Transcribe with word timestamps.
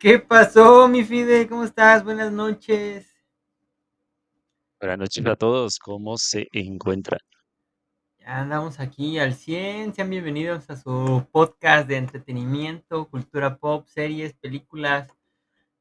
¿Qué 0.00 0.18
pasó, 0.18 0.88
mi 0.88 1.04
Fide? 1.04 1.46
¿Cómo 1.46 1.62
estás? 1.62 2.02
Buenas 2.02 2.32
noches. 2.32 3.06
Buenas 4.80 4.98
noches 4.98 5.26
a 5.26 5.36
todos, 5.36 5.78
¿cómo 5.78 6.16
se 6.16 6.48
encuentran? 6.52 7.20
Ya 8.18 8.38
andamos 8.40 8.80
aquí 8.80 9.18
al 9.18 9.34
100. 9.34 9.92
Sean 9.94 10.08
bienvenidos 10.08 10.70
a 10.70 10.76
su 10.76 11.26
podcast 11.30 11.86
de 11.86 11.98
entretenimiento, 11.98 13.10
cultura 13.10 13.58
pop, 13.58 13.86
series, 13.88 14.32
películas, 14.32 15.08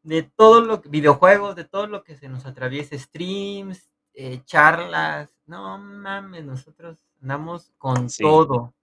de 0.03 0.23
todo 0.23 0.59
lo 0.59 0.81
que, 0.81 0.89
videojuegos, 0.89 1.55
de 1.55 1.63
todo 1.63 1.87
lo 1.87 2.03
que 2.03 2.17
se 2.17 2.27
nos 2.27 2.45
atraviese, 2.45 2.99
streams, 2.99 3.89
eh, 4.13 4.41
charlas. 4.43 5.33
No 5.45 5.77
mames, 5.77 6.43
nosotros 6.43 6.97
andamos 7.21 7.71
con 7.77 8.09
Sí, 8.09 8.23
todo, 8.23 8.73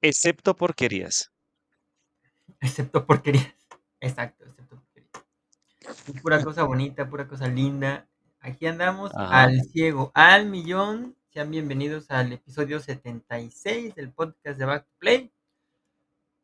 excepto 0.00 0.54
porquerías. 0.54 1.32
excepto 2.60 3.04
porquerías. 3.04 3.61
Exacto, 4.02 4.44
excepto. 4.44 4.82
Pura 6.22 6.42
cosa 6.42 6.64
bonita, 6.64 7.08
pura 7.08 7.28
cosa 7.28 7.46
linda. 7.46 8.08
Aquí 8.40 8.66
andamos 8.66 9.12
Ajá. 9.14 9.44
al 9.44 9.60
ciego, 9.62 10.10
al 10.12 10.46
millón. 10.46 11.14
Sean 11.32 11.52
bienvenidos 11.52 12.10
al 12.10 12.32
episodio 12.32 12.80
76 12.80 13.94
del 13.94 14.10
podcast 14.10 14.58
de 14.58 14.64
Back 14.64 14.86
to 14.86 14.92
Play. 14.98 15.32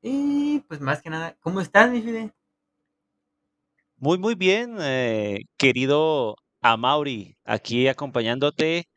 Y 0.02 0.60
pues 0.68 0.80
más 0.80 1.02
que 1.02 1.10
nada, 1.10 1.36
¿cómo 1.40 1.60
estás, 1.60 1.90
mi 1.90 2.00
Fide? 2.00 2.32
Muy, 3.96 4.18
muy 4.18 4.36
bien, 4.36 4.76
eh, 4.80 5.40
querido 5.56 6.36
Amauri, 6.60 7.36
aquí 7.44 7.88
acompañándote. 7.88 8.88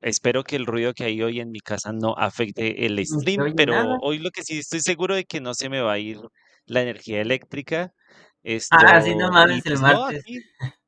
Espero 0.00 0.44
que 0.44 0.54
el 0.54 0.66
ruido 0.66 0.94
que 0.94 1.02
hay 1.02 1.20
hoy 1.20 1.40
en 1.40 1.50
mi 1.50 1.58
casa 1.58 1.92
no 1.92 2.14
afecte 2.16 2.86
el 2.86 2.94
¿No 2.94 3.04
se 3.04 3.18
stream, 3.18 3.54
pero 3.56 3.72
nada? 3.72 3.96
hoy 4.02 4.18
lo 4.18 4.30
que 4.30 4.44
sí 4.44 4.60
estoy 4.60 4.82
seguro 4.82 5.16
de 5.16 5.24
que 5.24 5.40
no 5.40 5.52
se 5.54 5.68
me 5.68 5.80
va 5.80 5.94
a 5.94 5.98
ir 5.98 6.20
la 6.66 6.82
energía 6.82 7.20
eléctrica. 7.20 7.92
Ah, 8.70 9.00
sí, 9.00 9.14
no 9.14 9.26
Esto, 9.26 9.32
mames, 9.32 9.66
el 9.66 9.72
pues 9.72 9.80
no, 9.80 10.00
martes. 10.00 10.20
aquí, 10.20 10.40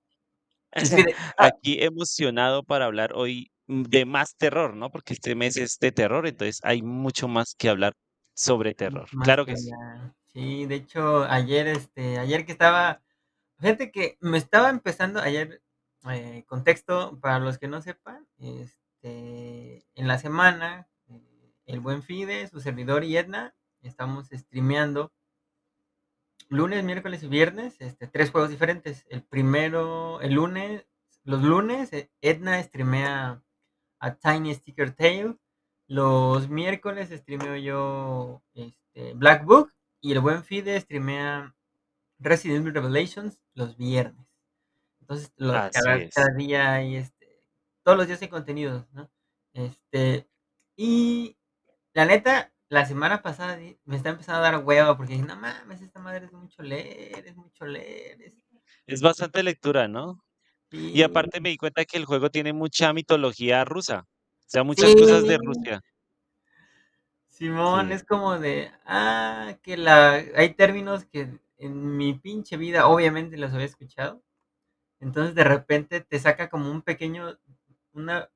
ah, 1.38 1.46
aquí 1.46 1.82
emocionado 1.82 2.62
para 2.64 2.84
hablar 2.86 3.12
hoy 3.14 3.50
mm, 3.66 3.82
de 3.84 4.04
más 4.04 4.36
terror, 4.36 4.74
¿no? 4.74 4.90
Porque 4.90 5.14
este 5.14 5.34
mes 5.34 5.56
es 5.56 5.78
de 5.78 5.92
terror, 5.92 6.26
entonces 6.26 6.60
hay 6.62 6.82
mucho 6.82 7.28
más 7.28 7.54
que 7.56 7.68
hablar 7.68 7.94
sobre 8.34 8.74
terror. 8.74 9.08
más 9.12 9.24
Claro 9.24 9.46
que 9.46 9.52
que 9.52 9.56
sí. 9.56 9.70
Sí, 10.26 10.66
de 10.66 10.74
hecho, 10.74 11.24
ayer, 11.24 11.66
este, 11.66 12.18
ayer 12.18 12.44
que 12.44 12.52
estaba, 12.52 13.02
fíjate 13.58 13.90
que 13.90 14.18
me 14.20 14.36
estaba 14.36 14.68
empezando, 14.68 15.20
ayer, 15.20 15.62
eh, 16.10 16.44
contexto, 16.46 17.18
para 17.20 17.38
los 17.38 17.56
que 17.58 17.68
no 17.68 17.80
sepan, 17.80 18.26
este, 18.38 19.86
en 19.94 20.08
la 20.08 20.18
semana, 20.18 20.88
eh, 21.08 21.54
el 21.64 21.80
buen 21.80 22.02
Fide, 22.02 22.48
su 22.48 22.60
servidor 22.60 23.02
y 23.04 23.16
Edna, 23.16 23.54
estamos 23.80 24.28
streameando 24.30 25.12
lunes, 26.48 26.84
miércoles 26.84 27.22
y 27.22 27.28
viernes, 27.28 27.76
este, 27.80 28.06
tres 28.06 28.30
juegos 28.30 28.50
diferentes. 28.50 29.06
El 29.08 29.22
primero, 29.22 30.20
el 30.20 30.34
lunes, 30.34 30.86
los 31.24 31.42
lunes, 31.42 31.92
eh, 31.92 32.10
Edna 32.20 32.62
streamea 32.62 33.42
a 33.98 34.14
Tiny 34.14 34.54
Sticker 34.54 34.92
Tale. 34.94 35.36
Los 35.88 36.48
miércoles 36.48 37.10
streameo 37.10 37.56
yo 37.56 38.42
este, 38.54 39.14
Black 39.14 39.44
Book. 39.44 39.72
Y 40.00 40.12
el 40.12 40.20
buen 40.20 40.44
Fide 40.44 40.78
streamea 40.80 41.54
Resident 42.18 42.60
Evil 42.60 42.74
Revelations 42.74 43.38
los 43.54 43.76
viernes. 43.76 44.26
Entonces, 45.00 45.32
lo- 45.36 45.54
Así 45.54 46.08
cada, 46.10 46.34
día 46.34 46.72
hay 46.74 46.96
este, 46.96 47.42
todos 47.82 47.98
los 47.98 48.06
días 48.06 48.20
hay 48.22 48.28
contenidos, 48.28 48.86
¿no? 48.92 49.10
Este, 49.52 50.28
y 50.76 51.36
la 51.94 52.04
neta, 52.04 52.52
la 52.68 52.84
semana 52.84 53.22
pasada 53.22 53.58
me 53.84 53.96
está 53.96 54.10
empezando 54.10 54.40
a 54.40 54.50
dar 54.50 54.64
hueva 54.64 54.96
porque 54.96 55.14
dije, 55.14 55.24
no 55.24 55.36
mames, 55.36 55.82
esta 55.82 56.00
madre 56.00 56.26
es 56.26 56.32
mucho 56.32 56.62
leer, 56.62 57.26
es 57.26 57.36
mucho 57.36 57.66
leer. 57.66 58.20
Es... 58.22 58.34
Es 58.86 59.02
bastante 59.02 59.42
lectura, 59.42 59.88
¿no? 59.88 60.22
Y 60.70 61.02
aparte 61.02 61.40
me 61.40 61.50
di 61.50 61.56
cuenta 61.56 61.84
que 61.84 61.96
el 61.96 62.04
juego 62.04 62.30
tiene 62.30 62.52
mucha 62.52 62.92
mitología 62.92 63.64
rusa, 63.64 64.04
o 64.08 64.48
sea, 64.48 64.64
muchas 64.64 64.94
cosas 64.94 65.24
de 65.24 65.38
Rusia. 65.38 65.80
Simón, 67.28 67.88
Sí. 67.88 67.94
es 67.94 68.04
como 68.04 68.38
de, 68.38 68.72
ah, 68.84 69.56
que 69.62 69.76
la, 69.76 70.14
hay 70.34 70.54
términos 70.54 71.04
que 71.04 71.38
en 71.58 71.96
mi 71.96 72.14
pinche 72.14 72.56
vida 72.56 72.86
obviamente 72.88 73.36
los 73.36 73.52
había 73.52 73.66
escuchado. 73.66 74.22
Entonces 75.00 75.34
de 75.34 75.44
repente 75.44 76.00
te 76.00 76.18
saca 76.18 76.48
como 76.48 76.70
un 76.70 76.82
pequeño, 76.82 77.38
una, 77.92 78.30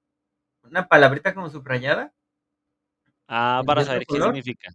una 0.63 0.89
palabrita 0.89 1.35
como 1.35 1.49
subrayada 1.49 2.13
Ah, 3.31 3.63
para 3.67 3.83
saber 3.85 4.05
qué 4.07 4.21
color 4.21 4.21
significa. 4.21 4.71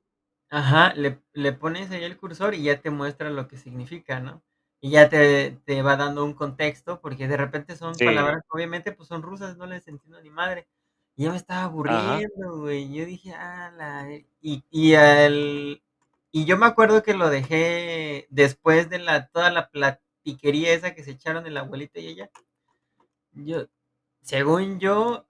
Ajá, 0.50 0.94
le, 0.96 1.22
le 1.34 1.54
pones 1.54 1.92
ahí 1.92 2.04
el 2.04 2.18
cursor 2.18 2.54
y 2.56 2.64
ya 2.64 2.82
te 2.82 2.90
muestra 2.92 3.30
lo 3.30 3.48
que 3.48 3.58
significa, 3.58 4.20
¿no? 4.20 4.44
Y 4.82 4.92
ya 4.92 5.10
te, 5.10 5.60
te 5.66 5.82
va 5.82 5.98
dando 5.98 6.24
un 6.24 6.34
contexto, 6.34 7.02
porque 7.02 7.28
de 7.28 7.38
repente 7.38 7.76
son 7.76 8.00
Sí, 8.00 8.04
palabras, 8.04 8.44
obviamente, 8.50 8.92
pues 8.92 9.10
son 9.10 9.24
rusas, 9.24 9.58
no 9.58 9.66
les 9.66 9.88
entiendo 9.88 10.22
ni 10.22 10.30
madre. 10.30 10.68
Y 11.16 11.24
ya 11.26 11.32
me 11.32 11.38
estaba 11.38 11.64
aburriendo, 11.64 12.60
güey. 12.60 12.94
Yo 12.94 13.06
dije, 13.06 13.34
ah, 13.34 13.72
la... 13.76 14.08
Y, 14.42 14.64
y, 14.70 14.94
el, 14.94 15.84
y 16.32 16.46
yo 16.46 16.58
me 16.58 16.68
acuerdo 16.68 17.04
que 17.04 17.14
lo 17.16 17.30
dejé 17.30 18.28
después 18.30 18.90
de 18.90 19.00
la, 19.00 19.28
toda 19.30 19.50
la 19.52 19.70
platiquería 19.72 20.74
esa 20.74 20.94
que 20.94 21.04
se 21.04 21.12
echaron 21.12 21.48
el 21.48 21.58
abuelito 21.58 22.00
y 22.00 22.08
ella. 22.08 22.30
Yo, 23.34 23.68
según 24.22 24.80
yo, 24.80 25.28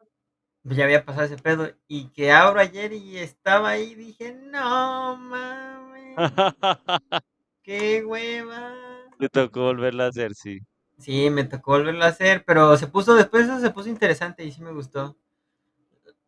ya 0.65 0.83
había 0.85 1.05
pasado 1.05 1.25
ese 1.25 1.37
pedo. 1.37 1.71
Y 1.87 2.09
que 2.11 2.31
abro 2.31 2.59
ayer 2.59 2.93
y 2.93 3.17
estaba 3.17 3.69
ahí, 3.69 3.95
dije, 3.95 4.33
no 4.33 5.15
mames, 5.17 6.15
qué 7.63 8.03
hueva. 8.05 8.73
Te 9.19 9.27
tocó 9.27 9.63
volverlo 9.63 10.03
a 10.03 10.07
hacer, 10.07 10.33
sí. 10.35 10.59
Sí, 10.97 11.29
me 11.29 11.45
tocó 11.45 11.71
volverlo 11.71 12.03
a 12.03 12.07
hacer, 12.09 12.43
pero 12.45 12.75
se 12.77 12.87
puso, 12.87 13.15
después 13.15 13.45
eso 13.45 13.59
se 13.61 13.71
puso 13.71 13.87
interesante 13.89 14.43
y 14.43 14.51
sí 14.51 14.61
me 14.61 14.73
gustó. 14.73 15.15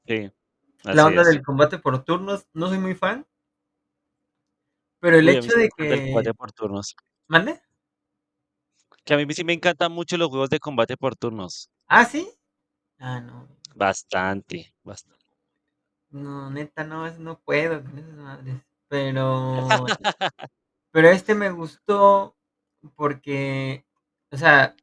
Sí, 0.08 0.32
La 0.86 1.06
onda 1.06 1.22
es. 1.22 1.28
del 1.28 1.44
combate 1.44 1.78
por 1.78 2.04
turnos, 2.04 2.48
no 2.54 2.68
soy 2.68 2.80
muy 2.80 2.96
fan, 2.96 3.28
pero 5.00 5.18
el 5.18 5.28
hecho 5.30 5.50
me 5.56 5.62
de 5.62 5.66
encanta 5.66 5.94
el 5.96 6.00
que... 6.00 6.06
combate 6.06 6.34
por 6.34 6.52
turnos. 6.52 6.96
¿Mande? 7.28 7.62
Que 9.06 9.16
a 9.16 9.18
mí 9.18 9.26
sí 9.34 9.44
me 9.44 9.54
encantan 9.54 9.92
mucho 9.92 10.18
los 10.18 10.30
juegos 10.30 10.52
de 10.52 10.60
combate 10.60 10.98
por 10.98 11.16
turnos. 11.16 11.68
Ah, 11.88 12.06
sí. 12.06 12.30
Ah, 13.00 13.20
no. 13.22 13.48
Bastante, 13.84 14.74
bastante. 14.84 15.26
No, 16.10 16.50
neta, 16.50 16.84
no, 16.84 17.10
no 17.20 17.40
puedo 17.42 17.84
con 17.84 17.98
esas 17.98 18.16
madres. 18.16 18.62
Pero, 18.90 19.88
pero 20.92 21.10
este 21.10 21.36
me 21.36 21.52
gustó 21.52 22.36
porque, 22.96 23.86
o 24.32 24.38
sea, 24.38 24.76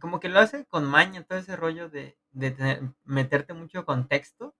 como 0.00 0.20
que 0.20 0.28
lo 0.30 0.40
hace 0.40 0.66
con 0.66 0.84
maña, 0.86 1.24
todo 1.24 1.38
ese 1.38 1.56
rollo 1.56 1.88
de, 1.90 2.18
de 2.32 2.50
tener- 2.52 2.82
meterte 3.04 3.54
mucho 3.54 3.84
contexto. 3.86 4.54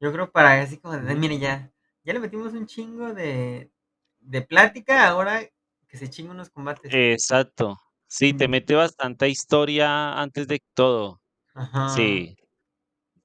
Yo 0.00 0.12
creo 0.12 0.32
para 0.32 0.60
así 0.62 0.78
como 0.78 0.96
de, 0.98 1.16
mire, 1.16 1.38
ya, 1.38 1.72
ya 2.04 2.14
le 2.14 2.20
metimos 2.20 2.54
un 2.54 2.66
chingo 2.66 3.14
de, 3.14 3.72
de 4.20 4.42
plática, 4.42 5.08
ahora 5.08 5.42
que 5.88 5.98
se 5.98 6.10
chinga 6.10 6.32
unos 6.32 6.50
combates. 6.50 7.00
Exacto. 7.12 7.76
Sí, 8.06 8.34
te 8.34 8.46
Mm, 8.46 8.48
mete 8.48 8.74
bastante 8.74 9.28
historia 9.28 10.18
antes 10.20 10.48
de 10.48 10.60
todo. 10.74 11.20
Ajá, 11.54 11.84
Sí. 11.84 12.36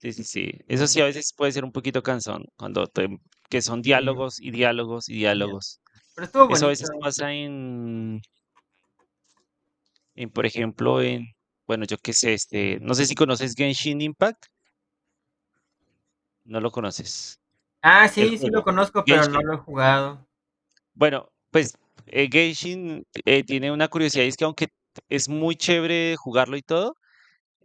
Sí, 0.03 0.11
sí, 0.11 0.25
sí. 0.25 0.51
Eso 0.67 0.85
sí, 0.85 0.99
a 0.99 1.05
veces 1.05 1.31
puede 1.33 1.53
ser 1.53 1.63
un 1.63 1.71
poquito 1.71 2.03
cansón, 2.03 2.43
cuando 2.57 2.87
te 2.87 3.07
que 3.49 3.61
son 3.61 3.81
diálogos, 3.81 4.37
y 4.37 4.51
diálogos, 4.51 5.07
y 5.07 5.13
diálogos. 5.13 5.79
Pero 6.13 6.25
estuvo 6.25 6.53
Eso 6.53 6.65
a 6.65 6.69
veces 6.69 6.89
pasa 6.99 7.31
en 7.31 8.19
en, 10.15 10.29
por 10.29 10.45
ejemplo, 10.45 11.01
en, 11.01 11.33
bueno, 11.65 11.85
yo 11.85 11.97
qué 11.99 12.11
sé, 12.11 12.33
este, 12.33 12.79
no 12.81 12.95
sé 12.95 13.05
si 13.05 13.15
conoces 13.15 13.55
Genshin 13.55 14.01
Impact, 14.01 14.47
no 16.43 16.59
lo 16.59 16.69
conoces, 16.69 17.39
Ah, 17.81 18.03
el 18.03 18.09
sí, 18.11 18.37
sí 18.37 18.49
lo 18.49 18.61
conozco, 18.61 19.05
pero 19.05 19.25
no 19.29 19.41
lo 19.41 19.53
he 19.53 19.57
jugado. 19.57 20.27
Bueno, 20.95 21.29
pues, 21.49 21.77
eh, 22.07 22.27
Genshin, 22.29 23.05
eh, 23.23 23.45
tiene 23.45 23.71
una 23.71 23.87
curiosidad, 23.87 24.25
y 24.25 24.27
es 24.27 24.35
que 24.35 24.43
aunque 24.43 24.67
es 25.07 25.29
muy 25.29 25.55
chévere 25.55 26.17
jugarlo 26.17 26.57
y 26.57 26.61
todo, 26.61 26.97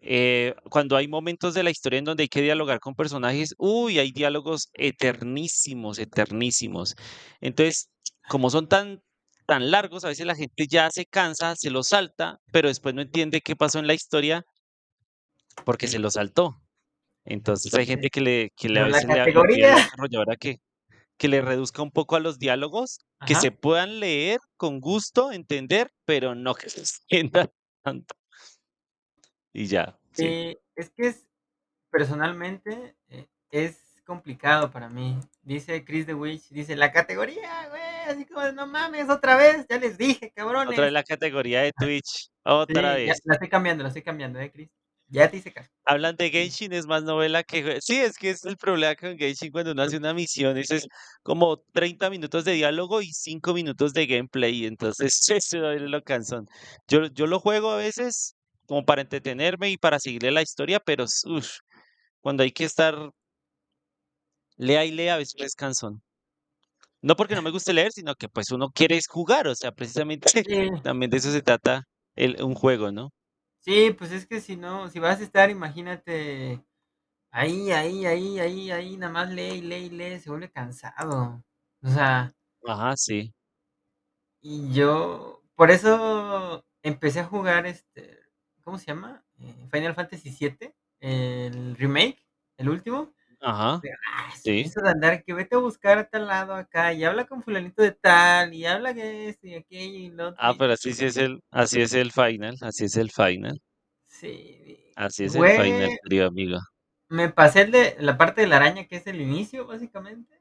Eh, 0.00 0.54
cuando 0.70 0.96
hay 0.96 1.08
momentos 1.08 1.54
de 1.54 1.62
la 1.62 1.70
historia 1.70 1.98
en 1.98 2.04
donde 2.04 2.22
hay 2.22 2.28
que 2.28 2.42
dialogar 2.42 2.80
con 2.80 2.94
personajes, 2.94 3.54
uy, 3.58 3.98
hay 3.98 4.12
diálogos 4.12 4.68
eternísimos, 4.74 5.98
eternísimos. 5.98 6.94
Entonces, 7.40 7.90
como 8.28 8.50
son 8.50 8.68
tan, 8.68 9.02
tan 9.46 9.70
largos, 9.70 10.04
a 10.04 10.08
veces 10.08 10.26
la 10.26 10.36
gente 10.36 10.66
ya 10.68 10.90
se 10.90 11.06
cansa, 11.06 11.56
se 11.56 11.70
los 11.70 11.88
salta, 11.88 12.38
pero 12.52 12.68
después 12.68 12.94
no 12.94 13.02
entiende 13.02 13.40
qué 13.40 13.56
pasó 13.56 13.78
en 13.78 13.86
la 13.86 13.94
historia 13.94 14.44
porque 15.64 15.88
se 15.88 15.98
lo 15.98 16.10
saltó. 16.10 16.60
Entonces 17.24 17.74
hay 17.74 17.86
gente 17.86 18.08
que 18.10 18.20
le, 18.20 18.50
que 18.56 18.68
le 18.68 18.80
a 18.80 18.84
veces 18.84 19.04
le, 19.06 20.36
que, 20.38 20.60
que 21.18 21.28
le 21.28 21.42
reduzca 21.42 21.82
un 21.82 21.90
poco 21.90 22.16
a 22.16 22.20
los 22.20 22.38
diálogos, 22.38 23.00
que 23.26 23.34
se 23.34 23.50
puedan 23.50 24.00
leer 24.00 24.38
con 24.56 24.80
gusto, 24.80 25.32
entender, 25.32 25.90
pero 26.06 26.34
no 26.34 26.54
que 26.54 26.70
se 26.70 26.80
extienda 26.80 27.50
tanto. 27.82 28.14
Y 29.52 29.66
ya, 29.66 29.98
sí. 30.12 30.26
Eh, 30.26 30.58
es 30.76 30.90
que 30.90 31.08
es, 31.08 31.26
personalmente, 31.90 32.96
eh, 33.08 33.26
es 33.50 33.78
complicado 34.04 34.70
para 34.70 34.88
mí. 34.88 35.18
dice 35.42 35.84
Chris 35.84 36.06
the 36.06 36.14
Witch, 36.14 36.48
dice 36.50 36.76
la 36.76 36.92
categoría, 36.92 37.68
güey, 37.70 37.82
así 38.08 38.24
como 38.26 38.50
no 38.52 38.66
mames, 38.66 39.08
otra 39.10 39.36
vez, 39.36 39.66
ya 39.68 39.78
les 39.78 39.98
dije, 39.98 40.32
Otra 40.36 40.64
vez 40.64 40.76
cabrones. 40.76 40.92
la 40.92 41.02
categoría 41.04 41.62
de 41.62 41.72
Twitch, 41.72 42.30
otra 42.44 42.96
Sí, 42.96 43.06
ya 43.06 43.12
vez. 43.12 43.20
la 43.24 43.34
estoy 43.34 43.48
cambiando, 43.48 43.82
la 43.82 43.88
estoy 43.88 44.02
cambiando, 44.02 44.40
eh, 44.40 44.50
Chris. 44.50 44.70
Ya 45.10 45.30
te 45.30 45.38
hice 45.38 45.50
caso. 45.52 45.70
Hablan 45.86 46.16
de 46.16 46.28
Genshin, 46.30 46.72
es 46.74 46.86
más 46.86 47.02
novela 47.02 47.42
que 47.42 47.80
sí, 47.80 47.96
es 47.98 48.18
que 48.18 48.28
es 48.30 48.44
el 48.44 48.58
problema 48.58 48.94
con 48.94 49.16
Genshin 49.16 49.50
cuando 49.50 49.72
uno 49.72 49.82
hace 49.82 49.96
una 49.96 50.12
misión, 50.14 50.58
eso 50.58 50.74
es 50.74 50.86
como 51.22 51.58
30 51.72 52.10
minutos 52.10 52.44
de 52.44 52.52
diálogo 52.52 53.00
y 53.00 53.12
5 53.12 53.54
minutos 53.54 53.94
de 53.94 54.06
gameplay, 54.06 54.66
entonces 54.66 55.18
eso 55.30 55.70
es 55.72 55.80
lo 55.82 56.02
cansón. 56.02 56.46
Yo 56.88 57.06
yo 57.06 57.26
lo 57.26 57.40
juego 57.40 57.70
a 57.72 57.76
veces 57.78 58.36
como 58.68 58.84
para 58.86 59.02
entretenerme 59.02 59.70
y 59.72 59.78
para 59.78 60.00
seguirle 60.00 60.32
la 60.32 60.42
historia, 60.42 60.80
pero 60.80 61.06
ush, 61.06 61.58
cuando 62.22 62.42
hay 62.44 62.52
que 62.52 62.64
estar 62.64 63.12
lea 64.58 64.84
y 64.84 64.90
lea, 64.92 65.14
a 65.14 65.18
veces 65.18 65.34
es 65.38 65.54
cansón. 65.54 66.02
No 67.02 67.16
porque 67.16 67.34
no 67.34 67.42
me 67.42 67.50
guste 67.50 67.72
leer, 67.72 67.92
sino 67.92 68.14
que, 68.14 68.28
pues, 68.28 68.50
uno 68.52 68.70
quiere 68.70 68.98
jugar, 69.08 69.46
o 69.48 69.54
sea, 69.54 69.72
precisamente 69.72 70.44
Sí. 70.44 70.44
también 70.82 71.10
de 71.10 71.16
eso 71.18 71.32
se 71.32 71.42
trata 71.42 71.84
el 72.16 72.42
un 72.42 72.54
juego, 72.54 72.92
¿no? 72.92 73.10
Sí, 73.60 73.90
pues 73.96 74.12
es 74.12 74.26
que 74.26 74.40
si 74.40 74.56
no, 74.56 74.88
si 74.88 74.98
vas 74.98 75.20
a 75.20 75.22
estar, 75.24 75.50
imagínate, 75.50 76.64
ahí, 77.30 77.72
ahí, 77.72 78.06
ahí, 78.06 78.40
ahí, 78.40 78.70
ahí, 78.72 78.96
nada 78.98 79.12
más 79.12 79.30
lee, 79.30 79.56
y 79.58 79.62
lee, 79.62 79.76
y 79.86 79.90
lee, 79.90 80.20
se 80.20 80.30
vuelve 80.30 80.50
cansado. 80.50 81.44
O 81.82 81.90
sea 81.90 82.34
Ajá, 82.66 82.96
sí. 82.96 83.32
y 84.42 84.72
yo 84.72 85.42
por 85.54 85.70
eso 85.70 86.64
empecé 86.82 87.20
a 87.20 87.24
jugar, 87.24 87.66
este, 87.66 88.17
¿cómo 88.68 88.78
se 88.78 88.86
llama? 88.86 89.24
Eh, 89.40 89.54
Final 89.72 89.94
Fantasy 89.94 90.30
VII, 90.30 90.74
el 91.00 91.74
remake, 91.76 92.22
el 92.58 92.68
último. 92.68 93.14
Ajá, 93.40 93.82
Pero, 93.82 93.96
ah, 94.14 94.30
sí. 94.42 94.64
eso 94.64 94.80
de 94.82 94.90
andar 94.90 95.24
que 95.24 95.34
vete 95.34 95.56
a 95.56 95.58
buscar 95.60 95.98
a 95.98 96.08
tal 96.10 96.26
lado 96.28 96.54
acá, 96.54 96.92
y 96.92 97.04
habla 97.04 97.26
con 97.26 97.42
fulanito 97.42 97.82
de 97.82 97.92
tal, 97.92 98.54
y 98.54 98.66
habla 98.66 98.94
que 98.94 99.28
esto 99.30 99.46
y 99.48 99.54
aquello 99.54 99.98
y 99.98 100.10
lo 100.10 100.28
otro, 100.30 100.40
Ah, 100.40 100.54
pero 100.58 100.72
así 100.72 100.94
sí 100.94 101.04
es 101.04 101.18
el 101.18 101.40
así 101.50 101.82
es 101.82 101.92
el 101.92 102.12
final, 102.12 102.56
así 102.62 102.84
es 102.86 102.96
el 102.96 103.10
final. 103.10 103.60
Sí, 104.06 104.96
Así 104.96 105.24
es 105.24 105.34
el 105.34 105.48
final, 105.50 105.88
querido 106.02 106.26
amigo. 106.26 106.58
me 107.10 107.28
pasé 107.28 107.60
el 107.62 107.70
de 107.70 107.96
la 108.00 108.16
parte 108.16 108.40
de 108.40 108.46
la 108.46 108.56
araña, 108.56 108.86
que 108.86 108.96
es 108.96 109.06
el 109.06 109.20
inicio, 109.20 109.66
básicamente. 109.66 110.40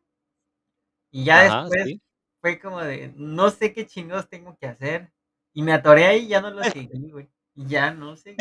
Y 1.11 1.25
ya 1.25 1.41
Ajá, 1.41 1.69
después 1.69 1.79
sí. 1.83 2.01
fue 2.41 2.59
como 2.59 2.81
de, 2.81 3.13
no 3.15 3.49
sé 3.49 3.73
qué 3.73 3.85
chingados 3.87 4.29
tengo 4.29 4.57
que 4.57 4.67
hacer, 4.67 5.11
y 5.53 5.63
me 5.63 5.73
atoré 5.73 6.05
ahí 6.05 6.25
y 6.25 6.27
ya 6.29 6.41
no 6.41 6.51
lo 6.51 6.63
seguí, 6.65 7.11
güey, 7.11 7.29
y 7.57 7.65
ya 7.67 7.91
no 7.93 8.15
seguí. 8.15 8.37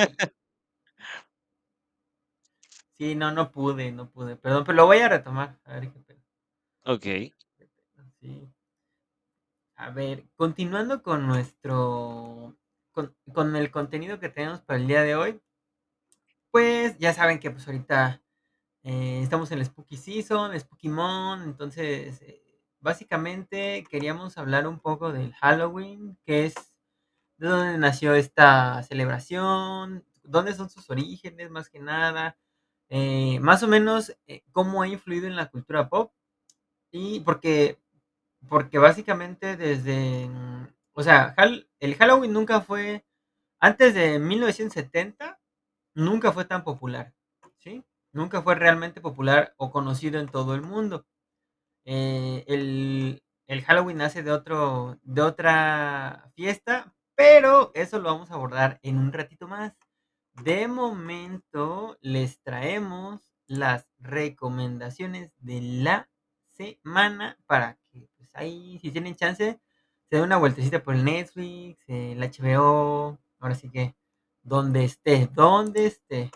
Sí, 2.94 3.14
no, 3.14 3.30
no 3.30 3.50
pude, 3.52 3.92
no 3.92 4.08
pude, 4.10 4.36
perdón, 4.36 4.64
pero 4.64 4.76
lo 4.76 4.86
voy 4.86 4.98
a 4.98 5.08
retomar, 5.08 5.58
a 5.64 5.74
ver 5.74 5.92
qué 5.92 6.00
pedo. 6.00 6.20
Okey. 6.84 7.32
Qué 7.58 7.66
pedo, 7.66 8.04
sí. 8.20 8.52
A 9.76 9.88
ver, 9.90 10.24
continuando 10.36 11.02
con 11.02 11.26
nuestro 11.26 12.56
con 12.92 13.14
con 13.32 13.56
el 13.56 13.70
contenido 13.70 14.20
que 14.20 14.28
tenemos 14.28 14.60
para 14.60 14.78
el 14.78 14.86
día 14.86 15.02
de 15.02 15.14
hoy 15.16 15.40
pues, 16.50 16.96
ya 16.98 17.12
saben 17.12 17.38
que, 17.38 17.50
pues, 17.50 17.66
ahorita, 17.66 18.22
eh, 18.84 19.20
estamos 19.22 19.50
en 19.52 19.58
la 19.60 19.64
Spooky 19.64 19.96
Season, 19.96 20.58
Spookymonth, 20.58 21.44
entonces, 21.44 22.22
eh, 22.22 22.42
básicamente 22.80 23.84
queríamos 23.90 24.38
hablar 24.38 24.66
un 24.66 24.80
poco 24.80 25.12
del 25.12 25.34
Halloween, 25.34 26.18
que 26.24 26.46
es 26.46 26.54
de 27.38 27.48
dónde 27.48 27.78
nació 27.78 28.14
esta 28.14 28.82
celebración, 28.84 30.04
dónde 30.24 30.54
son 30.54 30.70
sus 30.70 30.88
orígenes, 30.90 31.50
más 31.50 31.68
que 31.70 31.80
nada, 31.80 32.36
eh, 32.90 33.38
más 33.40 33.62
o 33.62 33.68
menos, 33.68 34.16
eh, 34.26 34.42
cómo 34.52 34.82
ha 34.82 34.88
influido 34.88 35.26
en 35.26 35.36
la 35.36 35.50
cultura 35.50 35.88
pop, 35.88 36.12
y 36.92 37.20
porque 37.20 37.78
porque 38.48 38.78
básicamente 38.78 39.56
desde, 39.56 40.30
o 40.94 41.02
sea, 41.02 41.34
el 41.80 41.94
Halloween 41.96 42.32
nunca 42.32 42.60
fue 42.62 43.04
antes 43.60 43.94
de 43.94 44.18
1970, 44.20 45.40
nunca 45.94 46.32
fue 46.32 46.44
tan 46.46 46.64
popular, 46.64 47.14
¿sí? 47.58 47.84
Nunca 48.12 48.42
fue 48.42 48.54
realmente 48.56 49.00
popular 49.02 49.54
o 49.58 49.70
conocido 49.72 50.20
en 50.20 50.28
todo 50.28 50.54
el 50.56 50.62
mundo. 50.62 51.06
Eh, 51.86 52.44
el 52.48 53.22
el 53.48 53.62
Halloween 53.64 53.98
nace 53.98 54.22
de 54.24 54.32
otro 54.32 54.98
de 55.04 55.22
otra 55.22 56.30
fiesta, 56.36 56.94
pero 57.16 57.72
eso 57.74 57.98
lo 57.98 58.10
vamos 58.12 58.30
a 58.30 58.34
abordar 58.34 58.78
en 58.82 58.98
un 58.98 59.12
ratito 59.12 59.48
más. 59.48 59.74
De 60.34 60.68
momento, 60.68 61.98
les 62.02 62.40
traemos 62.42 63.22
las 63.46 63.88
recomendaciones 63.98 65.32
de 65.38 65.60
la 65.62 66.10
semana 66.52 67.38
para 67.46 67.78
que, 67.92 68.08
pues, 68.18 68.30
ahí, 68.34 68.78
si 68.80 68.90
tienen 68.92 69.16
chance, 69.16 69.60
se 70.10 70.16
den 70.16 70.24
una 70.24 70.36
vueltecita 70.38 70.82
por 70.82 70.94
el 70.94 71.04
Netflix, 71.04 71.82
el 71.88 72.22
HBO, 72.22 73.18
ahora 73.40 73.54
sí 73.54 73.70
que 73.70 73.96
donde 74.42 74.84
esté, 74.84 75.28
donde 75.34 75.86
esté. 75.86 76.30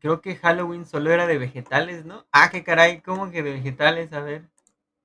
Creo 0.00 0.20
que 0.20 0.36
Halloween 0.36 0.86
solo 0.86 1.10
era 1.10 1.26
de 1.26 1.38
vegetales, 1.38 2.04
¿no? 2.04 2.26
Ah, 2.32 2.50
qué 2.50 2.64
caray, 2.64 3.00
¿cómo 3.02 3.30
que 3.30 3.42
de 3.42 3.52
vegetales? 3.52 4.12
A 4.12 4.20
ver. 4.20 4.48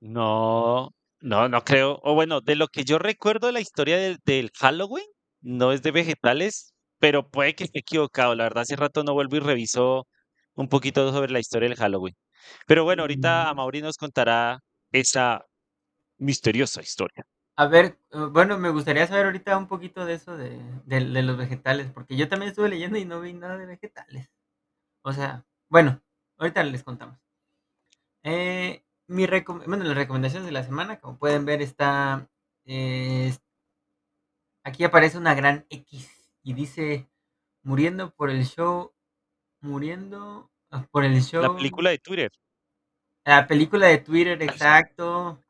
No, 0.00 0.90
no, 1.20 1.48
no 1.48 1.64
creo, 1.64 2.00
o 2.02 2.14
bueno, 2.14 2.40
de 2.40 2.56
lo 2.56 2.66
que 2.68 2.84
yo 2.84 2.98
recuerdo 2.98 3.46
de 3.46 3.52
la 3.52 3.60
historia 3.60 3.96
del 3.96 4.18
del 4.24 4.50
Halloween, 4.58 5.06
no 5.40 5.72
es 5.72 5.82
de 5.82 5.92
vegetales, 5.92 6.74
pero 6.98 7.28
puede 7.30 7.54
que 7.54 7.64
esté 7.64 7.80
equivocado, 7.80 8.34
la 8.34 8.44
verdad 8.44 8.62
hace 8.62 8.76
rato 8.76 9.04
no 9.04 9.14
vuelvo 9.14 9.36
y 9.36 9.40
reviso 9.40 10.06
un 10.54 10.68
poquito 10.68 11.12
sobre 11.12 11.32
la 11.32 11.38
historia 11.40 11.68
del 11.68 11.78
Halloween. 11.78 12.14
Pero 12.66 12.84
bueno, 12.84 13.02
ahorita 13.04 13.44
Mm. 13.46 13.48
Amaury 13.50 13.82
nos 13.82 13.96
contará 13.96 14.60
esa 14.92 15.44
misteriosa 16.18 16.82
historia. 16.82 17.24
A 17.56 17.66
ver, 17.66 17.98
eh, 18.12 18.18
bueno, 18.30 18.58
me 18.58 18.68
gustaría 18.70 19.06
saber 19.06 19.26
ahorita 19.26 19.56
un 19.56 19.66
poquito 19.68 20.04
de 20.04 20.14
eso 20.14 20.36
de 20.36 21.22
los 21.22 21.36
vegetales, 21.38 21.90
porque 21.92 22.16
yo 22.16 22.28
también 22.28 22.50
estuve 22.50 22.68
leyendo 22.68 22.98
y 22.98 23.04
no 23.04 23.20
vi 23.20 23.32
nada 23.32 23.56
de 23.56 23.66
vegetales. 23.66 24.28
O 25.02 25.12
sea, 25.12 25.44
bueno, 25.68 26.00
ahorita 26.38 26.62
les 26.64 26.82
contamos. 26.82 27.18
Eh, 28.24 28.84
mi 29.08 29.26
bueno, 29.26 29.84
las 29.84 29.96
recomendaciones 29.96 30.46
de 30.46 30.52
la 30.52 30.62
semana, 30.62 31.00
como 31.00 31.18
pueden 31.18 31.44
ver, 31.44 31.60
está, 31.60 32.28
es 32.64 33.40
aquí 34.64 34.84
aparece 34.84 35.18
una 35.18 35.34
gran 35.34 35.66
X 35.70 36.08
y 36.42 36.54
dice: 36.54 37.08
"Muriendo 37.62 38.14
por 38.14 38.30
el 38.30 38.44
show 38.44 38.92
muriendo, 39.60 40.50
ah, 40.70 40.86
por 40.90 41.04
el 41.04 41.14
La 41.14 41.20
show" 41.20 41.56
película 41.56 41.90
de 41.90 41.98
Twitter. 41.98 42.30
La 43.24 43.46
película 43.46 43.86
de 43.86 43.98
Twitter, 43.98 44.42
exacto. 44.42 45.42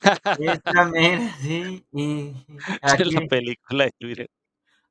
Esa 0.38 0.84
mera, 0.86 1.34
sí, 1.40 1.86
y 1.92 2.34
La 2.82 2.92
aquí 2.92 3.26
película 3.28 3.84
de 3.84 3.92
Twitter. 3.98 4.30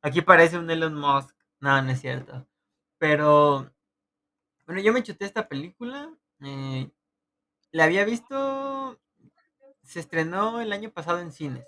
aquí 0.01 0.21
parece 0.21 0.57
un 0.57 0.69
Elon 0.69 0.95
Musk. 0.95 1.35
No, 1.59 1.81
no 1.81 1.91
es 1.91 2.01
cierto. 2.01 2.47
Pero, 2.99 3.71
bueno, 4.67 4.81
yo 4.81 4.93
me 4.93 5.03
chuté 5.03 5.25
esta 5.25 5.47
película, 5.49 6.13
eh, 6.41 6.91
la 7.71 7.85
había 7.85 8.05
visto 8.05 8.99
se 9.83 9.99
estrenó 10.01 10.61
el 10.61 10.73
año 10.73 10.91
pasado 10.91 11.19
en 11.19 11.31
cines. 11.31 11.65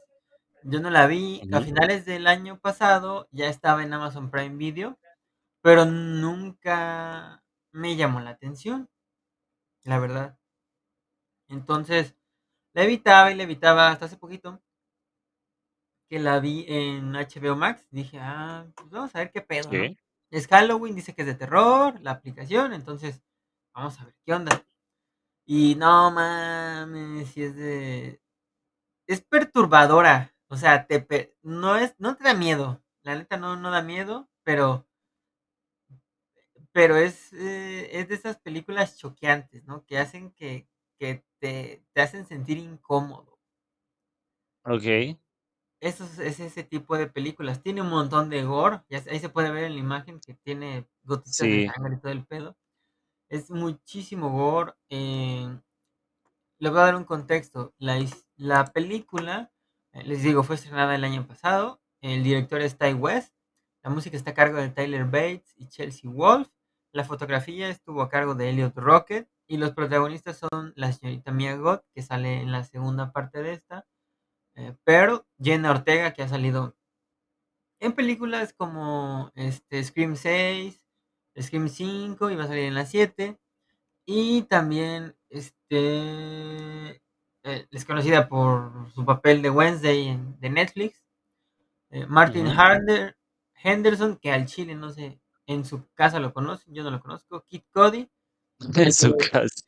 Yo 0.63 0.79
no 0.81 0.89
la 0.91 1.07
vi, 1.07 1.45
a 1.51 1.61
finales 1.61 2.05
del 2.05 2.27
año 2.27 2.59
pasado 2.59 3.27
ya 3.31 3.47
estaba 3.49 3.83
en 3.83 3.93
Amazon 3.93 4.31
Prime 4.31 4.57
Video, 4.57 4.99
pero 5.61 5.85
nunca 5.85 7.43
me 7.73 7.95
llamó 7.97 8.21
la 8.21 8.31
atención, 8.31 8.89
la 9.83 9.99
verdad. 9.99 10.37
Entonces, 11.49 12.15
la 12.73 12.83
evitaba 12.83 13.31
y 13.31 13.35
la 13.35 13.43
evitaba 13.43 13.89
hasta 13.91 14.05
hace 14.05 14.17
poquito 14.17 14.61
que 16.09 16.19
la 16.19 16.39
vi 16.39 16.65
en 16.67 17.15
HBO 17.15 17.55
Max, 17.55 17.87
dije: 17.89 18.19
"Ah, 18.19 18.67
pues 18.75 18.89
vamos 18.89 19.15
a 19.15 19.19
ver 19.19 19.31
qué 19.31 19.41
pedo", 19.41 19.73
¿no? 19.73 19.89
Es 20.31 20.47
Halloween, 20.47 20.95
dice 20.95 21.13
que 21.15 21.23
es 21.23 21.27
de 21.27 21.33
terror 21.35 21.99
la 22.01 22.11
aplicación, 22.11 22.73
entonces 22.73 23.21
vamos 23.73 23.99
a 23.99 24.05
ver 24.05 24.15
qué 24.25 24.33
onda. 24.33 24.63
Y 25.45 25.75
no 25.75 26.11
mames, 26.11 27.29
sí 27.31 27.43
es 27.43 27.55
de 27.55 28.21
es 29.07 29.21
perturbadora, 29.21 30.35
o 30.49 30.57
sea, 30.57 30.87
te 30.87 31.01
pe 31.01 31.35
no 31.43 31.77
es 31.77 31.95
no 31.99 32.17
te 32.17 32.23
da 32.25 32.33
miedo, 32.35 32.83
la 33.03 33.15
neta 33.15 33.37
no 33.37 33.57
no 33.57 33.71
da 33.71 33.81
miedo, 33.83 34.29
pero 34.43 34.85
pero 36.71 36.97
es, 36.97 37.33
eh, 37.33 37.89
es 37.99 38.07
de 38.09 38.15
esas 38.15 38.37
películas 38.37 38.97
choqueantes, 38.97 39.63
¿no? 39.65 39.85
Que 39.85 39.97
hacen 39.99 40.31
que 40.31 40.67
que 40.99 41.23
te 41.39 41.83
te 41.93 42.01
hacen 42.01 42.25
sentir 42.27 42.57
incómodo. 42.57 43.37
Okey. 44.65 45.19
Es 45.81 46.01
ese 46.01 46.63
tipo 46.63 46.97
de 46.97 47.07
películas. 47.07 47.61
Tiene 47.63 47.81
un 47.81 47.89
montón 47.89 48.29
de 48.29 48.43
gore, 48.43 48.81
ya 48.89 49.01
ahí 49.09 49.19
se 49.19 49.29
puede 49.29 49.51
ver 49.51 49.65
en 49.65 49.73
la 49.75 49.79
imagen 49.79 50.19
que 50.19 50.33
tiene 50.35 50.87
gotitas 51.03 51.49
de 51.49 51.59
sangre 51.59 51.95
y 51.95 51.99
todo 51.99 52.11
el 52.11 52.25
pedo. 52.25 52.57
Es 53.29 53.51
muchísimo 53.51 54.29
gore, 54.31 54.73
eh 54.89 55.49
le 56.59 56.69
voy 56.69 56.79
a 56.79 56.83
dar 56.85 56.95
un 56.95 57.05
contexto. 57.05 57.73
La 57.79 57.97
la 58.37 58.65
película 58.67 59.51
Eh, 59.91 60.03
les 60.03 60.21
digo, 60.21 60.43
fue 60.43 60.55
estrenada 60.55 60.93
el 60.95 61.03
año 61.03 61.25
pasado. 61.27 61.81
El 62.01 62.23
director 62.23 62.61
es 62.61 62.77
Ty 62.77 62.93
West. 62.93 63.33
La 63.83 63.89
música 63.89 64.15
está 64.17 64.31
a 64.31 64.33
cargo 64.35 64.57
de 64.59 64.69
Tyler 64.69 65.05
Bates 65.05 65.53
y 65.57 65.67
Chelsea 65.67 66.09
Wolf. 66.11 66.47
La 66.91 67.03
fotografía 67.05 67.69
estuvo 67.69 68.03
a 68.03 68.09
cargo 68.09 68.35
de 68.35 68.49
Elliot 68.51 68.77
Rocket. 68.77 69.27
Y 69.47 69.57
los 69.57 69.71
protagonistas 69.71 70.37
son 70.37 70.73
la 70.75 70.93
señorita 70.93 71.31
Mia 71.31 71.55
Goth, 71.55 71.83
que 71.95 72.03
sale 72.03 72.41
en 72.41 72.51
la 72.51 72.63
segunda 72.63 73.11
parte 73.11 73.41
de 73.41 73.53
esta. 73.53 73.87
Eh, 74.59 74.75
pero 74.83 75.25
Jenna 75.41 75.71
Ortega, 75.71 76.11
que 76.11 76.21
ha 76.21 76.27
salido 76.27 76.75
en 77.79 77.93
películas 77.93 78.53
como 78.53 79.31
este, 79.35 79.81
Scream 79.81 80.17
6, 80.17 80.85
Scream 81.39 81.69
5, 81.69 82.29
y 82.29 82.35
va 82.35 82.43
a 82.43 82.47
salir 82.47 82.65
en 82.65 82.73
la 82.75 82.85
7. 82.85 83.39
Y 84.05 84.41
también 84.43 85.15
este, 85.29 86.89
eh, 87.43 87.67
es 87.71 87.85
conocida 87.85 88.27
por 88.27 88.91
su 88.93 89.05
papel 89.05 89.41
de 89.41 89.49
Wednesday 89.49 90.09
en, 90.09 90.37
de 90.41 90.49
Netflix. 90.49 91.01
Eh, 91.91 92.05
Martin. 92.05 92.47
Harder, 92.47 93.17
Henderson, 93.63 94.17
que 94.17 94.31
al 94.33 94.45
chile 94.45 94.75
no 94.75 94.89
sé, 94.89 95.21
en 95.45 95.63
su 95.63 95.87
casa 95.93 96.19
lo 96.19 96.33
conocen, 96.33 96.73
yo 96.73 96.83
no 96.83 96.91
lo 96.91 96.99
conozco. 96.99 97.45
Kid 97.47 97.63
Cody, 97.71 98.09
En 98.75 98.91
su 98.91 99.15
casa. 99.15 99.63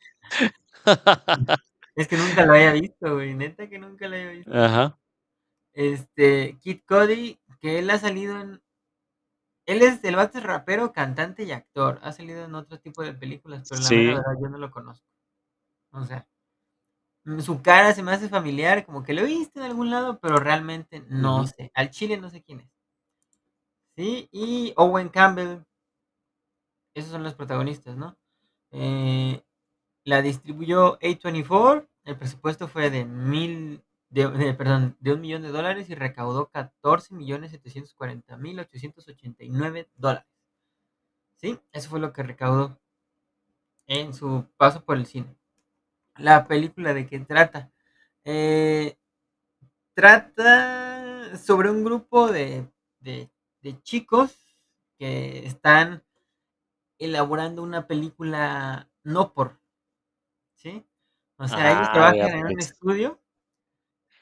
es 1.94 2.08
que 2.08 2.16
nunca 2.16 2.46
lo 2.46 2.54
había 2.54 2.72
visto, 2.72 3.14
güey, 3.14 3.34
neta 3.34 3.68
que 3.68 3.78
nunca 3.78 4.08
lo 4.08 4.16
había 4.16 4.30
visto. 4.30 4.52
Ajá. 4.54 4.98
Este, 5.74 6.58
Kid 6.60 6.80
Cody, 6.86 7.38
que 7.60 7.78
él 7.78 7.90
ha 7.90 7.98
salido 7.98 8.40
en. 8.40 8.62
Él 9.66 9.82
es 9.82 10.02
el 10.04 10.16
vato 10.16 10.40
rapero, 10.40 10.92
cantante 10.92 11.44
y 11.44 11.52
actor. 11.52 12.00
Ha 12.02 12.12
salido 12.12 12.44
en 12.44 12.54
otro 12.54 12.80
tipo 12.80 13.02
de 13.02 13.14
películas, 13.14 13.68
pero 13.68 13.80
la 13.80 14.14
verdad 14.14 14.40
yo 14.42 14.48
no 14.48 14.58
lo 14.58 14.70
conozco. 14.70 15.06
O 15.92 16.04
sea, 16.04 16.26
mm, 17.24 17.40
su 17.40 17.62
cara 17.62 17.94
se 17.94 18.02
me 18.02 18.12
hace 18.12 18.28
familiar, 18.28 18.84
como 18.84 19.02
que 19.02 19.14
lo 19.14 19.22
he 19.22 19.26
visto 19.26 19.60
en 19.60 19.66
algún 19.66 19.90
lado, 19.90 20.18
pero 20.18 20.36
realmente 20.36 21.04
no 21.08 21.46
sé. 21.46 21.70
Al 21.74 21.90
chile 21.90 22.16
no 22.16 22.30
sé 22.30 22.42
quién 22.42 22.60
es. 22.60 22.72
Sí, 23.96 24.28
y 24.32 24.72
Owen 24.76 25.10
Campbell, 25.10 25.58
esos 26.94 27.10
son 27.10 27.22
los 27.22 27.34
protagonistas, 27.34 27.96
¿no? 27.96 28.16
Eh, 28.70 29.44
la 30.04 30.22
distribuyó 30.22 30.98
A24, 31.00 31.86
el 32.04 32.16
presupuesto 32.16 32.68
fue 32.68 32.90
de 32.90 33.04
mil, 33.04 33.82
de, 34.10 34.54
perdón, 34.54 34.96
de 35.00 35.12
un 35.12 35.20
millón 35.20 35.42
de 35.42 35.50
dólares 35.50 35.88
y 35.90 35.94
recaudó 35.94 36.48
14 36.48 37.14
millones 37.14 37.52
740 37.52 38.36
mil 38.36 38.58
889 38.58 39.88
dólares. 39.94 40.26
Sí, 41.36 41.58
eso 41.72 41.90
fue 41.90 42.00
lo 42.00 42.12
que 42.12 42.22
recaudó 42.22 42.78
en 43.86 44.14
su 44.14 44.46
paso 44.56 44.84
por 44.84 44.96
el 44.96 45.06
cine. 45.06 45.36
La 46.16 46.46
película 46.46 46.94
de 46.94 47.06
qué 47.06 47.18
trata. 47.20 47.70
Eh, 48.24 48.96
trata 49.94 51.36
sobre 51.36 51.70
un 51.70 51.84
grupo 51.84 52.30
de, 52.30 52.68
de, 53.00 53.30
de 53.62 53.82
chicos 53.82 54.56
que 54.98 55.46
están 55.46 56.02
elaborando 56.98 57.62
una 57.62 57.86
película 57.86 58.88
no 59.02 59.32
por, 59.32 59.58
¿sí? 60.62 60.86
O 61.38 61.48
sea, 61.48 61.72
ellos 61.72 61.90
Ah, 61.90 61.92
trabajan 61.92 62.30
en 62.34 62.46
un 62.46 62.58
pues. 62.58 62.60
estudio, 62.60 63.20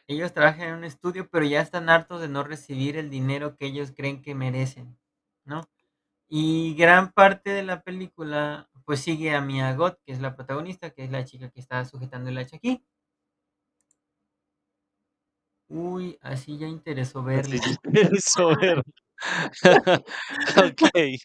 ellos 0.08 0.32
trabajan 0.34 0.68
en 0.68 0.74
un 0.74 0.84
estudio, 0.84 1.28
pero 1.30 1.44
ya 1.46 1.60
están 1.62 1.88
hartos 1.88 2.20
de 2.20 2.28
no 2.28 2.42
recibir 2.44 2.96
el 2.98 3.08
dinero 3.10 3.56
que 3.56 3.66
ellos 3.66 3.92
creen 3.96 4.20
que 4.22 4.34
merecen, 4.34 4.98
¿no? 5.44 5.70
Y 6.28 6.74
gran 6.76 7.12
parte 7.12 7.50
de 7.50 7.62
la 7.64 7.82
película, 7.82 8.70
pues 8.86 9.00
sigue 9.00 9.34
a 9.34 9.40
Mia 9.42 9.74
Goth, 9.76 9.98
que 10.06 10.12
es 10.12 10.20
la 10.20 10.36
protagonista, 10.36 10.90
que 10.90 11.04
es 11.04 11.10
la 11.12 11.24
chica 11.26 11.50
que 11.50 11.60
está 11.60 11.84
sujetando 11.86 12.30
el 12.30 12.38
hacha 12.38 12.56
aquí. 12.58 12.84
Uy, 15.70 16.18
así 16.20 16.58
ya 16.58 16.66
interesó 16.68 17.22
Así 17.32 17.58
verla. 17.62 17.80
eso 17.92 18.56
ver. 18.56 18.82
Okey. 20.56 21.18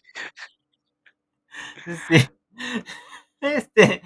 Sí. 2.08 2.28
Este, 3.40 4.02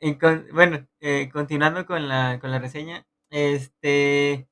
eh, 0.00 0.18
con 0.18 0.46
bueno, 0.52 0.86
eh, 1.00 1.30
continuando 1.32 1.86
con 1.86 2.08
la 2.08 2.38
con 2.40 2.50
la 2.50 2.58
reseña, 2.58 3.06
este, 3.30 4.48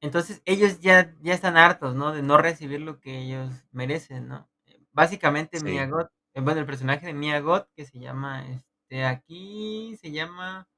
entonces 0.00 0.42
ellos 0.46 0.80
ya 0.80 1.14
ya 1.22 1.34
están 1.34 1.56
hartos, 1.58 1.94
¿no? 1.96 2.12
De 2.12 2.22
no 2.22 2.38
recibir 2.38 2.80
lo 2.82 3.00
que 3.00 3.20
ellos 3.20 3.50
merecen, 3.72 4.28
¿no? 4.28 4.50
Básicamente 4.92 5.60
Sí. 5.60 5.66
Goth, 5.90 6.10
eh, 6.34 6.40
bueno, 6.42 6.60
el 6.60 6.66
personaje 6.66 7.06
de 7.06 7.14
Mia 7.14 7.40
Goth, 7.40 7.68
que 7.76 7.86
se 7.86 7.98
llama, 8.00 8.46
este, 8.50 9.04
aquí 9.06 9.96
se 10.00 10.12
llama 10.12 10.68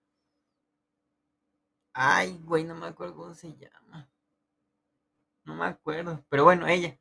ay, 1.92 2.38
güey, 2.44 2.62
no 2.64 2.74
me 2.76 2.86
acuerdo 2.86 3.16
cómo 3.16 3.34
se 3.34 3.52
llama, 3.56 4.08
no 5.44 5.54
me 5.54 5.66
acuerdo, 5.66 6.24
pero 6.28 6.44
bueno, 6.44 6.66
ella, 6.66 6.98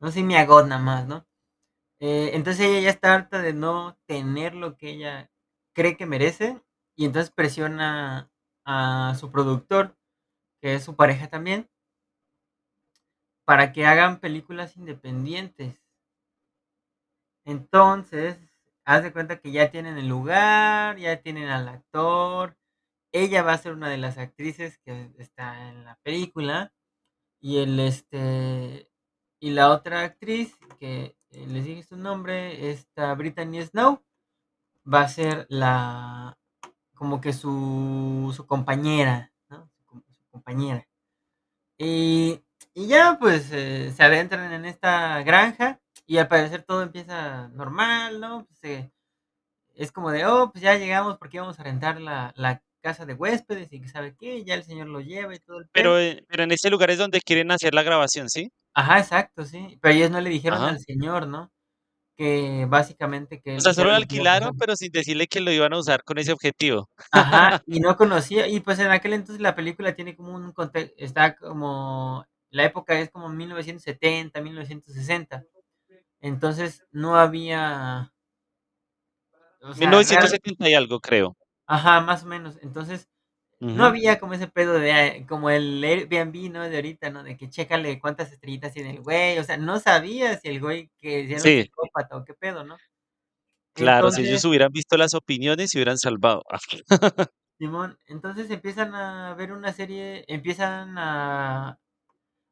no 0.00 0.12
sé 0.12 0.22
Mia 0.24 0.46
Goth 0.46 0.66
nada 0.68 0.82
más, 0.82 1.06
¿no? 1.08 1.26
Eh, 2.00 2.32
entonces 2.34 2.66
ella 2.66 2.80
ya 2.82 2.90
está 2.90 3.14
harta 3.14 3.42
de 3.42 3.52
no 3.54 3.98
tener 4.06 4.54
lo 4.54 4.76
que 4.76 4.90
ella 4.90 5.30
cree 5.78 5.96
que 5.96 6.06
merece 6.06 6.60
y 6.96 7.04
entonces 7.04 7.30
presiona 7.30 8.32
a 8.64 9.14
su 9.14 9.30
productor, 9.30 9.96
que 10.60 10.74
es 10.74 10.82
su 10.82 10.96
pareja 10.96 11.28
también, 11.28 11.70
para 13.44 13.72
que 13.72 13.86
hagan 13.86 14.18
películas 14.18 14.76
independientes. 14.76 15.80
Entonces, 17.44 18.40
haz 18.84 19.04
de 19.04 19.12
cuenta 19.12 19.38
que 19.38 19.52
ya 19.52 19.70
tienen 19.70 19.98
el 19.98 20.08
lugar, 20.08 20.96
ya 20.98 21.22
tienen 21.22 21.48
al 21.48 21.68
actor, 21.68 22.56
ella 23.12 23.44
va 23.44 23.52
a 23.52 23.58
ser 23.58 23.72
una 23.72 23.88
de 23.88 23.98
las 23.98 24.18
actrices 24.18 24.78
que 24.78 25.12
está 25.16 25.68
en 25.68 25.84
la 25.84 25.94
película 26.02 26.72
y 27.40 27.58
el 27.58 27.78
este 27.78 28.90
y 29.38 29.50
la 29.50 29.70
otra 29.70 30.02
actriz 30.02 30.56
que 30.80 31.16
eh, 31.30 31.46
les 31.46 31.64
dije 31.64 31.84
su 31.84 31.96
nombre, 31.96 32.70
esta 32.70 33.14
Brittany 33.14 33.62
Snow, 33.62 34.02
va 34.92 35.02
a 35.02 35.08
ser 35.08 35.46
la 35.50 36.38
como 36.94 37.20
que 37.20 37.32
su, 37.32 38.32
su 38.36 38.46
compañera, 38.46 39.32
¿no? 39.50 39.68
Su, 39.76 39.84
com- 39.86 40.02
su 40.10 40.22
compañera. 40.30 40.86
Y, 41.78 42.42
y 42.74 42.88
ya 42.88 43.18
pues 43.20 43.50
eh, 43.52 43.92
se 43.96 44.02
adentran 44.02 44.52
en 44.52 44.64
esta 44.64 45.22
granja 45.22 45.80
y 46.06 46.18
al 46.18 46.28
parecer 46.28 46.62
todo 46.64 46.82
empieza 46.82 47.48
normal, 47.48 48.20
¿no? 48.20 48.46
Pues, 48.46 48.64
eh, 48.64 48.92
es 49.76 49.92
como 49.92 50.10
de, 50.12 50.26
oh, 50.26 50.50
pues 50.52 50.62
ya 50.62 50.76
llegamos 50.76 51.18
porque 51.18 51.38
íbamos 51.38 51.58
a 51.60 51.64
rentar 51.64 52.00
la, 52.00 52.32
la 52.36 52.62
casa 52.82 53.06
de 53.06 53.14
huéspedes 53.14 53.72
y 53.72 53.80
que 53.80 53.88
sabe 53.88 54.16
qué, 54.16 54.44
ya 54.44 54.54
el 54.54 54.64
señor 54.64 54.88
lo 54.88 55.00
lleva 55.00 55.34
y 55.34 55.40
todo 55.40 55.58
el. 55.60 55.70
Pero, 55.72 55.98
eh, 55.98 56.24
pero 56.28 56.42
en 56.44 56.52
ese 56.52 56.70
lugar 56.70 56.90
es 56.90 56.98
donde 56.98 57.20
quieren 57.22 57.50
hacer 57.50 57.74
la 57.74 57.82
grabación, 57.82 58.28
¿sí? 58.28 58.50
Ajá, 58.74 58.98
exacto, 59.00 59.44
sí. 59.44 59.78
Pero 59.82 59.94
ellos 59.94 60.10
no 60.10 60.20
le 60.20 60.30
dijeron 60.30 60.62
Ajá. 60.62 60.70
al 60.70 60.78
señor, 60.80 61.26
¿no? 61.26 61.50
Que 62.18 62.66
básicamente 62.68 63.40
que 63.40 63.56
O 63.56 63.60
sea, 63.60 63.72
solo 63.72 63.90
lo 63.90 63.96
alquilaron, 63.96 64.58
pero 64.58 64.74
sin 64.74 64.90
decirle 64.90 65.28
que 65.28 65.40
lo 65.40 65.52
iban 65.52 65.72
a 65.72 65.78
usar 65.78 66.02
con 66.02 66.18
ese 66.18 66.32
objetivo. 66.32 66.90
Ajá, 67.12 67.62
y 67.66 67.78
no 67.78 67.96
conocía, 67.96 68.48
y 68.48 68.58
pues 68.58 68.80
en 68.80 68.90
aquel 68.90 69.12
entonces 69.12 69.40
la 69.40 69.54
película 69.54 69.94
tiene 69.94 70.16
como 70.16 70.34
un 70.34 70.50
contexto, 70.50 70.92
está 70.98 71.36
como, 71.36 72.26
la 72.50 72.64
época 72.64 72.98
es 72.98 73.08
como 73.10 73.28
1970, 73.28 74.40
1960, 74.40 75.44
entonces 76.20 76.84
no 76.90 77.16
había, 77.16 78.12
o 79.62 79.72
sea, 79.74 79.92
real, 79.92 80.04
1970 80.04 80.68
y 80.68 80.74
algo, 80.74 80.98
creo. 80.98 81.36
ajá, 81.66 82.00
más 82.00 82.24
o 82.24 82.26
menos, 82.26 82.58
entonces 82.62 83.08
no 83.66 83.84
había 83.84 84.18
como 84.20 84.34
ese 84.34 84.48
pedo 84.48 84.74
de, 84.78 84.90
eh, 85.18 85.26
como 85.28 85.50
el 85.50 85.82
Airbnb, 85.84 86.50
¿no? 86.52 86.68
De 86.68 86.76
ahorita, 86.76 87.10
¿no? 87.10 87.22
De 87.24 87.36
que 87.36 87.48
chécale 87.50 88.00
cuántas 88.00 88.32
estrellitas 88.32 88.72
tiene 88.74 88.90
el 88.92 89.00
güey, 89.02 89.38
o 89.38 89.44
sea, 89.44 89.56
no 89.58 89.80
sabía 89.80 90.38
si 90.38 90.48
el 90.48 90.60
güey 90.60 90.90
que 90.98 91.26
si 91.26 91.34
era 91.34 91.44
un 91.44 91.52
Sí, 91.52 91.58
psicópata 91.58 92.16
o 92.16 92.24
qué 92.24 92.34
pedo, 92.34 92.64
¿no? 92.64 92.80
claro, 93.74 94.10
si 94.10 94.22
ellos 94.22 94.44
hubieran 94.44 94.72
visto 94.72 94.96
las 94.96 95.14
opiniones, 95.14 95.70
se 95.70 95.78
hubieran 95.78 95.98
salvado. 95.98 96.42
Simón, 97.58 97.98
entonces 98.06 98.50
empiezan 98.50 98.94
a 98.94 99.34
ver 99.34 99.50
una 99.52 99.72
serie, 99.72 100.24
empiezan 100.28 100.96
a 100.98 101.78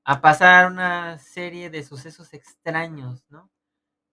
a 0.04 0.20
pasar 0.22 0.66
una 0.72 1.18
serie 1.18 1.70
de 1.70 1.84
sucesos 1.84 2.34
extraños, 2.34 3.24
¿no? 3.30 3.50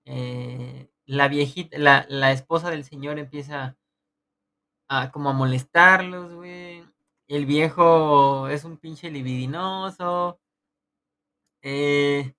Eh, 0.06 0.90
la 1.06 1.28
viejita, 1.30 1.78
la, 1.80 2.06
la 2.10 2.32
esposa 2.34 2.72
del 2.72 2.84
señor 2.86 3.20
empieza 3.20 3.78
a 5.02 5.12
como 5.12 5.30
a 5.30 5.34
molestarlos, 5.34 6.34
güey. 6.34 6.84
El 7.28 7.46
viejo 7.46 8.48
es 8.50 8.64
un 8.66 8.78
pinche 8.78 9.10
libidinoso. 9.12 10.40
eh, 11.62 12.34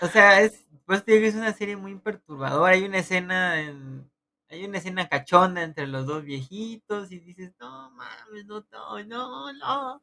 o 0.00 0.06
sea, 0.08 0.40
es, 0.42 0.66
pues 0.86 1.04
te 1.04 1.12
digo, 1.12 1.26
es 1.26 1.34
una 1.34 1.52
serie 1.52 1.76
muy 1.76 1.96
perturbadora. 1.98 2.72
Hay 2.72 2.84
una 2.84 2.98
escena 2.98 3.60
en, 3.60 4.10
hay 4.48 4.64
una 4.64 4.78
escena 4.78 5.08
cachonda 5.08 5.62
entre 5.62 5.86
los 5.86 6.06
dos 6.06 6.24
viejitos 6.24 7.12
y 7.12 7.20
dices, 7.20 7.52
no 7.60 7.90
mames, 7.92 8.46
no, 8.46 8.64
no, 8.72 9.04
no, 9.04 9.52
no. 9.54 10.02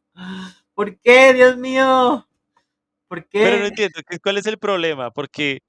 ¿Por 0.73 0.99
qué, 0.99 1.33
Dios 1.33 1.57
mío? 1.57 2.27
¿Por 3.07 3.27
Pero 3.39 3.57
no 3.59 3.65
qué? 3.65 3.67
entiendo, 3.67 4.01
¿qué 4.09 4.19
cuál 4.19 4.37
es 4.37 4.45
el 4.45 4.57
problema? 4.57 5.11
¿Porque 5.11 5.59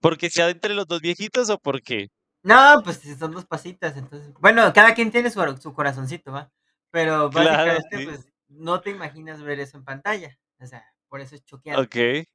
porque 0.00 0.30
sea 0.30 0.50
entre 0.50 0.74
los 0.74 0.86
2 0.88 1.00
viejitos 1.00 1.50
o 1.50 1.58
por 1.58 1.82
qué? 1.82 2.08
No, 2.44 2.80
pues 2.84 3.00
son 3.18 3.32
2 3.32 3.46
pasitas, 3.46 3.96
entonces 3.96 4.32
bueno, 4.40 4.72
cada 4.72 4.94
quien 4.94 5.10
tiene 5.10 5.30
su 5.30 5.40
su 5.60 5.74
corazoncito, 5.74 6.30
¿va? 6.32 6.50
Pero 6.90 7.30
Claro, 7.34 7.78
básicamente, 7.80 8.00
sí. 8.00 8.04
pues 8.04 8.28
no 8.48 8.80
te 8.80 8.90
imaginas 8.90 9.42
ver 9.42 9.58
eso 9.60 9.76
en 9.76 9.84
pantalla, 9.84 10.38
o 10.60 10.66
sea, 10.66 10.84
por 11.08 11.20
eso 11.20 11.34
es 11.34 11.44
choqueante. 11.44 11.84
Okey. 11.84 12.26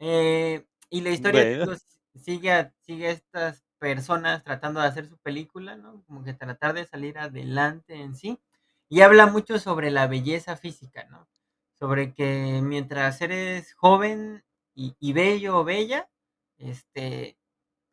Eh, 0.00 0.66
y 0.90 1.02
la 1.02 1.10
historia, 1.10 1.46
Bueno. 1.56 1.76
sigue 2.16 2.52
a 2.52 2.74
sigue 2.82 3.08
a 3.08 3.12
estas 3.12 3.64
personas 3.78 4.44
tratando 4.44 4.80
de 4.80 4.88
hacer 4.88 5.06
su 5.08 5.18
película, 5.18 5.76
¿no? 5.76 6.04
Como 6.06 6.24
que 6.24 6.34
tratar 6.34 6.74
de 6.74 6.86
salir 6.86 7.18
adelante 7.18 7.94
en 8.02 8.16
sí, 8.16 8.40
y 8.88 9.02
habla 9.02 9.26
mucho 9.26 9.58
sobre 9.58 9.90
la 9.92 10.06
belleza 10.08 10.56
física, 10.56 11.06
¿no? 11.10 11.28
Sobre 11.78 12.14
que 12.14 12.60
mientras 12.62 13.20
eres 13.22 13.74
joven 13.74 14.44
y 14.74 14.96
y 15.00 15.12
bello 15.14 15.58
o 15.60 15.64
bella, 15.64 16.10
este, 16.58 17.38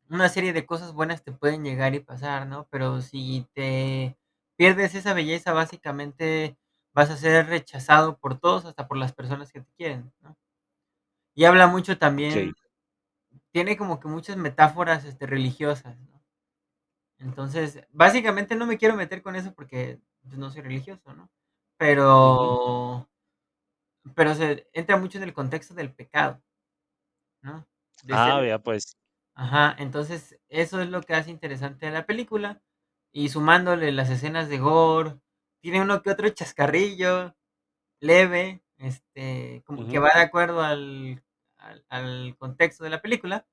una 0.10 0.30
serie 0.30 0.54
de 0.54 0.66
cosas 0.66 0.94
buenas 0.94 1.24
te 1.24 1.32
pueden 1.32 1.64
llegar 1.64 1.96
y 1.96 2.00
pasar, 2.00 2.48
¿no? 2.48 2.68
Pero 2.72 3.02
si 3.02 3.48
te 3.54 4.18
pierdes 4.58 4.96
esa 4.96 5.14
belleza, 5.14 5.54
básicamente 5.54 6.58
vas 6.94 7.10
a 7.10 7.18
ser 7.18 7.48
rechazado 7.48 8.18
por 8.20 8.40
todos, 8.40 8.66
hasta 8.66 8.88
por 8.88 8.98
las 8.98 9.14
personas 9.14 9.52
que 9.52 9.62
te 9.62 9.72
quieren, 9.78 10.14
¿no? 10.22 10.36
Y 11.36 11.46
habla 11.46 11.68
mucho 11.68 11.98
también 11.98 12.54
tiene 13.54 13.78
como 13.78 14.00
que 14.00 14.08
muchas 14.08 14.38
metáforas, 14.38 15.06
este, 15.06 15.28
religiosas, 15.28 15.98
¿no? 16.00 16.24
Entonces, 17.20 17.86
básicamente 17.92 18.56
no 18.56 18.66
me 18.68 18.78
quiero 18.78 18.96
meter 18.96 19.22
con 19.24 19.36
eso 19.36 19.54
porque, 19.54 20.00
pues, 20.24 20.38
no 20.38 20.52
soy 20.52 20.62
religioso, 20.64 21.14
¿no? 21.14 21.30
Pero 21.78 23.08
pero 24.16 24.36
se 24.36 24.68
entra 24.74 24.98
mucho 24.98 25.18
en 25.18 25.24
el 25.24 25.34
contexto 25.34 25.74
del 25.74 25.94
pecado, 25.94 26.42
¿no? 27.42 27.68
De 28.04 28.14
Ah, 28.16 28.26
ser 28.34 28.42
vea 28.42 28.60
pues. 28.60 28.96
Ajá, 29.36 29.76
entonces, 29.80 30.40
eso 30.50 30.82
es 30.82 30.90
lo 30.90 31.02
que 31.04 31.16
hace 31.16 31.32
interesante 31.32 31.88
a 31.88 31.92
la 31.92 32.06
película, 32.06 32.62
y 33.14 33.30
sumándole 33.30 33.92
las 33.92 34.10
escenas 34.10 34.50
de 34.50 34.60
gore, 34.60 35.20
tiene 35.62 35.82
uno 35.82 36.02
que 36.04 36.12
otro 36.12 36.30
chascarrillo 36.30 37.36
leve, 38.02 38.64
este, 38.80 39.64
como 39.66 39.88
que 39.88 40.00
va 40.00 40.12
de 40.16 40.22
acuerdo 40.22 40.62
al 40.64 41.24
al 41.58 41.86
al 41.90 42.38
contexto 42.38 42.84
de 42.86 42.92
la 42.92 43.02
película, 43.02 43.48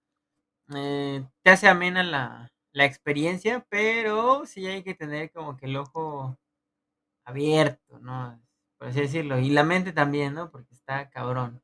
eh, 0.75 1.25
te 1.42 1.50
hace 1.50 1.68
amena 1.68 2.02
la 2.04 2.52
la 2.72 2.84
experiencia, 2.87 3.66
pero 3.70 4.46
sí 4.46 4.66
hay 4.68 4.82
que 4.84 4.94
tener 4.94 5.32
como 5.32 5.56
que 5.58 5.66
el 5.66 5.76
ojo 5.76 6.38
abierto, 7.25 7.99
¿no? 8.00 8.40
Por 8.78 8.88
así 8.88 9.00
decirlo, 9.02 9.38
y 9.40 9.50
la 9.50 9.64
mente 9.64 9.92
también, 9.92 10.34
¿no? 10.34 10.50
Porque 10.52 10.75
está 10.75 11.10
cabrón. 11.10 11.62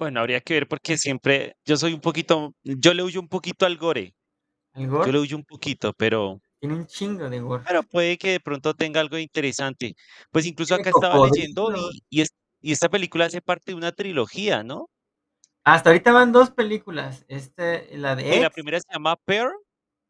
Bueno, 0.00 0.20
habría 0.20 0.40
que 0.40 0.54
ver 0.54 0.66
porque 0.66 0.96
siempre 0.96 1.56
yo 1.66 1.76
soy 1.76 1.92
un 1.92 2.00
poquito 2.00 2.54
yo 2.62 2.94
le 2.94 3.02
huyo 3.02 3.20
un 3.20 3.28
poquito 3.28 3.66
al 3.66 3.76
gore. 3.76 4.14
¿El 4.74 4.88
Yo 4.88 4.88
gore? 4.88 5.12
le 5.12 5.18
huyo 5.20 5.36
un 5.36 5.44
poquito, 5.44 5.92
pero 5.92 6.40
Tiene 6.60 6.74
un 6.76 6.86
chingo 6.86 7.28
de 7.28 7.40
gore. 7.40 7.64
pero 7.66 7.82
puede 7.84 8.18
que 8.18 8.30
de 8.32 8.40
pronto 8.40 8.74
tenga 8.74 9.00
algo 9.00 9.18
interesante. 9.18 9.94
Pues 10.30 10.46
incluso 10.46 10.74
acá 10.74 10.90
estaba 10.90 11.18
leyendo 11.18 11.64
cocodrilos. 11.64 11.94
y 12.10 12.18
y 12.18 12.20
es 12.22 12.30
y 12.62 12.72
esta 12.72 12.88
película 12.90 13.26
hace 13.26 13.40
parte 13.42 13.72
de 13.72 13.76
una 13.76 13.92
trilogía, 13.92 14.62
¿no? 14.62 14.88
Hasta 15.64 15.90
ahorita 15.90 16.12
van 16.12 16.32
2 16.32 16.50
películas, 16.50 17.24
este, 17.28 17.96
la 17.96 18.16
de 18.16 18.40
la 18.40 18.50
primera 18.50 18.80
se 18.80 18.92
llama 18.92 19.16
Pearl 19.24 19.52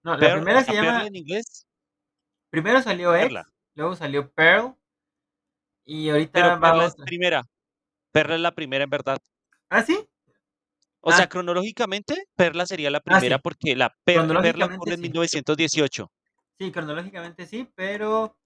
no, 0.03 0.17
la 0.17 0.19
Pearl, 0.19 0.33
primera 0.33 0.65
se 0.65 0.73
llama 0.73 1.07
en 1.07 1.17
inglés. 1.17 1.67
primero 2.53 2.83
salió 2.83 3.13
Perla. 3.19 3.41
X, 3.41 3.47
luego 3.75 3.95
salió 3.97 4.33
Pearl 4.33 4.75
y 5.87 6.11
Pero 6.35 6.51
ahorita 6.51 6.57
va 6.57 6.61
Perla 6.61 6.85
es 6.87 6.95
otra. 6.95 7.05
primera. 7.05 7.43
Perla 8.13 8.37
es 8.37 8.41
la 8.43 8.53
primera 8.55 8.85
en 8.85 8.91
verdad. 8.91 9.19
¿Ah, 9.71 9.83
sí? 9.83 10.11
O 11.03 11.13
sea, 11.13 11.27
Ah. 11.27 11.29
cronológicamente, 11.29 12.15
Perla 12.37 12.67
sería 12.67 12.91
la 12.91 13.01
Ah, 13.09 13.21
primera 13.21 13.39
sí. 13.39 13.39
porque 13.39 13.75
la 13.75 13.95
per 14.05 14.23
Perla 14.39 14.67
ocurre 14.67 14.95
en 14.95 15.01
mil 15.01 15.13
sí. 16.59 16.73
cronológicamente 16.73 17.47
sí, 17.47 17.71
pero, 17.75 18.37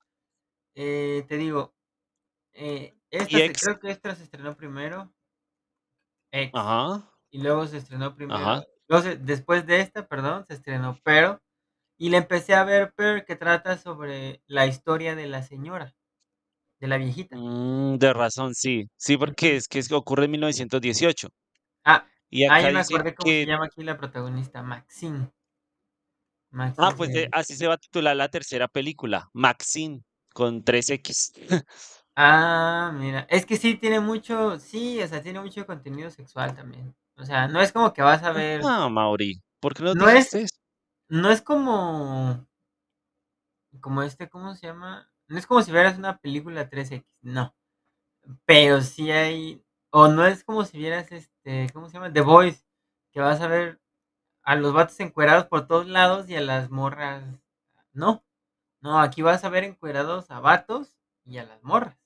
eh, 0.77 1.25
te 1.29 1.37
digo, 1.39 1.75
eh, 2.55 2.95
esta 3.11 3.41
creo 3.59 3.81
que 3.81 3.91
esta 3.93 4.15
se 4.17 4.25
estrenó 4.25 4.57
primero 4.57 5.13
Ajá. 6.53 7.05
y 7.33 7.43
luego 7.43 7.67
se 7.67 7.79
estrenó 7.79 8.15
primero 8.15 8.47
Ajá. 8.47 8.65
luego 8.89 9.05
se 9.05 9.17
después 9.17 9.67
de 9.67 9.81
esta, 9.81 10.07
perdón, 10.09 10.45
se 10.47 10.55
estrenó 10.55 10.99
Pearl, 11.03 11.41
y 11.99 12.11
la 12.11 12.19
empecé 12.19 12.55
a 12.55 12.65
ver 12.65 12.95
Pearl, 12.95 13.25
que 13.27 13.37
trata 13.37 13.79
sobre 13.79 14.43
la 14.49 14.67
historia 14.67 15.17
de 15.17 15.27
la 15.29 15.43
señora, 15.43 15.95
de 16.85 16.89
la 16.89 16.99
viejita. 16.99 17.37
Mm, 17.37 17.97
de 17.97 18.13
razón, 18.13 18.55
sí. 18.55 18.89
Sí, 18.97 19.17
porque 19.17 19.57
es 19.57 19.69
que 19.69 19.83
ocurre 19.95 20.27
en 20.27 20.33
1918. 20.33 21.29
Ah, 21.85 22.07
Y 22.31 22.45
ah, 22.45 22.59
acá 22.59 22.69
ya 22.69 22.73
me 22.73 22.81
acordé 22.81 23.15
cómo 23.15 23.31
se 23.31 23.39
que 23.39 23.47
llama 23.47 23.67
aquí 23.67 23.83
la 23.83 23.97
protagonista, 23.97 24.63
Maxine. 24.63 25.31
Ah, 26.77 26.93
pues, 26.97 27.11
eh, 27.11 27.13
se 27.23 27.29
así 27.33 27.57
se 27.57 27.67
va 27.67 27.75
a 27.75 27.79
titular 27.79 28.15
la 28.17 28.29
tercera 28.29 28.69
película, 28.69 29.29
Maxine, 29.33 30.03
con 30.33 30.63
3 30.63 30.91
equis. 30.91 31.33
Ah, 32.17 32.93
mira, 32.95 33.27
es 33.29 33.45
que 33.45 33.57
sí 33.57 33.75
tiene 33.77 33.99
mucho 33.99 34.61
sí, 34.61 35.03
o 35.03 35.09
sea, 35.09 35.21
tiene 35.21 35.41
mucho 35.41 35.67
contenido 35.67 36.11
sexual 36.11 36.55
también. 36.55 36.95
O 37.17 37.25
sea, 37.25 37.49
no 37.49 37.61
es 37.61 37.73
como 37.73 37.93
que 37.93 38.03
vas 38.03 38.23
a 38.23 38.31
ver 38.31 38.61
Ajá, 38.63 38.89
Mauri, 38.89 39.41
¿por 39.59 39.75
qué 39.75 39.83
no 39.83 39.95
no 39.95 40.09
es 40.09 40.33
eso? 40.33 40.55
no 41.09 41.31
es 41.31 41.43
como 41.43 42.47
como 43.81 44.03
este, 44.03 44.29
¿cómo 44.29 44.55
se 44.55 44.67
llama? 44.67 45.09
No 45.35 45.41
es 45.41 45.49
como 45.49 45.63
si 45.63 45.73
vieras 45.73 45.99
una 45.99 46.19
película 46.19 46.69
3 46.71 46.93
equis, 46.93 47.09
no. 47.23 47.57
Pero 48.47 48.83
sí 48.83 49.11
hay 49.13 49.65
o 49.91 50.09
no 50.09 50.27
es 50.27 50.45
como 50.45 50.65
si 50.65 50.79
vieras, 50.79 51.13
este, 51.13 51.69
¿cómo 51.73 51.89
se 51.89 51.95
llama? 51.95 52.13
The 52.13 52.23
Boys, 52.23 52.67
que 53.13 53.21
vas 53.21 53.41
a 53.43 53.49
ver 53.49 53.81
a 54.45 54.57
los 54.57 54.73
vatos 54.75 55.01
encuerados 55.01 55.47
por 55.47 55.67
todos 55.69 55.87
lados 55.89 56.29
y 56.31 56.37
a 56.37 56.43
las 56.43 56.71
morras 56.71 57.25
no. 57.95 58.25
No, 58.83 59.01
aquí 59.01 59.23
vas 59.23 59.45
a 59.45 59.51
ver 59.51 59.65
encuerados 59.65 60.31
a 60.31 60.41
vatos 60.41 60.97
y 61.27 61.39
a 61.39 61.45
las 61.45 61.63
morras. 61.65 61.99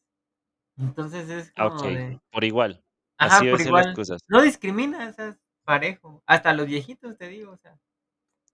Entonces, 0.78 1.30
es 1.30 1.52
Ah, 1.56 1.66
como 1.66 1.66
okey, 1.66 1.92
de 1.92 2.20
por 2.30 2.44
igual, 2.44 2.82
así 3.18 3.44
ajá, 3.44 3.44
deben 3.44 3.58
por 3.58 3.60
ser 3.60 3.74
las 3.74 3.86
igual. 3.86 3.88
cosas. 3.88 4.22
No 4.28 4.42
discrimina, 4.42 5.08
o 5.08 5.12
sea, 5.12 5.28
es 5.28 5.36
parejo. 5.64 6.22
Hasta 6.26 6.52
los 6.52 6.66
viejitos, 6.66 7.16
te 7.18 7.28
digo, 7.28 7.52
o 7.52 7.56
sea 7.56 7.78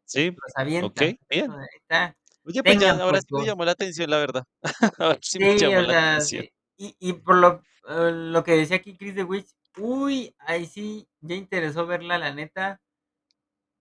Sí, 0.06 0.40
los 0.42 0.52
avienta. 0.56 1.02
okey, 1.02 1.18
bien. 1.28 1.58
Ahí 1.60 1.66
está, 1.80 2.16
Oye, 2.46 2.62
pues 2.62 2.78
ya 2.78 2.90
ahora 2.90 3.20
sí 3.20 3.28
me 3.34 3.44
llamó 3.44 3.64
la 3.64 3.72
atención, 3.72 4.10
la 4.10 4.18
verdad. 4.18 4.44
Ahora 4.98 5.18
sí 5.22 5.38
me 5.40 5.56
llamó 5.56 5.80
la 5.82 5.92
sea, 5.92 6.16
atención. 6.16 6.46
Y 6.76 6.96
y 6.98 7.12
por 7.14 7.36
lo 7.36 7.62
eh, 7.88 8.10
lo 8.12 8.44
que 8.44 8.52
decía 8.56 8.76
aquí 8.76 8.96
Chris 8.96 9.14
The 9.14 9.24
Witch, 9.24 9.48
uy, 9.78 10.34
ahí 10.40 10.66
sí 10.66 11.08
ya 11.20 11.34
interesó 11.36 11.86
verla, 11.86 12.18
la 12.18 12.34
neta. 12.34 12.80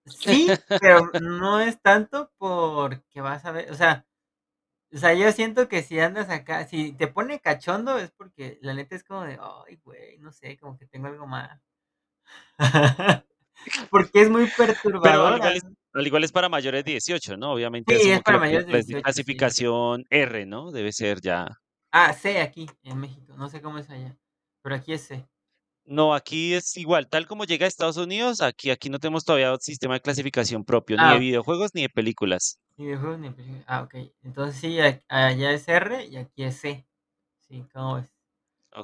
Sí, 0.06 0.60
pero 0.80 1.12
no 1.22 1.60
es 1.62 1.82
tanto 1.82 2.32
porque 2.38 3.22
vas 3.22 3.46
a 3.46 3.52
ver, 3.52 3.72
o 3.72 3.76
sea 3.76 4.06
o 4.94 4.98
sea, 4.98 5.14
yo 5.16 5.32
siento 5.34 5.68
que 5.70 5.84
si 5.84 6.00
andas 6.00 6.30
acá 6.30 6.68
si 6.68 6.94
te 6.94 7.08
pone 7.08 7.42
cachondo 7.42 7.98
es 8.00 8.12
porque 8.12 8.60
la 8.62 8.74
neta 8.76 8.96
es 8.96 9.04
como 9.04 9.24
de: 9.24 9.40
"Ay, 9.42 9.78
güey, 9.84 10.18
no 10.20 10.32
sé, 10.32 10.58
como 10.58 10.78
que 10.78 10.88
tengo 10.88 11.08
algo 11.08 11.28
más". 11.28 11.62
Porque 13.92 14.22
es 14.22 14.30
muy 14.30 14.48
Pero 15.04 15.28
al 15.94 16.08
igual 16.08 16.24
es 16.24 16.32
para 16.32 16.50
mayores 16.50 16.84
de 16.86 16.92
18, 16.92 17.38
¿no? 17.38 17.54
Obviamente 17.54 17.96
Sí, 17.98 18.12
es 18.12 18.22
para 18.24 18.40
mayores 18.40 18.66
de 18.68 18.74
película 18.74 18.80
es 18.80 18.88
de 18.88 18.96
18, 18.96 19.20
sí. 19.26 19.44
clasificación 19.44 20.06
R, 20.10 20.46
¿no? 20.46 20.72
Debe 20.72 20.92
ser 20.94 21.22
ya 21.22 21.48
Ah, 21.92 22.12
C 22.14 22.42
aquí 22.42 22.66
en 22.84 23.00
México, 23.00 23.36
no 23.38 23.48
sé 23.50 23.62
cómo 23.62 23.78
es 23.78 23.90
allá, 23.90 24.18
pero 24.62 24.76
aquí 24.76 24.94
es 24.94 25.02
C. 25.08 25.28
No, 25.86 26.14
aquí 26.14 26.54
es 26.54 26.76
igual, 26.78 27.10
tal 27.10 27.28
como 27.28 27.44
llega 27.46 27.66
a 27.66 27.68
Estados 27.68 27.98
Unidos, 27.98 28.42
aquí 28.42 28.70
aquí 28.70 28.90
no 28.90 29.00
tenemos 29.00 29.26
todavía 29.26 29.54
sistema 29.60 29.96
de 29.96 30.02
clasificación 30.02 30.64
propio, 30.64 30.98
ni 30.98 31.10
de 31.10 31.18
Ah, 31.18 31.20
videojuegos 31.20 31.72
ni 31.74 31.82
de 31.84 31.90
películas. 31.90 32.58
Ni 32.78 32.86
videojuegos 32.86 33.20
ni 33.20 33.30
películas. 33.32 33.66
Ah, 33.68 33.82
okey. 33.84 34.16
Entonces 34.22 34.60
sí, 34.62 34.78
allá 35.10 35.52
es 35.52 35.68
R 35.68 36.06
y 36.06 36.18
aquí 36.18 36.44
es 36.44 36.58
C. 36.58 36.88
Sí, 37.42 37.66
¿cómo 37.74 37.96
ves? 37.98 38.14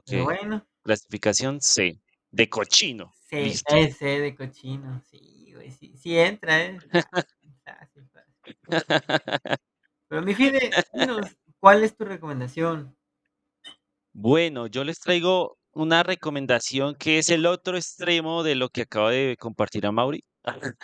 Pero 0.06 0.24
Okey, 0.24 0.26
bueno. 0.26 0.68
clasificación 0.84 1.62
C, 1.62 2.02
de 2.32 2.50
cochino, 2.50 3.14
C, 3.30 3.64
eh, 3.66 3.92
C 3.92 4.20
de 4.20 4.36
cochino. 4.36 5.02
Sí, 5.02 5.39
güey, 5.60 5.72
sí 5.72 5.94
sí 5.98 6.18
entra, 6.18 6.64
¿eh? 6.64 6.78
Fácil. 7.12 8.10
Pero 10.08 10.22
mi 10.24 10.34
Fide, 10.34 10.72
dinos, 10.94 11.38
¿cuál 11.60 11.84
es 11.84 11.96
tu 11.96 12.06
recomendación? 12.06 12.96
Bueno, 14.14 14.68
yo 14.68 14.84
les 14.84 15.00
traigo 15.00 15.58
una 15.74 16.02
recomendación 16.04 16.96
que 16.96 17.20
es 17.20 17.30
el 17.30 17.46
otro 17.46 17.78
extremo 17.78 18.42
de 18.44 18.56
lo 18.56 18.70
que 18.70 18.84
acaba 18.84 19.12
de 19.12 19.36
compartir 19.38 19.86
Amaury. 19.86 20.24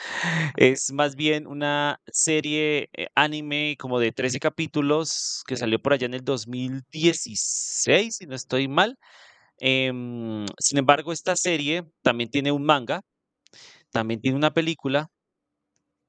Es 0.58 0.92
más 0.92 1.16
bien 1.16 1.48
una 1.48 2.00
serie, 2.08 2.90
eh, 2.94 3.08
anime 3.16 3.78
como 3.80 4.00
de 4.00 4.12
13 4.12 4.40
capítulos 4.40 5.44
que 5.48 5.56
salió 5.58 5.80
por 5.82 5.94
allá 5.94 6.06
en 6.06 6.14
el 6.14 6.24
2016, 6.24 8.18
si 8.18 8.26
no 8.28 8.36
estoy 8.36 8.68
mal. 8.68 8.98
Em, 9.60 10.46
sin 10.60 10.78
embargo, 10.78 11.12
esta 11.14 11.36
serie 11.36 11.84
también 12.04 12.30
tiene 12.30 12.52
un 12.52 12.64
manga, 12.64 13.02
también 13.96 14.20
tiene 14.20 14.36
una 14.36 14.54
película 14.54 15.10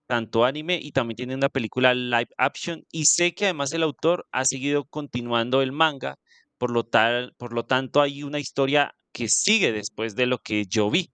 tanto 0.08 0.44
anime 0.44 0.80
y 0.82 0.90
también 0.90 1.14
tiene 1.14 1.36
una 1.36 1.48
película 1.48 1.94
live 1.94 2.30
action, 2.36 2.84
y 2.90 3.04
sé 3.04 3.32
que 3.32 3.44
además 3.44 3.72
el 3.72 3.84
autor 3.84 4.26
ha 4.32 4.44
seguido 4.44 4.86
continuando 4.86 5.62
el 5.62 5.70
manga, 5.70 6.16
por 6.58 6.72
lo 6.72 6.82
tal 6.82 7.32
por 7.38 7.52
lo 7.52 7.64
tanto, 7.64 8.02
hay 8.02 8.24
una 8.24 8.40
historia 8.40 8.96
que 9.12 9.28
sigue 9.28 9.70
después 9.70 10.16
de 10.16 10.26
lo 10.26 10.38
que 10.38 10.66
yo 10.66 10.90
vi. 10.90 11.12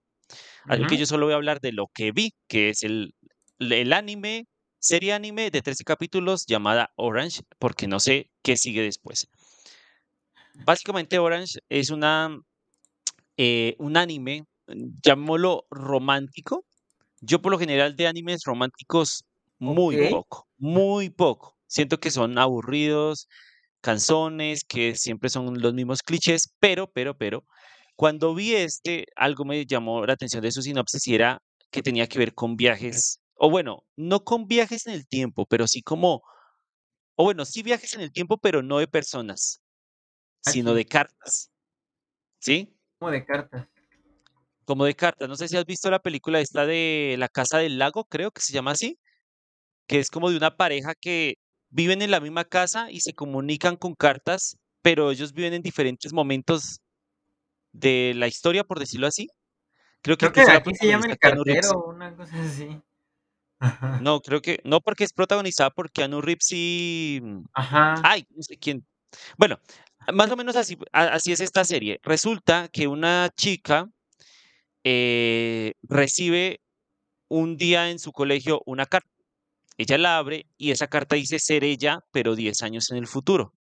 Así 0.65 0.83
que 0.87 0.97
yo 0.97 1.05
solo 1.05 1.27
voy 1.27 1.33
a 1.33 1.35
hablar 1.35 1.59
de 1.59 1.73
lo 1.73 1.89
que 1.93 2.11
vi, 2.11 2.33
que 2.47 2.69
es 2.69 2.81
el 2.81 3.13
el 3.59 3.93
anime 3.93 4.47
serie 4.79 5.13
anime 5.13 5.51
de 5.51 5.61
13 5.61 5.83
capítulos 5.83 6.47
llamada 6.47 6.91
Orange, 6.95 7.41
porque 7.59 7.87
no 7.87 7.99
sé 7.99 8.31
qué 8.41 8.57
sigue 8.57 8.81
después. 8.81 9.27
básicamente 10.65 11.19
Orange 11.19 11.59
es 11.69 11.91
una, 11.91 12.39
eh, 13.37 13.75
un 13.77 13.95
anime, 13.95 14.45
llamémoslo 14.67 15.65
romántico. 15.69 16.65
Yo 17.21 17.41
por 17.41 17.51
lo 17.51 17.59
general 17.59 17.95
de 17.95 18.07
animes 18.07 18.43
románticos 18.45 19.23
muy 19.59 20.09
poco, 20.09 20.47
muy 20.57 21.09
poco. 21.09 21.57
Siento 21.67 21.99
que 21.99 22.11
son 22.11 22.37
aburridos, 22.37 23.27
cansones, 23.81 24.63
que 24.63 24.95
siempre 24.95 25.29
son 25.29 25.61
los 25.61 25.73
mismos 25.73 26.01
clichés, 26.03 26.53
pero, 26.59 26.91
pero, 26.91 27.17
pero, 27.17 27.45
cuando 27.95 28.33
vi 28.35 28.55
este, 28.55 29.05
algo 29.15 29.45
me 29.45 29.65
llamó 29.65 30.05
la 30.05 30.13
atención 30.13 30.41
de 30.41 30.51
su 30.51 30.61
sinopsis 30.61 31.07
y 31.07 31.15
era 31.15 31.41
que 31.71 31.81
tenía 31.81 32.07
que 32.07 32.19
ver 32.19 32.33
con 32.33 32.55
viajes, 32.55 33.21
o 33.35 33.49
bueno, 33.49 33.83
no 33.95 34.23
con 34.23 34.47
viajes 34.47 34.87
en 34.87 34.93
el 34.93 35.07
tiempo, 35.07 35.45
pero 35.45 35.67
sí 35.67 35.81
como, 35.81 36.23
o 37.15 37.23
bueno, 37.23 37.45
sí 37.45 37.63
viajes 37.63 37.93
en 37.93 38.01
el 38.01 38.11
tiempo, 38.11 38.37
pero 38.37 38.61
no 38.61 38.79
de 38.79 38.87
personas, 38.87 39.63
Ah, 40.45 40.51
sino 40.51 40.73
de 40.73 40.85
cartas, 40.85 41.51
¿sí? 42.39 42.77
Como 42.99 43.11
de 43.11 43.25
cartas. 43.25 43.67
Como 44.65 44.85
de 44.85 44.95
cartas. 44.95 45.27
No 45.29 45.35
sé 45.35 45.47
si 45.47 45.57
has 45.57 45.65
visto 45.65 45.89
la 45.91 45.99
película 45.99 46.39
esta 46.39 46.65
de 46.65 47.15
La 47.17 47.27
Casa 47.29 47.57
del 47.57 47.77
Lago, 47.77 48.05
creo 48.05 48.31
que 48.31 48.41
se 48.41 48.53
llama 48.53 48.71
así, 48.71 48.97
que 49.87 49.99
es 49.99 50.09
como 50.09 50.29
de 50.29 50.37
una 50.37 50.55
pareja 50.57 50.93
que 50.99 51.35
viven 51.69 52.01
en 52.01 52.11
la 52.11 52.19
misma 52.19 52.45
casa 52.45 52.91
y 52.91 53.01
se 53.01 53.13
comunican 53.13 53.75
con 53.75 53.95
cartas, 53.95 54.57
pero 54.81 55.11
ellos 55.11 55.33
viven 55.33 55.53
en 55.53 55.61
diferentes 55.61 56.13
momentos 56.13 56.79
de 57.73 58.13
la 58.15 58.27
historia, 58.27 58.63
por 58.63 58.79
decirlo 58.79 59.07
así. 59.07 59.27
Creo 60.01 60.17
que 60.17 60.29
Creo 60.29 60.49
aquí 60.51 60.75
se 60.75 60.87
llama 60.87 61.07
El 61.07 61.17
cartero, 61.17 61.85
una 61.85 62.15
cosa 62.15 62.41
así. 62.41 62.81
Ajá. 63.59 63.99
No, 64.01 64.19
creo 64.19 64.41
que 64.41 64.59
no, 64.65 64.81
porque 64.81 65.05
es 65.05 65.13
protagonizada 65.13 65.69
por 65.69 65.89
Keanu 65.91 66.21
Reeves 66.21 66.51
y, 66.51 67.19
mm, 67.21 67.43
Ajá. 67.53 67.95
ay, 68.03 68.25
no 68.31 68.43
sé 68.43 68.57
quién. 68.57 68.85
Bueno, 69.37 69.57
más 70.13 70.29
o 70.31 70.35
menos 70.35 70.55
así 70.57 70.77
así 70.91 71.31
es 71.31 71.39
esta 71.39 71.63
serie. 71.63 71.99
Resulta 72.03 72.67
que 72.67 72.87
una 72.87 73.29
chica, 73.37 73.87
eh, 74.83 75.73
recibe 75.83 76.61
un 77.29 77.57
día 77.57 77.89
en 77.89 77.99
su 77.99 78.11
colegio 78.11 78.61
una 78.65 78.85
carta. 78.85 79.09
Ella 79.77 79.97
la 79.97 80.17
abre 80.17 80.47
y 80.57 80.71
esa 80.71 80.87
carta 80.87 81.15
dice 81.15 81.39
ser 81.39 81.63
ella, 81.63 82.01
pero 82.11 82.35
10 82.35 82.61
años 82.63 82.91
en 82.91 82.97
el 82.97 83.07
futuro. 83.07 83.53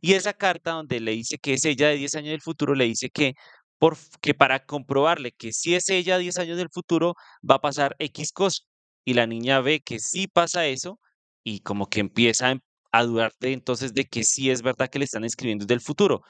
Y 0.00 0.14
esa 0.14 0.34
carta 0.34 0.72
donde 0.72 1.00
le 1.00 1.12
dice 1.12 1.38
que 1.38 1.54
es 1.54 1.64
ella 1.64 1.88
de 1.88 1.96
10 1.96 2.14
años 2.16 2.30
del 2.30 2.42
futuro, 2.42 2.74
le 2.74 2.84
dice 2.84 3.10
que 3.10 3.34
por 3.78 3.96
que 4.20 4.34
para 4.34 4.66
comprobarle 4.66 5.32
que 5.32 5.52
sí 5.52 5.74
es 5.74 5.88
ella 5.88 6.18
10 6.18 6.38
años 6.38 6.58
del 6.58 6.68
futuro, 6.70 7.14
va 7.48 7.56
a 7.56 7.60
pasar 7.60 7.96
equis 7.98 8.32
cosa. 8.32 8.64
Y 9.04 9.14
la 9.14 9.26
niña 9.26 9.60
ve 9.60 9.80
que 9.80 9.98
sí 10.00 10.26
pasa 10.28 10.66
eso, 10.66 10.98
y 11.44 11.60
como 11.60 11.88
que 11.88 12.00
empieza 12.00 12.50
em 12.50 12.60
a 12.92 13.04
dudar 13.04 13.32
de 13.40 13.52
entonces 13.52 13.92
de 13.92 14.04
que 14.04 14.24
sí 14.24 14.50
es 14.50 14.62
verdad 14.62 14.88
que 14.88 15.00
le 15.00 15.04
están 15.04 15.24
escribiendo 15.24 15.66
del 15.66 15.80
futuro. 15.80 16.22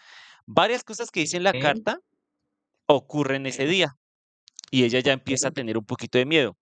Varias 0.47 0.83
cosas 0.83 1.11
que 1.11 1.21
dice 1.21 1.37
en 1.37 1.45
la 1.45 1.53
carta 1.53 1.99
ocurren 2.87 3.47
ese 3.47 3.67
día, 3.67 3.97
y 4.71 4.85
ella 4.85 5.01
ya 5.01 5.13
empieza 5.15 5.49
a 5.49 5.53
tener 5.53 5.79
un 5.79 5.87
poquito 5.87 6.19
de 6.19 6.27
miedo. 6.27 6.57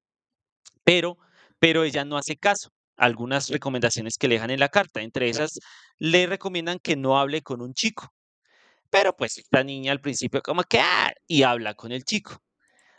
Pero 0.85 1.19
pero 1.61 1.85
ella 1.85 2.05
no 2.05 2.17
hace 2.19 2.37
caso. 2.37 2.71
Algunas 2.97 3.49
recomendaciones 3.51 4.19
que 4.19 4.29
le 4.29 4.35
dejan 4.37 4.51
en 4.51 4.61
la 4.61 4.69
carta, 4.71 5.03
entre 5.03 5.29
esas, 5.31 5.61
le 5.99 6.27
recomiendan 6.27 6.79
que 6.81 6.97
no 6.97 7.19
hable 7.21 7.43
con 7.43 7.63
un 7.63 7.75
chico. 7.75 8.13
Pero, 8.91 9.17
pues, 9.17 9.39
esta 9.39 9.65
niña 9.65 9.93
al 9.93 10.01
principio 10.01 10.43
como 10.43 10.63
que, 10.65 10.81
ah, 10.81 11.13
y 11.29 11.45
habla 11.45 11.75
con 11.75 11.93
el 11.93 12.05
chico. 12.05 12.39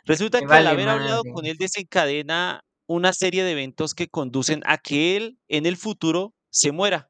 Resulta 0.06 0.40
que 0.42 0.54
al 0.54 0.66
haber 0.68 0.88
hablado 0.88 1.22
con 1.34 1.46
él 1.46 1.56
desencadena 1.58 2.62
una 2.86 3.12
serie 3.14 3.44
de 3.44 3.52
eventos 3.52 3.94
que 3.94 4.08
conducen 4.08 4.62
a 4.66 4.78
que 4.78 5.16
él, 5.16 5.38
en 5.48 5.66
el 5.66 5.76
futuro, 5.78 6.34
se 6.50 6.72
muera. 6.72 7.08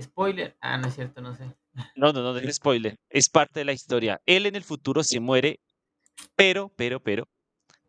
Spoiler. 0.00 0.56
Ah, 0.60 0.76
no 0.78 0.88
es 0.88 0.94
cierto, 0.94 1.20
no 1.20 1.34
sé. 1.34 1.54
No, 1.96 2.12
no, 2.12 2.22
no, 2.22 2.32
no 2.32 2.38
es 2.38 2.56
spoiler, 2.56 2.96
es 3.08 3.28
parte 3.28 3.60
de 3.60 3.64
la 3.64 3.72
historia. 3.72 4.20
Él 4.26 4.46
en 4.46 4.56
el 4.56 4.64
futuro 4.64 5.02
se 5.04 5.20
muere, 5.20 5.60
pero, 6.36 6.72
pero, 6.76 7.00
pero, 7.02 7.28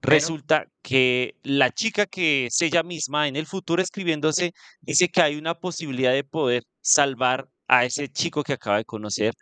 Pero 0.05 0.13
resulta 0.15 0.65
que 0.83 1.35
la 1.43 1.71
chica 1.71 2.05
que 2.07 2.47
es 2.47 2.61
ella 2.61 2.83
misma 2.83 3.27
en 3.27 3.35
el 3.37 3.47
futuro 3.47 3.81
escribiéndose, 3.81 4.53
dice 4.81 5.09
que 5.09 5.21
hay 5.21 5.37
una 5.37 5.55
posibilidad 5.55 6.13
de 6.13 6.23
poder 6.23 6.63
salvar 6.81 7.49
a 7.67 7.85
ese 7.85 8.09
chico 8.09 8.43
que 8.43 8.53
acaba 8.53 8.77
de 8.77 8.85
conocer, 8.85 9.33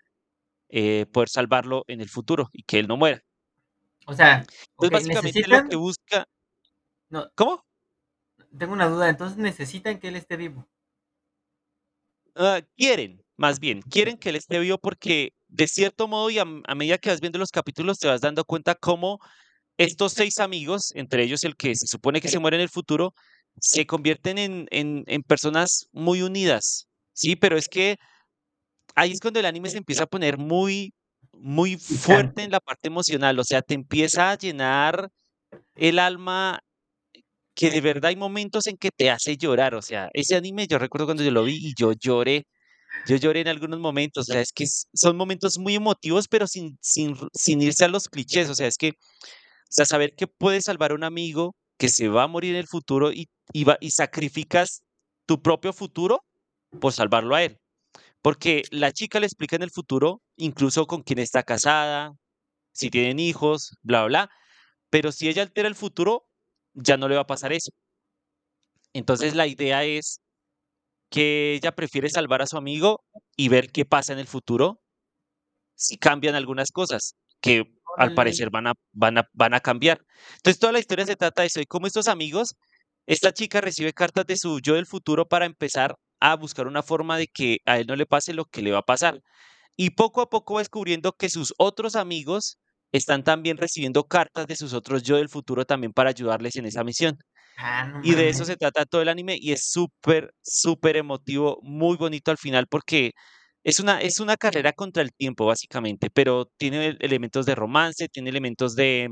eh, 0.70 1.06
poder 1.14 1.30
salvarlo 1.30 1.84
en 1.88 2.02
el 2.02 2.10
futuro 2.10 2.50
y 2.54 2.64
que 2.64 2.80
él 2.80 2.88
no 2.88 2.98
muera. 2.98 3.22
O 4.08 4.14
sea, 4.14 4.46
Entonces, 4.80 4.92
básicamente 4.92 5.48
lo 5.48 5.64
que 5.70 5.76
busca 5.76 6.26
No. 7.10 7.30
¿Cómo? 7.36 7.64
Tengo 8.58 8.74
una 8.74 8.88
duda, 8.90 9.10
entonces, 9.10 9.38
¿necesitan 9.38 10.00
que 10.00 10.10
él 10.10 10.16
esté 10.18 10.36
vivo? 10.38 10.68
Ah, 12.36 12.62
quieren, 12.78 13.22
más 13.38 13.60
bien, 13.60 13.82
quieren 13.84 14.18
que 14.18 14.30
él 14.30 14.36
esté 14.38 14.60
vivo 14.60 14.78
porque, 14.80 15.32
de 15.48 15.68
cierto 15.68 16.08
modo, 16.08 16.30
y 16.32 16.40
a 16.40 16.46
a 16.68 16.76
medida 16.76 16.98
que 17.00 17.10
vas 17.12 17.22
viendo 17.22 17.40
los 17.40 17.52
capítulos, 17.52 18.00
te 18.00 18.08
vas 18.08 18.22
dando 18.22 18.46
cuenta 18.46 18.76
cómo 18.76 19.20
estos 19.78 20.14
6 20.14 20.40
amigos, 20.40 20.92
entre 20.96 21.24
ellos 21.24 21.44
el 21.46 21.56
que 21.58 21.76
se 21.76 21.88
supone 21.88 22.22
que 22.22 22.30
se 22.30 22.40
muere 22.40 22.58
en 22.58 22.64
el 22.64 22.70
futuro, 22.70 23.14
se 23.62 23.86
convierten 23.88 24.38
en 24.40 24.68
en 24.72 25.04
en 25.08 25.24
personas 25.24 25.88
muy 25.94 26.22
unidas, 26.24 26.88
¿sí? 27.14 27.36
Pero 27.38 27.58
es 27.58 27.68
que 27.70 27.98
ahí 28.96 29.12
es 29.14 29.20
cuando 29.22 29.40
el 29.40 29.46
anime 29.48 29.70
se 29.70 29.78
empieza 29.80 30.04
a 30.04 30.08
poner 30.08 30.38
muy 30.38 30.94
muy 31.34 31.78
fuerte 31.78 32.44
en 32.44 32.52
la 32.52 32.60
parte 32.62 32.88
emocional, 32.90 33.40
o 33.40 33.44
sea, 33.46 33.62
te 33.62 33.76
empieza 33.76 34.32
a 34.32 34.38
llenar 34.38 35.10
el 35.76 36.00
alma, 36.00 36.60
que 37.56 37.72
de 37.72 37.82
verdad 37.82 38.10
hay 38.10 38.16
momentos 38.18 38.68
en 38.68 38.78
que 38.78 38.92
te 38.92 39.10
hace 39.12 39.38
llorar, 39.38 39.76
o 39.76 39.82
sea, 39.84 40.10
ese 40.14 40.36
anime 40.38 40.68
yo 40.68 40.80
recuerdo 40.80 41.08
cuando 41.08 41.24
yo 41.24 41.32
lo 41.32 41.44
vi 41.46 41.58
y 41.62 41.74
yo 41.80 41.94
lloré, 41.94 42.46
yo 43.04 43.16
lloré 43.18 43.42
en 43.42 43.48
algunos 43.50 43.80
momentos, 43.80 44.30
o 44.30 44.34
sea, 44.34 44.42
es 44.42 44.52
que 44.54 44.66
son 44.94 45.18
momentos 45.18 45.58
muy 45.60 45.76
emotivos, 45.76 46.28
pero 46.28 46.48
sin 46.48 46.78
sin 46.82 47.16
sin 47.34 47.62
irse 47.62 47.86
a 47.86 47.88
los 47.90 48.10
clichés, 48.10 48.50
o 48.50 48.56
sea, 48.56 48.68
es 48.68 48.78
que, 48.78 48.90
o 48.92 48.94
sea, 49.70 49.86
saber 49.86 50.16
que 50.18 50.28
puedes 50.28 50.66
salvar 50.66 50.92
a 50.92 50.96
un 50.96 51.04
amigo 51.04 51.56
que 51.78 51.90
se 51.90 52.10
va 52.10 52.24
a 52.24 52.28
morir 52.28 52.52
en 52.52 52.58
el 52.62 52.68
futuro 52.68 53.12
y 53.14 53.30
y 53.54 53.64
va 53.66 53.78
y 53.82 53.92
sacrificas 53.92 54.84
tu 55.26 55.42
propio 55.42 55.74
futuro 55.74 56.26
por 56.82 56.94
salvarlo 56.94 57.36
a 57.36 57.44
él. 57.44 57.60
Porque 58.22 58.64
la 58.72 58.92
chica 58.94 59.20
le 59.20 59.28
explica 59.28 59.56
en 59.58 59.64
el 59.64 59.72
futuro, 59.72 60.22
incluso 60.38 60.88
con 60.88 61.04
quién 61.04 61.20
está 61.20 61.44
casada, 61.44 62.14
si 62.74 62.90
tienen 62.92 63.20
hijos, 63.20 63.78
bla, 63.84 64.06
bla, 64.06 64.26
bla, 64.26 64.32
pero 64.92 65.12
si 65.12 65.30
ella 65.30 65.44
altera 65.44 65.68
el 65.70 65.76
futuro, 65.76 66.28
ya 66.74 66.98
no 66.98 67.10
le 67.10 67.16
va 67.16 67.22
a 67.24 67.28
pasar 67.28 67.54
eso. 67.54 67.72
Entonces, 68.94 69.36
la 69.36 69.48
idea 69.48 69.84
es 69.84 70.22
que 71.10 71.54
ella 71.56 71.74
prefiere 71.74 72.10
salvar 72.10 72.42
a 72.42 72.48
su 72.48 72.58
amigo 72.58 73.04
y 73.38 73.50
ver 73.50 73.72
qué 73.72 73.86
pasa 73.86 74.14
en 74.14 74.20
el 74.20 74.28
futuro 74.28 74.82
si 75.76 75.98
cambian 75.98 76.36
algunas 76.36 76.72
cosas, 76.72 77.16
que 77.42 77.64
al 77.98 78.14
parecer 78.14 78.50
van 78.50 78.68
a 78.68 78.74
van 78.92 79.18
a 79.20 79.30
van 79.34 79.54
a 79.54 79.60
cambiar. 79.60 80.00
Entonces, 80.38 80.60
toda 80.60 80.74
la 80.74 80.80
historia 80.80 81.06
se 81.06 81.16
trata 81.16 81.42
de 81.44 81.48
eso, 81.48 81.60
de 81.60 81.68
cómo 81.68 81.88
estos 81.88 82.08
amigos 82.08 82.56
esta 83.08 83.34
chica 83.34 83.62
recibe 83.62 83.94
cartas 83.94 84.26
de 84.28 84.38
su 84.38 84.60
yo 84.60 84.76
del 84.76 84.86
futuro 84.86 85.28
para 85.28 85.46
empezar 85.46 85.96
a 86.20 86.36
buscar 86.36 86.68
una 86.68 86.84
forma 86.84 87.18
de 87.18 87.28
que 87.28 87.60
a 87.66 87.80
él 87.80 87.88
no 87.88 87.96
le 87.96 88.06
pase 88.06 88.34
lo 88.34 88.46
que 88.46 88.62
le 88.62 88.72
va 88.72 88.80
a 88.80 88.82
pasar. 88.84 89.22
Y 89.78 89.92
poco 89.92 90.22
a 90.22 90.30
poco 90.30 90.56
va 90.56 90.62
descubriendo 90.62 91.14
que 91.14 91.30
sus 91.30 91.54
otros 91.58 91.96
amigos 91.96 92.60
están 92.94 93.24
también 93.24 93.58
recibiendo 93.58 94.06
cartas 94.06 94.48
de 94.48 94.56
sus 94.58 94.74
otros 94.74 95.04
yo 95.04 95.18
del 95.18 95.30
futuro 95.30 95.66
también 95.66 95.94
para 95.94 96.12
ayudarles 96.12 96.56
en 96.58 96.66
esa 96.68 96.84
misión. 96.84 97.20
Ah, 97.58 97.86
no 97.88 98.02
Y 98.02 98.16
de 98.16 98.30
eso 98.30 98.46
se 98.46 98.58
trata 98.58 98.86
todo 98.86 99.02
el 99.02 99.10
anime 99.10 99.38
y 99.40 99.52
es 99.54 99.66
súper, 99.72 100.34
superemotivo, 100.44 101.60
muy 101.64 101.98
bonito 101.98 102.32
al 102.32 102.38
final 102.38 102.68
porque 102.70 103.12
es 103.64 103.80
una 103.80 104.00
es 104.02 104.20
una 104.20 104.38
carrera 104.38 104.72
contra 104.74 105.04
el 105.04 105.12
tiempo, 105.14 105.46
básicamente, 105.48 106.10
pero 106.12 106.46
tiene 106.58 106.96
elementos 107.02 107.46
de 107.46 107.56
romance, 107.56 108.08
tiene 108.10 108.30
elementos 108.30 108.76
de 108.76 109.10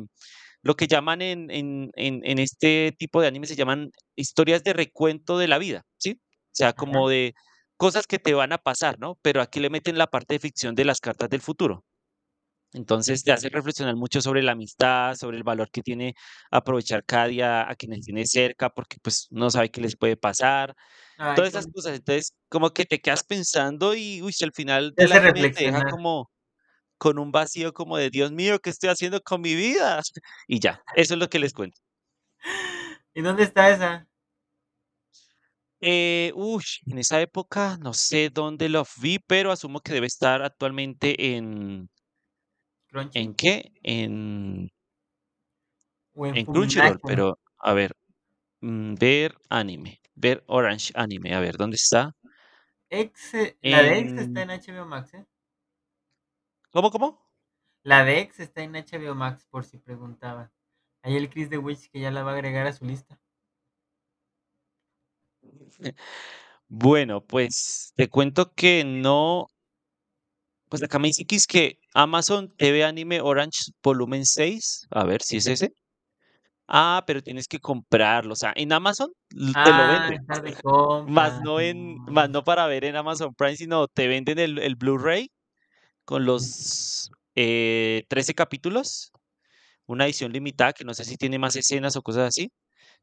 lo 0.64 0.76
que 0.76 0.88
llaman 0.88 1.22
en 1.22 1.52
en 1.52 1.90
en 1.96 2.22
en 2.26 2.40
este 2.40 2.94
tipo 2.98 3.22
de 3.22 3.28
anime, 3.28 3.48
se 3.48 3.56
llaman 3.56 3.92
historias 4.16 4.64
de 4.64 4.74
recuento 4.74 5.38
de 5.38 5.48
la 5.48 5.58
vida, 5.60 5.84
¿sí? 5.98 6.20
O 6.22 6.26
sea, 6.54 6.74
Ajá. 6.76 6.76
como 6.76 7.10
de 7.10 7.34
cosas 7.78 8.08
que 8.08 8.20
te 8.20 8.34
van 8.34 8.54
a 8.54 8.58
pasar, 8.60 9.00
¿no? 9.00 9.20
Pero 9.22 9.42
aquí 9.42 9.60
le 9.60 9.70
meten 9.70 9.98
la 9.98 10.08
parte 10.08 10.36
de 10.36 10.40
ficción 10.40 10.76
de 10.76 10.86
las 10.86 11.00
cartas 11.02 11.30
del 11.30 11.42
futuro. 11.42 11.84
Entonces, 12.76 13.24
te 13.24 13.32
hace 13.32 13.50
reflexionar 13.50 13.96
mucho 13.96 14.22
sobre 14.22 14.44
la 14.44 14.54
amistad, 14.54 15.16
sobre 15.16 15.38
el 15.38 15.44
valor 15.44 15.70
que 15.72 15.82
tiene 15.84 16.16
aprovechar 16.52 17.06
cada 17.06 17.28
día 17.28 17.70
a 17.70 17.76
quienes 17.76 18.02
tiene 18.06 18.26
cerca, 18.26 18.70
porque, 18.70 18.98
pues, 19.02 19.28
no 19.32 19.50
sabe 19.50 19.72
qué 19.72 19.82
les 19.82 19.96
puede 19.98 20.18
pasar, 20.18 20.76
Ay, 21.18 21.44
todas 21.44 21.52
esas 21.52 21.68
cosas. 21.68 21.96
Entonces, 21.98 22.34
como 22.50 22.72
que 22.72 22.86
te 22.86 23.02
quedas 23.02 23.24
pensando 23.24 23.96
y, 23.96 24.22
uy, 24.24 24.34
al 24.44 24.54
final 24.54 24.96
Te 24.96 25.04
anime 25.04 25.58
deja 25.64 25.84
como 25.84 26.32
con 26.98 27.20
un 27.20 27.32
vacío 27.32 27.74
como 27.74 27.98
de: 27.98 28.10
"Dios 28.10 28.32
mío, 28.32 28.60
¿qué 28.60 28.70
estoy 28.72 28.90
haciendo 28.90 29.22
con 29.22 29.42
mi 29.42 29.56
vida?". 29.56 30.02
Y 30.48 30.60
ya, 30.60 30.84
eso 30.96 31.14
es 31.16 31.20
lo 31.20 31.30
que 31.30 31.40
les 31.40 31.54
cuento. 31.54 31.82
¿Y 33.14 33.22
dónde 33.22 33.44
está 33.44 33.70
esa? 33.70 34.08
Eh, 35.82 36.32
ush, 36.36 36.80
en 36.88 36.98
esa 37.00 37.22
época 37.22 37.78
no 37.82 37.94
sé 37.94 38.30
dónde 38.30 38.70
lo 38.70 38.86
vi, 39.02 39.20
pero 39.20 39.52
asumo 39.52 39.82
que 39.82 39.94
debe 39.94 40.08
estar 40.08 40.42
actualmente 40.42 41.36
en 41.36 41.90
¿en 43.14 43.36
qué? 43.36 43.72
En 43.84 44.70
¿O 46.14 46.26
en 46.26 46.38
en 46.38 46.46
Crunchyroll, 46.46 47.00
pero 47.06 47.40
a 47.60 47.74
ver, 47.74 47.92
mm, 48.62 48.96
ver 48.96 49.36
anime, 49.50 50.00
ver 50.16 50.44
Orange 50.48 50.92
Anime, 50.96 51.34
a 51.34 51.40
ver, 51.40 51.58
¿dónde 51.58 51.76
está? 51.76 52.16
La 53.62 53.82
de 53.82 54.00
X 54.00 54.14
está 54.14 54.42
En 54.44 54.50
HBO 54.50 54.86
Max, 54.86 55.14
¿eh? 55.14 55.26
¿Cómo, 56.72 56.92
cómo? 56.92 57.26
La 57.84 58.04
de 58.04 58.20
X 58.22 58.40
está 58.40 58.64
en 58.64 58.76
HBO 58.76 59.16
Max, 59.16 59.46
por 59.50 59.64
si 59.64 59.78
preguntaban. 59.78 60.52
Ahí 61.04 61.16
el 61.16 61.30
Chris 61.30 61.50
de 61.50 61.58
Witch 61.58 61.90
que 61.92 62.00
ya 62.00 62.12
la 62.12 62.24
va 62.24 62.32
a 62.32 62.34
agregar 62.36 62.66
a 62.68 62.74
su 62.74 62.86
lista. 62.86 63.20
Bueno, 66.68 67.24
pues 67.24 67.94
te 67.96 68.10
cuento 68.10 68.52
que 68.54 68.84
no, 68.84 69.48
pues 70.70 70.84
acá 70.84 71.00
me 71.00 71.08
dice 71.10 71.26
que 71.26 71.36
es 71.36 71.48
que 71.48 71.80
Amazon 71.94 72.54
TV 72.58 72.84
Anime 72.84 73.22
Orange 73.22 73.72
volumen 73.84 74.26
6, 74.26 74.88
a 74.92 75.04
ver 75.06 75.22
si 75.22 75.38
es 75.38 75.48
ese. 75.48 75.74
Ah, 76.68 77.04
pero 77.06 77.22
tienes 77.22 77.48
que 77.48 77.60
comprarlo, 77.60 78.34
o 78.34 78.36
sea, 78.36 78.52
en 78.56 78.74
Amazon 78.74 79.12
te 79.30 79.38
lo 79.38 79.54
Ah, 79.56 79.88
venden, 79.88 80.26
más 81.08 81.42
no 81.44 81.60
en, 81.60 81.96
más 82.08 82.30
No. 82.30 82.44
para 82.44 82.66
ver 82.68 82.86
en 82.86 82.96
Amazon 82.96 83.36
Prime, 83.36 83.56
sino 83.56 83.88
te 83.88 84.08
venden 84.08 84.40
el, 84.40 84.58
el 84.60 84.76
Blu-ray 84.76 85.30
con 86.06 86.26
los 86.26 87.12
eh, 87.36 88.06
13 88.10 88.34
capítulos, 88.34 89.12
una 89.88 90.06
edición 90.06 90.32
limitada 90.34 90.74
que 90.74 90.86
no 90.86 90.94
sé 90.94 91.06
si 91.06 91.18
tiene 91.18 91.40
más 91.40 91.56
escenas 91.56 91.96
o 91.96 92.02
cosas 92.02 92.30
así, 92.30 92.52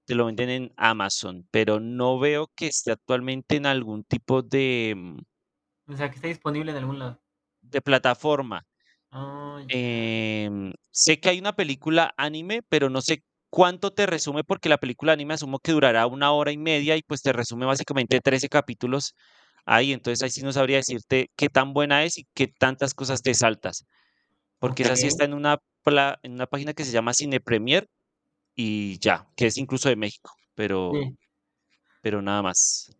te 0.07 0.15
lo 0.17 0.27
venden 0.27 0.51
en 0.51 0.73
Amazon, 0.77 1.47
pero 1.53 1.81
no 1.81 2.19
veo 2.19 2.51
que 2.57 2.67
esté 2.69 2.93
actualmente 2.93 3.57
en 3.57 3.67
algún 3.67 4.05
tipo 4.05 4.43
de, 4.43 4.95
mm, 4.97 5.19
O 5.93 5.97
sea, 5.97 6.09
que 6.11 6.17
está 6.17 6.27
disponible 6.29 6.73
en 6.73 6.79
algún 6.79 6.99
lado. 6.99 7.22
De 7.63 7.81
plataforma. 7.83 8.65
Oh, 9.13 9.59
ya. 9.61 9.69
Em, 9.69 10.73
sé 10.91 11.21
que 11.21 11.29
hay 11.31 11.39
una 11.39 11.53
película 11.55 12.13
anime, 12.17 12.63
pero 12.69 12.91
no 12.91 13.01
sé 13.01 13.23
cuánto 13.51 13.93
te 13.93 14.07
resume, 14.07 14.45
porque 14.45 14.69
la 14.69 14.79
película 14.79 15.13
anime 15.13 15.35
asumo 15.35 15.59
que 15.61 15.73
durará 15.73 16.07
una 16.07 16.33
hora 16.33 16.53
y 16.53 16.59
media 16.59 16.97
y 16.97 17.03
pues 17.03 17.23
te 17.23 17.33
resume 17.33 17.67
básicamente 17.67 18.21
13 18.21 18.49
capítulos 18.49 19.15
ahí. 19.65 19.93
Entonces 19.93 20.23
ahí 20.23 20.31
sí 20.31 20.43
no 20.43 20.53
sabría 20.53 20.79
decirte 20.79 21.29
qué 21.37 21.49
tan 21.49 21.73
buena 21.75 22.05
es 22.05 22.19
y 22.19 22.27
qué 22.35 22.49
tantas 22.49 22.95
cosas 22.95 23.23
te 23.23 23.35
saltas, 23.35 23.85
porque 24.61 24.83
Ok. 24.83 24.85
esa 24.85 24.97
sí 24.97 25.09
está 25.09 25.25
en 25.27 25.35
una, 25.35 25.59
en 26.23 26.33
una 26.35 26.47
página 26.47 26.75
que 26.75 26.85
se 26.85 26.93
llama 26.93 27.15
Cine 27.15 27.41
Premier 27.41 27.89
y 28.57 28.99
ya, 29.01 29.29
que 29.37 29.47
es 29.49 29.59
incluso 29.59 29.89
de 29.91 29.97
México, 29.97 30.33
pero, 30.55 31.01
Sí. 31.01 31.17
pero 32.03 32.23
nada 32.23 32.43
más. 32.43 32.93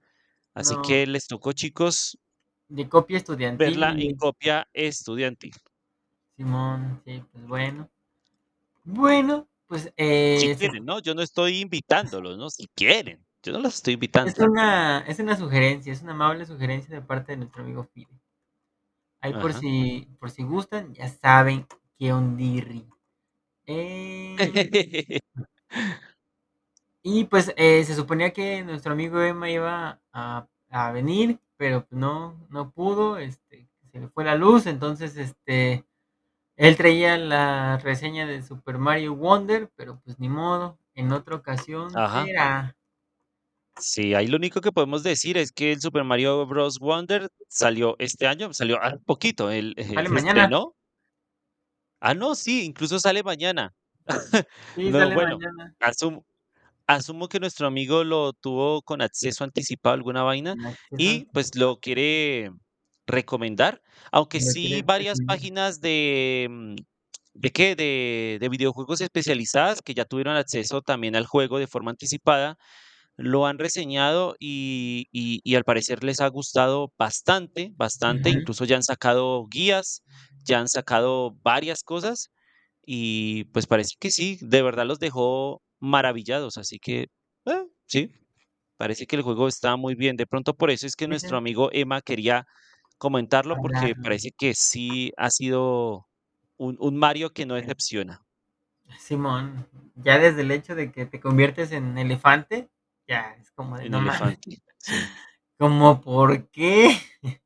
Así 0.55 0.79
No. 0.79 0.79
que 0.79 1.07
les 1.07 1.27
tocó, 1.29 1.53
chicos, 1.55 2.19
De 2.73 2.89
copia 2.89 3.19
estudiantil, 3.19 3.67
verla 3.67 3.91
en 3.91 4.17
copia 4.17 4.67
estudiantil. 4.73 5.53
Simón. 6.37 7.03
Sí, 7.05 7.23
pues 7.31 7.47
bueno. 7.47 7.91
Bueno, 8.85 9.47
pues 9.67 9.83
Si 9.83 9.91
eh, 9.99 10.39
se 10.41 10.57
quieren, 10.57 10.87
¿no? 10.87 10.99
Yo 11.01 11.15
no 11.15 11.21
estoy 11.21 11.61
invitándolos, 11.61 12.39
¿no? 12.39 12.49
Si 12.49 12.67
quieren. 12.75 13.23
Yo 13.43 13.53
no 13.53 13.59
los 13.59 13.75
estoy 13.75 13.95
invitando. 13.95 14.31
Es 14.31 14.39
una, 14.39 15.01
es 15.07 15.19
una 15.19 15.37
sugerencia, 15.37 15.93
es 15.93 16.01
una 16.01 16.13
amable 16.13 16.47
sugerencia 16.47 16.95
de 16.95 17.03
parte 17.03 17.33
de 17.33 17.39
nuestro 17.39 17.63
amigo 17.63 17.85
Fide. 17.93 18.09
Ahí 19.21 19.35
por 19.35 19.53
si, 19.53 20.09
por 20.19 20.31
si 20.31 20.43
gustan, 20.43 20.95
ya 20.95 21.09
saben 21.09 21.67
qué 21.99 22.13
ondirri. 22.13 22.89
Eh, 23.67 24.37
y 27.03 27.25
pues 27.25 27.53
eh, 27.57 27.85
se 27.85 27.95
suponía 27.95 28.33
que 28.33 28.65
nuestro 28.65 28.93
amigo 28.93 29.21
Emma 29.21 29.51
iba 29.51 30.01
a, 30.13 30.49
a 30.71 30.93
venir, 30.93 31.39
pero 31.63 31.87
pues 31.87 31.97
no, 31.97 32.45
no 32.51 32.73
pudo, 32.73 33.19
este, 33.19 33.69
se 33.93 34.01
le 34.01 34.09
fue 34.09 34.25
la 34.25 34.35
luz, 34.35 34.67
entonces 34.67 35.17
este, 35.17 35.85
él 36.57 36.77
traía 36.77 37.17
la 37.17 37.79
reseña 37.79 38.27
de 38.27 38.43
Super 38.43 38.79
Mario 38.79 39.15
Wonder, 39.15 39.71
pero 39.77 40.01
pues 40.01 40.19
ni 40.19 40.29
modo, 40.29 40.77
en 40.97 41.13
otra 41.13 41.37
ocasión 41.37 41.97
Ajá. 41.97 42.25
será. 42.25 42.77
Sí, 43.79 44.13
ahí 44.13 44.27
lo 44.27 44.39
único 44.39 44.61
que 44.61 44.73
podemos 44.73 45.05
decir 45.05 45.39
es 45.39 45.53
que 45.53 45.71
el 45.71 45.81
Super 45.81 46.03
Mario 46.03 46.45
Bros. 46.47 46.81
Wonder 46.81 47.29
salió 47.47 47.95
este 48.01 48.27
año, 48.27 48.53
salió 48.53 48.83
hace 48.83 48.99
poquito, 48.99 49.49
el, 49.53 49.75
eh, 49.77 49.85
Sale 49.85 50.09
mañana. 50.09 50.43
estrenó. 50.43 50.75
Ah, 52.01 52.15
no, 52.15 52.35
sí, 52.35 52.65
incluso 52.65 52.99
sale 52.99 53.23
mañana. 53.23 53.73
Sí, 54.09 54.09
No, 54.91 54.99
sale 54.99 55.15
bueno, 55.15 55.39
mañana. 55.39 55.77
asumo, 55.79 56.27
asumo 56.87 57.29
que 57.29 57.41
nuestro 57.41 57.67
amigo 57.67 58.05
lo 58.05 58.33
tuvo 58.33 58.83
con 58.83 59.03
acceso 59.03 59.45
anticipado 59.45 59.93
a 59.95 59.97
alguna 59.97 60.23
vaina 60.23 60.57
y 60.97 61.27
pues 61.33 61.55
lo 61.57 61.79
quiere 61.81 62.51
recomendar, 63.07 63.83
aunque 64.13 64.41
sí 64.41 64.83
varias 64.85 65.21
páginas 65.21 65.81
de, 65.81 66.47
mm, 66.51 66.75
¿de 67.35 67.51
qué? 67.53 67.77
De, 67.77 68.39
de 68.41 68.49
videojuegos 68.49 69.01
especializadas 69.01 69.83
que 69.83 69.95
ya 69.95 70.05
tuvieron 70.05 70.37
acceso 70.37 70.83
también 70.83 71.17
al 71.17 71.27
juego 71.27 71.59
de 71.59 71.67
forma 71.67 71.91
anticipada, 71.93 72.57
lo 73.17 73.47
han 73.47 73.59
reseñado 73.59 74.35
y, 74.39 75.07
y, 75.13 75.41
y 75.45 75.55
al 75.57 75.65
parecer 75.65 76.03
les 76.05 76.21
ha 76.21 76.29
gustado 76.29 76.93
bastante, 76.99 77.73
bastante, 77.77 78.31
incluso 78.31 78.65
ya 78.65 78.77
han 78.77 78.83
sacado 78.83 79.47
guías, 79.49 80.03
ya 80.45 80.61
han 80.61 80.69
sacado 80.69 81.33
varias 81.43 81.83
cosas 81.83 82.31
y 82.87 83.45
pues 83.47 83.67
parece 83.67 83.97
que 84.01 84.11
sí, 84.11 84.39
de 84.43 84.63
verdad 84.63 84.87
los 84.87 84.99
dejó 85.01 85.63
maravillados, 85.83 86.59
así 86.59 86.81
que 86.81 87.09
eh, 87.47 87.67
sí, 87.87 88.13
parece 88.79 89.07
que 89.07 89.17
el 89.17 89.23
juego 89.23 89.49
está 89.49 89.77
muy 89.77 89.95
bien. 89.97 90.17
De 90.17 90.27
pronto 90.27 90.55
por 90.55 90.71
eso 90.71 90.87
es 90.87 90.97
que 90.97 91.09
nuestro 91.09 91.37
amigo 91.39 91.71
Emma 91.73 92.03
quería 92.03 92.47
comentarlo 92.99 93.59
porque 93.61 93.95
parece 93.97 94.31
que 94.39 94.55
sí 94.55 95.13
ha 95.19 95.31
sido 95.31 96.07
un, 96.59 96.77
un 96.81 96.97
Mario 96.99 97.33
que 97.33 97.47
no 97.47 97.55
decepciona. 97.57 98.23
Simón, 98.99 99.69
ya 99.97 100.19
desde 100.19 100.43
el 100.43 100.51
hecho 100.51 100.75
de 100.75 100.93
que 100.93 101.05
te 101.07 101.21
conviertes 101.21 101.73
en 101.73 101.99
elefante, 101.99 102.71
ya 103.09 103.35
es 103.41 103.51
como 103.51 103.77
de 103.77 103.87
En 103.87 103.93
no. 103.93 103.99
Elefante, 103.99 104.49
sí. 104.79 105.11
Como, 105.59 106.01
¿por 106.01 106.51
qué? 106.51 106.91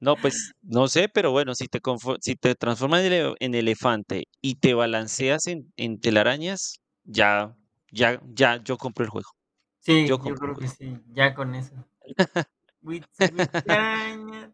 No, 0.00 0.20
pues 0.20 0.52
no 0.62 0.88
sé, 0.88 1.08
pero 1.08 1.32
bueno, 1.32 1.54
si 1.54 1.68
te, 1.68 1.80
si 2.20 2.36
te 2.36 2.54
transformas 2.54 3.00
en, 3.04 3.12
ele- 3.12 3.34
en 3.40 3.54
elefante 3.54 4.24
y 4.42 4.56
te 4.56 4.74
balanceas 4.74 5.46
en, 5.46 5.72
en 5.76 6.00
telarañas, 6.00 6.80
ya, 7.06 7.56
ya, 7.90 8.20
ya, 8.34 8.62
yo 8.62 8.76
compro 8.76 9.04
el 9.04 9.10
juego. 9.10 9.30
Sí, 9.80 10.06
Yo 10.06 10.18
creo 10.18 10.56
que 10.56 10.68
sí, 10.68 11.00
ya 11.12 11.34
con 11.34 11.54
eso. 11.54 11.74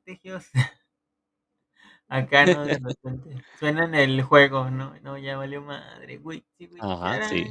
Tejidos. 0.04 0.46
Acá, 2.08 2.46
¿no? 2.46 2.66
De 2.66 2.78
repente. 2.78 3.42
Suena 3.58 3.84
en 3.84 3.94
el 3.94 4.22
juego, 4.22 4.70
¿no? 4.70 4.94
No, 5.00 5.16
ya 5.16 5.36
valió 5.36 5.62
madre. 5.62 6.18
Witsi, 6.18 6.68
Ajá, 6.80 7.28
sí. 7.28 7.50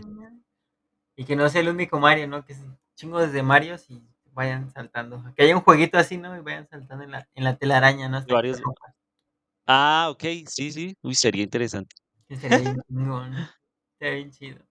Y 1.15 1.25
que 1.25 1.35
no 1.35 1.49
sea 1.49 1.61
el 1.61 1.69
único 1.69 1.99
Mario, 1.99 2.27
¿no? 2.27 2.45
Que 2.45 2.53
es 2.53 2.63
chingos 2.95 3.31
de 3.31 3.41
Marios 3.41 3.89
y 3.89 4.03
vayan 4.33 4.71
saltando. 4.71 5.23
Que 5.35 5.43
haya 5.43 5.55
un 5.55 5.63
jueguito 5.63 5.97
así, 5.97 6.17
¿no? 6.17 6.35
Y 6.37 6.41
vayan 6.41 6.67
saltando 6.67 7.03
en 7.03 7.11
la, 7.11 7.27
en 7.33 7.43
la 7.43 7.57
telaraña, 7.57 8.09
¿no? 8.09 8.23
Varios. 8.27 8.61
Ah, 9.65 10.09
ok, 10.11 10.23
sí, 10.47 10.71
sí. 10.71 10.95
Uy, 11.01 11.15
sería 11.15 11.43
interesante. 11.43 11.95
Sería 12.39 12.59
bien 12.59 12.81
chingón. 12.87 13.35
Estaría 13.93 14.15
bien 14.15 14.31
chido. 14.31 14.70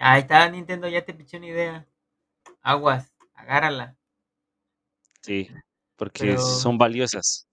Ahí 0.00 0.22
está, 0.22 0.48
Nintendo, 0.48 0.88
ya 0.88 1.04
te 1.04 1.14
piché 1.14 1.36
una 1.36 1.46
idea. 1.46 1.86
Aguas, 2.62 3.12
agárrala. 3.34 3.96
Sí, 5.22 5.48
porque 5.96 6.36
Pero 6.36 6.38
son 6.38 6.76
valiosas. 6.78 7.46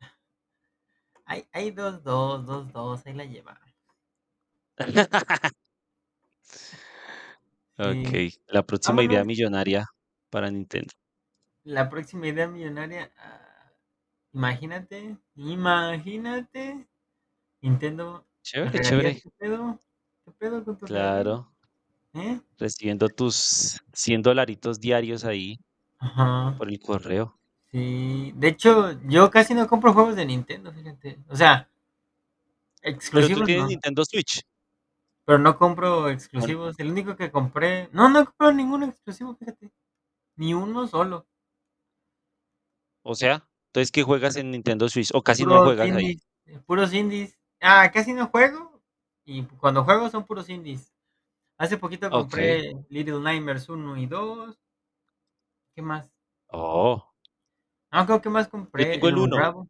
hay, 1.26 1.46
hay 1.52 1.70
dos, 1.70 2.02
dos, 2.02 2.44
dos, 2.46 2.72
dos, 2.72 3.06
ahí 3.06 3.12
la 3.14 3.24
lleva. 3.24 3.60
Ok, 7.78 8.32
la 8.48 8.62
próxima 8.64 9.02
idea 9.04 9.24
millonaria 9.24 9.84
para 10.30 10.50
Nintendo. 10.50 10.92
La 11.62 11.88
próxima 11.88 12.26
idea 12.26 12.48
millonaria. 12.48 13.12
ah, 13.16 13.72
imagínate, 14.32 15.16
imagínate. 15.36 16.88
Nintendo, 17.62 18.26
Chévere, 18.42 18.80
chévere. 18.82 19.20
¿qué 19.22 19.30
pedo? 19.38 19.78
¿Qué 20.24 20.32
pedo 20.32 20.64
con 20.64 20.78
regalías? 20.80 20.88
Claro, 20.88 21.52
¿Eh? 22.14 22.40
recibiendo 22.58 23.08
tus 23.08 23.80
100 23.92 24.22
dolaritos 24.22 24.80
diarios 24.80 25.24
ahí 25.24 25.58
Ajá. 25.98 26.54
por 26.58 26.68
el 26.68 26.80
correo. 26.80 27.38
Sí. 27.70 28.32
De 28.36 28.48
hecho, 28.48 28.98
yo 29.02 29.30
casi 29.30 29.54
no 29.54 29.66
compro 29.68 29.92
juegos 29.92 30.16
de 30.16 30.24
Nintendo, 30.24 30.72
fíjate. 30.72 31.18
O 31.28 31.36
sea, 31.36 31.68
Pero 32.80 32.94
tú 32.94 32.98
exclusivos 32.98 33.44
tienes 33.44 33.62
no. 33.64 33.68
Nintendo 33.68 34.04
Switch. 34.04 34.42
Pero 35.26 35.38
no 35.38 35.58
compro 35.58 36.04
¿o 36.04 36.08
exclusivos. 36.08 36.78
El 36.78 36.90
único 36.90 37.14
que 37.14 37.30
compré. 37.30 37.90
No, 37.92 38.08
no 38.08 38.20
he 38.20 38.24
comprado 38.24 38.52
ninguno 38.52 38.86
exclusivo, 38.86 39.34
fíjate. 39.36 39.70
Ni 40.36 40.54
uno 40.54 40.86
solo. 40.86 41.26
O 43.02 43.14
sea, 43.14 43.46
entonces, 43.66 43.90
¿qué 43.92 44.02
juegas 44.02 44.36
en 44.36 44.50
Nintendo 44.50 44.88
Switch? 44.88 45.10
O 45.12 45.22
casi 45.22 45.44
no 45.44 45.62
juegas 45.64 45.90
ahí. 45.90 46.12
indies. 46.12 46.26
eh, 46.46 46.58
Puros 46.66 46.92
indies. 46.94 47.38
Ah, 47.60 47.90
casi 47.92 48.12
no 48.14 48.28
juego. 48.28 48.80
Y 49.26 49.42
cuando 49.42 49.84
juego 49.84 50.08
son 50.08 50.24
puros 50.24 50.48
indies. 50.48 50.90
Hace 51.58 51.76
poquito 51.78 52.10
Ok. 52.10 52.38
compré 52.38 52.72
Little 52.88 53.20
Nightmares 53.20 53.68
uno 53.68 53.96
y 53.98 54.06
2. 54.06 54.58
¿Qué 55.74 55.80
más? 55.82 56.10
Oh, 56.52 57.08
No, 57.92 58.06
creo 58.06 58.22
que 58.22 58.30
más 58.30 58.48
yo 58.76 58.86
compré 58.86 58.86
tengo 58.86 59.08
el 59.08 59.10
el 59.10 59.18
uno. 59.18 59.46
Unravel. 59.46 59.68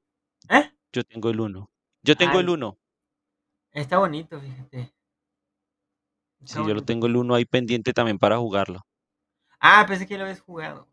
¿Eh? 0.51 0.71
Yo 0.93 1.03
tengo 1.03 1.31
el 1.31 1.41
uno. 1.41 1.71
Yo 2.03 2.15
tengo 2.15 2.41
el 2.41 2.49
Ay, 2.49 2.51
uno. 2.51 2.79
está 3.73 3.97
bonito, 3.99 4.39
fíjate. 4.39 4.93
Está 6.41 6.61
Sí, 6.61 6.65
yo 6.65 6.75
lo 6.75 6.81
bonito. 6.81 6.83
tengo 6.83 7.07
el 7.07 7.15
uno 7.15 7.37
ahí 7.37 7.45
pendiente 7.45 7.93
también 7.93 8.19
para 8.19 8.39
jugarlo. 8.39 8.81
Ah, 9.61 9.85
pensé 9.87 10.07
que 10.07 10.17
lo 10.19 10.25
habías 10.25 10.41
jugado. 10.41 10.89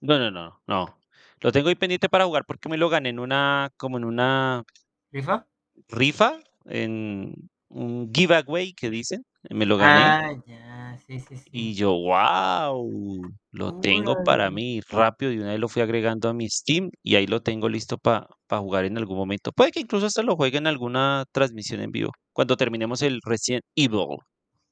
No, 0.00 0.18
no, 0.18 0.30
no, 0.30 0.60
no. 0.66 0.98
Lo 1.40 1.52
tengo 1.52 1.68
ahí 1.68 1.74
pendiente 1.74 2.08
para 2.08 2.24
jugar 2.24 2.44
porque 2.46 2.68
me 2.68 2.76
lo 2.78 2.88
gané 2.88 3.10
en 3.10 3.18
una, 3.18 3.70
como 3.76 3.98
en 3.98 4.04
una 4.04 4.64
¿Rifa? 5.12 5.46
rifa, 5.88 6.38
en 6.66 7.50
un 7.76 8.12
giveaway 8.14 8.72
que 8.74 8.90
dicen, 8.90 9.22
me 9.50 9.66
lo 9.66 9.76
gané 9.78 10.18
Ah, 10.18 10.32
ya, 10.46 10.96
sí, 11.06 11.20
sí, 11.20 11.36
sí. 11.36 11.50
y 11.52 11.74
yo, 11.74 11.92
guau, 11.92 13.22
lo 13.52 13.72
tengo 13.72 14.16
para 14.16 14.50
mí. 14.50 14.80
Rápido 14.90 15.30
de 15.30 15.38
una 15.40 15.52
vez 15.52 15.60
lo 15.60 15.68
fui 15.68 15.80
agregando 15.82 16.28
a 16.28 16.34
mi 16.34 16.48
Steam 16.50 16.90
y 17.02 17.14
ahí 17.16 17.26
lo 17.26 17.40
tengo 17.42 17.68
listo 17.68 17.96
para 17.98 18.26
jugar 18.50 18.84
en 18.84 18.98
algún 18.98 19.16
momento. 19.16 19.52
Puede 19.52 19.70
que 19.72 19.80
incluso 19.80 20.06
hasta 20.06 20.22
lo 20.22 20.36
juegue 20.36 20.58
en 20.58 20.66
alguna 20.66 21.24
transmisión 21.32 21.80
en 21.80 21.92
vivo, 21.92 22.12
cuando 22.32 22.56
terminemos 22.56 23.00
el 23.02 23.20
Resident 23.24 23.64
Evil. 23.74 24.18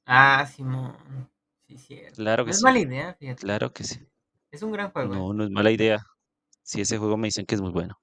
Ah, 0.05 0.45
simón. 0.47 1.29
Sí, 1.67 1.77
cierto. 1.77 2.19
Claro 2.19 2.45
No 2.45 2.45
que 2.45 2.53
es 2.53 2.59
sí, 2.59 2.63
mala 2.63 2.79
idea, 2.79 3.13
fíjate. 3.13 3.41
claro 3.41 3.73
que 3.73 3.83
sí. 3.83 3.99
Es 4.51 4.63
un 4.63 4.71
gran 4.71 4.91
juego, 4.91 5.15
¿eh? 5.17 5.25
No, 5.25 5.33
no 5.33 5.45
es 5.45 5.49
mala 5.51 5.71
idea. 5.71 5.99
Sí, 6.63 6.81
ese 6.81 6.97
juego 6.99 7.17
me 7.17 7.27
dicen 7.29 7.45
que 7.45 7.55
es 7.55 7.61
muy 7.61 7.71
bueno. 7.71 7.95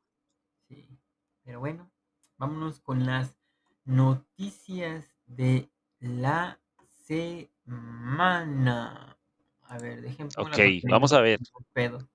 Sí. 0.68 0.98
Pero 1.44 1.60
bueno, 1.60 1.92
vámonos 2.38 2.80
con 2.80 3.04
las 3.06 3.41
noticias 3.84 5.04
de 5.26 5.68
la 6.00 6.58
semana. 7.06 9.16
A 9.62 9.78
ver, 9.78 10.04
Okey, 10.36 10.80
cortina 10.80 10.92
vamos 10.92 11.12
a 11.12 11.20
ver. 11.20 11.38
pedo. 11.72 12.08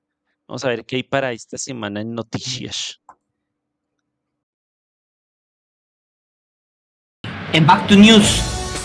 Vamos 0.47 0.63
a 0.63 0.69
ver 0.69 0.85
qué 0.85 0.97
hay 0.97 1.03
para 1.03 1.31
esta 1.31 1.57
semana 1.57 2.01
en 2.01 2.13
noticias. 2.13 3.01
En 7.53 7.65
Back 7.65 7.87
to 7.87 7.95
News, 7.95 8.41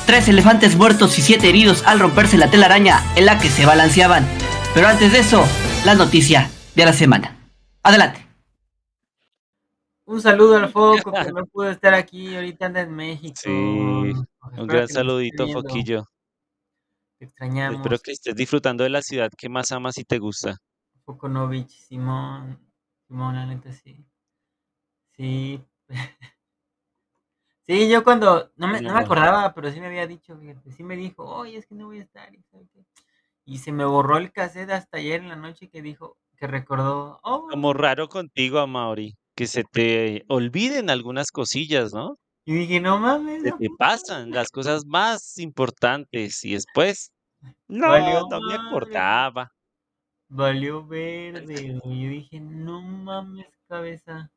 tres 0.06 0.28
elefantes 0.28 0.76
muertos 0.76 1.18
y 1.18 1.22
siete 1.22 1.48
heridos 1.48 1.82
al 1.84 2.00
romperse 2.00 2.38
la 2.38 2.50
telaraña 2.50 3.02
en 3.16 3.26
la 3.26 3.38
que 3.38 3.48
se 3.48 3.66
balanceaban. 3.66 4.26
Pero 4.74 4.88
antes 4.88 5.12
de 5.12 5.18
eso, 5.18 5.44
la 5.84 5.94
noticia 5.94 6.50
de 6.74 6.84
la 6.84 6.92
semana. 6.92 7.36
Adelante. 7.82 8.21
Un 10.12 10.20
saludo 10.20 10.56
al 10.56 10.68
Foco 10.68 11.10
que 11.10 11.32
no 11.34 11.46
pudo 11.46 11.70
estar 11.70 11.94
aquí, 11.94 12.34
ahorita 12.34 12.66
anda 12.66 12.82
en 12.82 12.94
México. 12.94 13.34
Sí, 13.34 13.48
un 13.48 14.26
espero 14.42 14.66
gran 14.66 14.86
saludito. 14.86 15.48
Foquillo. 15.48 16.04
Te 17.18 17.24
Espero 17.24 17.48
extrañamos, 17.48 18.02
que 18.02 18.12
estés 18.12 18.36
disfrutando 18.36 18.84
de 18.84 18.90
la 18.90 19.00
ciudad 19.00 19.30
que 19.34 19.48
más 19.48 19.72
amas 19.72 19.96
y 19.96 20.04
te 20.04 20.18
gusta. 20.18 20.58
Foconovich, 21.06 21.70
Simón. 21.70 22.60
Simón, 23.08 23.36
la 23.36 23.46
neta 23.46 23.72
sí. 23.72 24.04
Sí. 25.16 25.64
Sí, 27.64 27.88
yo 27.88 28.02
cuando, 28.02 28.50
no 28.56 28.66
me, 28.66 28.80
no 28.80 28.92
me 28.92 29.00
acordaba, 29.00 29.54
pero 29.54 29.70
sí 29.70 29.80
me 29.80 29.86
había 29.86 30.08
dicho, 30.08 30.36
fíjate, 30.36 30.72
sí 30.72 30.82
me 30.82 30.96
dijo, 30.96 31.24
oye, 31.24 31.58
es 31.58 31.64
que 31.64 31.76
no 31.76 31.86
voy 31.86 32.00
a 32.00 32.02
estar. 32.02 32.28
Y 33.44 33.58
se 33.58 33.70
me 33.70 33.84
borró 33.84 34.16
el 34.16 34.32
cassette 34.32 34.72
hasta 34.72 34.98
ayer 34.98 35.20
en 35.20 35.28
la 35.28 35.36
noche 35.36 35.70
que 35.70 35.80
dijo, 35.80 36.18
que 36.36 36.48
recordó, 36.48 37.20
oh, 37.22 37.46
como 37.48 37.72
raro 37.72 38.08
contigo, 38.08 38.58
Amaury, 38.58 39.16
que 39.36 39.46
se 39.46 39.64
te 39.64 40.24
olviden 40.28 40.90
algunas 40.90 41.30
cosillas, 41.32 41.92
¿no? 41.94 42.18
y 42.44 42.54
dije, 42.54 42.80
no 42.80 42.98
mames, 42.98 43.44
Se 43.44 43.52
¿a 43.52 43.58
te 43.58 43.68
pasan 43.68 44.30
las 44.30 44.48
cosas 44.50 44.86
más 44.86 45.36
importantes 45.36 46.42
y 46.44 46.54
después, 46.54 47.12
no, 47.68 47.88
Valió 47.88 48.24
no 48.24 48.42
me 48.42 48.54
acordaba. 48.54 49.52
valió 50.28 50.84
verde, 50.84 51.78
güey. 51.80 52.02
Yo 52.02 52.10
dije, 52.10 52.40
no 52.40 52.80
mames, 52.82 53.46
cabeza. 53.68 54.32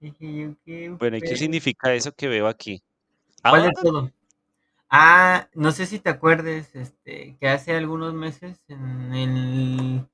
Dije 0.00 0.34
yo, 0.42 0.56
qué 0.64 0.98
Bueno, 0.98 1.16
¿y 1.16 1.22
qué 1.22 1.36
significa 1.36 1.94
eso 1.94 2.12
que 2.12 2.28
veo 2.28 2.46
aquí? 2.48 2.80
¿Cuál 3.48 3.62
de 3.64 3.70
Ah, 3.70 3.82
todo? 3.82 4.12
Ah, 4.90 5.48
no 5.54 5.72
sé 5.72 5.86
si 5.86 5.98
te 6.00 6.10
acuerdes, 6.10 6.74
este, 6.76 7.36
que 7.40 7.48
hace 7.48 7.76
algunos 7.76 8.14
meses 8.14 8.62
en 8.68 9.14
el 9.14 10.08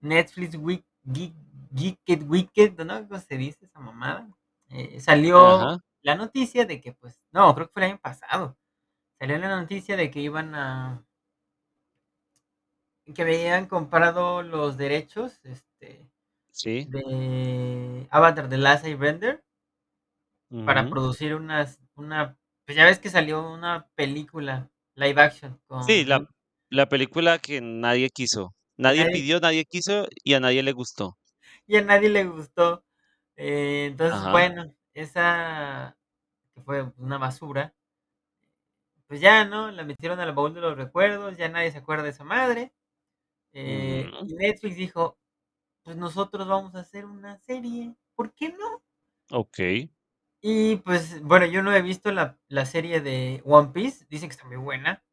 Netflix 0.00 0.56
Week, 0.56 0.84
Geek, 1.04 1.34
Geeked 1.74 2.24
Wicked, 2.28 2.78
¿no? 2.84 3.06
¿Cómo 3.08 3.20
se 3.20 3.36
dice 3.36 3.66
esa 3.66 3.80
mamada? 3.80 4.28
Eh, 4.70 5.00
salió 5.00 5.38
ajá, 5.44 5.78
la 6.02 6.14
noticia 6.16 6.64
de 6.66 6.80
que, 6.80 6.92
pues, 6.92 7.20
no, 7.32 7.54
creo 7.54 7.68
que 7.68 7.72
fue 7.74 7.82
el 7.84 7.90
año 7.92 8.00
pasado. 8.00 8.58
Salió 9.20 9.38
la 9.38 9.60
noticia 9.60 9.96
de 9.96 10.10
que 10.10 10.20
iban 10.20 10.54
a, 10.54 11.06
que 13.14 13.22
habían 13.22 13.66
comprado 13.66 14.42
los 14.42 14.76
derechos, 14.76 15.40
este, 15.44 16.10
sí, 16.50 16.88
de 16.88 18.08
Avatar 18.10 18.48
The 18.48 18.58
Last 18.58 18.84
Airbender 18.86 19.44
para 20.64 20.88
ujú. 20.88 20.88
producir 20.88 21.34
unas, 21.36 21.78
una, 21.94 22.36
pues 22.64 22.76
ya 22.76 22.84
ves 22.84 22.98
que 22.98 23.10
salió 23.10 23.48
una 23.52 23.88
película 23.94 24.70
live 24.96 25.20
action 25.22 25.60
Sí, 25.78 26.04
con, 26.06 26.06
la 26.06 26.24
la 26.70 26.88
película 26.88 27.38
que 27.38 27.60
nadie 27.60 28.08
quiso. 28.08 28.54
nadie, 28.78 29.04
pidió, 29.06 29.38
nadie 29.40 29.64
quiso 29.66 30.06
y 30.24 30.32
a 30.34 30.40
nadie 30.40 30.62
le 30.62 30.72
gustó. 30.72 31.18
Y 31.66 31.76
a 31.78 31.82
nadie 31.82 32.08
le 32.10 32.24
gustó. 32.24 32.84
Eh, 33.36 33.86
entonces, 33.90 34.26
Ajá, 34.26 34.32
bueno, 34.32 34.74
esa 34.94 35.96
que 36.54 36.62
fue 36.62 36.92
una 36.98 37.18
basura, 37.18 37.74
pues 39.06 39.20
ya, 39.20 39.44
¿no? 39.44 39.70
La 39.70 39.84
metieron 39.84 40.20
al 40.20 40.34
baúl 40.34 40.54
de 40.54 40.60
los 40.60 40.76
recuerdos, 40.76 41.36
ya 41.36 41.48
nadie 41.48 41.70
se 41.72 41.78
acuerda 41.78 42.04
de 42.04 42.10
esa 42.10 42.24
madre. 42.24 42.72
Eh, 43.54 44.12
y 44.22 44.34
Netflix 44.34 44.76
dijo, 44.76 45.18
pues 45.84 45.96
nosotros 45.96 46.48
vamos 46.48 46.74
a 46.76 46.80
hacer 46.80 47.06
una 47.06 47.38
serie, 47.38 47.96
¿por 48.16 48.34
qué 48.34 48.50
no? 48.50 48.82
okey, 49.30 49.90
Y 50.40 50.76
pues, 50.76 51.22
bueno, 51.22 51.46
yo 51.46 51.62
no 51.62 51.72
he 51.74 51.82
visto 51.82 52.10
la, 52.12 52.38
la 52.48 52.66
serie 52.66 53.00
de 53.00 53.42
One 53.44 53.68
Piece, 53.72 54.06
dicen 54.10 54.28
que 54.28 54.32
está 54.34 54.46
muy 54.46 54.56
buena. 54.56 55.04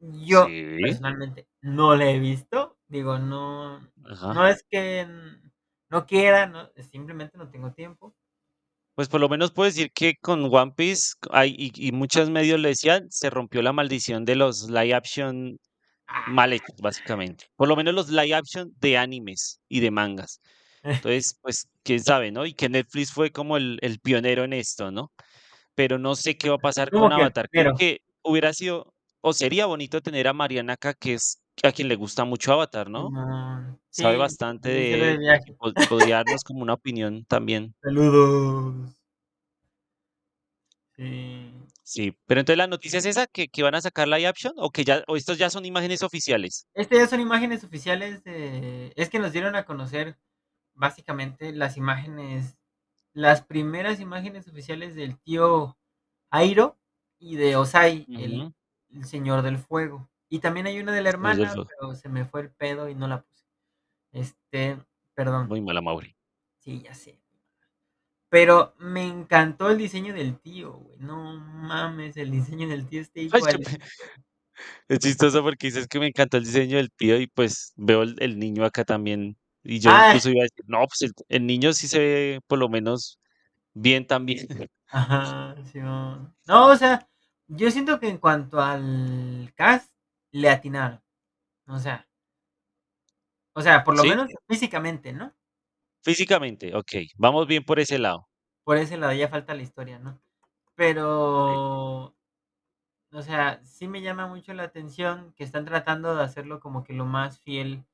Yo 0.00 0.48
sí, 0.48 0.76
personalmente 0.80 1.48
no 1.62 1.96
la 1.96 2.10
he 2.10 2.18
visto, 2.20 2.78
digo, 2.88 3.18
no, 3.18 3.80
no 4.28 4.46
es 4.48 4.64
que 4.70 5.06
no 5.90 6.06
quiera, 6.06 6.46
no, 6.46 6.70
simplemente 6.90 7.36
no 7.36 7.50
tengo 7.50 7.72
tiempo. 7.72 8.14
Pues, 8.94 9.08
por 9.08 9.20
lo 9.20 9.28
menos 9.28 9.52
puedo 9.52 9.66
decir 9.66 9.90
que 9.94 10.16
con 10.20 10.44
One 10.54 10.72
Piece 10.76 11.14
hay 11.30 11.54
y 11.56 11.88
y 11.88 11.92
muchos 11.92 12.28
medios 12.28 12.60
le 12.60 12.68
decían, 12.70 13.06
se 13.10 13.30
rompió 13.30 13.62
la 13.62 13.72
maldición 13.72 14.24
de 14.24 14.36
los 14.36 14.68
live 14.68 14.94
action 14.94 15.58
mal 16.28 16.52
Ah, 16.52 16.56
hechos, 16.56 16.76
básicamente. 16.82 17.46
Por 17.56 17.68
lo 17.68 17.76
menos 17.76 17.94
los 17.94 18.10
live 18.10 18.34
action 18.34 18.72
de 18.78 18.98
animes 18.98 19.60
y 19.68 19.80
de 19.80 19.90
mangas. 19.90 20.40
Entonces, 21.06 21.38
pues, 21.40 21.68
quién 21.82 22.02
sabe, 22.02 22.30
¿no? 22.30 22.44
Y 22.46 22.54
que 22.54 22.68
Netflix 22.68 23.12
fue 23.12 23.30
como 23.30 23.56
el 23.56 23.78
el 23.82 24.00
pionero 24.00 24.44
en 24.44 24.52
esto, 24.52 24.90
¿no? 24.90 25.12
Pero 25.74 25.98
no 25.98 26.14
sé 26.14 26.36
qué 26.36 26.50
va 26.50 26.56
a 26.56 26.58
pasar 26.58 26.90
con 26.90 27.12
Avatar. 27.12 27.48
Creo 27.50 27.74
que 27.76 28.00
hubiera 28.22 28.52
sido 28.52 28.92
o 29.22 29.32
sería 29.32 29.66
bonito 29.66 30.00
tener 30.00 30.28
a 30.28 30.32
Mariana 30.32 30.74
acá, 30.74 30.94
que 30.94 31.14
es 31.14 31.39
a 31.62 31.72
quien 31.72 31.88
le 31.88 31.96
gusta 31.96 32.24
mucho 32.24 32.52
Avatar, 32.52 32.88
¿no? 32.88 33.10
Sabe 33.90 34.14
Sí, 34.14 34.18
bastante 34.18 34.68
de 34.68 35.18
de 35.18 35.56
podría 35.88 36.16
darnos 36.16 36.42
como 36.44 36.62
una 36.62 36.74
opinión 36.74 37.24
también. 37.26 37.74
Saludos. 37.82 38.96
Sí. 40.96 41.52
Sí, 41.82 42.16
pero 42.26 42.40
entonces 42.40 42.58
la 42.58 42.66
noticia 42.66 42.98
es 42.98 43.06
esa, 43.06 43.26
que 43.26 43.48
que 43.48 43.62
van 43.62 43.74
a 43.74 43.80
sacar 43.80 44.06
live 44.06 44.26
action 44.26 44.52
o 44.56 44.70
que 44.70 44.84
ya 44.84 45.02
o 45.08 45.16
estos 45.16 45.38
ya 45.38 45.50
son 45.50 45.64
imágenes 45.64 46.02
oficiales. 46.02 46.66
Este 46.74 46.96
ya 46.96 47.08
son 47.08 47.20
imágenes 47.20 47.64
oficiales 47.64 48.22
de 48.22 48.92
es 48.94 49.08
que 49.08 49.18
nos 49.18 49.32
dieron 49.32 49.56
a 49.56 49.64
conocer 49.64 50.16
básicamente 50.74 51.52
las 51.52 51.76
imágenes, 51.76 52.56
las 53.12 53.42
primeras 53.42 53.98
imágenes 53.98 54.46
oficiales 54.46 54.94
del 54.94 55.18
tío 55.18 55.76
Airo 56.30 56.78
y 57.18 57.36
de 57.36 57.56
Osai, 57.56 58.06
el 58.08 58.54
el 58.92 59.04
señor 59.04 59.42
del 59.42 59.58
fuego. 59.58 60.09
Y 60.30 60.38
también 60.38 60.66
hay 60.66 60.78
una 60.78 60.92
de 60.92 61.02
la 61.02 61.08
del 61.10 61.14
hermana, 61.14 61.52
pero 61.66 61.94
se 61.94 62.08
me 62.08 62.24
fue 62.24 62.42
el 62.42 62.50
pedo 62.50 62.88
y 62.88 62.94
no 62.94 63.08
la 63.08 63.22
puse. 63.22 63.44
Este, 64.12 64.78
perdón. 65.14 65.48
Muy 65.48 65.60
mala, 65.60 65.80
Mauri. 65.80 66.14
Sí, 66.60 66.82
ya 66.82 66.94
sé. 66.94 67.20
Pero 68.30 68.74
me 68.78 69.04
encantó 69.06 69.70
el 69.70 69.78
diseño 69.78 70.14
del 70.14 70.38
tío, 70.38 70.72
güey. 70.74 70.98
No 71.00 71.34
mames, 71.36 72.16
el 72.16 72.30
diseño 72.30 72.68
del 72.68 72.86
tío 72.86 73.00
está 73.00 73.18
Ay, 73.18 73.26
igual. 73.40 73.56
es 74.88 74.98
chistoso 75.00 75.42
porque 75.42 75.68
dices 75.68 75.86
que 75.88 76.00
me 76.00 76.08
encantó 76.08 76.36
el 76.38 76.44
diseño 76.44 76.76
del 76.78 76.90
tío 76.92 77.20
y, 77.20 77.26
pues, 77.28 77.72
veo 77.76 78.02
el 78.02 78.16
el 78.20 78.38
niño 78.38 78.64
acá 78.64 78.84
también, 78.84 79.36
y 79.64 79.80
yo 79.80 79.90
Ah, 79.92 80.08
incluso 80.08 80.30
iba 80.30 80.40
a 80.42 80.44
decir: 80.44 80.64
"No, 80.68 80.78
pues 80.86 81.02
el 81.02 81.12
el 81.28 81.46
niño 81.46 81.72
sí 81.72 81.88
se 81.88 81.98
ve 81.98 82.40
por 82.46 82.58
lo 82.58 82.68
menos 82.68 83.18
bien 83.74 84.06
también". 84.06 84.48
ajá, 84.88 85.56
Simón. 85.72 86.34
No, 86.46 86.68
o 86.68 86.76
sea, 86.76 87.08
yo 87.48 87.70
siento 87.70 88.00
que 88.00 88.08
en 88.08 88.18
cuanto 88.18 88.60
al 88.60 89.52
cast, 89.56 89.90
le 90.32 90.50
atinaron. 90.50 91.02
O 91.68 91.78
sea, 91.78 92.08
o 93.54 93.62
sea, 93.62 93.84
por 93.84 93.94
lo 93.94 94.04
¿Sí? 94.04 94.06
menos 94.06 94.28
físicamente, 94.48 95.12
¿no? 95.12 95.34
Físicamente, 96.04 96.74
okey, 96.74 97.08
vamos 97.16 97.46
bien 97.46 97.64
por 97.64 97.78
ese 97.80 97.98
lado. 97.98 98.26
Por 98.66 98.76
ese 98.76 98.96
lado 98.96 99.12
ya 99.14 99.28
falta 99.28 99.54
la 99.54 99.62
historia, 99.62 99.98
¿no? 99.98 100.20
Pero, 100.76 102.16
o 103.12 103.22
sea, 103.22 103.62
sí 103.64 103.88
me 103.88 104.02
llama 104.02 104.26
mucho 104.28 104.54
la 104.54 104.64
atención 104.64 105.32
que 105.34 105.44
están 105.44 105.64
tratando 105.66 106.16
de 106.16 106.24
hacerlo 106.24 106.60
como 106.60 106.84
que 106.84 106.92
lo 106.94 107.06
más 107.06 107.40
fiel 107.40 107.86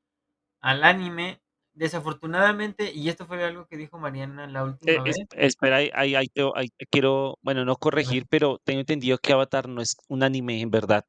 al 0.61 0.85
anime. 0.85 1.43
Desafortunadamente, 1.75 2.93
y 2.95 3.09
esto 3.11 3.27
fue 3.27 3.45
algo 3.45 3.67
que 3.69 3.77
dijo 3.79 3.99
Mariana 3.99 4.47
la 4.49 4.65
Eh, 4.85 5.01
última 5.05 5.05
es 5.05 5.17
vez. 5.17 5.27
espera, 5.31 5.77
ahí 5.77 5.91
ahí 5.95 6.15
ahí 6.15 6.27
te 6.29 6.43
ahí 6.55 6.69
te 6.77 6.87
quiero, 6.87 7.39
bueno, 7.43 7.65
no 7.65 7.77
corregir, 7.77 8.27
pero 8.29 8.59
tengo 8.65 8.81
entendido 8.81 9.19
que 9.19 9.33
Avatar 9.33 9.69
no 9.69 9.81
es 9.83 9.97
un 10.09 10.23
anime 10.23 10.61
en 10.61 10.71
verdad. 10.71 11.05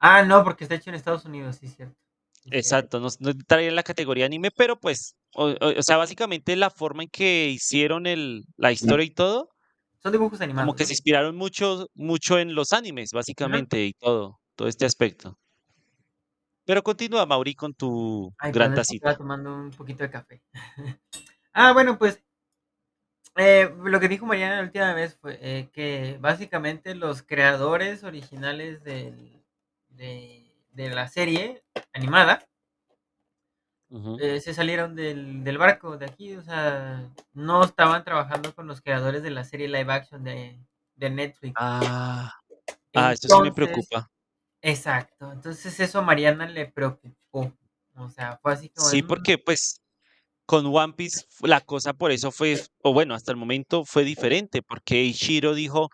Ah, 0.00 0.24
no, 0.24 0.42
porque 0.42 0.64
está 0.64 0.74
hecho 0.74 0.90
en 0.90 0.96
Estados 0.96 1.24
Unidos, 1.24 1.56
sí, 1.56 1.68
cierto. 1.68 1.96
Exacto, 2.50 2.98
no, 3.00 3.08
no 3.20 3.30
entraría 3.30 3.68
en 3.68 3.74
la 3.76 3.82
categoría 3.82 4.24
anime, 4.26 4.50
pero 4.50 4.78
pues, 4.80 5.14
o, 5.34 5.48
o- 5.50 5.78
o 5.78 5.82
sea, 5.82 5.96
básicamente 5.98 6.56
la 6.56 6.70
forma 6.70 7.02
en 7.02 7.08
que 7.10 7.48
hicieron 7.50 8.06
el, 8.06 8.44
la 8.56 8.72
historia 8.72 9.04
y 9.06 9.10
todo, 9.10 9.50
Son 10.02 10.10
dibujos 10.10 10.40
como 10.54 10.74
animados, 10.74 10.74
que 10.74 10.84
¿no? 10.84 10.86
se 10.86 10.92
inspiraron 10.92 11.36
mucho, 11.36 11.88
mucho 11.94 12.38
en 12.38 12.54
los 12.54 12.72
animes, 12.72 13.12
básicamente, 13.12 13.84
y 13.86 13.92
todo, 13.94 14.40
todo 14.56 14.68
este 14.68 14.84
aspecto. 14.86 15.38
Pero 16.66 16.84
continúa, 16.88 17.26
Mauri, 17.26 17.54
con 17.62 17.72
tu 17.74 17.90
Ay, 18.38 18.52
gran 18.54 18.72
que 18.86 18.92
estaba 18.94 19.16
tacita. 19.16 19.16
tomando 19.16 19.54
un 19.54 19.70
poquito 19.70 20.02
de 20.04 20.10
café. 20.10 20.42
Ah, 21.54 21.72
bueno, 21.72 21.98
pues 21.98 22.22
eh, 23.36 23.72
lo 23.84 24.00
que 24.00 24.08
dijo 24.08 24.26
Mariana 24.26 24.56
la 24.56 24.62
última 24.62 24.94
vez 24.94 25.16
fue 25.16 25.38
eh, 25.40 25.68
que 25.72 26.18
básicamente 26.20 26.94
los 26.94 27.22
creadores 27.22 28.04
originales 28.04 28.82
del- 28.84 29.37
de, 29.98 30.50
de 30.72 30.90
la 30.90 31.08
serie 31.08 31.62
animada 31.92 32.46
eh, 34.20 34.40
se 34.40 34.52
salieron 34.54 34.94
del, 34.94 35.44
del 35.44 35.58
barco 35.58 35.96
de 35.96 36.06
aquí, 36.06 36.34
o 36.36 36.42
sea, 36.42 37.08
no 37.32 37.64
estaban 37.64 38.04
trabajando 38.04 38.54
con 38.54 38.66
los 38.66 38.80
creadores 38.80 39.22
de 39.22 39.30
la 39.30 39.44
serie 39.44 39.68
live 39.68 39.92
action 39.92 40.22
de, 40.24 40.58
de 40.96 41.10
Netflix. 41.10 41.54
Ah, 41.56 42.30
ah, 42.94 43.12
esto 43.12 43.28
sí 43.28 43.40
me 43.40 43.48
Entonces, 43.48 43.54
preocupa. 43.54 44.10
exacto, 44.62 45.32
entonces 45.32 45.80
eso 45.80 45.98
a 46.00 46.02
Mariana 46.02 46.46
le 46.46 46.66
preocupó. 46.66 47.52
O 47.96 48.10
sea, 48.10 48.38
fue 48.42 48.52
así 48.52 48.68
como 48.70 48.90
Sí, 48.90 49.02
"Mm, 49.02 49.06
porque 49.06 49.38
pues 49.38 49.80
con 50.46 50.66
One 50.66 50.94
Piece 50.94 51.24
la 51.42 51.60
cosa 51.60 51.94
por 51.94 52.12
eso 52.12 52.32
fue, 52.32 52.58
o 52.82 52.92
bueno, 52.94 53.14
hasta 53.14 53.32
el 53.32 53.38
momento 53.38 53.84
fue 53.84 54.04
diferente, 54.04 54.62
porque 54.62 55.02
Ichiro 55.02 55.54
dijo, 55.54 55.90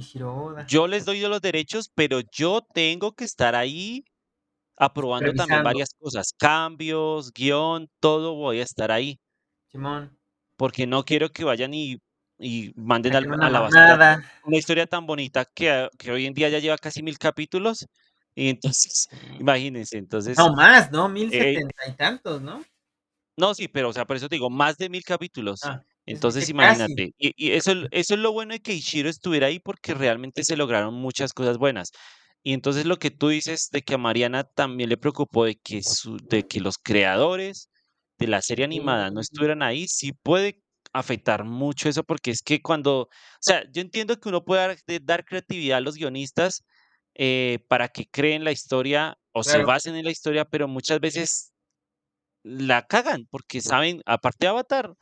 Ishiro 0.00 0.34
Oda, 0.34 0.62
yo 0.66 0.86
les 0.86 1.04
doy 1.04 1.20
los 1.20 1.40
derechos, 1.40 1.90
pero 1.94 2.20
yo 2.32 2.62
tengo 2.74 3.12
que 3.12 3.24
estar 3.24 3.54
ahí 3.54 4.04
aprobando 4.76 5.34
también 5.34 5.62
varias 5.62 5.90
cosas, 5.98 6.32
cambios, 6.38 7.32
guion, 7.32 7.88
todo 8.00 8.34
voy 8.36 8.60
a 8.60 8.64
estar 8.64 8.90
ahí, 8.92 9.18
Simón, 9.68 10.18
porque 10.56 10.86
no 10.86 11.04
quiero 11.04 11.30
que 11.30 11.44
vayan 11.44 11.72
y, 11.74 11.96
y 12.38 12.72
manden 12.76 13.14
al- 13.16 13.26
a 13.40 13.50
la 13.50 13.60
basura 13.60 13.96
mamada. 13.96 14.22
una 14.42 14.56
historia 14.58 14.86
tan 14.86 15.06
bonita 15.06 15.44
que, 15.54 15.88
que 15.98 16.10
hoy 16.12 16.26
en 16.26 16.34
día 16.34 16.48
ya 16.48 16.58
lleva 16.60 16.78
casi 16.78 17.02
mil 17.02 17.18
capítulos. 17.18 17.86
Y 18.34 18.48
entonces, 18.48 19.08
imagínense, 19.40 19.98
entonces, 19.98 20.38
No 20.38 20.54
más, 20.54 20.90
¿no? 20.90 21.08
Mil 21.08 21.30
eh, 21.30 21.54
setenta 21.54 21.88
y 21.88 21.92
tantos, 21.96 22.42
¿no? 22.42 22.64
no, 23.36 23.54
sí, 23.54 23.68
pero, 23.68 23.88
o 23.88 23.92
sea, 23.92 24.04
por 24.06 24.16
eso 24.16 24.28
te 24.28 24.36
digo, 24.36 24.50
más 24.50 24.76
de 24.76 24.88
mil 24.88 25.02
capítulos. 25.04 25.60
Ah, 25.64 25.82
Entonces, 26.10 26.48
imagínate, 26.48 27.12
y, 27.18 27.32
y 27.36 27.52
eso, 27.52 27.72
eso 27.90 28.14
es 28.14 28.20
lo 28.20 28.32
bueno 28.32 28.52
de 28.54 28.60
que 28.60 28.74
Ishiro 28.74 29.08
estuviera 29.08 29.46
ahí 29.48 29.60
porque 29.60 29.94
realmente 29.94 30.44
se 30.44 30.56
lograron 30.56 30.94
muchas 30.94 31.32
cosas 31.32 31.58
buenas. 31.58 31.92
Y 32.42 32.52
entonces 32.54 32.86
lo 32.86 32.98
que 32.98 33.10
tú 33.10 33.28
dices 33.28 33.68
de 33.70 33.82
que 33.82 33.94
a 33.94 33.98
Mariana 33.98 34.44
también 34.44 34.88
le 34.88 34.96
preocupó 34.96 35.44
de 35.44 35.56
que, 35.56 35.82
su, 35.82 36.16
de 36.18 36.46
que 36.46 36.60
los 36.60 36.78
creadores 36.78 37.70
de 38.18 38.26
la 38.28 38.42
serie 38.42 38.64
animada 38.64 39.10
no 39.10 39.20
Sí, 39.20 39.20
estuvieran 39.20 39.62
ahí, 39.62 39.86
sí 39.88 40.12
puede 40.12 40.62
afectar 40.92 41.44
mucho 41.44 41.88
eso 41.88 42.02
porque 42.04 42.30
es 42.32 42.42
que 42.42 42.60
cuando, 42.62 43.02
o 43.02 43.08
sea, 43.40 43.62
yo 43.72 43.80
entiendo 43.82 44.18
que 44.18 44.28
uno 44.30 44.44
puede 44.44 44.62
dar, 44.62 44.76
dar 45.02 45.24
creatividad 45.24 45.78
a 45.78 45.80
los 45.82 45.96
guionistas 45.96 46.64
eh, 47.14 47.58
para 47.68 47.88
que 47.88 48.06
creen 48.10 48.42
la 48.44 48.52
historia 48.52 49.18
o 49.32 49.44
se 49.44 49.62
claro. 49.62 49.64
basen 49.64 49.94
en 49.96 50.04
la 50.06 50.10
historia, 50.10 50.44
pero 50.46 50.66
muchas 50.68 50.98
veces 51.00 51.52
la 52.42 52.86
cagan 52.86 53.26
porque 53.30 53.60
saben, 53.60 54.02
aparte 54.06 54.46
de 54.46 54.48
Avatar, 54.50 54.94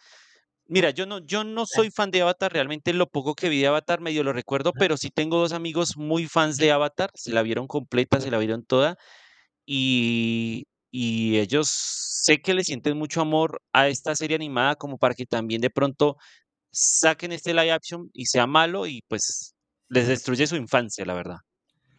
Mira, 0.71 0.91
yo 0.91 1.07
no, 1.07 1.21
yo 1.21 1.45
no 1.45 1.65
soy 1.65 1.91
fan 1.91 2.11
de 2.11 2.21
Avatar, 2.21 2.53
realmente 2.53 2.93
lo 2.93 3.09
poco 3.09 3.35
que 3.35 3.49
vi 3.49 3.59
de 3.61 3.69
Avatar 3.69 4.03
medio 4.03 4.23
lo 4.23 4.35
recuerdo, 4.35 4.73
pero 4.75 4.99
sí 4.99 5.09
tengo 5.09 5.39
dos 5.39 5.53
amigos 5.53 5.97
muy 5.97 6.27
fans 6.27 6.59
de 6.59 6.71
Avatar, 6.71 7.11
se 7.15 7.33
la 7.33 7.43
vieron 7.43 7.67
completa, 7.67 8.21
se 8.21 8.31
la 8.31 8.37
vieron 8.37 8.65
toda, 8.65 8.99
y, 9.65 10.67
y 10.91 11.39
ellos 11.39 11.69
sé 11.71 12.43
que 12.43 12.53
le 12.53 12.65
sienten 12.65 12.99
mucho 12.99 13.23
amor 13.23 13.63
a 13.73 13.89
esta 13.89 14.15
serie 14.15 14.37
animada 14.37 14.77
como 14.77 14.99
para 14.99 15.15
que 15.15 15.25
también 15.25 15.63
de 15.63 15.71
pronto 15.71 16.19
saquen 16.71 17.33
este 17.33 17.55
live 17.55 17.73
action 17.73 18.11
y 18.13 18.27
sea 18.27 18.47
malo 18.47 18.87
y 18.87 19.03
pues 19.09 19.55
les 19.89 20.07
destruye 20.07 20.47
su 20.47 20.57
infancia, 20.57 21.07
la 21.07 21.15
verdad. 21.15 21.39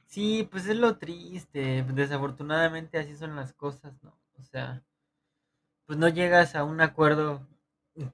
Sí, 0.06 0.48
pues 0.52 0.68
es 0.68 0.78
lo 0.78 0.98
triste. 0.98 1.84
Desafortunadamente 1.94 3.00
así 3.00 3.16
son 3.16 3.36
las 3.36 3.54
cosas, 3.54 3.94
¿no? 4.04 4.20
O 4.38 4.44
sea, 4.44 4.84
pues 5.88 5.98
no 5.98 6.08
llegas 6.08 6.56
a 6.56 6.64
un 6.64 6.82
acuerdo 6.82 7.49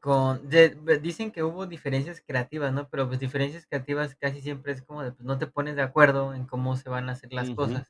con... 0.01 0.49
de- 0.49 0.69
de- 0.69 0.99
dicen 0.99 1.31
que 1.31 1.43
hubo 1.43 1.65
diferencias 1.67 2.21
creativas, 2.25 2.73
¿no? 2.73 2.89
Pero 2.89 3.07
pues 3.07 3.19
diferencias 3.19 3.65
creativas 3.67 4.15
casi 4.15 4.41
siempre 4.41 4.73
es 4.73 4.81
como 4.83 5.03
de, 5.03 5.11
pues 5.11 5.25
no 5.25 5.37
te 5.37 5.47
pones 5.47 5.75
de 5.75 5.81
acuerdo 5.83 6.33
en 6.33 6.45
cómo 6.45 6.75
se 6.77 6.89
van 6.89 7.09
a 7.09 7.13
hacer 7.13 7.33
las 7.33 7.49
Ujú, 7.49 7.51
cosas. 7.51 7.87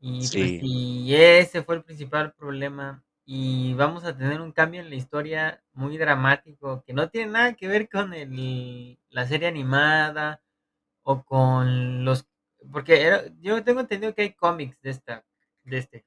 Y 0.00 0.28
pues 0.28 0.52
Sí, 0.52 0.58
si 0.58 1.14
ese 1.14 1.62
fue 1.62 1.76
el 1.76 1.84
principal 1.84 2.32
problema 2.34 3.04
y 3.24 3.74
vamos 3.74 4.04
a 4.04 4.16
tener 4.16 4.40
un 4.40 4.52
cambio 4.52 4.80
en 4.80 4.88
la 4.90 4.96
historia 4.96 5.62
muy 5.72 5.98
dramático 5.98 6.82
que 6.86 6.92
no 6.94 7.10
tiene 7.10 7.32
nada 7.32 7.54
que 7.54 7.68
ver 7.68 7.88
con 7.88 8.14
el, 8.14 8.98
la 9.10 9.26
serie 9.26 9.48
animada 9.48 10.40
o 11.04 11.24
con 11.24 12.04
los... 12.04 12.26
Porque 12.72 13.02
era- 13.02 13.24
yo 13.40 13.64
tengo 13.64 13.80
entendido 13.80 14.14
que 14.14 14.22
hay 14.22 14.34
cómics 14.34 14.80
de 14.82 14.90
esta, 14.90 15.24
de 15.64 15.78
este. 15.78 16.06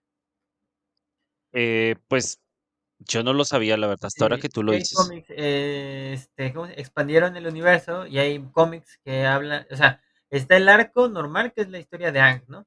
eh, 1.53 1.95
pues 2.07 2.40
yo 3.07 3.23
no 3.23 3.33
lo 3.33 3.45
sabía, 3.45 3.77
la 3.77 3.87
verdad, 3.87 4.05
hasta 4.07 4.25
ahora 4.25 4.37
que 4.37 4.49
tú 4.49 4.63
lo 4.63 4.73
dices. 4.73 4.97
eh, 5.29 6.11
este, 6.13 6.53
¿cómo 6.53 6.67
se- 6.67 6.79
expandieron 6.79 7.35
el 7.37 7.47
universo 7.47 8.05
y 8.07 8.19
hay 8.19 8.39
cómics 8.51 8.99
que 9.03 9.25
hablan, 9.25 9.65
o 9.71 9.75
sea, 9.75 10.01
está 10.29 10.57
el 10.57 10.69
arco 10.69 11.07
normal 11.09 11.53
que 11.53 11.61
es 11.61 11.69
la 11.69 11.79
historia 11.79 12.11
de 12.11 12.19
Aang, 12.19 12.43
¿no? 12.47 12.65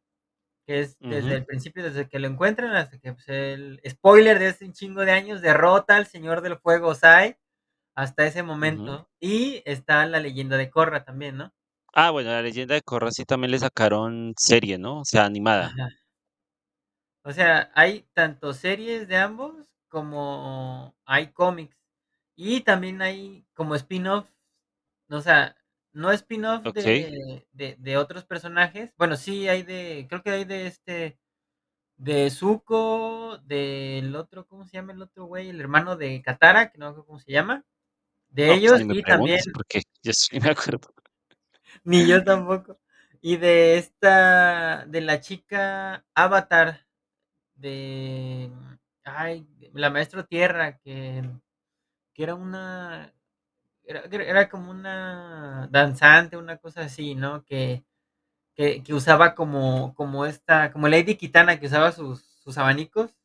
Que 0.67 0.81
es 0.81 0.99
desde 1.01 1.35
el 1.37 1.45
principio, 1.47 1.83
desde 1.85 2.09
que 2.09 2.19
lo 2.19 2.29
encuentran 2.29 2.75
hasta 2.77 2.99
que 2.99 3.13
pues, 3.15 3.29
el 3.29 3.81
spoiler 3.89 4.39
de 4.39 4.49
hace 4.49 4.65
un 4.67 4.73
chingo 4.73 5.03
de 5.05 5.13
años 5.13 5.43
derrota 5.43 5.97
al 5.97 6.07
Señor 6.07 6.41
del 6.43 6.59
Fuego 6.59 6.95
Sai 6.95 7.37
hasta 7.95 8.27
ese 8.27 8.43
momento. 8.43 9.09
Y 9.21 9.63
está 9.67 10.07
la 10.07 10.21
leyenda 10.21 10.57
de 10.57 10.71
Korra 10.71 11.05
también, 11.05 11.37
¿no? 11.37 11.53
Ah, 11.93 12.11
bueno, 12.11 12.31
la 12.31 12.43
leyenda 12.43 12.75
de 12.75 12.83
Korra 12.83 13.11
sí 13.13 13.25
también 13.25 13.51
le 13.53 13.59
sacaron 13.59 14.35
serie, 14.37 14.79
¿no? 14.79 15.01
O 15.01 15.05
sea, 15.05 15.25
animada. 15.27 15.67
Ajá. 15.67 15.89
O 17.25 17.33
sea, 17.33 17.71
hay 17.75 18.07
tanto 18.13 18.53
series 18.53 19.09
de 19.09 19.17
ambos 19.17 19.74
como 19.95 20.97
hay 21.05 21.29
cómics. 21.29 21.79
Y 22.35 22.63
también 22.63 23.01
hay 23.01 23.47
como 23.55 23.77
spin-off, 23.77 24.27
o 25.09 25.21
sea, 25.21 25.57
no 25.93 26.11
spin-off 26.11 26.65
de, 26.75 27.47
de, 27.53 27.77
de 27.79 27.97
otros 27.97 28.25
personajes. 28.25 28.93
Bueno, 28.99 29.17
sí 29.17 29.49
hay 29.49 29.63
de, 29.63 30.07
creo 30.09 30.25
que 30.25 30.31
hay 30.31 30.45
de 30.45 30.67
este, 30.67 31.21
de 31.97 32.29
Zuko, 32.31 33.39
del 33.45 34.17
otro, 34.17 34.49
¿cómo 34.49 34.67
se 34.67 34.73
llama 34.73 34.93
el 34.95 35.03
otro 35.03 35.27
güey? 35.27 35.49
El 35.49 35.61
hermano 35.61 35.95
de 35.95 36.21
Katara, 36.23 36.73
que 36.73 36.79
no 36.79 36.93
sé 36.93 37.03
cómo 37.07 37.21
se 37.21 37.31
llama. 37.31 37.65
De 38.31 38.49
No, 38.49 38.53
pues 38.55 38.63
ellos 38.63 38.81
y 38.99 39.03
también, 39.03 39.41
porque 39.55 39.83
yo 40.03 40.13
sí 40.13 40.41
me 40.41 40.51
acuerdo. 40.51 40.93
ni 41.85 42.05
yo 42.05 42.25
tampoco. 42.25 42.81
Y 43.21 43.37
de 43.37 43.79
esta, 43.79 44.87
de 44.87 45.01
la 45.03 45.21
chica 45.21 46.05
Avatar, 46.17 46.85
de, 47.55 48.51
ay, 49.05 49.47
la 49.75 49.91
maestro 49.91 50.25
Tierra, 50.27 50.79
que, 50.79 51.23
que 52.15 52.23
era 52.25 52.35
una, 52.35 53.15
era, 53.85 54.03
era 54.07 54.49
como 54.51 54.71
una 54.73 55.69
danzante, 55.71 56.37
una 56.39 56.59
cosa 56.59 56.83
así, 56.83 57.15
¿no? 57.17 57.45
Que, 57.45 57.85
que, 58.57 58.83
que 58.85 58.95
usaba 58.95 59.35
como, 59.37 59.95
como 59.97 60.27
esta, 60.27 60.73
como 60.73 60.89
Lady 60.89 61.17
Kitana, 61.17 61.61
que 61.61 61.67
usaba 61.67 61.93
sus, 61.93 62.23
sus 62.25 62.59
abanicos. 62.59 63.17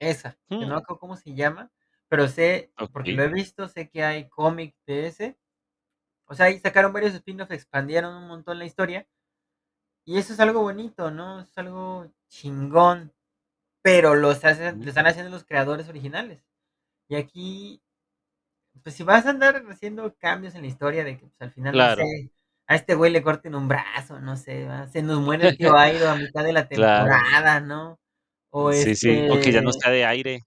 Esa, 0.00 0.38
que 0.56 0.66
no 0.66 0.74
Mm, 0.74 0.80
acuerdo 0.80 0.98
cómo 1.00 1.16
se 1.16 1.34
llama, 1.34 1.70
pero 2.08 2.26
sé, 2.28 2.72
porque 2.92 3.12
lo 3.12 3.22
he 3.22 3.28
visto, 3.28 3.68
sé 3.68 3.88
que 3.90 4.02
hay 4.04 4.28
cómic 4.28 4.74
de 4.86 5.06
ese. 5.06 5.38
O 6.26 6.34
sea, 6.34 6.46
ahí 6.46 6.58
sacaron 6.60 6.92
varios 6.92 7.14
spin-offs, 7.14 7.52
expandieron 7.52 8.14
un 8.16 8.28
montón 8.28 8.58
la 8.60 8.66
historia. 8.66 9.06
Y 10.04 10.18
eso 10.18 10.32
es 10.34 10.40
algo 10.40 10.62
bonito, 10.62 11.10
¿no? 11.10 11.40
Es 11.40 11.56
algo 11.58 12.12
chingón. 12.28 13.12
Pero 13.82 14.14
lo, 14.14 14.30
hacen, 14.30 14.86
están 14.86 15.06
haciendo 15.06 15.30
los 15.30 15.44
creadores 15.44 15.88
originales. 15.88 16.44
Y 17.08 17.16
aquí, 17.16 17.82
pues 18.82 18.94
si 18.94 19.02
vas 19.02 19.26
a 19.26 19.30
andar 19.30 19.64
haciendo 19.70 20.14
cambios 20.16 20.54
en 20.54 20.62
la 20.62 20.68
historia 20.68 21.04
de 21.04 21.18
que 21.18 21.26
pues, 21.26 21.40
al 21.40 21.50
final, 21.50 21.76
no 21.76 21.96
sé, 21.96 22.30
a 22.66 22.76
este 22.76 22.94
güey 22.94 23.10
le 23.10 23.22
corten 23.22 23.56
un 23.56 23.66
brazo, 23.66 24.20
no 24.20 24.36
sé, 24.36 24.64
¿va? 24.64 24.86
se 24.86 25.02
nos 25.02 25.20
muere 25.20 25.48
el 25.48 25.58
tío 25.58 25.76
Airo 25.76 26.08
a 26.08 26.14
mitad 26.14 26.44
de 26.44 26.52
la 26.52 26.68
Claro. 26.68 27.10
temporada, 27.10 27.60
¿no? 27.60 27.98
O 28.50 28.72
Sí, 28.72 28.94
sí. 28.94 29.26
O 29.28 29.40
que 29.40 29.50
ya 29.50 29.60
no 29.60 29.70
este, 29.70 29.82
sea 29.82 29.90
de 29.90 30.04
aire. 30.04 30.40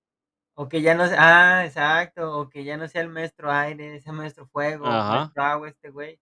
O 0.56 0.70
que 0.70 0.82
ya 0.82 0.94
no 0.96 1.08
se 1.08 1.16
ah, 1.18 1.66
exacto, 1.66 2.40
o 2.40 2.50
que 2.50 2.64
ya 2.64 2.78
no 2.78 2.88
sea 2.88 3.02
el 3.02 3.10
maestro 3.10 3.52
aire, 3.52 4.00
sea 4.00 4.14
maestro 4.14 4.48
fuego, 4.48 4.86
Ajá. 4.86 5.20
maestro 5.20 5.44
agua, 5.44 5.70
este 5.70 5.90
güey. 5.90 6.20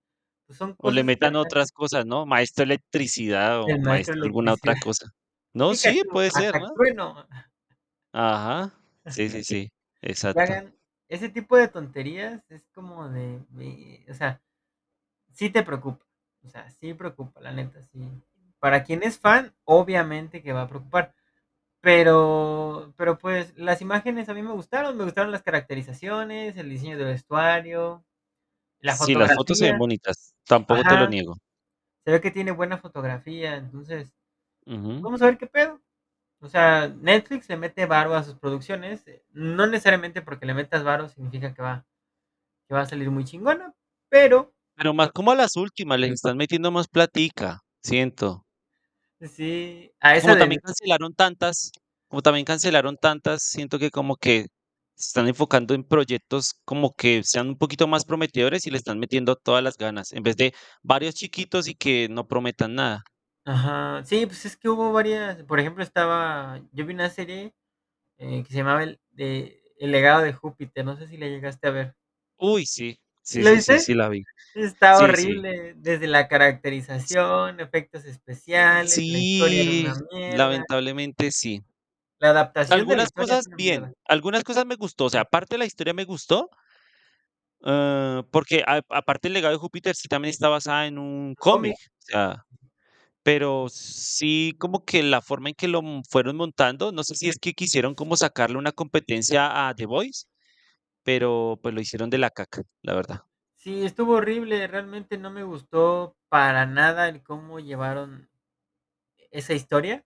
Pues 0.47 0.57
son 0.57 0.75
O 0.79 0.89
le 0.89 1.03
metan 1.03 1.35
otras 1.35 1.71
cosas, 1.71 2.05
¿no? 2.05 2.25
Maestro 2.25 2.63
electricidad 2.63 3.57
el 3.57 3.61
o 3.61 3.67
maestro 3.67 3.89
maestro 3.91 4.23
alguna 4.23 4.53
otra 4.53 4.73
cosa. 4.81 5.11
No, 5.53 5.73
sí, 5.73 6.03
puede 6.11 6.31
ser, 6.31 6.59
¿no? 6.59 6.73
trueno. 6.73 7.27
Ajá. 8.13 8.71
Sí, 9.07 9.29
sí, 9.29 9.43
sí. 9.43 9.71
Exacto. 10.01 10.41
hagan 10.41 10.75
ese 11.09 11.29
tipo 11.29 11.57
de 11.57 11.67
tonterías, 11.67 12.41
es 12.49 12.67
como 12.73 13.09
de 13.09 13.39
de, 13.49 14.05
o 14.09 14.13
sea, 14.13 14.41
sí 15.33 15.49
te 15.49 15.63
preocupa, 15.63 16.05
o 16.43 16.49
sea, 16.49 16.69
sí 16.71 16.93
preocupa, 16.93 17.41
la 17.41 17.51
neta, 17.51 17.83
sí. 17.93 18.09
Para 18.59 18.83
quien 18.83 19.03
es 19.03 19.19
fan, 19.19 19.55
obviamente 19.65 20.41
que 20.43 20.53
va 20.53 20.63
a 20.63 20.67
preocupar, 20.69 21.13
Pero, 21.81 22.93
pero 22.97 23.17
pues 23.19 23.57
las 23.57 23.81
imágenes 23.81 24.29
a 24.29 24.33
mí 24.35 24.43
me 24.43 24.53
gustaron, 24.53 24.97
me 24.97 25.05
gustaron 25.05 25.31
las 25.31 25.43
caracterizaciones, 25.43 26.57
el 26.57 26.69
diseño 26.69 26.97
del 26.97 27.07
vestuario, 27.07 28.05
la 28.81 28.95
Sí, 28.95 29.15
las 29.15 29.33
fotos 29.35 29.57
se 29.57 29.65
ven 29.67 29.79
bonitas, 29.79 30.35
tampoco 30.45 30.83
te 30.83 30.97
lo 30.97 31.07
niego. 31.07 31.35
se 32.05 32.11
ve 32.11 32.21
que 32.21 32.31
tiene 32.31 32.51
buena 32.51 32.77
fotografía, 32.77 33.55
entonces 33.55 34.13
Vamos 35.01 35.21
a 35.21 35.25
ver 35.25 35.37
qué 35.37 35.47
pedo. 35.47 35.81
O 36.41 36.47
sea, 36.49 36.87
Netflix 36.89 37.49
le 37.49 37.57
mete 37.57 37.85
varo 37.85 38.15
a 38.15 38.23
sus 38.23 38.35
producciones, 38.35 39.07
eh, 39.07 39.23
no 39.33 39.67
necesariamente 39.67 40.21
porque 40.21 40.45
le 40.45 40.53
metas 40.55 40.83
varo 40.83 41.09
significa 41.09 41.53
que 41.53 41.61
va, 41.61 41.85
que 42.67 42.75
va 42.75 42.81
a 42.81 42.85
salir 42.87 43.11
muy 43.11 43.25
chingona, 43.25 43.73
pero 44.09 44.53
Pero 44.75 44.93
más 44.93 45.11
como 45.13 45.31
a 45.31 45.35
las 45.35 45.55
últimas, 45.55 45.97
les 45.97 46.11
están 46.11 46.35
metiendo 46.35 46.71
más 46.71 46.89
platica, 46.89 47.61
siento. 47.81 48.43
sí, 49.21 49.91
a 49.99 50.15
esa 50.15 50.31
Como 50.31 50.37
también 50.37 50.61
cancelaron 50.63 51.13
tantas 51.13 51.71
como 52.07 52.21
también 52.21 52.45
cancelaron 52.45 52.97
tantas, 52.97 53.41
siento 53.43 53.79
que 53.79 53.89
como 53.89 54.17
que 54.17 54.41
se 54.95 55.07
están 55.09 55.27
enfocando 55.29 55.73
en 55.73 55.83
proyectos 55.85 56.55
como 56.65 56.93
que 56.93 57.23
sean 57.23 57.47
un 57.49 57.57
poquito 57.57 57.87
más 57.87 58.03
prometedores 58.05 58.67
y 58.67 58.71
le 58.71 58.77
están 58.77 58.99
metiendo 58.99 59.35
todas 59.37 59.63
las 59.63 59.77
ganas, 59.77 60.11
en 60.11 60.23
vez 60.23 60.35
de 60.37 60.53
varios 60.83 61.15
chiquitos 61.15 61.67
y 61.69 61.75
que 61.75 62.09
no 62.09 62.27
prometan 62.27 62.75
nada. 62.75 63.03
Ajá, 63.45 64.03
sí, 64.05 64.25
pues 64.25 64.45
es 64.45 64.57
que 64.57 64.69
hubo 64.69 64.91
varias, 64.93 65.43
por 65.43 65.59
ejemplo, 65.59 65.83
estaba, 65.83 66.61
yo 66.71 66.85
vi 66.85 66.93
una 66.93 67.09
serie 67.09 67.53
eh, 68.17 68.43
que 68.43 68.49
se 68.51 68.57
llamaba 68.59 68.83
el, 68.83 69.01
de, 69.11 69.63
El 69.79 69.91
legado 69.91 70.21
de 70.23 70.33
Júpiter, 70.33 70.85
no 70.85 70.97
sé 70.97 71.07
si 71.07 71.17
la 71.17 71.27
llegaste 71.27 71.67
a 71.69 71.71
ver. 71.71 71.95
Uy, 72.39 72.65
sí, 72.65 72.99
¿Sí 73.23 73.39
sí, 73.39 73.43
la 73.43 73.51
sí, 73.51 73.61
sí, 73.61 73.79
viste? 73.79 73.79
sí 73.79 73.93
la 73.93 74.09
vi. 74.09 74.25
Está 74.55 74.99
Sí, 74.99 75.15
sí. 75.15 75.33
horrible, 75.33 75.75
desde 75.77 76.07
la 76.07 76.27
caracterización, 76.29 77.59
efectos 77.61 78.05
especiales, 78.05 79.05
la 79.09 79.19
historia 79.19 79.61
era 79.61 79.73
Sí, 79.75 79.83
una 79.93 79.95
mierda, 80.11 80.65
lamentablemente 80.65 81.31
sí. 81.31 81.63
la 82.19 82.29
adaptación 82.29 82.87
de 82.87 82.95
la 82.95 83.01
Algunas 83.01 83.03
historia 83.03 83.33
es 83.33 83.39
cosas 83.39 83.45
una 83.45 83.57
bien, 83.57 83.93
algunas 84.05 84.43
cosas 84.43 84.65
me 84.65 84.75
gustó, 84.75 85.05
o 85.05 85.09
sea, 85.09 85.21
aparte 85.21 85.55
de 85.55 85.59
la 85.59 85.65
historia 85.65 85.93
me 85.93 86.05
gustó, 86.05 86.49
ah, 87.63 88.23
porque 88.31 88.63
a 88.65 88.81
aparte 88.89 89.27
el 89.27 89.33
legado 89.33 89.53
de 89.53 89.59
Júpiter 89.59 89.95
sí 89.95 90.07
también 90.07 90.31
está 90.31 90.49
basada 90.49 90.87
en 90.87 90.97
un 90.97 91.35
cómic, 91.35 91.75
Cómic, 91.75 91.77
o 91.99 92.01
sea, 92.01 92.45
pero 93.23 93.67
sí 93.69 94.53
como 94.59 94.85
que 94.85 95.03
la 95.03 95.21
forma 95.21 95.49
en 95.49 95.55
que 95.55 95.67
lo 95.67 95.79
m 95.79 96.01
fueron 96.09 96.37
montando, 96.37 96.91
no 96.91 97.03
sé 97.03 97.15
si 97.15 97.29
es 97.29 97.37
que 97.39 97.53
quisieron 97.53 97.95
como 97.95 98.17
sacarle 98.17 98.57
una 98.57 98.71
competencia 98.73 99.67
a 99.69 99.75
The 99.75 99.85
Voice, 99.87 100.25
pero, 101.03 101.59
pues, 101.63 101.75
lo 101.75 101.81
hicieron 101.81 102.09
de 102.11 102.19
la 102.19 102.31
caca, 102.31 102.63
la 102.83 102.95
verdad. 102.95 103.21
sí, 103.55 103.83
estuvo 103.85 104.15
horrible, 104.15 104.67
realmente 104.67 105.17
no 105.17 105.31
me 105.31 105.43
gustó 105.43 106.17
para 106.29 106.65
nada 106.65 107.07
el 107.09 107.23
cómo 107.23 107.59
llevaron 107.59 108.29
esa 109.31 109.53
historia, 109.53 110.05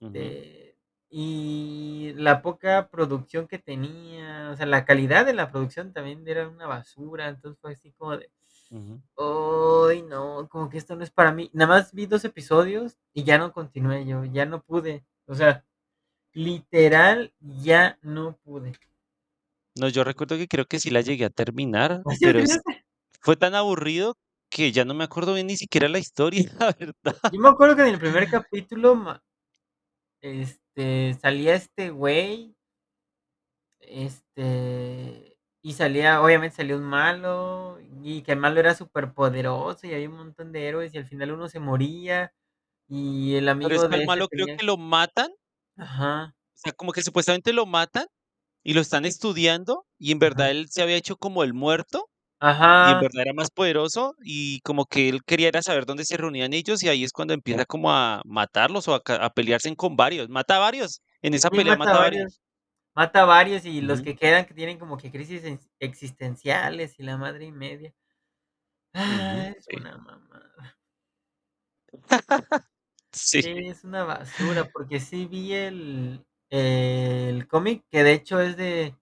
Ujú, 0.00 0.34
este, 0.40 0.78
y 1.10 2.12
la 2.16 2.42
poca 2.42 2.90
producción 2.90 3.48
que 3.48 3.58
tenía, 3.60 4.50
o 4.52 4.56
sea, 4.56 4.66
la 4.66 4.84
calidad 4.86 5.26
de 5.26 5.34
la 5.34 5.50
producción 5.50 5.92
también 5.92 6.26
era 6.28 6.48
una 6.48 6.66
basura, 6.66 7.28
entonces 7.28 7.60
fue 7.60 7.72
así 7.72 7.92
como 7.94 8.18
de, 8.18 8.30
¡ay 9.16 10.02
no! 10.02 10.48
Como 10.48 10.68
que 10.68 10.78
esto 10.78 10.96
no 10.96 11.04
es 11.04 11.10
para 11.10 11.32
mí. 11.32 11.50
Nada 11.52 11.68
más 11.68 11.92
vi 11.92 12.06
2 12.06 12.24
episodios 12.24 12.98
y 13.12 13.24
ya 13.24 13.38
no 13.38 13.52
continué 13.52 14.06
yo, 14.06 14.24
ya 14.24 14.46
no 14.46 14.62
pude. 14.62 15.04
O 15.26 15.34
sea, 15.34 15.64
literal, 16.32 17.32
ya 17.40 17.98
no 18.02 18.36
pude. 18.44 18.72
No, 19.76 19.88
yo 19.88 20.04
recuerdo 20.04 20.36
que 20.36 20.48
creo 20.48 20.66
que 20.66 20.78
sí 20.78 20.90
la 20.90 21.00
llegué 21.00 21.24
a 21.24 21.30
terminar, 21.30 22.02
¿Ah, 22.04 22.14
sí 22.14 22.24
la 22.24 22.32
pero 22.32 22.38
es 22.40 22.60
fue 23.20 23.36
tan 23.36 23.54
aburrido 23.54 24.16
que 24.50 24.70
ya 24.70 24.84
no 24.84 24.94
me 24.94 25.04
acuerdo 25.04 25.34
bien 25.34 25.46
ni 25.46 25.56
siquiera 25.56 25.88
la 25.88 25.98
historia, 25.98 26.44
la 26.60 26.76
verdad. 26.78 27.18
Yo 27.32 27.40
me 27.40 27.48
acuerdo 27.48 27.74
que 27.74 27.82
en 27.82 27.88
el 27.88 27.98
primer 27.98 28.28
capítulo, 28.30 29.20
este, 30.20 31.14
salía 31.14 31.54
este 31.54 31.90
güey, 31.90 32.54
este, 33.80 35.33
y 35.64 35.74
salía, 35.74 36.22
obviamente 36.22 36.56
salía 36.58 36.76
un 36.78 36.84
malo, 36.84 37.80
y 38.04 38.22
que 38.24 38.32
el 38.34 38.40
malo 38.40 38.60
era 38.60 38.74
superpoderoso, 38.76 39.88
y 39.88 39.94
había 39.94 40.10
un 40.10 40.18
montón 40.18 40.52
de 40.52 40.68
héroes, 40.68 40.94
y 40.94 40.98
al 40.98 41.06
final 41.06 41.32
uno 41.32 41.48
se 41.48 41.60
moría, 41.60 42.34
y 42.88 43.36
el 43.36 43.48
Pero 43.60 43.74
es 43.74 43.82
amigo 43.82 43.88
que 43.88 43.96
al 43.96 44.04
ese 44.04 44.04
malo 44.04 44.28
creo 44.28 44.46
tenía 44.46 44.56
que 44.56 44.64
lo 44.64 44.76
matan, 44.76 45.32
ajá, 45.76 46.34
o 46.54 46.56
sea, 46.58 46.72
como 46.72 46.92
que 46.92 47.02
supuestamente 47.02 47.52
lo 47.52 47.66
matan 47.66 48.06
y 48.64 48.74
lo 48.74 48.82
están 48.82 49.04
estudiando, 49.06 49.86
y 49.98 50.12
en 50.12 50.18
ajá, 50.20 50.20
verdad 50.20 50.50
él 50.52 50.68
se 50.70 50.82
había 50.82 50.96
hecho 50.96 51.16
como 51.16 51.44
el 51.44 51.54
muerto, 51.54 52.10
y 52.80 52.92
en 52.92 52.98
ajá. 52.98 53.00
verdad 53.00 53.22
era 53.22 53.34
más 53.34 53.50
poderoso, 53.50 54.14
y 54.24 54.60
como 54.62 54.86
que 54.86 55.08
él 55.10 55.22
quería 55.26 55.48
era 55.48 55.62
saber 55.62 55.86
dónde 55.86 56.04
se 56.06 56.16
reunían 56.18 56.54
ellos, 56.54 56.82
y 56.84 56.88
ahí 56.90 57.04
es 57.04 57.12
cuando 57.12 57.34
empieza 57.34 57.66
como 57.66 57.92
a 57.92 58.22
matarlos 58.26 58.88
o 58.88 58.94
a 58.94 59.02
ca 59.02 59.16
a 59.24 59.30
pelearse 59.30 59.74
con 59.76 59.96
varios, 59.96 60.28
mata 60.30 60.56
a 60.56 60.60
varios, 60.60 61.02
en 61.22 61.34
esa 61.34 61.50
Sí, 61.50 61.52
pelea 61.52 61.76
mata 61.76 61.92
a 61.92 61.94
mata 61.94 61.98
a 61.98 62.00
varios. 62.00 62.24
varios. 62.24 62.40
Mata 62.96 63.22
a 63.22 63.24
varios 63.24 63.64
y 63.66 63.80
los 63.80 64.02
que 64.02 64.14
quedan 64.16 64.46
que 64.46 64.54
tienen 64.54 64.78
como 64.78 64.96
que 64.96 65.10
crisis 65.10 65.44
ex 65.44 65.68
existenciales 65.80 66.98
y 67.00 67.02
la 67.02 67.16
madre 67.18 67.44
y 67.46 67.52
media. 67.52 67.92
Ah, 68.94 69.48
es 69.56 69.66
sí. 69.68 69.76
una 69.76 69.96
mamada. 69.98 70.76
Sí, 73.12 73.42
Sí, 73.42 73.50
es 73.68 73.84
una 73.84 74.04
basura, 74.04 74.64
porque 74.72 75.00
sí 75.00 75.26
vi 75.26 75.52
el 75.54 76.26
el 76.50 77.48
cómic, 77.48 77.84
que 77.90 78.04
de 78.04 78.12
hecho 78.12 78.40
es 78.40 78.56
de 78.56 78.96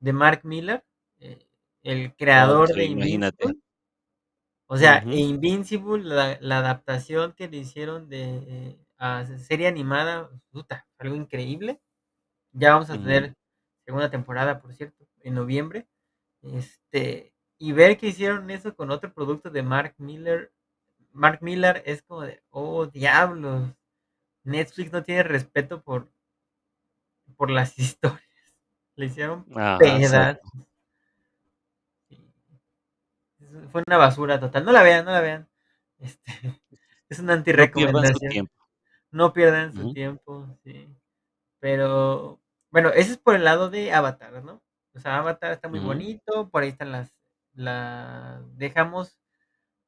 de 0.00 0.12
Mark 0.14 0.42
Millar, 0.44 0.84
eh, 1.20 1.48
el 1.82 2.14
creador 2.16 2.68
de 2.74 2.84
imagínate. 2.86 3.44
Invincible. 3.46 3.62
O 4.68 4.76
sea, 4.76 5.04
Invincible, 5.12 6.02
la 6.04 6.38
la 6.40 6.58
adaptación 6.58 7.32
que 7.34 7.48
le 7.48 7.58
hicieron 7.58 8.08
de 8.08 8.78
a 8.98 9.24
serie 9.38 9.68
animada, 9.68 10.30
puta, 10.50 10.86
algo 10.98 11.14
increíble. 11.14 11.80
Ya 12.58 12.72
vamos 12.72 12.90
a 12.90 12.94
tener 12.94 13.34
segunda 13.84 14.10
temporada, 14.10 14.60
por 14.60 14.74
cierto, 14.74 15.06
en 15.20 15.34
noviembre. 15.34 15.86
Este, 16.42 17.32
y 17.58 17.72
ver 17.72 17.98
que 17.98 18.08
hicieron 18.08 18.50
eso 18.50 18.74
con 18.74 18.90
otro 18.90 19.12
producto 19.12 19.50
de 19.50 19.62
Mark 19.62 19.94
Miller, 19.98 20.52
Mark 21.12 21.40
Millar 21.42 21.82
es 21.86 22.02
como 22.02 22.22
de, 22.22 22.42
oh 22.50 22.86
diablos, 22.86 23.70
Netflix 24.44 24.92
no 24.92 25.02
tiene 25.02 25.22
respeto 25.24 25.82
por, 25.82 26.10
por 27.36 27.50
las 27.50 27.78
historias, 27.78 28.22
le 28.96 29.06
hicieron 29.06 29.46
ajá, 29.54 29.78
pedazos. 29.78 30.40
sí, 32.08 32.32
Fue 33.70 33.82
una 33.86 33.96
basura 33.96 34.40
total. 34.40 34.64
No 34.64 34.72
la 34.72 34.82
vean, 34.82 35.04
no 35.04 35.12
la 35.12 35.20
vean. 35.20 35.48
Este, 35.98 36.32
es 37.08 37.18
una 37.18 37.36
No 37.36 37.72
pierdan 37.72 38.16
su 38.16 38.22
antirecomendación. 38.22 38.30
tiempo. 38.30 38.54
No 39.10 39.32
pierdan 39.32 39.72
su 39.74 39.86
tiempo, 39.92 40.58
sí. 40.64 40.88
Pero, 41.60 42.40
bueno, 42.70 42.90
ese 42.90 43.12
es 43.12 43.18
por 43.18 43.34
el 43.34 43.44
lado 43.44 43.70
de 43.70 43.92
Avatar, 43.92 44.42
¿no? 44.44 44.62
O 44.94 45.00
sea, 45.00 45.18
Avatar 45.18 45.52
está 45.52 45.68
muy 45.68 45.78
bonito, 45.78 46.48
por 46.48 46.62
ahí 46.62 46.70
están 46.70 46.92
las, 46.92 47.14
la, 47.52 48.42
dejamos 48.54 49.18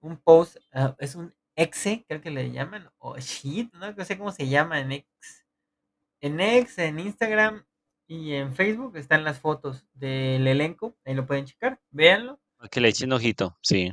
un 0.01 0.17
post, 0.17 0.59
ah, 0.73 0.95
es 0.99 1.15
un 1.15 1.35
exe, 1.57 2.05
creo 2.07 2.21
que 2.21 2.31
le 2.31 2.51
llaman, 2.51 2.91
o 2.99 3.17
shit, 3.19 3.73
¿no? 3.75 3.93
No 3.93 4.05
sé 4.05 4.19
cómo 4.19 4.33
se 4.33 4.49
llama 4.49 4.81
en 4.81 4.93
X. 4.93 5.47
En 6.21 6.41
X, 6.41 6.79
en 6.79 6.99
Instagram 6.99 7.65
y 8.07 8.35
en 8.35 8.55
Facebook 8.55 8.97
están 8.97 9.25
las 9.25 9.39
fotos 9.39 9.87
del 9.95 10.47
elenco, 10.47 10.97
ahí 11.05 11.15
lo 11.15 11.27
pueden 11.27 11.47
checar, 11.47 11.81
véanlo, 11.91 12.41
para 12.59 12.69
que 12.69 12.81
le 12.81 12.89
echen 12.89 13.13
ojito, 13.13 13.57
sí. 13.63 13.93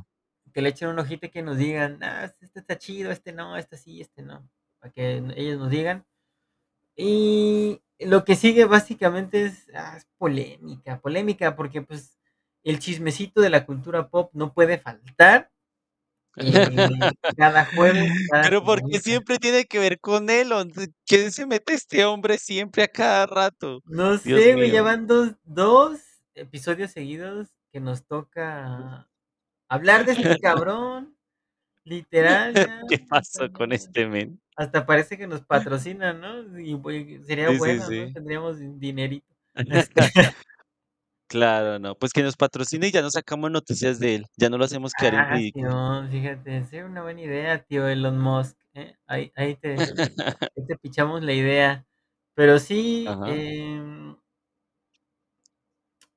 que 0.51 0.61
le 0.61 0.69
echen 0.69 0.89
un 0.89 0.99
ojito 0.99 1.27
y 1.27 1.29
que 1.29 1.43
nos 1.43 1.57
digan, 1.57 2.01
ah, 2.03 2.25
este 2.25 2.59
está 2.59 2.77
chido, 2.77 3.11
este 3.11 3.31
no, 3.31 3.57
este 3.57 3.77
sí, 3.77 4.01
este 4.01 4.23
no, 4.23 4.49
para 4.79 4.91
que 4.91 5.17
ellos 5.35 5.59
nos 5.59 5.69
digan. 5.69 6.05
Y 6.95 7.81
lo 7.99 8.25
que 8.25 8.35
sigue 8.35 8.65
básicamente 8.65 9.45
es, 9.45 9.67
ah, 9.75 9.97
es 9.97 10.07
polémica, 10.17 10.99
polémica, 11.01 11.55
porque 11.55 11.81
pues 11.81 12.17
el 12.63 12.79
chismecito 12.79 13.41
de 13.41 13.49
la 13.49 13.65
cultura 13.65 14.09
pop 14.09 14.31
no 14.33 14.53
puede 14.53 14.77
faltar 14.79 15.51
eh, 16.37 16.69
cada 17.37 17.65
jueves, 17.65 18.11
cada 18.31 18.49
Pero, 18.49 18.63
¿por 18.63 18.83
qué 18.83 18.99
semanita. 18.99 18.99
siempre 18.99 19.39
tiene 19.39 19.65
que 19.65 19.79
ver 19.79 19.99
con? 19.99 20.25
¿De 20.27 20.91
quién 21.05 21.31
se 21.31 21.45
mete 21.45 21.73
este 21.73 22.05
hombre 22.05 22.37
siempre 22.37 22.83
a 22.83 22.87
cada 22.87 23.25
rato? 23.27 23.83
No 23.85 24.17
Dios 24.17 24.43
sé, 24.43 24.55
güey, 24.55 24.71
ya 24.71 24.83
mío. 24.83 24.83
van 24.83 25.07
dos, 25.07 25.35
dos 25.43 26.01
episodios 26.35 26.91
seguidos 26.91 27.49
que 27.71 27.79
nos 27.79 28.05
toca 28.05 29.09
hablar 29.69 30.05
de 30.05 30.13
este 30.13 30.39
cabrón, 30.41 31.14
literal, 31.85 32.53
ya, 32.67 32.81
¿Qué 32.89 32.99
pasó 32.99 33.51
con 33.51 33.71
este 33.71 34.07
men? 34.07 34.39
hasta 34.55 34.85
parece 34.85 35.17
que 35.17 35.27
nos 35.27 35.41
patrocina, 35.45 36.13
¿no? 36.13 36.59
Y 36.59 36.79
sería 37.25 37.49
Sí, 37.49 37.59
sí, 37.59 37.59
bueno, 37.59 37.83
¿no? 37.91 38.07
sí. 38.07 38.13
Tendríamos 38.13 38.59
dinerito. 38.79 39.27
Este, 39.55 40.01
Claro, 41.27 41.79
no, 41.79 41.95
pues 41.95 42.13
que 42.13 42.21
nos 42.23 42.35
patrocine 42.37 42.87
y 42.87 42.91
ya 42.91 43.01
no 43.01 43.09
sacamos 43.09 43.49
noticias 43.51 43.99
de 43.99 44.15
él, 44.15 44.25
ya 44.37 44.49
no 44.49 44.57
lo 44.57 44.65
hacemos 44.65 44.93
quedar 44.93 45.15
en 45.15 45.19
Ah, 45.21 45.25
ridículo. 45.27 46.07
Fíjate, 46.09 46.63
sería 46.65 46.85
una 46.85 47.01
buena 47.01 47.21
idea, 47.21 47.63
tío 47.63 47.87
Elon 47.87 48.19
Musk, 48.19 48.57
¿eh? 48.73 48.95
Ahí, 49.07 49.31
ahí 49.35 49.55
te, 49.55 49.95
ahí 50.55 50.65
te 50.67 50.77
pichamos 50.77 51.23
la 51.23 51.33
idea. 51.33 51.85
Pero 52.35 52.59
sí, 52.59 53.07
Ajá, 53.07 53.25
em, 53.25 54.15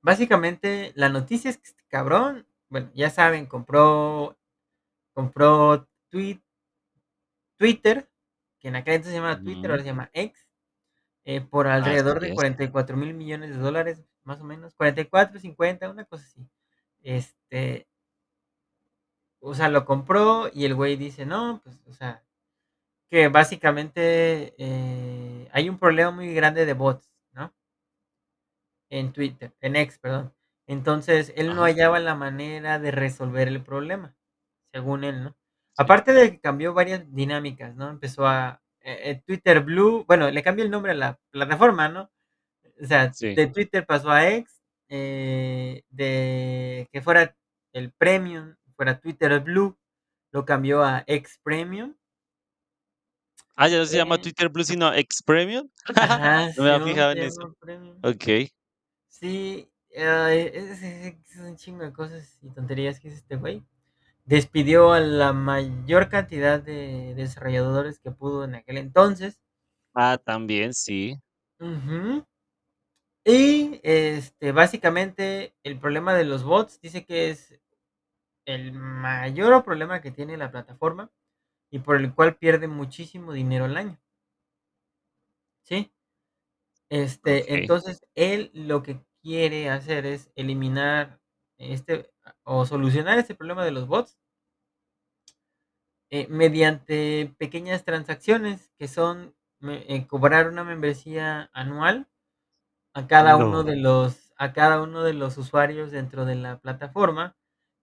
básicamente 0.02 0.92
la 0.96 1.08
noticia 1.08 1.50
es 1.50 1.58
que 1.58 1.68
este 1.68 1.84
cabrón, 1.88 2.46
bueno, 2.68 2.90
ya 2.94 3.10
saben, 3.10 3.46
compró, 3.46 4.37
compró 5.18 5.88
Twi- 6.10 6.42
Twitter, 7.56 8.08
que 8.60 8.68
en 8.68 8.76
aquel 8.76 8.94
entonces 8.94 9.12
se 9.14 9.18
llamaba 9.20 9.42
Twitter, 9.42 9.70
ahora 9.70 9.82
se 9.82 9.88
llama 9.88 10.10
X, 10.12 10.46
eh, 11.24 11.40
por 11.42 11.66
alrededor 11.68 12.20
Así 12.20 12.26
de 12.26 12.32
es. 12.32 12.34
44 12.34 12.96
mil 12.96 13.14
millones 13.14 13.50
de 13.50 13.58
dólares, 13.58 14.04
más 14.24 14.40
o 14.40 14.44
menos, 14.44 14.74
44, 14.74 15.40
50, 15.40 15.90
una 15.90 16.04
cosa 16.06 16.24
así. 16.26 16.48
Este, 17.02 17.88
o 19.40 19.54
sea, 19.54 19.68
lo 19.68 19.84
compró 19.84 20.48
y 20.52 20.64
el 20.64 20.74
güey 20.74 20.96
dice, 20.96 21.24
no, 21.26 21.60
pues, 21.62 21.80
o 21.86 21.92
sea, 21.92 22.24
que 23.10 23.28
básicamente 23.28 24.54
eh, 24.58 25.48
hay 25.52 25.70
un 25.70 25.78
problema 25.78 26.12
muy 26.12 26.34
grande 26.34 26.66
de 26.66 26.74
bots, 26.74 27.10
¿no? 27.32 27.54
En 28.90 29.14
Twitter, 29.14 29.54
en 29.62 29.76
X, 29.76 29.98
perdón. 29.98 30.34
Entonces, 30.66 31.32
él 31.36 31.54
no 31.54 31.62
hallaba 31.62 32.00
la 32.00 32.14
manera 32.14 32.78
de 32.78 32.90
resolver 32.90 33.48
el 33.48 33.62
problema, 33.62 34.14
según 34.72 35.04
él, 35.04 35.24
¿no? 35.24 35.30
sí, 35.30 35.36
Aparte 35.76 36.12
de 36.12 36.32
que 36.32 36.40
cambió 36.40 36.74
varias 36.74 37.04
dinámicas, 37.14 37.74
¿no? 37.76 37.88
Empezó 37.90 38.26
a 38.26 38.60
eh, 38.80 39.10
eh, 39.10 39.22
Twitter 39.26 39.60
Blue, 39.60 40.04
bueno, 40.06 40.30
le 40.30 40.42
cambió 40.42 40.64
el 40.64 40.70
nombre 40.70 40.92
a 40.92 40.94
la 40.96 41.18
plataforma, 41.30 41.88
¿no? 41.88 42.10
O 42.82 42.86
sea, 42.86 43.12
sí. 43.12 43.34
de 43.34 43.46
Twitter 43.48 43.84
pasó 43.86 44.10
a 44.10 44.28
X, 44.28 44.62
eh, 44.88 45.82
de 45.90 46.88
que 46.92 47.02
fuera 47.02 47.36
el 47.72 47.92
Premium, 47.92 48.54
fuera 48.76 48.98
Twitter 49.00 49.40
Blue, 49.40 49.76
lo 50.32 50.44
cambió 50.44 50.82
a 50.84 51.04
X 51.06 51.40
Premium. 51.42 51.94
Ah, 53.56 53.66
ya 53.68 53.78
no 53.78 53.86
se 53.86 53.96
llama 53.96 54.18
Twitter 54.18 54.48
Blue, 54.48 54.62
sino 54.64 54.92
X 54.94 55.22
Premium. 55.24 55.68
ajá, 55.96 56.52
No 56.56 56.62
me 56.62 56.70
había 56.70 56.86
fijado 56.86 57.12
en 57.12 57.18
eso. 57.18 57.56
Premium. 57.60 57.98
Okey. 58.04 58.52
Sí, 59.08 59.68
es, 59.90 60.54
es- 60.54 60.82
es 60.82 61.36
un 61.40 61.56
chingo 61.56 61.82
de 61.82 61.92
cosas 61.92 62.38
y 62.40 62.50
tonterías 62.50 63.00
que 63.00 63.08
hizo 63.08 63.16
este 63.16 63.36
güey. 63.36 63.64
Despidió 64.28 64.92
a 64.92 65.00
la 65.00 65.32
mayor 65.32 66.10
cantidad 66.10 66.60
de 66.60 67.14
desarrolladores 67.14 67.98
que 67.98 68.10
pudo 68.10 68.44
en 68.44 68.56
aquel 68.56 68.76
entonces. 68.76 69.40
Ah, 69.94 70.18
también, 70.22 70.74
sí. 70.74 71.18
Y 73.24 73.80
este, 73.82 74.52
básicamente 74.52 75.54
el 75.62 75.78
problema 75.78 76.12
de 76.12 76.26
los 76.26 76.44
bots 76.44 76.78
dice 76.82 77.06
que 77.06 77.30
es 77.30 77.58
el 78.44 78.72
mayor 78.72 79.64
problema 79.64 80.02
que 80.02 80.10
tiene 80.10 80.36
la 80.36 80.50
plataforma 80.50 81.10
y 81.70 81.78
por 81.78 81.96
el 81.96 82.14
cual 82.14 82.36
pierde 82.36 82.68
muchísimo 82.68 83.32
dinero 83.32 83.64
al 83.64 83.78
año. 83.78 83.98
¿Sí? 85.62 85.90
Este, 86.90 87.54
entonces 87.54 88.04
él 88.14 88.50
lo 88.52 88.82
que 88.82 89.00
quiere 89.22 89.70
hacer 89.70 90.04
es 90.04 90.30
eliminar 90.36 91.18
este 91.58 92.10
o 92.44 92.66
solucionar 92.66 93.18
este 93.18 93.34
problema 93.34 93.64
de 93.64 93.72
los 93.72 93.86
bots 93.88 94.18
eh, 96.10 96.26
mediante 96.28 97.34
pequeñas 97.38 97.84
transacciones 97.84 98.70
que 98.78 98.88
son 98.88 99.34
me- 99.60 99.84
eh, 99.94 100.06
cobrar 100.06 100.48
una 100.48 100.64
membresía 100.64 101.50
anual 101.52 102.08
a 102.94 103.06
cada 103.08 103.36
uno 103.38 103.64
de 103.64 103.76
los 103.76 104.32
a 104.38 104.52
cada 104.54 104.82
uno 104.82 105.04
de 105.04 105.14
los 105.14 105.38
usuarios 105.38 105.92
dentro 105.92 106.24
de 106.26 106.34
la 106.36 106.60
plataforma, 106.60 107.36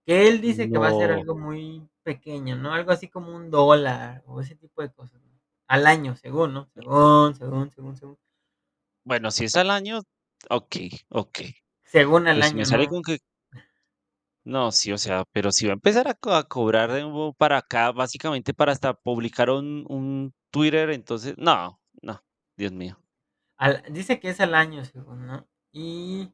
que 0.06 0.28
él 0.30 0.42
dice 0.42 0.70
que 0.72 0.80
va 0.80 0.90
a 0.90 0.94
ser 0.96 1.12
algo 1.12 1.36
muy 1.38 1.90
pequeño, 2.04 2.58
¿no? 2.58 2.74
Algo 2.74 2.92
así 2.92 3.10
como 3.10 3.36
un 3.36 3.52
dólar 3.52 4.24
o 4.28 4.42
ese 4.42 4.56
tipo 4.56 4.82
de 4.84 4.92
cosas, 4.94 5.22
¿no? 5.24 5.40
Al 5.68 5.88
año, 5.88 6.16
según, 6.18 6.54
¿no? 6.56 6.70
Según, 6.76 7.36
según, 7.36 7.72
según, 7.72 7.98
según. 7.98 8.18
Bueno, 9.04 9.32
si 9.32 9.46
es 9.46 9.56
al 9.56 9.70
año, 9.72 10.02
okey, 10.50 10.92
okey. 11.10 11.56
Según 11.84 12.28
al 12.28 12.44
me 12.54 12.66
año, 12.66 12.66
sale 12.66 12.88
¿no? 12.88 12.88
con 12.88 13.02
que 13.04 13.20
no, 14.46 14.72
sí, 14.72 14.92
o 14.94 14.98
sea, 14.98 15.24
pero 15.32 15.52
si 15.52 15.66
va 15.68 15.74
a 15.74 15.76
empezar 15.76 16.08
a 16.08 16.14
co 16.14 16.34
a 16.34 16.48
cobrar 16.48 16.92
de 16.92 17.04
para 17.38 17.58
acá, 17.58 17.92
básicamente 17.92 18.54
para 18.54 18.72
hasta 18.72 18.94
publicar 18.94 19.50
un 19.50 19.86
un 19.90 20.34
Twitter, 20.52 20.92
entonces 20.92 21.36
no, 21.38 21.80
no, 22.02 22.24
Dios 22.58 22.72
mío. 22.72 22.98
Dice 23.90 24.20
que 24.20 24.30
es 24.30 24.40
al 24.42 24.54
año, 24.54 24.84
según, 24.86 25.28
¿no? 25.28 25.48
Y 25.72 26.34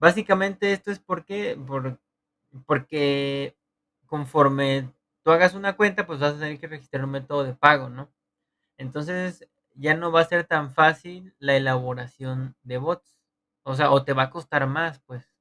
básicamente 0.00 0.72
esto 0.72 0.90
es 0.90 0.98
porque, 1.00 1.56
por, 1.66 2.00
porque 2.66 3.56
conforme 4.06 4.92
tú 5.22 5.30
hagas 5.32 5.54
una 5.54 5.76
cuenta, 5.76 6.06
pues 6.06 6.20
vas 6.20 6.34
a 6.34 6.38
tener 6.38 6.58
que 6.60 6.68
registrar 6.68 7.04
un 7.04 7.10
método 7.12 7.44
de 7.44 7.54
pago, 7.54 7.88
¿no? 7.90 8.10
Entonces 8.78 9.48
ya 9.74 9.94
no 9.94 10.12
va 10.12 10.20
a 10.22 10.26
ser 10.26 10.46
tan 10.46 10.72
fácil 10.72 11.34
la 11.38 11.56
elaboración 11.56 12.56
de 12.62 12.78
bots. 12.78 13.18
O 13.64 13.74
sea, 13.76 13.90
o 13.92 14.04
te 14.04 14.12
va 14.14 14.24
a 14.24 14.30
costar 14.30 14.66
más, 14.68 15.00
pues. 15.06 15.33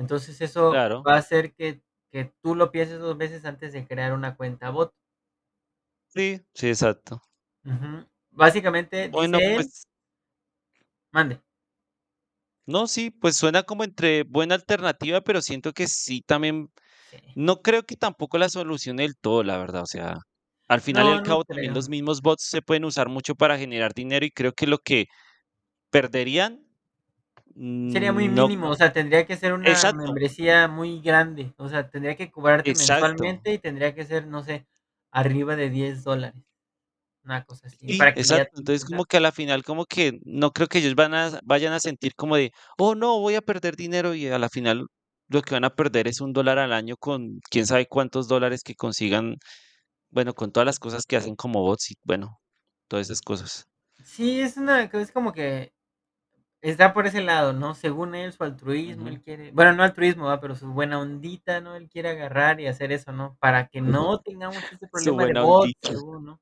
Entonces 0.00 0.40
eso 0.40 0.70
Claro, 0.70 1.06
va 1.06 1.14
a 1.14 1.18
hacer 1.18 1.54
que, 1.54 1.82
que 2.12 2.32
tú 2.42 2.54
lo 2.56 2.72
pienses 2.72 2.98
dos 3.00 3.16
veces 3.18 3.44
antes 3.44 3.72
de 3.72 3.86
crear 3.86 4.12
una 4.14 4.36
cuenta 4.36 4.70
bot. 4.70 4.94
sí, 6.08 6.40
sí, 6.54 6.68
exacto. 6.68 7.20
Básicamente, 8.32 9.08
Bueno, 9.10 9.40
dice 9.40 9.56
él, 9.56 9.72
pues 9.72 9.84
mande. 11.12 11.40
no, 12.66 12.86
sí, 12.86 13.10
pues 13.10 13.36
suena 13.36 13.62
como 13.64 13.84
entre 13.84 14.22
buena 14.24 14.54
alternativa, 14.54 15.20
pero 15.22 15.40
siento 15.42 15.72
que 15.72 15.86
sí 15.88 16.22
también 16.22 16.70
Sí. 17.10 17.18
no 17.34 17.62
creo 17.62 17.84
que 17.84 17.96
tampoco 17.96 18.38
la 18.38 18.48
solucione 18.50 19.04
del 19.04 19.16
todo, 19.18 19.44
la 19.44 19.58
verdad, 19.58 19.82
o 19.84 19.86
sea, 19.86 20.16
al 20.68 20.80
final 20.82 21.08
y 21.08 21.10
No, 21.10 21.12
al 21.12 21.22
no 21.22 21.22
cabo 21.22 21.44
también 21.46 21.72
los 21.74 21.88
mismos 21.90 22.22
bots 22.22 22.44
se 22.44 22.62
pueden 22.62 22.84
usar 22.86 23.08
mucho 23.10 23.34
para 23.36 23.58
generar 23.58 23.94
dinero 23.94 24.26
y 24.26 24.30
creo 24.32 24.52
que 24.54 24.66
lo 24.68 24.78
que 24.80 25.06
perderían, 25.90 26.66
Sería 27.86 28.12
muy 28.12 28.28
mm, 28.28 28.34
no 28.34 28.48
mínimo, 28.48 28.68
o 28.70 28.74
sea, 28.76 28.92
tendría 28.92 29.26
que 29.26 29.36
ser 29.36 29.52
una 29.52 29.90
exacto, 29.90 30.12
membresía 30.12 30.68
muy 30.68 31.00
grande. 31.00 31.54
O 31.58 31.68
sea, 31.68 31.90
tendría 31.90 32.16
que 32.16 32.30
cobrarte 32.30 32.72
exacto. 32.72 33.24
mensualmente 33.24 33.52
y 33.52 33.58
tendría 33.58 33.94
que 33.94 34.04
ser, 34.04 34.26
no 34.28 34.42
sé, 34.44 34.66
arriba 35.10 35.56
de 35.56 35.70
10 35.70 36.04
dólares. 36.04 36.42
Una 37.24 37.44
cosa 37.44 37.68
así, 37.68 37.92
Sí, 37.92 37.94
para 37.94 38.16
que 38.16 38.26
ya 38.28 38.46
exacto. 38.46 38.58
Entonces, 38.58 38.84
como 38.84 39.04
que 39.04 39.16
a 39.16 39.20
la 39.20 39.32
final, 39.32 39.64
como 39.64 39.84
que 39.84 40.20
no 40.24 40.52
creo 40.52 40.68
que 40.68 40.78
ellos 40.78 40.94
van 40.94 41.12
a 41.14 41.40
vayan 41.44 41.72
a 41.72 41.80
sentir 41.80 42.14
como 42.14 42.36
de: 42.36 42.52
"Oh, 42.78 42.94
no, 42.94 43.18
voy 43.20 43.34
a 43.34 43.40
perder 43.42 43.74
dinero", 43.76 44.14
y 44.14 44.28
a 44.28 44.38
la 44.38 44.48
final 44.48 44.86
lo 45.28 45.42
que 45.42 45.54
van 45.54 45.64
a 45.64 45.74
perder 45.74 46.06
es 46.08 46.20
un 46.20 46.32
dólar 46.32 46.58
al 46.58 46.72
año 46.72 46.96
con 46.96 47.40
quién 47.50 47.66
sabe 47.66 47.86
cuántos 47.86 48.28
dólares 48.28 48.62
que 48.62 48.74
consigan, 48.74 49.36
bueno, 50.10 50.34
con 50.34 50.52
todas 50.52 50.66
las 50.66 50.78
cosas 50.80 51.04
que 51.06 51.16
hacen 51.16 51.36
como 51.36 51.62
bots 51.62 51.92
y 51.92 51.94
bueno, 52.04 52.40
todas 52.88 53.06
esas 53.08 53.22
cosas. 53.22 53.66
Sí, 54.04 54.40
es 54.40 54.56
una 54.56 54.82
es 54.84 55.12
como 55.12 55.32
que 55.32 55.72
está 56.60 56.92
por 56.92 57.06
ese 57.06 57.20
lado, 57.22 57.52
¿no? 57.52 57.74
Según 57.74 58.14
él, 58.14 58.32
su 58.32 58.44
altruismo, 58.44 59.08
él 59.08 59.20
quiere, 59.20 59.50
bueno, 59.52 59.72
no 59.72 59.82
altruismo, 59.82 60.26
¿va? 60.26 60.40
Pero 60.40 60.54
su 60.54 60.66
buena 60.68 60.98
ondita, 60.98 61.60
¿no? 61.60 61.74
Él 61.76 61.88
quiere 61.88 62.10
agarrar 62.10 62.60
y 62.60 62.66
hacer 62.66 62.92
eso, 62.92 63.12
¿no? 63.12 63.36
Para 63.40 63.68
que 63.68 63.80
no 63.80 64.20
tengamos 64.20 64.58
ese 64.72 64.88
problema 64.88 65.26
de 65.26 65.40
ondita. 65.40 65.88
según, 65.88 66.24
¿no? 66.24 66.40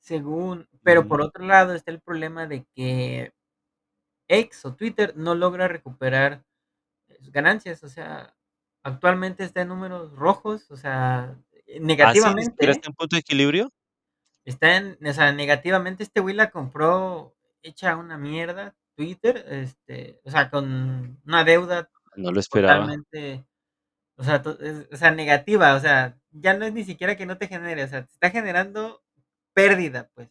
Según, 0.00 0.68
pero 0.82 1.06
por 1.06 1.20
otro 1.20 1.44
lado 1.44 1.74
está 1.74 1.90
el 1.90 2.00
problema 2.00 2.46
de 2.46 2.64
que 2.74 3.32
X 4.28 4.64
o 4.64 4.74
Twitter 4.74 5.12
no 5.16 5.34
logra 5.34 5.68
recuperar 5.68 6.42
eh, 7.08 7.18
sus 7.20 7.30
ganancias, 7.30 7.82
o 7.84 7.88
sea, 7.88 8.34
actualmente 8.82 9.44
está 9.44 9.62
en 9.62 9.68
números 9.68 10.12
rojos, 10.12 10.70
o 10.70 10.76
sea, 10.76 11.36
eh, 11.52 11.60
Ah, 11.70 11.72
sí, 11.74 11.80
negativamente, 11.80 12.66
¿eh? 12.66 12.70
está 12.70 12.88
en 12.88 12.94
punto 12.94 13.16
de 13.16 13.20
equilibrio. 13.20 13.72
Está 14.44 14.76
en, 14.76 14.98
o 15.06 15.12
sea, 15.12 15.32
negativamente 15.32 16.02
este 16.02 16.20
güey 16.20 16.34
la 16.34 16.50
compró 16.50 17.34
hecha 17.62 17.96
una 17.96 18.16
mierda, 18.16 18.74
Twitter, 19.00 19.44
este, 19.48 20.20
o 20.24 20.30
sea, 20.30 20.50
con 20.50 21.20
una 21.26 21.44
deuda 21.44 21.90
No 22.14 22.30
lo 22.30 22.38
esperaba. 22.38 22.86
totalmente, 22.86 23.46
o 24.16 24.24
sea, 24.24 24.42
to- 24.42 24.60
es- 24.60 24.88
o 24.92 24.96
sea, 24.96 25.10
negativa, 25.12 25.74
o 25.76 25.80
sea, 25.80 26.18
ya 26.32 26.54
no 26.54 26.66
es 26.66 26.72
ni 26.74 26.84
siquiera 26.84 27.16
que 27.16 27.26
no 27.26 27.38
te 27.38 27.48
genere, 27.48 27.84
o 27.84 27.88
sea, 27.88 28.04
te 28.06 28.12
está 28.12 28.30
generando 28.30 29.02
pérdida, 29.54 30.10
pues. 30.14 30.30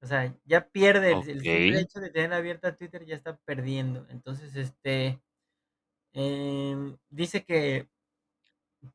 O 0.00 0.06
sea, 0.06 0.32
ya 0.44 0.68
pierde 0.68 1.12
el, 1.12 1.28
el 1.28 1.44
simple 1.46 1.78
Okey. 1.78 1.80
hecho 1.80 2.00
de 2.00 2.10
tener 2.10 2.32
abierta 2.32 2.74
Twitter, 2.76 3.04
ya 3.04 3.16
está 3.16 3.36
perdiendo. 3.44 4.06
Entonces, 4.10 4.54
este, 4.56 5.20
em, 6.14 6.96
dice 7.10 7.44
que, 7.44 7.88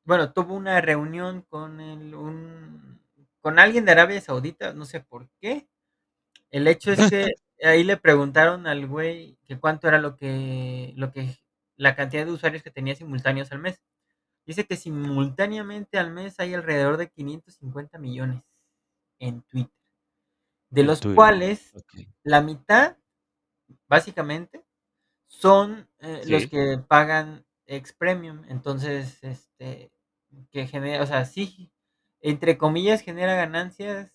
bueno, 0.05 0.31
tuvo 0.33 0.55
una 0.55 0.81
reunión 0.81 1.41
con 1.49 1.79
el, 1.81 2.15
un, 2.15 3.01
con 3.41 3.59
alguien 3.59 3.85
de 3.85 3.91
Arabia 3.91 4.21
Saudita, 4.21 4.73
no 4.73 4.85
sé 4.85 5.01
por 5.01 5.29
qué, 5.41 5.67
El 6.51 6.67
hecho 6.67 6.91
es 6.93 7.05
que 7.09 7.33
ahí 7.63 7.83
le 7.83 7.97
preguntaron 7.97 8.67
al 8.67 8.87
güey 8.87 9.37
que 9.45 9.59
cuánto 9.59 9.87
era 9.87 9.99
lo 9.99 10.15
que 10.17 10.93
lo 10.95 11.11
que 11.11 11.37
la 11.75 11.95
cantidad 11.95 12.25
de 12.25 12.31
usuarios 12.31 12.63
que 12.63 12.71
tenía 12.71 12.95
simultáneos 12.95 13.51
al 13.51 13.59
mes. 13.59 13.81
Dice 14.45 14.65
que 14.65 14.75
simultáneamente 14.75 15.97
al 15.97 16.11
mes 16.11 16.39
hay 16.39 16.53
alrededor 16.53 16.97
de 16.97 17.09
550 17.09 17.97
millones 17.97 18.43
en 19.19 19.41
Twitter, 19.43 19.73
de 20.69 20.83
los 20.83 20.99
Twitter. 20.99 21.15
cuales 21.15 21.73
la 22.23 22.41
mitad, 22.41 22.97
básicamente, 23.87 24.65
son, 25.27 25.89
eh, 25.99 26.23
los 26.27 26.47
que 26.47 26.79
pagan 26.87 27.45
X 27.67 27.93
Premium. 27.93 28.43
Entonces, 28.49 29.23
este, 29.23 29.91
que 30.51 30.67
genera, 30.67 31.03
o 31.03 31.07
sea, 31.07 31.25
sí, 31.25 31.71
entre 32.21 32.57
comillas, 32.57 33.01
genera 33.01 33.35
ganancias, 33.35 34.11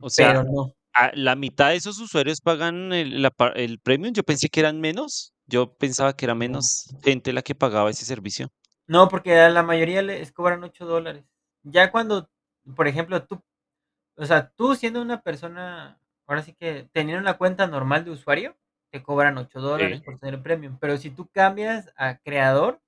O 0.00 0.10
sea, 0.10 0.28
pero 0.28 0.44
no. 0.44 0.74
¿La 1.14 1.36
mitad 1.36 1.70
de 1.70 1.76
esos 1.76 1.98
usuarios 2.00 2.40
pagan 2.40 2.92
el 2.92 3.22
la 3.22 3.30
el 3.54 3.78
premium? 3.80 4.12
Yo 4.14 4.22
pensé 4.24 4.48
que 4.48 4.60
eran 4.60 4.80
menos. 4.80 5.32
Yo 5.46 5.74
pensaba 5.76 6.14
que 6.16 6.26
era 6.26 6.34
No. 6.34 6.38
menos 6.40 6.94
gente 7.02 7.32
la 7.32 7.42
que 7.42 7.54
pagaba 7.54 7.90
ese 7.90 8.04
servicio. 8.04 8.50
No, 8.88 9.08
porque 9.08 9.38
a 9.38 9.50
la 9.50 9.62
mayoría 9.62 10.00
les 10.02 10.32
cobran 10.32 10.64
8 10.64 10.86
dólares. 10.86 11.24
Ya 11.62 11.90
cuando, 11.92 12.30
por 12.74 12.88
ejemplo, 12.88 13.22
tú, 13.26 13.42
o 14.16 14.26
sea, 14.26 14.50
tú 14.50 14.74
siendo 14.76 15.02
una 15.02 15.22
persona, 15.22 16.00
ahora 16.26 16.42
sí 16.42 16.54
que 16.54 16.88
teniendo 16.92 17.20
una 17.22 17.38
cuenta 17.38 17.66
normal 17.66 18.04
de 18.04 18.12
usuario, 18.12 18.56
te 18.90 19.02
cobran 19.02 19.38
8 19.38 19.60
dólares 19.60 20.00
Sí. 20.00 20.04
por 20.04 20.18
tener 20.18 20.42
premium. 20.42 20.78
Pero 20.80 20.96
si 20.98 21.10
tú 21.10 21.28
cambias 21.32 21.92
a 21.96 22.18
creador 22.18 22.80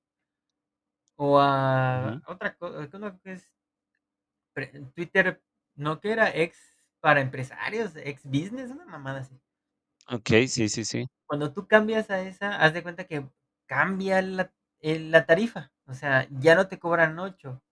o 1.17 1.39
a 1.39 2.21
otra 2.27 2.55
cosa, 2.57 2.89
que 3.23 3.33
es 3.33 3.51
Twitter, 4.95 5.41
no 5.75 6.01
que 6.01 6.13
era 6.13 6.31
ex 6.35 6.70
para 7.01 7.21
empresarios, 7.21 7.97
ex 7.97 8.25
business, 8.25 8.71
una 8.71 8.85
mamada 8.87 9.21
así. 9.21 9.41
Okey, 10.09 10.49
sí, 10.49 10.69
sí, 10.69 10.85
sí. 10.85 11.07
Cuando 11.27 11.53
tú 11.53 11.67
cambias 11.67 12.11
a 12.11 12.21
esa, 12.21 12.57
haz 12.57 12.75
de 12.75 12.83
cuenta 12.83 13.05
que 13.07 13.29
cambia 13.67 14.21
la, 14.23 14.53
el- 14.81 15.11
la 15.11 15.27
tarifa. 15.27 15.73
O 15.87 15.95
sea, 15.95 16.27
ya 16.31 16.55
no 16.55 16.69
te 16.69 16.79
cobran 16.79 17.19
8. 17.19 17.63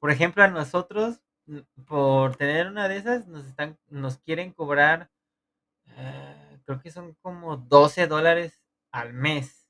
Por 0.00 0.10
ejemplo, 0.10 0.42
a 0.44 0.48
nosotros, 0.48 1.22
n- 1.46 1.66
por 1.86 2.36
tener 2.36 2.68
una 2.68 2.88
de 2.88 2.96
esas, 2.98 3.28
nos 3.28 3.46
están, 3.46 3.78
nos 3.88 4.18
quieren 4.18 4.52
cobrar, 4.52 5.10
eh, 5.96 6.60
creo 6.66 6.80
que 6.80 6.90
son 6.90 7.14
como 7.22 7.56
12 7.58 8.06
dólares 8.06 8.62
al 8.92 9.14
mes. 9.14 9.68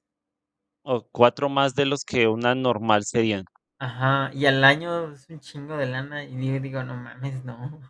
O 0.84 1.06
4 1.10 1.48
más 1.48 1.74
de 1.74 1.86
los 1.86 2.04
que 2.04 2.28
una 2.28 2.54
normal 2.54 3.04
serían. 3.06 3.44
Ajá, 3.78 4.30
y 4.34 4.46
al 4.46 4.62
año 4.64 5.12
es 5.12 5.28
un 5.30 5.40
chingo 5.40 5.76
de 5.76 5.86
lana. 5.86 6.24
Y 6.24 6.36
digo, 6.36 6.60
digo, 6.60 6.82
no 6.84 6.94
mames, 6.96 7.44
no. 7.44 7.80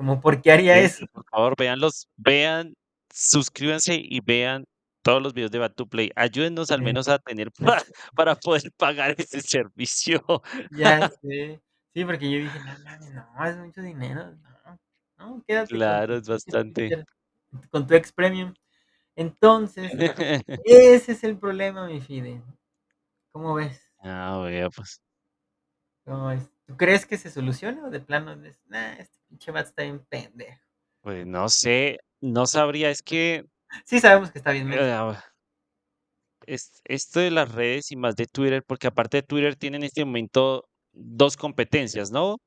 Como, 0.00 0.18
¿por 0.18 0.40
qué 0.40 0.50
haría 0.50 0.78
eso? 0.78 1.04
Por 1.12 1.26
favor, 1.30 1.54
véanlos, 1.58 2.08
vean, 2.16 2.72
suscríbanse 3.12 4.00
y 4.02 4.20
vean 4.22 4.64
todos 5.02 5.22
los 5.22 5.34
videos 5.34 5.50
de 5.50 5.58
Bad 5.58 5.74
to 5.74 5.84
Play. 5.84 6.10
Ayúdennos 6.16 6.70
al 6.70 6.80
menos 6.80 7.06
a 7.06 7.18
tener 7.18 7.52
para 7.82 7.82
para 8.16 8.34
poder 8.34 8.72
pagar 8.78 9.14
ese 9.18 9.42
servicio. 9.42 10.24
ya 10.70 11.06
sé. 11.22 11.60
Sí, 11.92 12.04
porque 12.06 12.30
yo 12.30 12.38
dije, 12.38 12.60
no 12.60 13.34
no, 13.36 13.44
es 13.44 13.56
mucho 13.58 13.82
dinero. 13.82 14.34
No, 14.68 14.78
no, 15.18 15.44
quédate 15.46 15.74
Claro, 15.74 16.16
es 16.16 16.26
bastante. 16.26 17.04
Con 17.70 17.86
tu 17.86 17.92
ex 17.92 18.10
premium. 18.10 18.54
Entonces, 19.16 19.92
ese 20.64 21.12
es 21.12 21.24
el 21.24 21.36
problema, 21.36 21.86
mi 21.86 22.00
Fide. 22.00 22.42
¿Cómo 23.32 23.52
ves? 23.52 23.86
Ah, 23.98 24.40
vea, 24.46 24.70
pues. 24.70 25.02
¿Cómo 26.06 26.28
ves? 26.28 26.50
¿Tú 26.70 26.76
crees 26.76 27.04
que 27.04 27.18
se 27.18 27.30
solucione 27.30 27.82
o 27.82 27.90
de 27.90 27.98
plano 27.98 28.32
es, 28.44 28.60
nah, 28.68 28.92
este 28.92 29.18
pinche 29.28 29.50
vato 29.50 29.70
está 29.70 29.82
bien 29.82 29.98
pendejo? 30.08 30.60
Pues 31.00 31.26
no 31.26 31.48
sé, 31.48 31.98
no 32.20 32.46
sabría, 32.46 32.90
es 32.90 33.02
que, 33.02 33.44
Sí 33.84 33.98
sabemos 33.98 34.30
que 34.30 34.38
está 34.38 34.52
bien 34.52 34.68
menso. 34.68 35.12
eh, 35.12 35.18
es 36.46 36.80
esto 36.84 37.18
de 37.18 37.32
las 37.32 37.50
redes 37.50 37.90
y 37.90 37.96
más 37.96 38.14
de 38.14 38.26
Twitter, 38.26 38.62
porque 38.64 38.86
aparte 38.86 39.16
de 39.16 39.22
Twitter 39.24 39.56
tiene 39.56 39.78
en 39.78 39.82
este 39.82 40.04
momento 40.04 40.68
2 40.92 41.36
competencias, 41.36 42.12
¿no? 42.12 42.38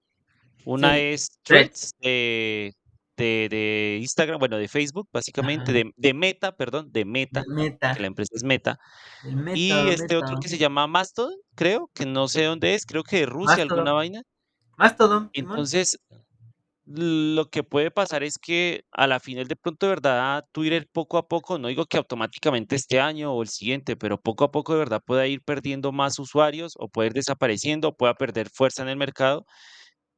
Una 0.64 0.96
Sí, 0.96 1.02
es 1.02 1.28
¿Threads? 1.44 1.92
Threads 1.92 1.92
de 2.00 2.74
de 3.18 3.48
de 3.50 4.00
Instagram, 4.02 4.40
bueno, 4.40 4.58
de 4.58 4.68
Facebook, 4.68 5.08
básicamente, 5.12 5.72
de 5.72 5.92
de 5.96 6.14
Meta, 6.14 6.56
perdón, 6.56 6.92
de 6.92 7.06
Meta, 7.06 7.44
Meta, 7.48 7.94
que 7.94 8.02
la 8.02 8.08
empresa 8.08 8.32
es 8.36 8.44
Meta, 8.44 8.78
y 9.24 9.34
Meta, 9.34 9.92
este 9.92 10.16
otro 10.16 10.38
que 10.42 10.50
se 10.50 10.58
llama 10.58 10.88
Mastodon, 10.88 11.36
creo, 11.56 11.90
que 11.94 12.06
no 12.06 12.28
sé 12.28 12.44
dónde 12.46 12.76
es, 12.76 12.86
creo 12.86 13.04
que 13.04 13.20
de 13.20 13.26
Rusia, 13.26 13.64
alguna 13.64 13.94
vaina. 13.94 14.22
Mastodon. 14.78 15.30
Entonces, 15.34 16.00
lo 16.86 17.50
que 17.50 17.64
puede 17.64 17.92
pasar 17.92 18.24
es 18.24 18.38
que 18.38 18.84
a 18.92 19.08
la 19.08 19.20
final 19.20 19.48
de 19.48 19.56
pronto, 19.56 19.86
de 19.86 19.92
verdad, 19.92 20.44
Twitter 20.52 20.88
poco 20.92 21.18
a 21.18 21.28
poco, 21.28 21.58
no 21.58 21.70
digo 21.70 21.86
que 21.86 21.98
automáticamente 21.98 22.76
este 22.76 23.00
año 23.00 23.34
o 23.34 23.42
el 23.42 23.48
siguiente, 23.48 23.96
pero 23.96 24.20
poco 24.20 24.44
a 24.44 24.52
poco 24.52 24.74
de 24.74 24.80
verdad 24.80 25.02
pueda 25.06 25.26
ir 25.28 25.42
perdiendo 25.44 25.92
más 25.94 26.20
usuarios 26.20 26.74
o 26.78 26.90
puede 26.90 27.08
ir 27.08 27.14
desapareciendo 27.14 27.90
o 27.90 27.96
pueda 27.96 28.16
perder 28.16 28.50
fuerza 28.50 28.84
en 28.84 28.90
el 28.90 28.98
mercado 28.98 29.46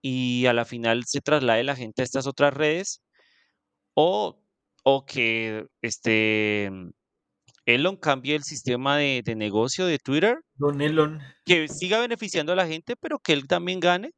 y 0.08 0.46
a 0.46 0.54
la 0.54 0.66
final 0.66 1.04
se 1.08 1.20
traslade 1.20 1.64
la 1.64 1.76
gente 1.76 2.04
a 2.04 2.06
estas 2.06 2.28
otras 2.28 2.54
redes 2.54 3.02
o, 3.96 4.40
o 4.84 5.04
que 5.04 5.66
este 5.82 6.70
Elon 7.66 7.98
cambie 7.98 8.36
el 8.36 8.44
sistema 8.44 8.98
de, 8.98 9.24
de 9.26 9.34
negocio 9.34 9.88
de 9.88 9.98
Twitter, 9.98 10.38
Don 10.58 10.80
Elon. 10.80 11.22
que 11.44 11.68
siga 11.70 12.00
beneficiando 12.00 12.54
a 12.54 12.56
la 12.56 12.68
gente, 12.68 12.96
pero 12.96 13.18
que 13.18 13.34
él 13.34 13.48
también 13.48 13.80
gane 13.80 14.12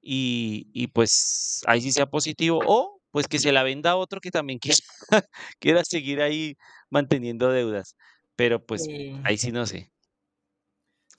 y, 0.00 0.70
y 0.72 0.86
pues 0.86 1.60
ahí 1.66 1.82
sí 1.82 1.92
sea 1.92 2.06
positivo, 2.06 2.62
o 2.64 2.98
pues 3.10 3.28
que 3.28 3.38
se 3.38 3.52
la 3.52 3.64
venda 3.64 3.90
a 3.90 3.96
otro 3.96 4.18
que 4.18 4.30
también 4.30 4.58
quiera, 4.62 4.78
quiera 5.60 5.84
seguir 5.84 6.22
ahí 6.22 6.56
manteniendo 6.88 7.50
deudas. 7.50 7.96
Pero 8.34 8.64
pues 8.64 8.88
ahí 9.24 9.36
sí 9.36 9.52
no 9.52 9.66
sé, 9.66 9.92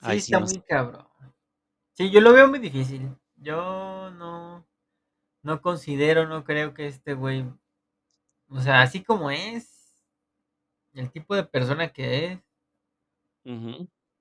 ahí 0.00 0.20
sí 0.20 0.32
está 0.32 0.40
no 0.40 0.48
sé. 0.48 0.56
muy 0.56 0.64
cabrón. 0.66 1.06
Sí, 1.92 2.10
yo 2.10 2.20
lo 2.20 2.32
veo 2.32 2.48
muy 2.48 2.58
difícil. 2.58 3.08
Yo 3.44 4.10
no, 4.12 4.66
no 5.42 5.60
considero, 5.60 6.26
no 6.26 6.44
creo 6.44 6.72
que 6.72 6.86
este 6.86 7.12
güey, 7.12 7.44
o 8.48 8.60
sea, 8.60 8.80
así 8.80 9.04
como 9.04 9.30
es, 9.30 10.02
el 10.94 11.10
tipo 11.10 11.36
de 11.36 11.44
persona 11.44 11.92
que 11.92 12.24
es, 12.24 12.40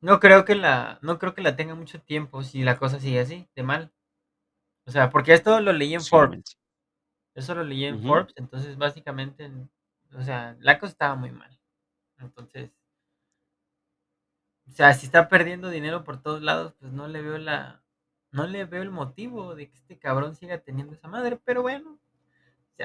no 0.01 0.19
creo 0.19 0.43
que 0.43 0.55
la, 0.55 0.99
no 1.01 1.19
creo 1.19 1.33
que 1.33 1.41
la 1.41 1.55
tenga 1.55 1.73
mucho 1.73 2.01
tiempo 2.01 2.43
si 2.43 2.63
la 2.63 2.77
cosa 2.77 2.99
sigue 2.99 3.21
así, 3.21 3.47
de 3.55 3.63
mal. 3.63 3.93
O 4.85 4.91
sea, 4.91 5.09
porque 5.09 5.33
esto 5.33 5.61
lo 5.61 5.71
leí 5.71 5.93
en 5.93 6.01
Forbes, 6.01 6.57
eso 7.33 7.55
lo 7.55 7.63
leí 7.63 7.85
en 7.85 8.03
Forbes, 8.03 8.33
entonces 8.35 8.77
básicamente, 8.77 9.49
o 10.13 10.21
sea, 10.21 10.57
la 10.59 10.77
cosa 10.79 10.91
estaba 10.91 11.15
muy 11.15 11.31
mal. 11.31 11.57
Entonces, 12.17 12.71
o 14.67 14.71
sea, 14.71 14.93
si 14.93 15.05
está 15.05 15.29
perdiendo 15.29 15.69
dinero 15.69 16.03
por 16.03 16.21
todos 16.21 16.41
lados, 16.41 16.73
pues 16.79 16.91
no 16.91 17.07
le 17.07 17.21
veo 17.21 17.37
la, 17.37 17.82
no 18.33 18.47
le 18.47 18.65
veo 18.65 18.83
el 18.83 18.91
motivo 18.91 19.55
de 19.55 19.69
que 19.69 19.77
este 19.77 19.99
cabrón 19.99 20.35
siga 20.35 20.59
teniendo 20.61 20.93
esa 20.93 21.07
madre, 21.07 21.39
pero 21.45 21.61
bueno, 21.63 21.99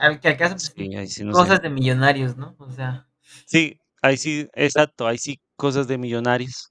al 0.00 0.20
que 0.20 0.28
acaso, 0.28 0.56
pues 0.56 0.72
sí, 0.76 0.90
Sí, 0.90 0.96
ahí 0.96 1.08
sí 1.08 1.24
no 1.24 1.34
sé. 1.34 1.40
cosas 1.42 1.62
de 1.62 1.70
millonarios, 1.70 2.36
¿no? 2.36 2.56
O 2.58 2.70
sea, 2.72 3.08
Sí, 3.46 3.80
ahí 4.02 4.16
sí, 4.16 4.48
exacto, 4.54 5.06
ahí 5.08 5.18
sí 5.18 5.40
cosas 5.56 5.88
de 5.88 5.98
millonarios. 5.98 6.70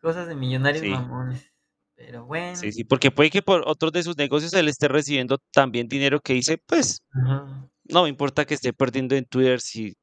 cosas 0.00 0.26
de 0.26 0.34
millonarios 0.34 0.82
Sí, 0.82 0.90
mamones. 0.90 1.52
Pero 1.96 2.24
sí, 2.52 2.72
bueno, 2.72 2.72
sí, 2.72 2.84
porque 2.84 3.10
puede 3.10 3.30
que 3.30 3.42
por 3.42 3.62
otros 3.66 3.92
de 3.92 4.02
sus 4.02 4.16
negocios 4.16 4.52
él 4.54 4.68
esté 4.68 4.88
recibiendo 4.88 5.38
también 5.52 5.88
dinero 5.88 6.20
que 6.20 6.34
dice, 6.34 6.58
pues 6.66 7.02
ajá, 7.12 7.68
No 7.84 8.04
me 8.04 8.10
importa 8.10 8.46
que 8.46 8.54
esté 8.54 8.72
perdiendo 8.74 9.16
en 9.16 9.26
Twitter 9.26 9.60
si 9.62 9.94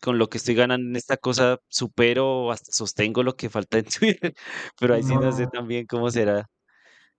con 0.00 0.18
lo 0.18 0.28
que 0.28 0.38
estoy 0.38 0.54
ganando 0.56 0.88
en 0.90 0.96
esta 0.96 1.16
cosa 1.18 1.58
supero 1.68 2.28
o 2.46 2.52
hasta 2.52 2.72
sostengo 2.72 3.22
lo 3.24 3.36
que 3.36 3.50
falta 3.50 3.78
en 3.80 3.86
Twitter, 3.86 4.34
pero 4.80 4.94
ahí 4.94 5.02
sí 5.04 5.18
no 5.18 5.32
sé 5.32 5.48
también 5.48 5.86
cómo 5.86 6.10
será, 6.10 6.46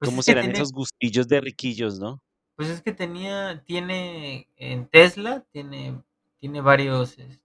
cómo 0.05 0.19
es 0.19 0.25
que 0.25 0.31
serán 0.31 0.45
tiene, 0.45 0.59
esos 0.59 0.71
gustillos 0.71 1.27
de 1.27 1.41
riquillos, 1.41 1.99
¿no? 1.99 2.21
pues 2.55 2.69
es 2.69 2.81
que 2.81 2.93
tenía, 2.93 3.63
tiene 3.65 4.47
en 4.57 4.87
Tesla, 4.87 5.45
tiene, 5.51 6.01
tiene 6.39 6.61
varios, 6.61 7.17
este, 7.17 7.43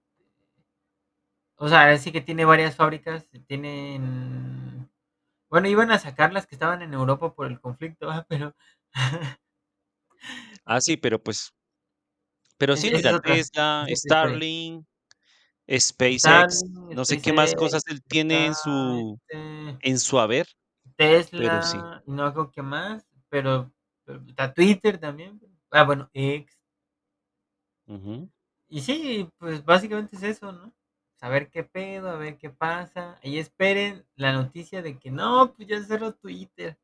o 1.57 1.69
sea, 1.69 1.97
sí 1.99 2.13
que 2.13 2.21
tiene 2.21 2.45
varias 2.45 2.77
fábricas, 2.77 3.27
tienen, 3.47 4.91
bueno, 5.49 5.69
iban 5.69 5.91
a 5.91 5.99
sacar 5.99 6.33
las 6.33 6.47
que 6.47 6.55
estaban 6.55 6.83
en 6.83 6.93
Europa 6.93 7.35
por 7.35 7.47
el 7.47 7.61
conflicto, 7.61 8.07
¿va? 8.07 8.27
pero 8.29 8.55
Ah, 10.65 10.81
sí, 10.81 10.97
pero 10.99 11.23
pues, 11.23 11.55
pero 12.59 12.77
sí, 12.77 12.89
es 12.89 12.95
mira, 12.95 13.19
Tesla. 13.21 13.87
Starlink, 13.89 14.85
SpaceX, 15.71 16.59
Starlink, 16.59 16.95
no 16.95 17.05
sé 17.07 17.23
qué 17.23 17.33
más 17.33 17.55
cosas 17.55 17.85
él 17.87 18.03
tiene 18.03 18.47
en 18.47 18.55
su, 18.55 19.19
este, 19.29 19.79
en 19.81 19.99
su 19.99 20.19
haber, 20.19 20.47
sí. 20.99 21.05
Tesla, 21.05 22.03
y 22.07 22.11
no 22.11 22.24
hago 22.24 22.51
qué 22.51 22.62
más, 22.62 23.07
pero, 23.28 23.72
pero 24.05 24.22
está 24.26 24.53
Twitter 24.53 24.99
también. 24.99 25.40
Ah, 25.70 25.84
bueno, 25.84 26.11
X. 26.12 26.59
Y 28.68 28.80
sí, 28.80 29.30
pues 29.38 29.64
básicamente 29.64 30.16
es 30.16 30.22
eso, 30.22 30.53
¿no? 30.53 30.74
Saber 31.16 31.51
qué 31.51 31.64
pedo, 31.64 32.11
a 32.11 32.16
ver 32.16 32.36
qué 32.36 32.51
pasa. 32.51 33.18
Y 33.22 33.38
esperen 33.38 34.07
la 34.14 34.32
noticia 34.32 34.82
de 34.82 34.99
que 34.99 35.11
no, 35.11 35.55
pues 35.55 35.68
ya 35.68 35.82
cerró 35.82 36.14
Twitter. 36.14 36.78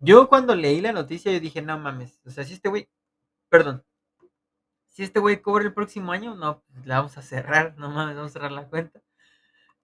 Yo 0.00 0.28
cuando 0.28 0.54
leí 0.54 0.80
la 0.80 0.92
noticia, 0.92 1.32
yo 1.32 1.40
dije, 1.40 1.62
no 1.62 1.78
mames. 1.78 2.20
O 2.24 2.30
sea, 2.30 2.44
si 2.44 2.54
este 2.54 2.68
güey, 2.68 2.88
perdón, 3.48 3.84
si 4.88 5.04
este 5.04 5.20
güey 5.20 5.40
cobra 5.40 5.64
el 5.64 5.74
próximo 5.74 6.12
año, 6.12 6.34
no, 6.34 6.62
pues 6.62 6.86
la 6.86 6.96
vamos 6.96 7.16
a 7.18 7.22
cerrar, 7.22 7.76
no 7.78 7.90
mames, 7.90 8.16
vamos 8.16 8.32
a 8.32 8.34
cerrar 8.34 8.52
la 8.52 8.68
cuenta. 8.68 9.00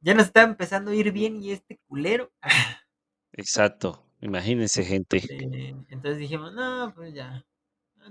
Ya 0.01 0.15
nos 0.15 0.27
está 0.27 0.43
empezando 0.43 0.91
a 0.91 0.95
ir 0.95 1.13
bien 1.13 1.43
y 1.43 1.53
este 1.53 1.81
culero. 1.87 2.33
Exacto, 3.37 4.03
imagínense, 4.21 4.83
gente. 4.85 5.21
Eh, 5.29 5.75
entonces 5.89 6.19
dijimos, 6.19 6.53
no, 6.53 6.93
pues 6.95 7.15
ya, 7.15 7.45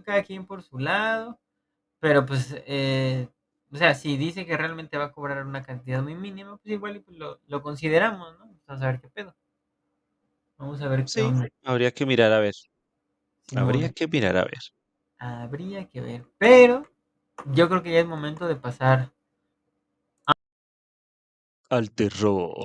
cada 0.05 0.24
quien 0.24 0.45
por 0.47 0.63
su 0.63 0.80
lado. 0.80 1.39
Pero 1.99 2.26
pues, 2.26 2.55
eh, 2.67 3.30
o 3.74 3.78
sea, 3.78 3.95
si 3.95 4.17
dice 4.17 4.45
que 4.45 4.57
realmente 4.57 4.97
va 4.97 5.05
a 5.05 5.11
cobrar 5.13 5.45
una 5.45 5.63
cantidad 5.63 6.03
muy 6.03 6.15
mínima, 6.15 6.57
pues 6.57 6.74
igual 6.74 7.01
pues 7.03 7.17
lo, 7.17 7.41
lo 7.47 7.61
consideramos, 7.63 8.38
¿no? 8.39 8.47
Vamos 8.67 8.84
a 8.84 8.88
ver 8.88 9.01
qué 9.01 9.09
pedo. 9.09 9.36
Vamos 10.57 10.82
a 10.82 10.88
ver 10.88 11.07
qué 11.13 11.21
Sí, 11.21 11.21
onda. 11.21 11.47
habría 11.63 11.91
que 11.91 12.05
mirar 12.05 12.32
a 12.34 12.39
ver, 12.39 12.53
habría 13.55 13.89
que 13.91 14.07
mirar 14.07 14.38
a 14.38 14.45
ver. 14.45 14.59
habría 15.17 15.88
que 15.89 16.01
ver. 16.01 16.28
Pero 16.38 16.86
yo 17.53 17.69
creo 17.69 17.84
que 17.84 17.93
ya 17.93 17.99
es 18.01 18.05
momento 18.07 18.47
de 18.47 18.55
pasar, 18.55 19.11
Al 21.69 21.91
terror. 21.91 22.63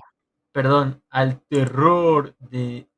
Perdón, 0.53 1.03
al 1.11 1.40
terror 1.42 2.36
de... 2.38 2.88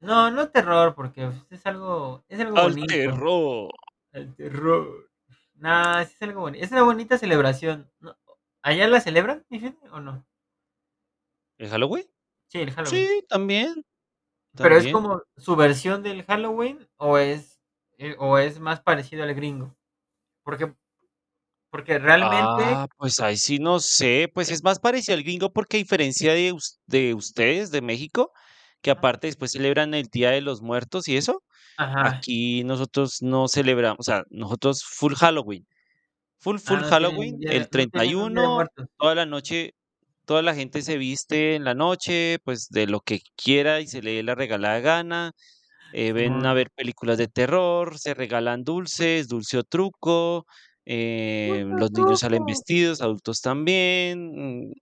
No, 0.00 0.30
no 0.30 0.50
terror, 0.50 0.94
porque 0.94 1.30
es 1.50 1.66
algo, 1.66 2.24
es 2.28 2.40
algo 2.40 2.58
Al 2.58 2.70
bonito. 2.72 2.86
terror. 2.94 3.70
El 4.12 4.34
terror. 4.34 5.10
Sí 5.54 6.14
es 6.14 6.22
algo 6.22 6.42
bonito. 6.42 6.64
Es 6.64 6.72
una 6.72 6.82
bonita 6.82 7.16
celebración. 7.16 7.90
¿no? 8.00 8.16
¿Allá 8.62 8.86
la 8.88 9.00
celebran, 9.00 9.44
mi 9.48 9.60
gente, 9.60 9.88
o 9.90 10.00
no? 10.00 10.26
¿El 11.58 11.68
Halloween? 11.68 12.06
Sí, 12.48 12.58
el 12.60 12.70
Halloween. 12.72 13.06
Sí, 13.06 13.26
también. 13.28 13.86
Pero 14.56 14.76
es 14.76 14.84
también. 14.84 14.92
como 14.92 15.22
su 15.36 15.56
versión 15.56 16.02
del 16.02 16.22
Halloween 16.24 16.86
o 16.96 17.18
es 17.18 17.54
eh, 17.98 18.16
o 18.18 18.38
es 18.38 18.60
más 18.60 18.80
parecido 18.80 19.22
al 19.22 19.34
gringo. 19.34 19.74
Porque 20.42 20.74
porque 21.74 21.98
realmente 21.98 22.76
Ah, 22.76 22.86
pues 22.98 23.18
ahí 23.20 23.36
sí 23.36 23.58
no 23.58 23.80
sé, 23.80 24.30
pues 24.32 24.50
es 24.50 24.62
más 24.62 24.78
parecido 24.78 25.16
al 25.16 25.22
gringo 25.24 25.52
porque 25.52 25.78
a 25.78 25.80
diferencia 25.80 26.32
de, 26.34 26.52
us- 26.52 26.78
de 26.86 27.14
ustedes, 27.14 27.70
de 27.70 27.80
México, 27.82 28.30
que 28.82 28.90
Ajá. 28.90 29.00
aparte 29.00 29.26
después 29.26 29.52
celebran 29.52 29.94
el 29.94 30.06
Día 30.12 30.30
de 30.30 30.40
los 30.42 30.60
Muertos 30.62 31.08
y 31.08 31.16
eso, 31.16 31.42
Ajá. 31.76 32.24
aquí 32.24 32.64
nosotros 32.64 33.18
no 33.22 33.48
celebramos, 33.48 33.98
o 34.00 34.04
sea, 34.04 34.24
nosotros 34.30 34.84
full 34.84 35.14
Halloween, 35.14 35.66
full 36.38 36.58
Ah, 36.66 36.78
full 36.78 36.82
no 36.82 36.92
tienen 36.92 37.22
Halloween, 37.22 37.38
día 37.38 37.50
el 37.50 37.68
no 37.68 37.68
tienen 37.68 37.90
un 38.18 38.28
día 38.32 38.42
de 38.42 38.48
31, 38.48 38.48
muertos. 38.48 38.86
toda 38.98 39.14
la 39.16 39.26
noche, 39.26 39.72
toda 40.26 40.42
la 40.42 40.54
gente 40.54 40.82
se 40.82 40.98
viste 40.98 41.56
en 41.56 41.64
la 41.64 41.74
noche, 41.74 42.38
pues 42.44 42.68
de 42.70 42.86
lo 42.88 43.00
que 43.00 43.20
quiera 43.36 43.80
y 43.80 43.88
se 43.88 44.02
le 44.02 44.12
dé 44.14 44.22
la 44.24 44.34
regalada 44.36 44.80
gana, 44.80 45.32
eh, 45.92 46.12
ven 46.12 46.44
a 46.46 46.52
Simón. 46.52 46.54
ver 46.54 46.70
películas 46.74 47.18
de 47.18 47.28
terror, 47.28 47.98
se 47.98 48.14
regalan 48.14 48.64
dulces, 48.64 49.28
dulce 49.28 49.58
o 49.58 49.64
truco, 49.64 50.46
eh, 50.86 51.64
los 51.66 51.90
niños 51.92 52.20
salen 52.20 52.44
vestidos, 52.46 53.00
adultos 53.00 53.40
también. 53.40 54.68
mm, 54.68 54.72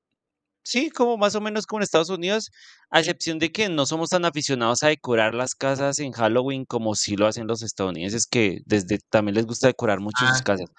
Sí, 0.64 0.90
como 0.90 1.16
más 1.18 1.34
o 1.34 1.40
menos 1.40 1.66
como 1.66 1.80
en 1.80 1.82
Estados 1.84 2.08
Unidos, 2.08 2.50
a 2.90 3.00
excepción 3.00 3.40
de 3.40 3.50
que 3.50 3.68
no 3.68 3.84
somos 3.84 4.10
tan 4.10 4.24
aficionados 4.24 4.84
a 4.84 4.88
decorar 4.88 5.34
las 5.34 5.56
casas 5.56 5.98
en 5.98 6.12
Halloween 6.12 6.64
como 6.66 6.94
sí 6.94 7.16
lo 7.16 7.26
hacen 7.26 7.48
los 7.48 7.62
estadounidenses, 7.62 8.26
que 8.26 8.60
desde 8.64 8.98
también 9.10 9.34
les 9.34 9.46
gusta 9.46 9.66
decorar 9.66 9.98
mucho 9.98 10.24
sus 10.24 10.38
Ah, 10.38 10.44
casas. 10.44 10.70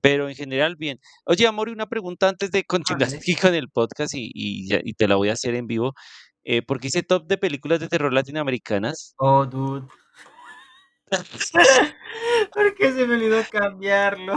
Pero 0.00 0.28
en 0.28 0.34
general, 0.34 0.74
bien. 0.74 0.98
Oye, 1.24 1.46
Amor, 1.46 1.68
una 1.68 1.86
pregunta 1.86 2.28
antes 2.28 2.50
de 2.50 2.64
continuar 2.64 3.14
aquí 3.14 3.36
con 3.36 3.54
el 3.54 3.68
podcast 3.70 4.12
y, 4.14 4.28
y, 4.34 4.68
ya- 4.68 4.80
y 4.82 4.94
te 4.94 5.06
la 5.06 5.14
voy 5.14 5.28
a 5.28 5.34
hacer 5.34 5.54
en 5.54 5.68
vivo. 5.68 5.94
Eh, 6.42 6.62
¿por 6.62 6.80
qué 6.80 6.88
hice 6.88 7.04
top 7.04 7.28
de 7.28 7.38
películas 7.38 7.78
de 7.78 7.86
terror 7.88 8.12
latinoamericanas? 8.12 9.14
Oh, 9.18 9.46
dude. 9.46 9.86
¿Por 12.52 12.74
qué 12.74 12.92
se 12.92 13.06
me 13.06 13.14
olvidó 13.14 13.44
cambiarlo? 13.50 14.36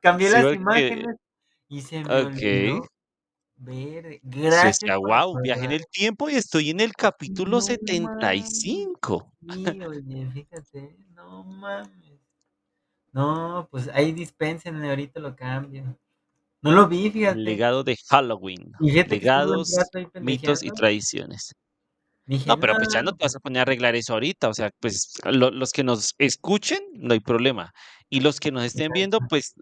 Cambié 0.00 0.28
Sí, 0.28 0.38
las 0.38 0.42
porque, 0.42 0.52
imágenes 0.52 1.16
y 1.68 1.82
se 1.82 2.04
me 2.04 2.22
ok. 2.22 2.22
olvidó 2.22 2.88
ver. 3.56 4.20
Gracias 4.22 4.96
wow, 4.96 5.38
viajé 5.40 5.64
en 5.66 5.72
el 5.72 5.84
tiempo 5.90 6.28
y 6.28 6.34
estoy 6.36 6.70
en 6.70 6.80
el 6.80 6.92
capítulo 6.94 7.60
No 7.60 7.78
mames. 7.88 8.52
75. 8.52 9.32
Sí, 9.40 9.80
oye, 9.82 10.30
fíjate, 10.32 10.96
no 11.14 11.44
mames. 11.44 12.20
No, 13.12 13.68
pues 13.70 13.88
ahí 13.88 14.12
dispénsenme, 14.12 14.90
ahorita 14.90 15.20
lo 15.20 15.34
cambio. 15.36 15.98
No 16.62 16.72
lo 16.72 16.88
vi, 16.88 17.10
fíjate. 17.10 17.40
Legado 17.44 17.82
de 17.84 17.96
Halloween. 18.08 18.72
Legados, 19.04 19.90
mitos 20.18 20.62
y 20.62 20.70
tradiciones. 20.70 21.52
Dije, 22.26 22.48
No, 22.48 22.58
pero 22.58 22.74
pues 22.74 22.88
ya 22.92 23.02
no 23.02 23.12
te 23.14 23.24
vas 23.24 23.36
a 23.36 23.40
poner 23.40 23.60
a 23.60 23.62
arreglar 23.62 23.94
eso 23.94 24.12
ahorita. 24.14 24.48
O 24.48 24.54
sea, 24.54 24.70
pues 24.80 25.14
lo- 25.24 25.50
los 25.50 25.70
que 25.72 25.84
nos 25.84 26.14
escuchen, 26.18 26.80
no 26.94 27.12
hay 27.14 27.20
problema. 27.20 27.72
Y 28.10 28.20
los 28.20 28.40
que 28.40 28.50
nos 28.50 28.64
estén 28.64 28.92
viendo, 28.92 29.20
pues 29.28 29.54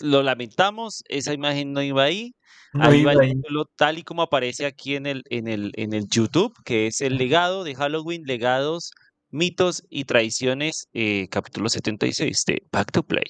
lo 0.00 0.22
lamentamos, 0.22 1.02
esa 1.08 1.32
imagen 1.32 1.72
no 1.72 1.82
iba 1.82 2.04
ahí. 2.04 2.34
no 2.72 2.84
Ahí 2.84 3.02
va 3.04 3.12
iba 3.14 3.24
el 3.24 3.30
ahí. 3.30 3.34
título 3.34 3.64
tal 3.76 3.98
y 3.98 4.02
como 4.04 4.22
aparece 4.22 4.66
aquí 4.66 4.94
en 4.94 5.06
el, 5.06 5.22
en 5.30 5.48
el, 5.48 5.72
en 5.74 5.92
el 5.94 6.06
YouTube, 6.08 6.54
que 6.64 6.86
es 6.86 7.00
el 7.00 7.16
legado 7.16 7.64
de 7.64 7.74
Halloween, 7.74 8.22
legados, 8.26 8.92
mitos 9.30 9.82
y 9.90 10.04
tradiciones, 10.04 10.86
eh, 10.92 11.28
capítulo 11.30 11.68
76 11.68 12.44
de 12.46 12.62
Back 12.70 12.92
to 12.92 13.02
Play. 13.02 13.24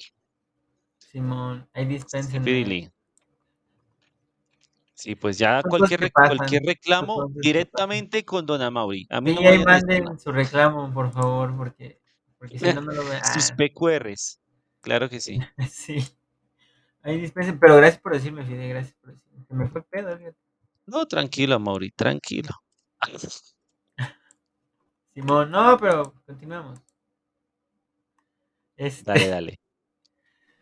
Simón, 0.97 1.67
ahí 1.73 1.85
dispénsenme. 1.85 2.41
Speedily. 2.41 2.89
Sí, 4.99 5.15
pues 5.15 5.37
ya 5.37 5.61
Son 5.61 5.71
cosas 5.71 5.89
cualquier, 5.89 5.99
que 5.99 6.05
re- 6.07 6.11
cualquier. 6.11 6.61
Son 6.61 6.67
reclamo 6.67 7.13
cosas 7.13 7.27
que 7.27 7.33
pasan. 7.33 7.41
directamente 7.41 8.25
con 8.25 8.45
Don 8.45 8.61
Amaury. 8.61 9.07
A 9.09 9.21
mí 9.21 9.29
Sí, 9.29 9.35
no 9.35 9.41
me 9.41 9.47
ahí 9.49 9.57
vayan 9.63 9.69
a 9.69 9.71
manden 10.03 10.19
su 10.19 10.31
reclamo, 10.33 10.93
por 10.93 11.11
favor, 11.13 11.55
porque, 11.55 12.01
porque 12.37 12.59
si 12.59 12.65
no, 12.65 12.81
no 12.81 12.91
lo 12.91 13.05
ve. 13.05 13.19
Sus 13.33 13.49
Ah, 13.49 13.55
PQRs. 13.55 14.41
Claro 14.81 15.09
que 15.09 15.21
sí. 15.21 15.39
sí. 15.71 16.03
Ahí 17.01 17.21
dispensen, 17.21 17.57
pero 17.59 17.77
gracias 17.77 18.01
por 18.01 18.11
decirme, 18.13 18.45
Fide, 18.45 18.67
gracias 18.67 18.93
por 18.99 19.13
decirme. 19.13 19.45
Se 19.47 19.53
me 19.53 19.67
fue 19.69 19.83
pedo, 19.83 20.17
fíjate. 20.17 20.37
No, 20.85 21.05
tranquilo, 21.05 21.55
Amaury, 21.55 21.91
tranquilo. 21.91 22.49
Simón, 25.13 25.49
no, 25.51 25.77
pero 25.79 26.13
continuamos. 26.25 26.79
Este, 28.75 29.03
Dale, 29.11 29.27
dale. 29.27 29.59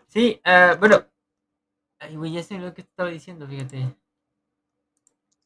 sí, 0.08 0.40
ah, 0.44 0.76
bueno. 0.80 1.06
Ay, 2.00 2.16
güey, 2.16 2.32
ya 2.34 2.44
sé 2.44 2.60
lo 2.60 2.68
que 2.76 2.84
te 2.84 2.90
estaba 2.90 3.10
diciendo, 3.10 3.48
fíjate. 3.48 3.96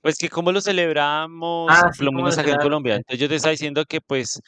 Pues 0.03 0.17
que 0.17 0.29
cómo 0.29 0.51
lo 0.51 0.61
celebramos, 0.61 1.69
Ah, 1.69 1.91
sí, 1.93 2.03
lo 2.03 2.11
menos 2.11 2.37
acá 2.37 2.51
en 2.51 2.57
Colombia. 2.57 2.95
ustedes. 2.95 2.97
Entonces 2.97 3.19
yo 3.19 3.29
te 3.29 3.35
estaba 3.35 3.51
diciendo 3.51 3.85
que 3.85 4.01
pues 4.01 4.41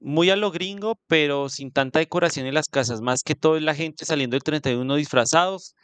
muy 0.00 0.30
a 0.30 0.36
lo 0.36 0.50
gringo, 0.50 0.98
pero 1.08 1.48
sin 1.50 1.72
tanta 1.72 1.98
decoración 1.98 2.46
en 2.46 2.54
las 2.54 2.68
casas. 2.68 3.00
Más 3.02 3.22
que 3.22 3.34
todo 3.34 3.60
la 3.60 3.74
gente 3.74 4.06
saliendo 4.06 4.36
el 4.36 4.42
31 4.42 4.96
disfrazados. 4.96 5.74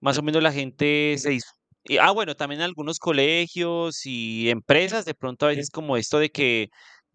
Más 0.00 0.18
o 0.18 0.22
menos 0.22 0.42
la 0.42 0.52
gente 0.52 1.16
se 1.18 1.38
ah, 2.00 2.12
bueno, 2.12 2.36
también 2.36 2.60
algunos 2.62 2.98
colegios 2.98 4.06
y 4.06 4.50
empresas, 4.50 5.04
de 5.04 5.14
pronto 5.14 5.46
a 5.46 5.50
veces 5.50 5.70
como 5.70 5.96
esto 5.96 6.18
de 6.20 6.30
que 6.30 6.68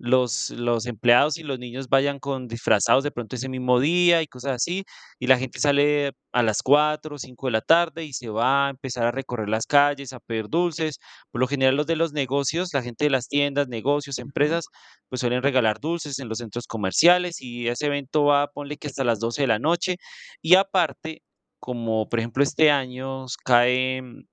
los, 0.03 0.49
los 0.49 0.85
empleados 0.85 1.37
y 1.37 1.43
los 1.43 1.59
niños 1.59 1.87
vayan 1.87 2.19
con 2.19 2.47
disfrazados 2.49 3.05
de 3.05 3.11
pronto 3.11 3.37
ese 3.37 3.47
mismo 3.47 3.79
día 3.79 4.21
y 4.21 4.27
cosas 4.27 4.51
así, 4.53 4.83
y 5.17 5.27
la 5.27 5.37
gente 5.37 5.59
sale 5.59 6.11
a 6.33 6.43
las 6.43 6.61
4 6.61 7.15
o 7.15 7.17
5 7.19 7.47
de 7.47 7.51
la 7.53 7.61
tarde 7.61 8.03
y 8.03 8.11
se 8.11 8.27
va 8.29 8.67
a 8.67 8.69
empezar 8.71 9.05
a 9.07 9.11
recorrer 9.11 9.47
las 9.47 9.65
calles, 9.65 10.11
a 10.11 10.19
pedir 10.19 10.49
dulces. 10.49 10.99
Por 11.31 11.39
lo 11.39 11.47
general 11.47 11.77
los 11.77 11.87
de 11.87 11.95
los 11.95 12.11
negocios, 12.11 12.73
la 12.73 12.81
gente 12.81 13.05
de 13.05 13.11
las 13.11 13.29
tiendas, 13.29 13.69
negocios, 13.69 14.19
empresas, 14.19 14.65
pues 15.07 15.21
suelen 15.21 15.41
regalar 15.41 15.79
dulces 15.79 16.19
en 16.19 16.27
los 16.27 16.39
centros 16.39 16.67
comerciales 16.67 17.39
y 17.41 17.67
ese 17.69 17.85
evento 17.85 18.25
va, 18.25 18.47
ponle 18.47 18.75
que 18.77 18.87
hasta 18.87 19.05
las 19.05 19.19
12 19.19 19.43
de 19.43 19.47
la 19.47 19.59
noche. 19.59 19.95
Y 20.41 20.55
aparte, 20.55 21.21
como 21.59 22.09
por 22.09 22.19
ejemplo 22.19 22.43
este 22.43 22.71
año 22.71 23.25
cae, 23.45 24.01
mm, 24.01 24.23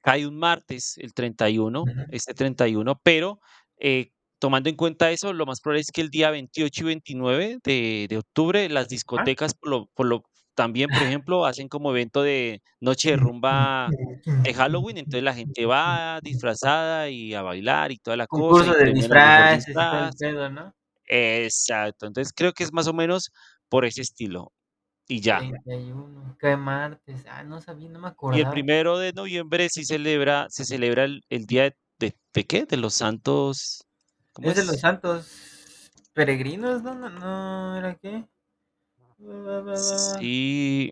cae 0.00 0.26
un 0.26 0.38
martes, 0.38 0.98
el 0.98 1.14
31, 1.14 1.82
Ujú. 1.82 2.04
este 2.10 2.34
31, 2.34 3.00
pero 3.02 3.40
eh, 3.78 4.12
tomando 4.44 4.68
en 4.68 4.76
cuenta 4.76 5.10
eso, 5.10 5.32
lo 5.32 5.46
más 5.46 5.60
probable 5.60 5.80
es 5.82 5.90
que 5.92 6.02
el 6.02 6.10
día 6.10 6.30
28 6.30 6.82
y 6.84 6.86
29 6.88 7.58
de, 7.64 8.06
de 8.10 8.18
octubre 8.18 8.68
las 8.68 8.88
Ah, 9.16 9.28
discotecas, 9.28 9.54
por 9.54 9.70
lo, 9.70 9.86
por 9.94 10.06
lo, 10.06 10.22
también, 10.54 10.90
por 10.92 11.02
ejemplo, 11.04 11.46
hacen 11.46 11.68
como 11.68 11.90
evento 11.90 12.22
de 12.22 12.62
noche 12.80 13.10
de 13.10 13.16
rumba 13.16 13.94
de 14.42 14.52
Halloween, 14.54 14.98
entonces 14.98 15.24
la 15.24 15.34
gente 15.34 15.64
va 15.66 16.20
disfrazada 16.22 17.08
y 17.10 17.32
a 17.34 17.42
bailar 17.42 17.90
y 17.92 17.98
toda 17.98 18.16
la 18.18 18.26
cosa 18.28 18.52
Concurso 18.52 18.72
y 18.78 18.84
de 18.84 18.92
disfraces 18.92 19.64
disfraz. 19.72 20.14
pedo, 20.18 20.50
¿no? 20.50 20.74
Exacto, 21.06 22.06
entonces 22.06 22.32
creo 22.34 22.52
que 22.52 22.64
es 22.64 22.72
más 22.72 22.86
o 22.88 22.92
menos 22.94 23.30
por 23.70 23.84
ese 23.86 24.02
estilo 24.02 24.52
y 25.08 25.20
ya. 25.22 25.50
31, 25.66 26.36
cae 26.40 26.56
martes. 26.56 27.24
Ah, 27.28 27.42
no 27.44 27.60
sabía, 27.60 27.88
no 27.90 28.00
me 28.00 28.08
Y 28.28 28.40
el 28.40 28.48
acordaba. 28.48 28.48
primero 28.48 28.98
de 28.98 29.12
noviembre 29.12 29.68
sí 29.70 29.84
celebra, 29.84 30.46
se 30.50 30.64
celebra 30.64 31.04
el, 31.04 31.22
el 31.28 31.46
día 31.46 31.64
de, 31.64 31.76
de, 31.98 32.16
¿de 32.34 32.46
qué? 32.46 32.66
De 32.66 32.76
los 32.76 32.94
santos, 32.94 33.86
¿cómo 34.34 34.50
Es 34.50 34.56
de 34.56 34.64
los 34.64 34.78
santos 34.78 35.90
peregrinos, 36.12 36.82
¿no? 36.84 36.94
No, 36.94 37.10
no, 37.10 37.76
¿era 37.76 37.96
qué? 37.96 38.28
Sí, 39.72 40.90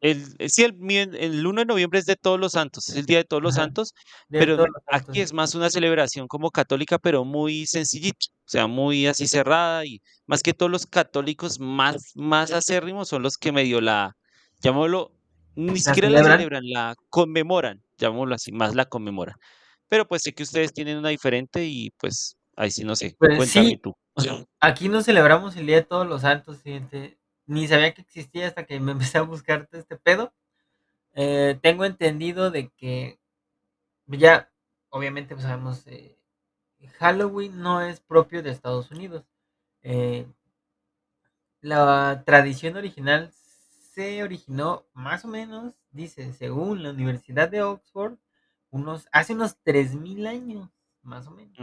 el, 0.00 0.34
eh, 0.38 0.48
sí, 0.48 0.62
el, 0.64 0.76
el 1.16 1.46
1 1.46 1.62
de 1.62 1.66
noviembre 1.66 1.98
es 1.98 2.06
de 2.06 2.16
todos 2.16 2.38
los 2.38 2.52
santos, 2.52 2.88
es 2.88 2.96
el 2.96 3.06
día 3.06 3.18
de 3.18 3.24
todos 3.24 3.42
los 3.42 3.54
Ajá, 3.54 3.54
santos, 3.54 3.94
de 4.28 4.38
pero 4.38 4.68
aquí 4.90 5.20
es 5.20 5.32
más 5.32 5.54
una 5.54 5.70
celebración 5.70 6.28
como 6.28 6.50
católica, 6.50 6.98
pero 6.98 7.24
muy 7.24 7.66
sencillita, 7.66 8.26
o 8.44 8.48
sea, 8.48 8.66
muy 8.66 9.06
así 9.06 9.26
cerrada 9.26 9.84
y 9.86 10.00
más 10.26 10.42
que 10.42 10.54
todos 10.54 10.70
los 10.70 10.86
católicos 10.86 11.58
más, 11.60 12.12
más 12.14 12.52
acérrimos 12.52 13.08
son 13.08 13.22
los 13.22 13.38
que 13.38 13.52
medio 13.52 13.80
la, 13.80 14.12
llamémoslo, 14.60 15.12
ni 15.54 15.80
¿La 15.84 15.94
siquiera 15.94 16.10
la 16.10 16.22
celebran? 16.22 16.24
celebran, 16.24 16.62
la 16.68 16.94
conmemoran, 17.08 17.82
llamémoslo 17.98 18.34
así, 18.34 18.52
más 18.52 18.74
la 18.74 18.84
conmemoran. 18.86 19.36
Pero 19.88 20.06
pues 20.06 20.22
sé 20.22 20.32
que 20.32 20.42
ustedes 20.42 20.72
tienen 20.72 20.98
una 20.98 21.10
diferente 21.10 21.64
y 21.64 21.90
pues 21.98 22.36
ahí 22.56 22.70
sí 22.70 22.84
no 22.84 22.96
sé, 22.96 23.14
Pues 23.18 23.36
cuéntame 23.36 23.68
sí, 23.68 23.76
tú. 23.78 23.94
aquí 24.60 24.88
no 24.88 25.02
celebramos 25.02 25.56
el 25.56 25.66
Día 25.66 25.76
de 25.76 25.82
Todos 25.82 26.06
los 26.06 26.22
Santos. 26.22 26.60
Ni 27.46 27.68
sabía 27.68 27.94
que 27.94 28.02
existía 28.02 28.48
hasta 28.48 28.64
que 28.66 28.80
me 28.80 28.92
empecé 29.12 29.18
a 29.18 29.22
buscar 29.22 29.66
todo 29.66 29.80
este 29.80 29.96
pedo. 29.96 30.32
Eh, 31.14 31.58
tengo 31.62 31.84
entendido 31.84 32.50
de 32.50 32.68
que 32.76 33.18
ya, 34.06 34.50
obviamente, 34.90 35.34
pues 35.34 35.46
sabemos, 35.46 35.86
eh, 35.86 36.18
Halloween 36.98 37.60
no 37.60 37.80
es 37.80 38.00
propio 38.00 38.42
de 38.42 38.50
Estados 38.50 38.90
Unidos. 38.90 39.24
Eh, 39.82 40.26
la 41.60 42.22
tradición 42.26 42.76
original 42.76 43.32
se 43.32 44.22
originó 44.22 44.86
más 44.92 45.24
o 45.24 45.28
menos, 45.28 45.74
dice, 45.90 46.32
según 46.34 46.82
la 46.82 46.90
Universidad 46.90 47.48
de 47.48 47.62
Oxford, 47.62 48.18
unos, 48.76 49.08
hace 49.12 49.34
unos 49.34 49.58
3000 49.64 50.26
años, 50.26 50.70
más 51.02 51.26
o 51.28 51.32
menos. 51.32 51.60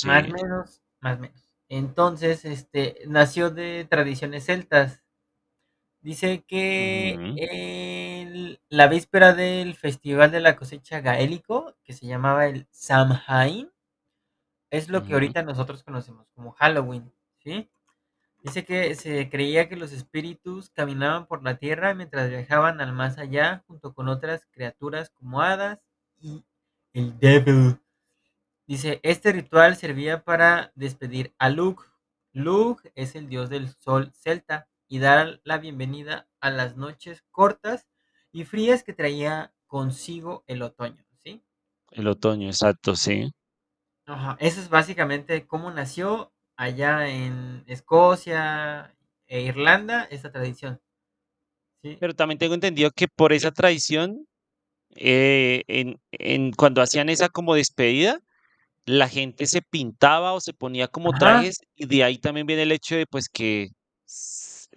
Más 0.00 0.24
Sí. 0.24 0.30
menos, 0.30 0.82
más 1.00 1.18
menos. 1.20 1.50
Entonces, 1.68 2.44
este, 2.44 3.02
nació 3.06 3.50
de 3.50 3.86
tradiciones 3.88 4.46
celtas. 4.46 5.02
Dice 6.02 6.44
que 6.46 7.20
el 7.34 8.60
la 8.68 8.86
víspera 8.88 9.34
del 9.34 9.74
festival 9.74 10.30
de 10.30 10.40
la 10.40 10.56
cosecha 10.56 11.00
gaélico, 11.00 11.74
que 11.84 11.92
se 11.92 12.06
llamaba 12.06 12.46
el 12.46 12.66
Samhain 12.70 13.70
es 14.72 14.88
lo 14.88 15.04
que 15.04 15.14
ahorita 15.14 15.42
nosotros 15.42 15.82
conocemos 15.82 16.28
como 16.34 16.52
Halloween, 16.52 17.12
¿sí? 17.38 17.70
Dice 18.42 18.64
que 18.64 18.94
se 18.96 19.30
creía 19.30 19.68
que 19.68 19.76
los 19.76 19.92
espíritus 19.92 20.70
caminaban 20.70 21.26
por 21.26 21.44
la 21.44 21.58
tierra 21.58 21.94
mientras 21.94 22.30
viajaban 22.30 22.80
al 22.80 22.92
más 22.94 23.18
allá 23.18 23.64
junto 23.68 23.94
con 23.94 24.08
otras 24.08 24.46
criaturas 24.52 25.10
como 25.10 25.42
hadas 25.42 25.80
y 26.20 26.44
el 26.92 27.18
Devil. 27.18 27.78
Dice, 28.66 29.00
este 29.02 29.32
ritual 29.32 29.76
servía 29.76 30.24
para 30.24 30.72
despedir 30.74 31.32
a 31.38 31.48
Lugh. 31.48 31.80
Lugh 32.32 32.80
es 32.94 33.14
el 33.14 33.28
dios 33.28 33.48
del 33.48 33.68
sol 33.68 34.12
celta 34.12 34.68
y 34.88 34.98
dar 34.98 35.40
la 35.44 35.58
bienvenida 35.58 36.28
a 36.40 36.50
las 36.50 36.76
noches 36.76 37.24
cortas 37.30 37.86
y 38.32 38.44
frías 38.44 38.82
que 38.82 38.92
traía 38.92 39.52
consigo 39.66 40.44
el 40.46 40.62
otoño, 40.62 41.04
¿sí? 41.16 41.42
El 41.90 42.08
otoño, 42.08 42.46
exacto, 42.48 42.94
sí. 42.94 43.32
Ajá, 44.06 44.36
eso 44.40 44.60
es 44.60 44.68
básicamente 44.68 45.46
cómo 45.46 45.70
nació 45.70 46.32
allá 46.56 47.08
en 47.08 47.64
Escocia 47.66 48.94
e 49.26 49.42
Irlanda 49.42 50.04
esta 50.10 50.32
tradición. 50.32 50.80
Sí. 51.82 51.96
Pero 52.00 52.14
también 52.14 52.38
tengo 52.38 52.54
entendido 52.54 52.90
que 52.90 53.08
por 53.08 53.32
esa 53.32 53.52
tradición, 53.52 54.26
eh, 54.96 55.62
en 55.68 56.00
en 56.12 56.52
cuando 56.52 56.82
hacían 56.82 57.08
esa 57.08 57.28
como 57.28 57.54
despedida, 57.54 58.20
la 58.86 59.08
gente 59.08 59.46
se 59.46 59.62
pintaba 59.62 60.34
o 60.34 60.40
se 60.40 60.54
ponía 60.54 60.88
como 60.88 61.12
Ajá. 61.12 61.14
trajes, 61.14 61.58
y 61.76 61.86
de 61.86 62.04
ahí 62.04 62.18
también 62.18 62.46
viene 62.48 62.62
el 62.64 62.72
hecho 62.72 62.96
de, 62.96 63.06
pues, 63.06 63.28
que 63.28 63.68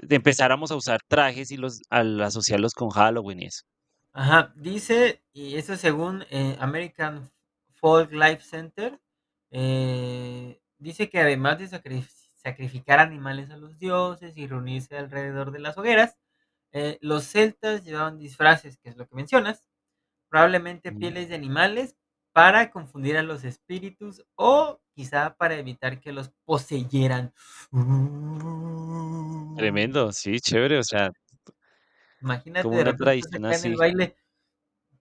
empezáramos 0.09 0.71
a 0.71 0.75
usar 0.75 0.99
trajes 1.07 1.51
y 1.51 1.57
los 1.57 1.81
al 1.89 2.21
asociarlos 2.21 2.73
con 2.73 2.89
Halloween 2.91 3.41
y 3.41 3.45
eso. 3.47 3.63
Ajá, 4.13 4.51
dice, 4.57 5.23
y 5.31 5.55
eso 5.55 5.77
según, 5.77 6.23
eh, 6.31 6.57
American 6.59 7.31
Folk 7.75 8.11
Life 8.11 8.41
Center, 8.41 8.99
eh, 9.51 10.59
dice 10.77 11.09
que 11.09 11.19
además 11.19 11.59
de 11.59 11.67
sacrif 11.69 12.11
sacrificar 12.35 12.99
animales 12.99 13.51
a 13.51 13.57
los 13.57 13.77
dioses 13.77 14.35
y 14.35 14.47
reunirse 14.47 14.97
alrededor 14.97 15.51
de 15.51 15.59
las 15.59 15.77
hogueras, 15.77 16.17
eh, 16.71 16.97
los 17.01 17.25
celtas 17.25 17.83
llevaban 17.83 18.17
disfraces, 18.17 18.77
que 18.79 18.89
es 18.89 18.97
lo 18.97 19.07
que 19.07 19.15
mencionas, 19.15 19.69
probablemente 20.31 20.91
Ujú. 20.91 20.99
pieles 20.99 21.29
de 21.29 21.35
animales 21.35 21.97
para 22.33 22.71
confundir 22.71 23.17
a 23.17 23.23
los 23.23 23.43
espíritus 23.45 24.25
o 24.35 24.81
quizá 24.95 25.35
para 25.37 25.55
evitar 25.57 26.01
que 26.01 26.13
los 26.13 26.31
poseyeran. 26.45 27.33
Tremendo, 29.57 30.11
sí, 30.11 30.39
chévere, 30.39 30.77
o 30.79 30.83
sea 30.83 31.11
Imagínate, 32.21 32.69
como 32.69 32.77
de 32.83 32.83
una 32.83 32.93
tradición 32.93 33.33
acá 33.35 33.55
en 33.55 33.65
el 33.65 33.75
baile, 33.75 34.15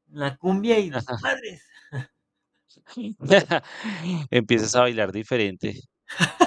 la 0.08 0.36
cumbia 0.38 0.78
y 0.80 0.90
Ajá. 0.92 1.20
madres. 1.22 1.64
Empiezas 4.30 4.74
a 4.76 4.80
bailar 4.82 5.12
diferente, 5.12 5.74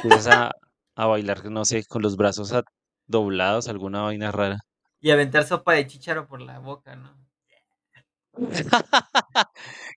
empiezas 0.02 0.28
a 0.28 0.52
a 0.96 1.08
bailar, 1.08 1.46
no 1.52 1.66
sé, 1.66 1.84
con 1.88 2.02
los 2.04 2.18
brazos 2.18 2.54
a 2.54 2.64
doblados, 3.08 3.68
alguna 3.70 4.04
vaina 4.04 4.32
rara. 4.32 4.60
Y 5.02 5.12
aventar 5.12 5.44
sopa 5.44 5.74
de 5.74 5.86
chícharo 5.88 6.28
por 6.28 6.42
la 6.42 6.60
boca, 6.60 6.96
¿no? 6.96 7.23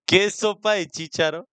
¿Qué 0.06 0.24
es 0.26 0.34
sopa 0.36 0.74
de 0.74 0.86
chícharo? 0.86 1.48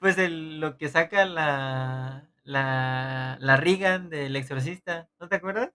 Pues 0.00 0.18
el 0.18 0.60
lo 0.60 0.76
que 0.78 0.88
saca 0.88 1.24
la 1.26 2.28
la 2.42 3.36
la 3.40 3.56
Regan 3.56 4.08
del 4.08 4.34
exorcista, 4.36 5.08
¿no 5.20 5.28
te 5.28 5.36
acuerdas? 5.36 5.70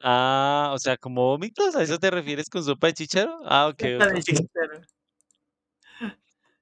Ah, 0.00 0.70
o 0.74 0.78
sea, 0.78 0.96
¿como 0.96 1.24
vómitos? 1.24 1.74
¿A 1.74 1.82
eso 1.82 1.98
te 1.98 2.10
refieres 2.10 2.48
con 2.48 2.62
sopa 2.62 2.86
de 2.88 2.94
chícharo? 2.94 3.40
Ah, 3.44 3.72
Sopa 3.76 4.06
de 4.06 4.20
chícharo. 4.20 4.80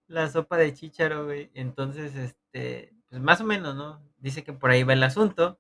La 0.08 0.30
sopa 0.30 0.56
de 0.56 0.72
chícharo, 0.72 1.24
güey. 1.24 1.50
Entonces, 1.54 2.14
este, 2.14 2.94
pues, 3.08 3.20
más 3.20 3.40
o 3.40 3.44
menos, 3.44 3.74
¿no? 3.74 4.02
Dice 4.18 4.44
que 4.44 4.52
por 4.52 4.70
ahí 4.70 4.82
va 4.84 4.92
el 4.92 5.02
asunto. 5.02 5.58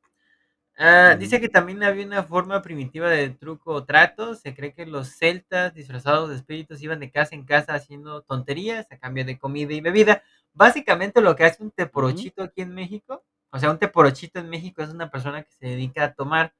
Ah, 0.78 1.16
dice 1.18 1.40
que 1.40 1.48
también 1.48 1.82
había 1.82 2.04
una 2.04 2.22
forma 2.22 2.60
primitiva 2.60 3.08
de 3.08 3.30
truco 3.30 3.72
o 3.72 3.84
trato. 3.84 4.34
Se 4.34 4.54
cree 4.54 4.74
que 4.74 4.84
los 4.84 5.08
celtas, 5.16 5.74
disfrazados 5.74 6.28
de 6.28 6.36
espíritus, 6.36 6.82
iban 6.82 7.00
de 7.00 7.10
casa 7.10 7.34
en 7.34 7.44
casa 7.44 7.74
haciendo 7.74 8.22
tonterías 8.22 8.86
a 8.92 8.98
cambio 8.98 9.24
de 9.24 9.38
comida 9.38 9.72
y 9.72 9.80
bebida. 9.80 10.22
Básicamente, 10.52 11.20
lo 11.22 11.34
que 11.34 11.44
hace 11.44 11.62
un 11.62 11.70
teporochito 11.70 12.42
aquí 12.42 12.60
en 12.60 12.74
México, 12.74 13.24
o 13.50 13.58
sea, 13.58 13.70
un 13.70 13.78
teporochito 13.78 14.38
en 14.38 14.50
México 14.50 14.82
es 14.82 14.90
una 14.90 15.10
persona 15.10 15.42
que 15.42 15.52
se 15.52 15.66
dedica 15.66 16.04
a 16.04 16.14
tomar 16.14 16.54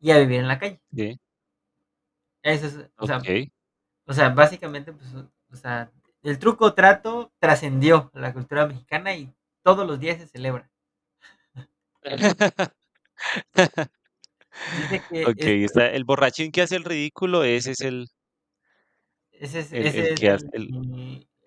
y 0.00 0.10
a 0.10 0.18
vivir 0.18 0.40
en 0.40 0.48
la 0.48 0.58
calle. 0.58 0.80
Sí. 0.94 1.18
Eso 2.42 2.66
es, 2.66 2.78
o 2.98 3.06
sea 3.06 3.20
o 4.06 4.12
sea, 4.12 4.28
básicamente, 4.30 4.92
pues, 4.92 5.14
o 5.52 5.56
sea, 5.56 5.90
el 6.22 6.38
truco 6.38 6.66
o 6.66 6.74
trato 6.74 7.32
trascendió 7.38 8.10
a 8.14 8.20
la 8.20 8.32
cultura 8.34 8.66
mexicana 8.66 9.14
y 9.14 9.32
todos 9.62 9.86
los 9.86 9.98
días 9.98 10.18
se 10.18 10.26
celebra. 10.26 10.70
Dice 14.70 15.02
que 15.08 15.64
está 15.64 15.88
el 15.90 16.04
borrachín 16.04 16.52
que 16.52 16.62
hace 16.62 16.76
el 16.76 16.84
ridículo, 16.84 17.44
ese 17.44 17.72
es 17.72 17.80
el 17.82 18.06
Ese 19.32 19.60
es 19.60 19.72
el 19.72 19.92
el 19.92 20.12
ese 20.12 20.12
es 20.14 20.20
que 20.20 20.30
hace 20.30 20.46
el 20.52 20.70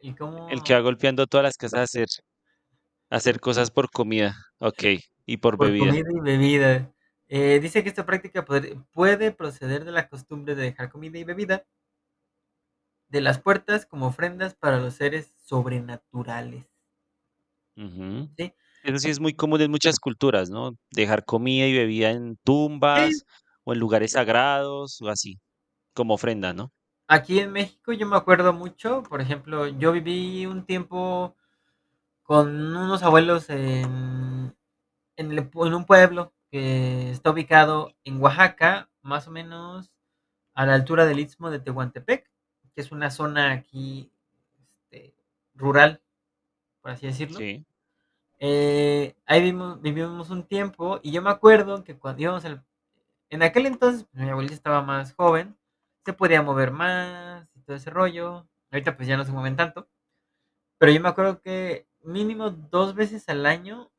el 0.06 0.16
el 0.48 0.64
que 0.64 0.74
cómo 0.74 0.76
va 0.76 0.80
golpeando 0.82 1.28
todas 1.28 1.44
las 1.46 1.58
casas 1.58 1.80
a 1.80 1.84
hacer 1.84 2.08
a 3.12 3.18
hacer 3.18 3.40
cosas 3.42 3.72
por 3.72 3.90
comida. 3.92 4.36
Okey, 4.60 5.02
y 5.26 5.38
por 5.38 5.58
Por 5.58 5.74
bebida. 5.74 5.96
comida 5.96 6.08
y 6.14 6.20
bebida. 6.20 6.94
Eh, 7.28 7.60
dice 7.60 7.82
que 7.82 7.90
esta 7.90 8.06
práctica 8.06 8.46
podr 8.46 8.86
puede 8.92 9.32
proceder 9.32 9.86
de 9.86 9.92
la 9.92 10.08
costumbre 10.08 10.54
de 10.54 10.62
dejar 10.62 10.92
comida 10.92 11.18
y 11.18 11.24
bebida 11.24 11.66
de 13.10 13.22
las 13.22 13.40
puertas 13.40 13.86
como 13.86 14.08
ofrendas 14.08 14.54
para 14.56 14.80
los 14.80 14.96
seres 14.96 15.34
sobrenaturales. 15.38 16.68
Ujú. 17.78 18.30
¿Sí? 18.38 18.54
Eso 18.88 19.00
sí 19.00 19.10
es 19.10 19.20
muy 19.20 19.34
común 19.34 19.60
en 19.60 19.70
muchas 19.70 20.00
culturas, 20.00 20.50
¿no? 20.50 20.78
Dejar 20.92 21.26
comida 21.26 21.68
y 21.68 21.74
bebida 21.74 22.12
en 22.12 22.38
tumbas, 22.46 23.26
o 23.66 23.74
en 23.74 23.80
lugares 23.80 24.14
sagrados, 24.14 25.02
o 25.02 25.10
así, 25.10 25.40
como 25.94 26.14
ofrenda, 26.14 26.54
¿no? 26.54 26.72
Aquí 27.10 27.40
en 27.40 27.52
México 27.52 27.92
yo 27.92 28.08
me 28.08 28.16
acuerdo 28.16 28.54
mucho, 28.54 29.04
por 29.04 29.20
ejemplo, 29.20 29.68
yo 29.68 29.92
viví 29.92 30.46
un 30.46 30.66
tiempo 30.66 31.36
con 32.24 32.48
unos 32.76 33.04
abuelos 33.04 33.50
en 33.50 34.56
en 35.18 35.32
el 35.32 35.50
pue 35.50 35.68
en 35.68 35.74
un 35.74 35.86
pueblo 35.86 36.34
que 36.50 37.12
está 37.12 37.32
ubicado 37.32 37.94
en 38.06 38.22
Oaxaca, 38.22 38.90
más 39.02 39.28
o 39.28 39.32
menos 39.32 39.92
a 40.54 40.66
la 40.66 40.76
altura 40.76 41.06
del 41.06 41.20
Istmo 41.20 41.50
de 41.52 41.60
Tehuantepec, 41.60 42.30
que 42.74 42.82
es 42.82 42.92
una 42.92 43.12
zona 43.12 43.52
aquí, 43.52 44.12
este, 44.92 45.16
rural, 45.56 46.02
por 46.82 46.92
así 46.92 47.08
decirlo. 47.08 47.40
Sí. 47.40 47.66
Eh, 48.40 49.16
ahí 49.26 49.42
vivimos 49.42 49.82
vivimos 49.82 50.30
un 50.30 50.44
tiempo, 50.46 51.00
y 51.02 51.12
yo 51.12 51.22
me 51.24 51.32
acuerdo 51.32 51.84
que 51.84 51.98
cuando 51.98 52.22
íbamos 52.22 52.46
al 52.46 52.64
en 53.30 53.44
aquel 53.44 53.66
entonces, 53.68 54.08
mi 54.14 54.30
abuelita 54.30 54.56
estaba 54.56 54.82
más 54.84 55.14
joven, 55.16 55.58
se 56.06 56.14
podía 56.14 56.42
mover 56.44 56.72
más 56.72 57.48
y 57.56 57.62
todo 57.62 57.76
ese 57.78 57.90
rollo. 57.92 58.48
Ahorita, 58.72 58.98
pues, 58.98 59.08
ya 59.10 59.18
no 59.18 59.26
se 59.26 59.32
mueven 59.34 59.56
tanto. 59.58 59.88
Pero 60.80 60.92
yo 60.94 61.02
me 61.02 61.10
acuerdo 61.10 61.42
que 61.42 61.88
mínimo 62.04 62.52
2 62.52 62.96
veces 62.96 63.30
al 63.30 63.46
año 63.48 63.92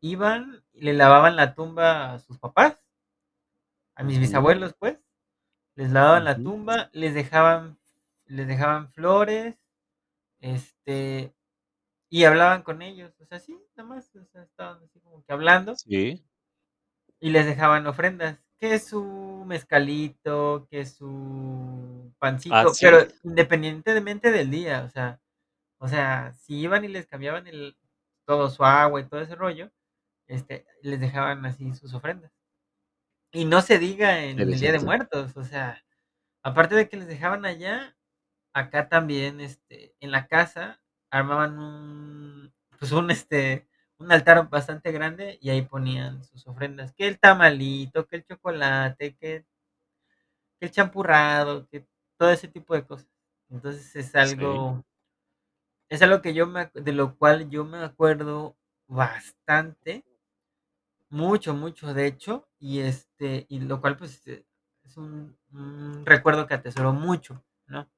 iban 0.00 0.64
y 0.72 0.82
le 0.82 0.94
lavaban 0.94 1.36
la 1.36 1.54
tumba 1.54 2.14
a 2.14 2.18
sus 2.20 2.38
papás 2.38 2.82
a 3.96 4.02
mis 4.04 4.18
bisabuelos, 4.18 4.74
pues, 4.78 4.98
les 5.76 5.90
lavaban 5.92 6.24
la 6.24 6.36
tumba, 6.36 6.90
les 6.92 7.14
dejaban 7.14 7.78
les 8.26 8.48
dejaban 8.48 8.92
flores, 8.92 9.56
este, 10.40 11.34
y 12.10 12.24
hablaban 12.24 12.62
con 12.64 12.82
ellos, 12.82 13.14
o 13.20 13.26
sea, 13.26 13.38
sí, 13.40 13.58
nada 13.76 13.88
más, 13.88 14.14
o 14.16 14.24
sea, 14.26 14.42
estaban 14.42 14.82
así 14.84 15.00
como 15.00 15.24
que 15.24 15.32
hablando 15.32 15.74
Sí. 15.76 16.24
y 17.20 17.30
les 17.30 17.46
dejaban 17.46 17.86
ofrendas, 17.86 18.38
que 18.58 18.78
su 18.78 19.44
mezcalito, 19.46 20.66
que 20.70 20.84
su 20.86 22.10
¿Ah, 22.12 22.16
pancito, 22.18 22.72
pero 22.80 23.06
independientemente 23.24 24.32
del 24.32 24.50
día, 24.50 24.84
o 24.84 24.90
sea 24.90 25.20
o 25.80 25.88
sea, 25.88 26.32
si 26.34 26.60
iban 26.60 26.84
y 26.84 26.88
les 26.88 27.06
cambiaban 27.06 27.46
el 27.46 27.76
todo 28.26 28.50
su 28.50 28.64
agua 28.64 29.00
y 29.00 29.06
todo 29.08 29.20
ese 29.20 29.34
rollo, 29.34 29.70
este, 30.28 30.66
les 30.82 31.00
dejaban 31.00 31.44
así 31.46 31.74
sus 31.74 31.94
ofrendas. 31.94 32.32
Y 33.32 33.44
no 33.46 33.62
se 33.62 33.78
diga 33.78 34.24
en 34.24 34.38
el 34.40 34.58
Día 34.58 34.72
de. 34.72 34.80
Muertos, 34.80 35.36
o 35.36 35.44
sea, 35.44 35.82
aparte 36.42 36.74
de 36.74 36.88
que 36.88 36.98
les 36.98 37.08
dejaban 37.08 37.46
allá, 37.46 37.96
acá 38.54 38.88
también, 38.88 39.40
este, 39.40 39.94
en 40.00 40.10
la 40.10 40.26
casa 40.28 40.80
armaban 41.10 41.58
un, 41.58 42.52
pues, 42.78 42.92
un, 42.92 43.10
este, 43.10 43.68
un 43.98 44.12
altar 44.12 44.48
bastante 44.50 44.92
grande 44.92 45.38
y 45.42 45.50
ahí 45.50 45.62
ponían 45.62 46.24
sus 46.24 46.46
ofrendas, 46.46 46.92
que 46.94 47.08
el 47.08 47.18
tamalito, 47.20 48.06
que 48.06 48.16
el 48.16 48.24
chocolate, 48.26 49.16
que 49.16 49.44
que 50.60 50.66
el 50.66 50.72
champurrado, 50.72 51.66
que 51.68 51.86
todo 52.18 52.30
ese 52.30 52.46
tipo 52.48 52.74
de 52.74 52.86
cosas. 52.86 53.08
Entonces, 53.48 53.96
es 53.96 54.06
Sí. 54.12 54.18
algo 54.18 54.84
es 55.90 56.00
algo 56.02 56.22
que 56.22 56.32
yo 56.34 56.46
me 56.46 56.70
de 56.72 56.92
lo 56.92 57.16
cual 57.18 57.50
yo 57.50 57.64
me 57.64 57.78
acuerdo 57.78 58.56
bastante 58.86 60.04
mucho, 61.10 61.54
mucho, 61.54 61.92
de 61.92 62.06
hecho, 62.06 62.48
y, 62.60 62.80
este, 62.80 63.44
y 63.48 63.58
lo 63.60 63.80
cual, 63.80 63.96
pues, 63.96 64.24
es 64.28 64.96
un, 64.96 65.36
un 65.52 66.06
recuerdo 66.06 66.46
que 66.46 66.54
atesoro 66.54 66.92
mucho, 66.92 67.44
¿no? 67.66 67.90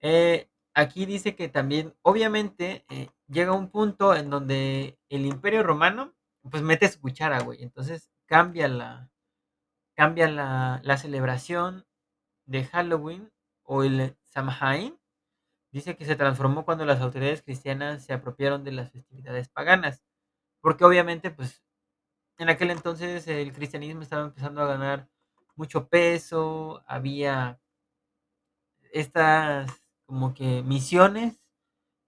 Eh, 0.00 0.50
aquí 0.76 1.06
dice 1.06 1.36
que 1.36 1.48
también, 1.48 1.94
obviamente, 2.02 2.84
eh, 2.90 3.10
llega 3.28 3.52
un 3.54 3.70
punto 3.70 4.14
en 4.14 4.30
donde 4.30 4.98
el 5.08 5.26
Imperio 5.26 5.64
Romano, 5.64 6.14
pues 6.50 6.62
mete 6.62 6.88
su 6.88 7.00
cuchara, 7.00 7.40
güey. 7.42 7.62
Entonces 7.64 8.10
cambia 8.26 8.68
la, 8.68 9.10
cambia 9.96 10.28
la, 10.30 10.80
la 10.84 10.98
celebración 10.98 11.86
de 12.46 12.64
Halloween 12.66 13.32
o 13.64 13.84
el 13.84 14.16
Samhain. 14.24 14.98
Dice 15.72 15.96
que 15.96 16.06
se 16.06 16.16
transformó 16.16 16.64
cuando 16.64 16.86
las 16.86 17.00
autoridades 17.02 17.42
cristianas 17.42 18.04
se 18.04 18.12
apropiaron 18.14 18.64
de 18.64 18.72
las 18.72 18.92
festividades 18.92 19.48
paganas. 19.48 20.04
Porque 20.62 20.84
obviamente, 20.84 21.30
pues, 21.30 21.64
en 22.38 22.50
aquel 22.50 22.70
entonces 22.72 23.28
el 23.28 23.52
cristianismo 23.52 24.02
estaba 24.02 24.24
empezando 24.26 24.62
a 24.62 24.66
ganar 24.68 25.08
mucho 25.56 25.88
peso, 25.88 26.84
había 26.86 27.60
estas 28.92 29.70
como 30.06 30.34
que 30.34 30.62
misiones 30.62 31.40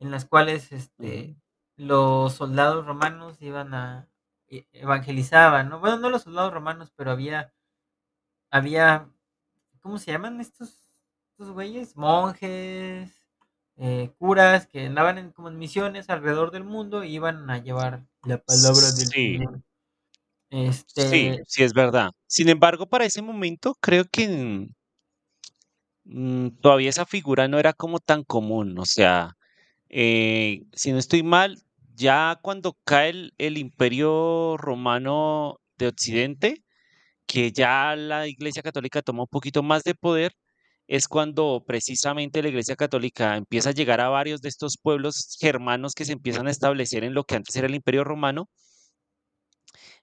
en 0.00 0.10
las 0.12 0.24
cuales 0.26 0.72
este, 0.72 1.36
los 1.76 2.34
soldados 2.34 2.86
romanos 2.86 3.40
iban 3.42 3.74
a 3.74 4.08
e- 4.48 4.68
evangelizaban, 4.72 5.68
¿no? 5.70 5.80
Bueno, 5.80 5.98
no 5.98 6.10
los 6.10 6.22
soldados 6.24 6.52
romanos, 6.54 6.92
pero 6.96 7.12
había 7.12 7.52
había 8.50 9.10
¿cómo 9.82 9.98
se 9.98 10.12
llaman 10.12 10.40
estos 10.40 10.70
estos 11.32 11.52
güeyes? 11.52 11.96
Monjes, 11.96 13.12
eh, 13.76 14.12
curas 14.18 14.66
que 14.68 14.86
andaban 14.86 15.18
en, 15.18 15.32
como 15.32 15.48
en 15.48 15.58
misiones 15.58 16.10
alrededor 16.10 16.50
del 16.52 16.64
mundo 16.64 17.04
y 17.04 17.14
iban 17.14 17.50
a 17.50 17.58
llevar 17.58 18.06
la 18.24 18.38
palabra 18.44 18.92
del 18.92 19.14
Sí, 19.14 19.38
Señor. 19.38 19.62
sí, 20.94 21.30
Este, 21.30 21.44
sí 21.46 21.62
es 21.62 21.72
verdad. 21.72 22.10
Sin 22.26 22.48
embargo, 22.48 22.86
para 22.88 23.04
ese 23.04 23.22
momento 23.22 23.74
creo 23.80 24.04
que 24.10 24.68
mm, 26.08 26.48
todavía 26.60 26.90
esa 26.90 27.06
figura 27.06 27.48
no 27.48 27.58
era 27.58 27.72
como 27.72 28.00
tan 28.00 28.24
común. 28.24 28.78
O 28.78 28.86
sea, 28.86 29.36
eh, 29.90 30.62
si 30.74 30.92
no 30.92 30.98
estoy 30.98 31.22
mal, 31.22 31.58
ya 31.94 32.38
cuando 32.42 32.76
cae 32.84 33.10
el, 33.10 33.34
el 33.38 33.58
Imperio 33.58 34.56
Romano 34.58 35.60
de 35.78 35.88
Occidente, 35.88 36.64
que 37.26 37.52
ya 37.52 37.96
la 37.96 38.28
Iglesia 38.28 38.62
Católica 38.62 39.02
toma 39.02 39.22
un 39.24 39.28
poquito 39.28 39.62
más 39.62 39.84
de 39.84 39.94
poder, 39.94 40.34
es 40.88 41.08
cuando 41.08 41.64
precisamente 41.66 42.42
la 42.42 42.48
Iglesia 42.48 42.76
Católica 42.76 43.36
empieza 43.36 43.70
a 43.70 43.72
llegar 43.74 44.00
a 44.00 44.08
varios 44.08 44.40
de 44.42 44.48
estos 44.48 44.78
pueblos 44.78 45.36
germanos 45.40 45.94
que 45.94 46.06
se 46.06 46.14
empiezan 46.14 46.48
a 46.48 46.50
establecer 46.50 47.04
en 47.04 47.14
lo 47.14 47.24
que 47.24 47.36
antes 47.36 47.54
era 47.56 47.66
el 47.68 47.74
Imperio 47.74 48.04
Romano 48.04 48.48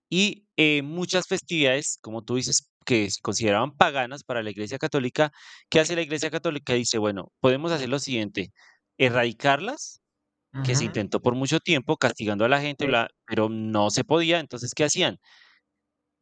y 0.10 0.48
eh, 0.58 0.82
muchas 0.84 1.28
festividades, 1.28 1.98
como 2.02 2.24
tú 2.24 2.36
dices, 2.36 2.70
que 2.86 3.10
se 3.10 3.22
consideraban 3.22 3.76
paganas 3.76 4.24
para 4.24 4.44
la 4.44 4.52
Iglesia 4.52 4.78
Católica, 4.78 5.32
¿qué 5.70 5.80
hace 5.80 5.96
la 5.96 6.02
Iglesia 6.04 6.30
Católica? 6.32 6.74
Dice, 6.74 6.98
bueno, 7.00 7.32
podemos 7.40 7.72
hacer 7.72 7.90
lo 7.90 8.00
siguiente, 8.00 8.52
erradicarlas, 8.98 10.02
que 10.64 10.76
se 10.76 10.86
intentó 10.86 11.22
por 11.22 11.36
mucho 11.36 11.60
tiempo 11.60 11.98
castigando 11.98 12.46
a 12.46 12.50
la 12.50 12.62
gente, 12.62 12.88
bla, 12.88 13.10
pero 13.28 13.50
no 13.50 13.90
se 13.90 14.06
podía, 14.06 14.40
entonces, 14.40 14.74
¿qué 14.74 14.86
hacían? 14.86 15.20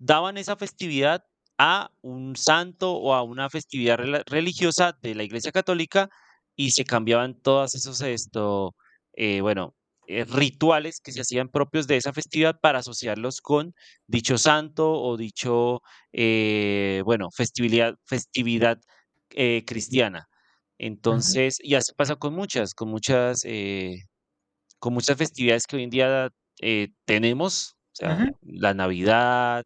daban 0.04 0.38
esa 0.38 0.56
festividad 0.58 1.24
a 1.58 1.92
un 2.02 2.36
santo 2.36 2.94
o 2.94 3.14
a 3.14 3.24
una 3.24 3.50
festividad 3.50 3.98
religiosa 4.28 4.98
de 5.02 5.16
la 5.16 5.24
Iglesia 5.24 5.52
Católica 5.52 6.10
y 6.56 6.72
se 6.72 6.84
cambiaban 6.86 7.40
todos 7.42 7.76
esos, 7.76 8.02
esto, 8.02 8.76
eh, 9.14 9.42
bueno, 9.42 9.76
eh, 10.08 10.26
rituales 10.26 11.00
que 11.02 11.12
se 11.12 11.22
hacían 11.22 11.50
propios 11.50 11.88
de 11.88 11.98
esa 11.98 12.14
festividad 12.14 12.60
para 12.62 12.80
asociarlos 12.80 13.42
con 13.42 13.74
dicho 14.08 14.38
santo 14.38 14.92
o 14.92 15.18
dicho, 15.18 15.82
eh, 16.12 17.02
bueno, 17.06 17.30
festividad, 17.36 17.96
festividad 18.06 18.80
eh, 19.32 19.64
cristiana. 19.66 20.28
Entonces, 20.78 21.58
y 21.62 21.76
así 21.76 21.94
pasa 21.96 22.16
con 22.18 22.34
muchas, 22.36 22.74
con 22.74 22.90
muchas, 22.90 23.44
con 24.80 24.94
muchas 24.94 25.18
festividades 25.18 25.66
que 25.68 25.78
hoy 25.78 25.84
en 25.84 25.90
día 25.90 26.30
tenemos, 27.06 27.76
o 27.94 27.96
sea, 27.96 28.18
la 28.42 28.74
Navidad, 28.74 29.64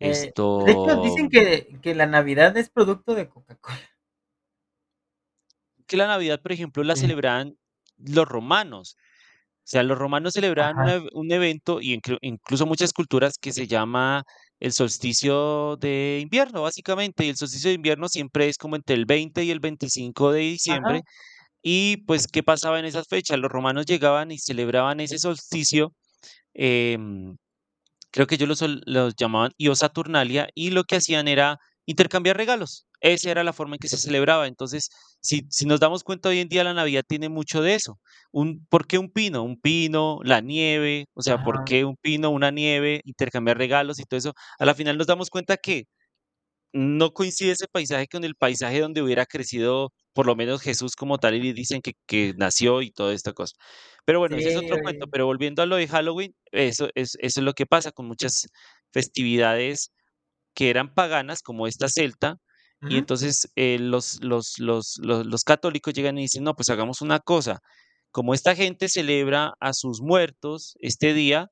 de 0.00 0.72
hecho, 0.72 0.96
esto, 0.96 1.00
dicen 1.00 1.28
que, 1.30 1.78
que 1.80 1.94
la 1.94 2.06
Navidad 2.06 2.56
es 2.56 2.68
producto 2.70 3.14
de 3.14 3.28
Coca-Cola. 3.28 3.78
que 5.86 5.96
la 5.96 6.06
Navidad, 6.06 6.40
por 6.40 6.52
ejemplo, 6.52 6.82
la 6.84 6.94
Sí. 6.94 7.00
celebraban 7.02 7.56
los 7.98 8.26
romanos. 8.28 8.96
O 9.64 9.68
sea, 9.72 9.82
los 9.84 9.98
romanos 9.98 10.34
celebraban 10.34 10.78
una 10.78 11.02
un 11.12 11.32
evento 11.32 11.80
y 11.80 11.96
inclu- 11.96 12.18
incluso 12.22 12.66
muchas 12.66 12.92
culturas 12.92 13.38
que 13.40 13.52
se 13.52 13.66
llama 13.66 14.24
el 14.60 14.72
solsticio 14.72 15.76
de 15.76 16.20
invierno, 16.22 16.62
básicamente. 16.62 17.24
Y 17.24 17.28
el 17.30 17.36
solsticio 17.36 17.68
de 17.70 17.74
invierno 17.76 18.08
siempre 18.08 18.48
es 18.48 18.58
como 18.58 18.76
entre 18.76 18.96
el 18.96 19.06
20 19.06 19.44
y 19.44 19.50
el 19.50 19.60
25 19.60 20.32
de 20.32 20.40
ajá, 20.66 21.00
diciembre. 21.00 21.02
Y 21.62 21.98
pues, 22.06 22.26
¿qué 22.28 22.42
pasaba 22.42 22.78
en 22.80 22.86
esas 22.86 23.06
fechas? 23.08 23.38
Los 23.38 23.50
romanos 23.52 23.86
llegaban 23.86 24.30
y 24.32 24.38
celebraban 24.38 25.00
ese 25.00 25.18
solsticio. 25.18 25.94
em, 26.54 27.36
creo 28.12 28.26
que 28.26 28.36
ellos 28.36 28.48
los, 28.48 28.62
los 28.86 29.14
llamaban 29.16 29.52
Io 29.58 29.74
Saturnalia 29.74 30.48
y 30.54 30.70
lo 30.70 30.84
que 30.84 30.96
hacían 30.96 31.28
era 31.28 31.58
intercambiar 31.86 32.36
regalos. 32.36 32.86
Esa 33.02 33.30
era 33.30 33.44
la 33.44 33.52
forma 33.52 33.76
en 33.76 33.80
que 33.80 33.88
se 33.88 33.98
celebraba. 33.98 34.46
Entonces, 34.48 34.90
si, 35.20 35.42
si 35.50 35.66
nos 35.66 35.80
damos 35.80 36.04
cuenta 36.04 36.30
hoy 36.30 36.40
en 36.40 36.48
día, 36.48 36.64
la 36.64 36.74
Navidad 36.74 37.04
tiene 37.06 37.28
mucho 37.28 37.62
de 37.62 37.74
eso. 37.74 37.98
Un, 38.32 38.66
¿por 38.70 38.86
qué 38.86 38.98
un 38.98 39.10
pino? 39.12 39.42
Un 39.44 39.60
pino, 39.60 40.20
la 40.24 40.40
nieve, 40.40 41.06
o 41.14 41.22
sea, 41.22 41.38
¿por 41.38 41.58
ajá. 41.58 41.64
qué 41.64 41.84
un 41.84 41.96
pino, 41.96 42.30
una 42.30 42.50
nieve, 42.52 43.02
intercambiar 43.04 43.58
regalos 43.58 43.98
y 44.00 44.04
todo 44.04 44.18
eso? 44.18 44.34
A 44.58 44.64
la 44.66 44.74
final 44.74 44.98
nos 44.98 45.08
damos 45.08 45.30
cuenta 45.30 45.56
que 45.58 45.86
no 46.72 47.12
coincide 47.12 47.52
ese 47.52 47.66
paisaje 47.68 48.06
con 48.08 48.24
el 48.24 48.34
paisaje 48.34 48.80
donde 48.80 49.02
hubiera 49.02 49.26
crecido 49.26 49.92
por 50.14 50.26
lo 50.26 50.36
menos 50.36 50.62
Jesús 50.62 50.96
como 50.96 51.18
tal 51.18 51.34
y 51.36 51.52
dicen 51.52 51.82
que, 51.82 51.92
que 52.06 52.34
nació 52.36 52.82
y 52.82 52.90
toda 52.90 53.12
esta 53.14 53.32
cosa. 53.34 53.54
Pero 54.04 54.18
bueno, 54.20 54.36
Sí, 54.36 54.38
ese 54.38 54.50
es 54.50 54.56
otro 54.56 54.78
cuento. 54.80 55.06
Pero 55.08 55.26
volviendo 55.26 55.62
a 55.62 55.66
lo 55.66 55.76
de 55.76 55.88
Halloween, 55.88 56.34
eso 56.52 56.88
es, 56.94 57.16
eso 57.20 57.40
es 57.40 57.44
lo 57.44 57.52
que 57.54 57.66
pasa 57.66 57.92
con 57.92 58.06
muchas 58.06 58.46
festividades 58.92 59.92
que 60.54 60.70
eran 60.70 60.94
paganas, 60.94 61.42
como 61.42 61.66
esta 61.66 61.88
celta, 61.88 62.38
y 62.88 62.98
entonces 62.98 63.50
eh, 63.56 63.78
los, 63.80 64.22
los, 64.22 64.58
los, 64.58 64.98
los, 64.98 65.26
los 65.26 65.44
católicos 65.44 65.94
llegan 65.94 66.18
y 66.18 66.22
dicen, 66.22 66.44
no, 66.44 66.54
pues 66.54 66.70
hagamos 66.70 67.00
una 67.00 67.20
cosa, 67.20 67.60
como 68.10 68.34
esta 68.34 68.54
gente 68.54 68.88
celebra 68.88 69.54
a 69.60 69.72
sus 69.72 70.00
muertos 70.02 70.74
este 70.80 71.14
día, 71.14 71.48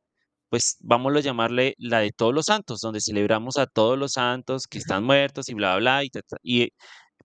pues 0.50 0.76
vamos 0.80 1.16
a 1.16 1.20
llamarle 1.20 1.74
la 1.78 2.00
de 2.00 2.12
todos 2.12 2.34
los 2.34 2.46
santos, 2.46 2.80
donde 2.80 3.00
celebramos 3.00 3.56
a 3.56 3.66
todos 3.66 3.98
los 3.98 4.12
santos 4.12 4.66
que 4.66 4.78
están 4.78 5.04
muertos 5.04 5.48
y 5.48 5.54
bla, 5.54 5.76
bla, 5.76 6.04
y, 6.04 6.10
ta, 6.10 6.20
y, 6.42 6.70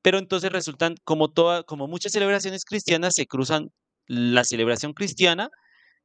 pero 0.02 0.20
entonces 0.20 0.52
resultan, 0.52 0.96
como, 1.04 1.32
toda, 1.32 1.64
como 1.64 1.88
muchas 1.88 2.12
celebraciones 2.14 2.66
cristianas, 2.66 3.16
se 3.16 3.28
cruzan 3.28 3.72
la 4.08 4.44
celebración 4.44 4.94
cristiana 4.94 5.50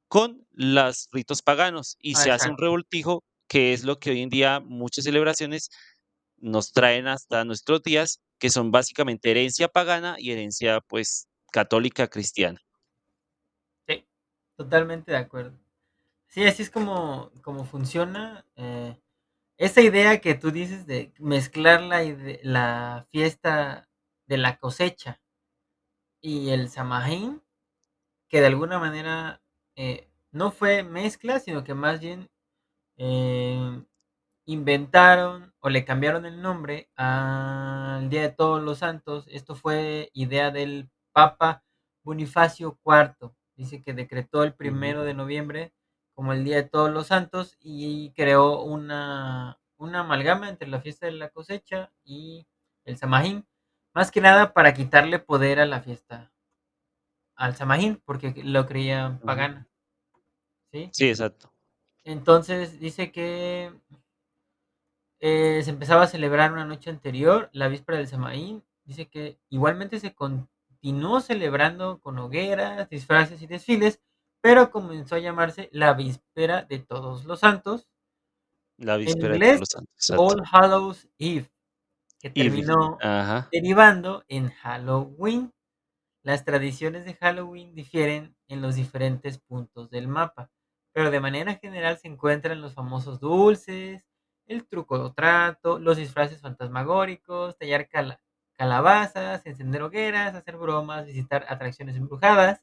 con 0.08 0.46
los 0.52 1.08
ritos 1.12 1.42
paganos 1.42 1.96
y 2.00 2.14
ah, 2.16 2.20
se 2.20 2.30
hace 2.32 2.50
un 2.50 2.58
revoltijo 2.58 3.24
que 3.48 3.72
es 3.72 3.84
lo 3.84 3.98
que 3.98 4.10
hoy 4.10 4.22
en 4.22 4.30
día 4.30 4.60
muchas 4.60 5.04
celebraciones 5.04 5.70
nos 6.40 6.72
traen 6.72 7.06
hasta 7.08 7.44
nuestros 7.44 7.82
días, 7.82 8.20
que 8.38 8.50
son 8.50 8.70
básicamente 8.70 9.30
herencia 9.30 9.68
pagana 9.68 10.16
y 10.18 10.32
herencia 10.32 10.80
pues 10.82 11.28
católica 11.52 12.08
cristiana. 12.08 12.60
Sí, 13.86 14.06
totalmente 14.56 15.12
de 15.12 15.18
acuerdo. 15.18 15.58
Sí, 16.28 16.44
así 16.46 16.62
es 16.64 16.70
como, 16.70 17.32
como 17.42 17.64
funciona. 17.64 18.46
eh, 18.56 18.98
esa 19.58 19.82
idea 19.82 20.20
que 20.20 20.34
tú 20.34 20.50
dices 20.52 20.86
de 20.86 21.12
mezclar 21.18 21.82
la, 21.82 22.02
la 22.42 23.06
fiesta 23.12 23.88
de 24.26 24.38
la 24.38 24.58
cosecha 24.58 25.20
y 26.20 26.50
el 26.50 26.68
Samhain, 26.68 27.42
que 28.28 28.40
de 28.40 28.46
alguna 28.48 28.78
manera 28.78 29.42
eh, 29.76 30.08
no 30.32 30.52
fue 30.52 30.82
mezcla, 30.82 31.40
sino 31.40 31.64
que 31.64 31.74
más 31.74 32.00
bien 32.00 32.30
eh, 32.98 33.84
inventaron 34.52 35.54
o 35.60 35.68
le 35.68 35.84
cambiaron 35.84 36.26
el 36.26 36.42
nombre 36.42 36.90
al 36.96 38.10
Día 38.10 38.22
de 38.22 38.30
Todos 38.30 38.60
los 38.62 38.78
Santos. 38.78 39.26
Esto 39.28 39.54
fue 39.54 40.10
idea 40.12 40.50
del 40.50 40.90
Papa 41.12 41.62
Bonifacio 42.02 42.78
IV. 42.84 43.32
Dice 43.54 43.80
que 43.82 43.94
decretó 43.94 44.42
el 44.42 44.54
primero 44.54 45.04
de 45.04 45.14
noviembre 45.14 45.72
como 46.14 46.32
el 46.32 46.44
Día 46.44 46.56
de 46.56 46.64
Todos 46.64 46.90
los 46.90 47.06
Santos 47.06 47.56
y 47.60 48.10
creó 48.12 48.62
una, 48.62 49.60
una 49.76 50.00
amalgama 50.00 50.48
entre 50.48 50.68
la 50.68 50.80
fiesta 50.80 51.06
de 51.06 51.12
la 51.12 51.28
cosecha 51.28 51.92
y 52.02 52.46
el 52.84 52.96
Samhain. 52.98 53.46
Más 53.94 54.10
que 54.10 54.20
nada 54.20 54.52
para 54.52 54.74
quitarle 54.74 55.20
poder 55.20 55.60
a 55.60 55.66
la 55.66 55.80
fiesta, 55.80 56.32
al 57.36 57.54
Samhain, 57.54 58.00
porque 58.04 58.34
lo 58.44 58.66
creían 58.66 59.18
pagana, 59.20 59.68
¿sí? 60.72 60.90
Sí, 60.92 61.08
exacto. 61.08 61.52
Entonces 62.04 62.78
dice 62.78 63.10
que 63.10 63.72
Eh, 65.20 65.60
se 65.64 65.70
empezaba 65.70 66.04
a 66.04 66.06
celebrar 66.06 66.52
una 66.52 66.64
noche 66.64 66.90
anterior, 66.90 67.50
la 67.52 67.68
víspera 67.68 67.98
del 67.98 68.08
Samaín. 68.08 68.64
Dice 68.84 69.08
que 69.08 69.38
igualmente 69.50 70.00
se 70.00 70.14
continuó 70.14 71.20
celebrando 71.20 72.00
con 72.00 72.18
hogueras, 72.18 72.88
disfraces 72.88 73.42
y 73.42 73.46
desfiles, 73.46 74.00
pero 74.40 74.70
comenzó 74.70 75.16
a 75.16 75.18
llamarse 75.18 75.68
la 75.72 75.92
víspera 75.94 76.62
de 76.62 76.78
Todos 76.80 77.24
los 77.26 77.40
Santos, 77.40 77.88
La 78.78 78.96
víspera 78.96 79.34
de 79.34 79.38
todos 79.38 79.48
inglés 79.48 79.60
los 79.60 79.68
santos, 79.68 79.94
exacto. 79.96 80.22
All 80.24 80.42
Hallows 80.50 81.08
Eve, 81.18 81.50
que 82.20 82.32
Eve, 82.34 82.50
terminó 82.50 82.98
ajá. 83.00 83.48
derivando 83.52 84.24
en 84.28 84.50
Halloween. 84.50 85.52
Las 86.22 86.44
tradiciones 86.44 87.04
de 87.04 87.14
Halloween 87.14 87.74
difieren 87.74 88.36
en 88.48 88.62
los 88.62 88.74
diferentes 88.76 89.38
puntos 89.38 89.90
del 89.90 90.08
mapa, 90.08 90.50
pero 90.92 91.10
de 91.10 91.20
manera 91.20 91.56
general 91.56 91.98
se 91.98 92.08
encuentran 92.08 92.60
los 92.62 92.74
famosos 92.74 93.20
dulces, 93.20 94.06
el 94.50 94.66
truco 94.66 95.12
trato, 95.14 95.78
los 95.78 95.96
disfraces 95.96 96.40
fantasmagóricos, 96.40 97.56
tallar 97.58 97.88
cala- 97.88 98.20
calabazas, 98.56 99.46
encender 99.46 99.82
hogueras, 99.82 100.34
hacer 100.34 100.56
bromas, 100.58 101.06
visitar 101.06 101.46
atracciones 101.48 101.96
embrujadas, 101.96 102.62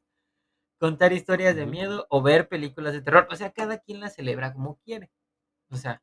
contar 0.80 1.14
historias 1.14 1.56
de 1.56 1.66
miedo 1.66 2.08
o 2.10 2.22
ver 2.22 2.50
películas 2.50 2.94
de 2.94 3.02
terror. 3.02 3.28
O 3.32 3.36
sea, 3.36 3.52
cada 3.52 3.80
quien 3.80 4.00
la 4.02 4.10
celebra 4.10 4.54
como 4.54 4.78
quiere. 4.86 5.12
O 5.72 5.78
sea, 5.78 6.02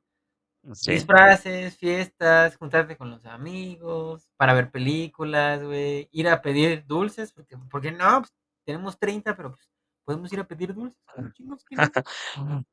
Sí. 0.72 0.92
disfraces, 0.92 1.76
fiestas, 1.78 2.56
juntarte 2.56 2.96
con 2.96 3.10
los 3.10 3.26
amigos, 3.26 4.28
para 4.36 4.54
ver 4.54 4.70
películas, 4.70 5.62
güey, 5.62 6.08
ir 6.12 6.28
a 6.28 6.42
pedir 6.42 6.86
dulces, 6.86 7.32
porque, 7.32 7.56
porque 7.70 7.92
no, 7.92 8.20
pues, 8.22 8.32
tenemos 8.66 8.98
30, 8.98 9.36
pero 9.36 9.52
pues 9.54 9.68
podemos 10.04 10.32
ir 10.32 10.40
a 10.40 10.46
pedir 10.48 10.74
dulces, 10.74 11.00
como 11.14 11.30
chingos 11.32 11.64
que 11.64 11.76
no. 11.76 11.94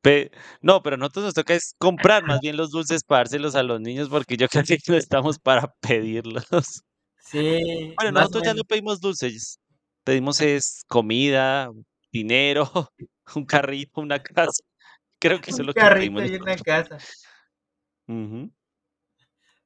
Pe 0.02 0.30
no, 0.62 0.82
pero 0.82 0.94
a 0.96 0.98
nosotros 0.98 1.26
nos 1.26 1.34
toca 1.34 1.54
es 1.54 1.74
comprar 1.78 2.24
más 2.24 2.40
bien 2.40 2.56
los 2.56 2.70
dulces 2.70 3.04
para 3.04 3.20
dárselos 3.20 3.54
a 3.56 3.62
los 3.62 3.80
niños, 3.80 4.08
porque 4.08 4.36
yo 4.36 4.48
casi 4.48 4.76
no 4.88 4.96
estamos 4.96 5.38
para 5.38 5.72
pedirlos. 5.80 6.46
Sí, 7.18 7.96
Bueno, 7.96 8.12
más 8.12 8.34
o 8.34 8.34
nosotros 8.34 8.42
ya 8.44 8.54
no 8.54 8.62
menos. 8.62 8.64
pedimos 8.64 9.00
dulces, 9.00 9.58
pedimos 10.04 10.40
es 10.40 10.82
comida, 10.88 11.70
dinero, 12.12 12.70
un 13.36 13.44
carrito, 13.44 14.00
una 14.00 14.22
casa. 14.22 14.62
Creo 15.20 15.40
que 15.40 15.50
eso 15.50 15.62
es 15.62 15.66
Un 15.66 15.66
lo 15.66 15.74
que 15.74 15.86
pedimos 15.88 16.22
carrito 16.22 16.24
y 16.24 16.36
una 16.36 16.56
nosotros. 16.56 16.62
casa. 16.62 16.98
Ujú. 18.08 18.52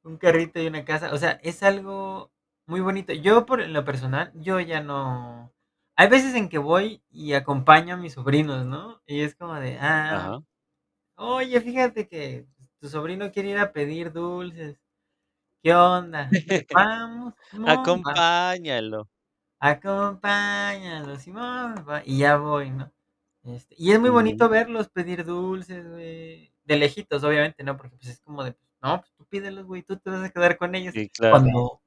Un 0.04 0.16
carrito 0.18 0.60
y 0.62 0.66
una 0.68 0.84
casa. 0.84 1.12
O 1.12 1.18
sea, 1.18 1.32
es 1.42 1.62
algo 1.62 2.32
muy 2.66 2.80
bonito. 2.80 3.12
Yo, 3.12 3.44
por 3.46 3.60
en 3.60 3.72
lo 3.72 3.84
personal, 3.84 4.32
yo 4.34 4.60
ya 4.60 4.80
no. 4.80 5.52
Hay 5.98 6.08
veces 6.08 6.34
en 6.34 6.48
que 6.50 6.58
voy 6.58 7.02
y 7.10 7.32
acompaño 7.32 7.94
a 7.94 7.96
mis 7.96 8.12
sobrinos, 8.12 8.66
¿no? 8.66 9.00
Y 9.06 9.22
es 9.22 9.34
como 9.34 9.54
de, 9.54 9.78
ah, 9.80 10.26
Ajá. 10.28 10.40
oye, 11.16 11.60
fíjate 11.60 12.08
que 12.08 12.46
tu 12.80 12.88
sobrino 12.88 13.32
quiere 13.32 13.50
ir 13.50 13.58
a 13.58 13.72
pedir 13.72 14.12
dulces. 14.12 14.78
¿Qué 15.62 15.74
onda? 15.74 16.30
Vamos, 16.72 17.34
Simón, 17.50 17.68
va. 18.06 18.12
Acompáñalo. 18.12 19.08
Acompáñalo, 19.60 21.16
Simón, 21.16 21.84
va. 21.88 22.02
Y 22.04 22.18
ya 22.18 22.36
voy, 22.36 22.70
¿no? 22.70 22.92
Este, 23.44 23.74
y 23.78 23.92
es 23.92 24.00
muy 24.00 24.10
Ujú. 24.10 24.16
bonito 24.18 24.48
verlos 24.48 24.88
pedir 24.90 25.24
dulces, 25.24 25.88
güey. 25.90 26.52
De 26.64 26.76
lejitos, 26.76 27.24
obviamente, 27.24 27.64
¿no? 27.64 27.76
Porque 27.76 27.96
pues 27.96 28.08
es 28.10 28.20
como 28.20 28.44
de, 28.44 28.54
no, 28.82 29.00
pues 29.00 29.12
tú 29.14 29.24
pídelos, 29.26 29.64
güey, 29.66 29.82
tú 29.82 29.96
te 29.98 30.10
vas 30.10 30.24
a 30.24 30.30
quedar 30.30 30.58
con 30.58 30.74
ellos. 30.74 30.92
Sí, 30.94 31.08
claro. 31.10 31.38
Cuando 31.42 31.82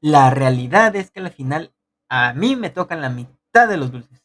la 0.00 0.30
realidad 0.30 0.94
es 0.96 1.10
que 1.10 1.20
al 1.20 1.30
final 1.30 1.72
a 2.10 2.34
mí 2.34 2.56
me 2.56 2.70
tocan 2.70 3.00
la 3.00 3.10
mitad 3.10 3.34
de 3.54 3.76
los 3.76 3.92
dulces. 3.92 4.20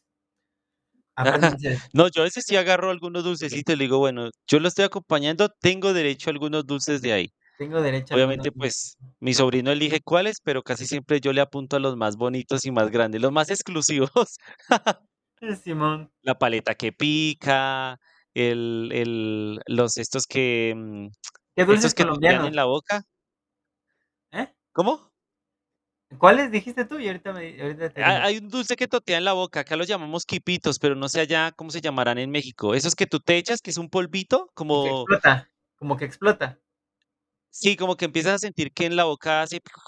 No, 1.92 2.08
yo 2.08 2.22
a 2.22 2.24
veces 2.24 2.44
sí 2.46 2.56
agarro 2.56 2.90
algunos 2.90 3.24
dulcecitos 3.24 3.74
y 3.74 3.78
le 3.78 3.84
digo, 3.84 3.98
bueno, 3.98 4.30
yo 4.46 4.58
lo 4.60 4.68
estoy 4.68 4.84
acompañando, 4.84 5.48
tengo 5.60 5.92
derecho 5.92 6.30
a 6.30 6.32
algunos 6.32 6.66
dulces 6.66 7.02
de 7.02 7.12
ahí. 7.12 7.32
Tengo 7.58 7.80
derecho 7.82 8.14
Obviamente, 8.14 8.50
pues, 8.52 8.96
mi 9.20 9.34
sobrino 9.34 9.70
elige 9.70 10.00
cuáles, 10.02 10.40
pero 10.42 10.62
casi 10.62 10.86
siempre 10.86 11.20
yo 11.20 11.32
le 11.32 11.40
apunto 11.42 11.76
a 11.76 11.80
los 11.80 11.96
más 11.96 12.16
bonitos 12.16 12.64
y 12.64 12.70
más 12.72 12.90
grandes, 12.90 13.20
los 13.20 13.32
más 13.32 13.50
exclusivos. 13.50 14.38
Eh, 15.42 15.56
Simón, 15.56 16.10
La 16.22 16.38
paleta 16.38 16.74
que 16.74 16.92
pica, 16.92 17.98
el 18.34 18.90
el 18.92 19.60
los 19.66 19.96
estos 19.96 20.26
que, 20.26 20.74
mm, 20.76 21.08
¿qué 21.54 21.64
estos 21.64 21.66
dulces 21.66 21.94
que 21.94 22.04
totean 22.04 22.44
en 22.44 22.52
colombianos? 22.52 22.54
la 22.54 22.64
boca, 22.66 23.04
¿Eh? 24.32 24.46
¿cómo? 24.72 25.09
¿Cuáles 26.18 26.50
dijiste 26.50 26.84
tú? 26.84 26.98
Y 26.98 27.06
ahorita 27.06 27.32
me, 27.32 27.60
ahorita 27.62 27.90
te 27.90 28.02
Ha 28.02 28.04
digo. 28.04 28.24
hay 28.24 28.38
un 28.38 28.48
dulce 28.48 28.76
que 28.76 28.86
totea 28.88 29.18
en 29.18 29.24
la 29.24 29.32
boca, 29.32 29.60
acá 29.60 29.76
los 29.76 29.86
llamamos 29.88 30.24
quipitos, 30.24 30.78
pero 30.78 30.94
no 30.94 31.08
sé 31.08 31.20
allá 31.20 31.52
cómo 31.52 31.70
se 31.70 31.80
llamarán 31.80 32.18
en 32.18 32.30
México. 32.30 32.74
Esos 32.74 32.94
que 32.94 33.06
tú 33.06 33.20
te 33.20 33.36
echas, 33.36 33.60
que 33.60 33.70
es 33.70 33.78
un 33.78 33.90
polvito, 33.90 34.50
Y 34.68 34.78
que 34.80 34.88
como 34.88 34.90
explota, 34.90 35.50
como 35.76 35.96
que 35.96 36.04
explota. 36.06 36.60
sí, 37.52 37.76
como 37.76 37.96
que 37.96 38.04
empiezas 38.04 38.34
a 38.34 38.38
sentir 38.38 38.72
que 38.72 38.86
en 38.86 38.96
la 38.96 39.04
boca 39.04 39.42
hace 39.42 39.60
como 39.60 39.84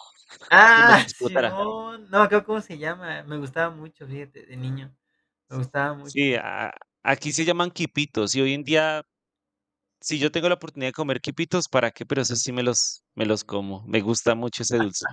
Ah. 0.50 1.06
Simón. 1.16 2.08
No, 2.10 2.28
creo 2.28 2.44
cómo 2.44 2.60
se 2.60 2.78
llama. 2.78 3.22
Me 3.24 3.38
gustaba 3.38 3.70
mucho, 3.74 4.06
fíjate, 4.06 4.46
de 4.46 4.56
niño. 4.56 4.94
Me 5.48 5.56
gustaba 5.58 5.94
mucho. 5.94 6.14
Sí, 6.14 6.34
a 6.34 6.70
aquí 7.02 7.32
se 7.32 7.44
llaman 7.44 7.70
quipitos, 7.70 8.34
y 8.34 8.40
hoy 8.40 8.54
en 8.54 8.62
día, 8.64 9.02
si 10.00 10.18
yo 10.18 10.32
tengo 10.32 10.48
la 10.48 10.56
oportunidad 10.56 10.90
de 10.90 10.92
comer 10.94 11.20
quipitos, 11.20 11.68
¿para 11.68 11.90
qué? 11.92 12.06
Pero 12.06 12.22
esos 12.22 12.40
sí 12.40 12.52
me 12.52 12.62
los 12.64 13.04
me 13.14 13.26
los 13.26 13.44
como, 13.44 13.84
me 13.86 14.00
gusta 14.02 14.34
mucho 14.34 14.62
ese 14.64 14.78
dulce. 14.78 15.06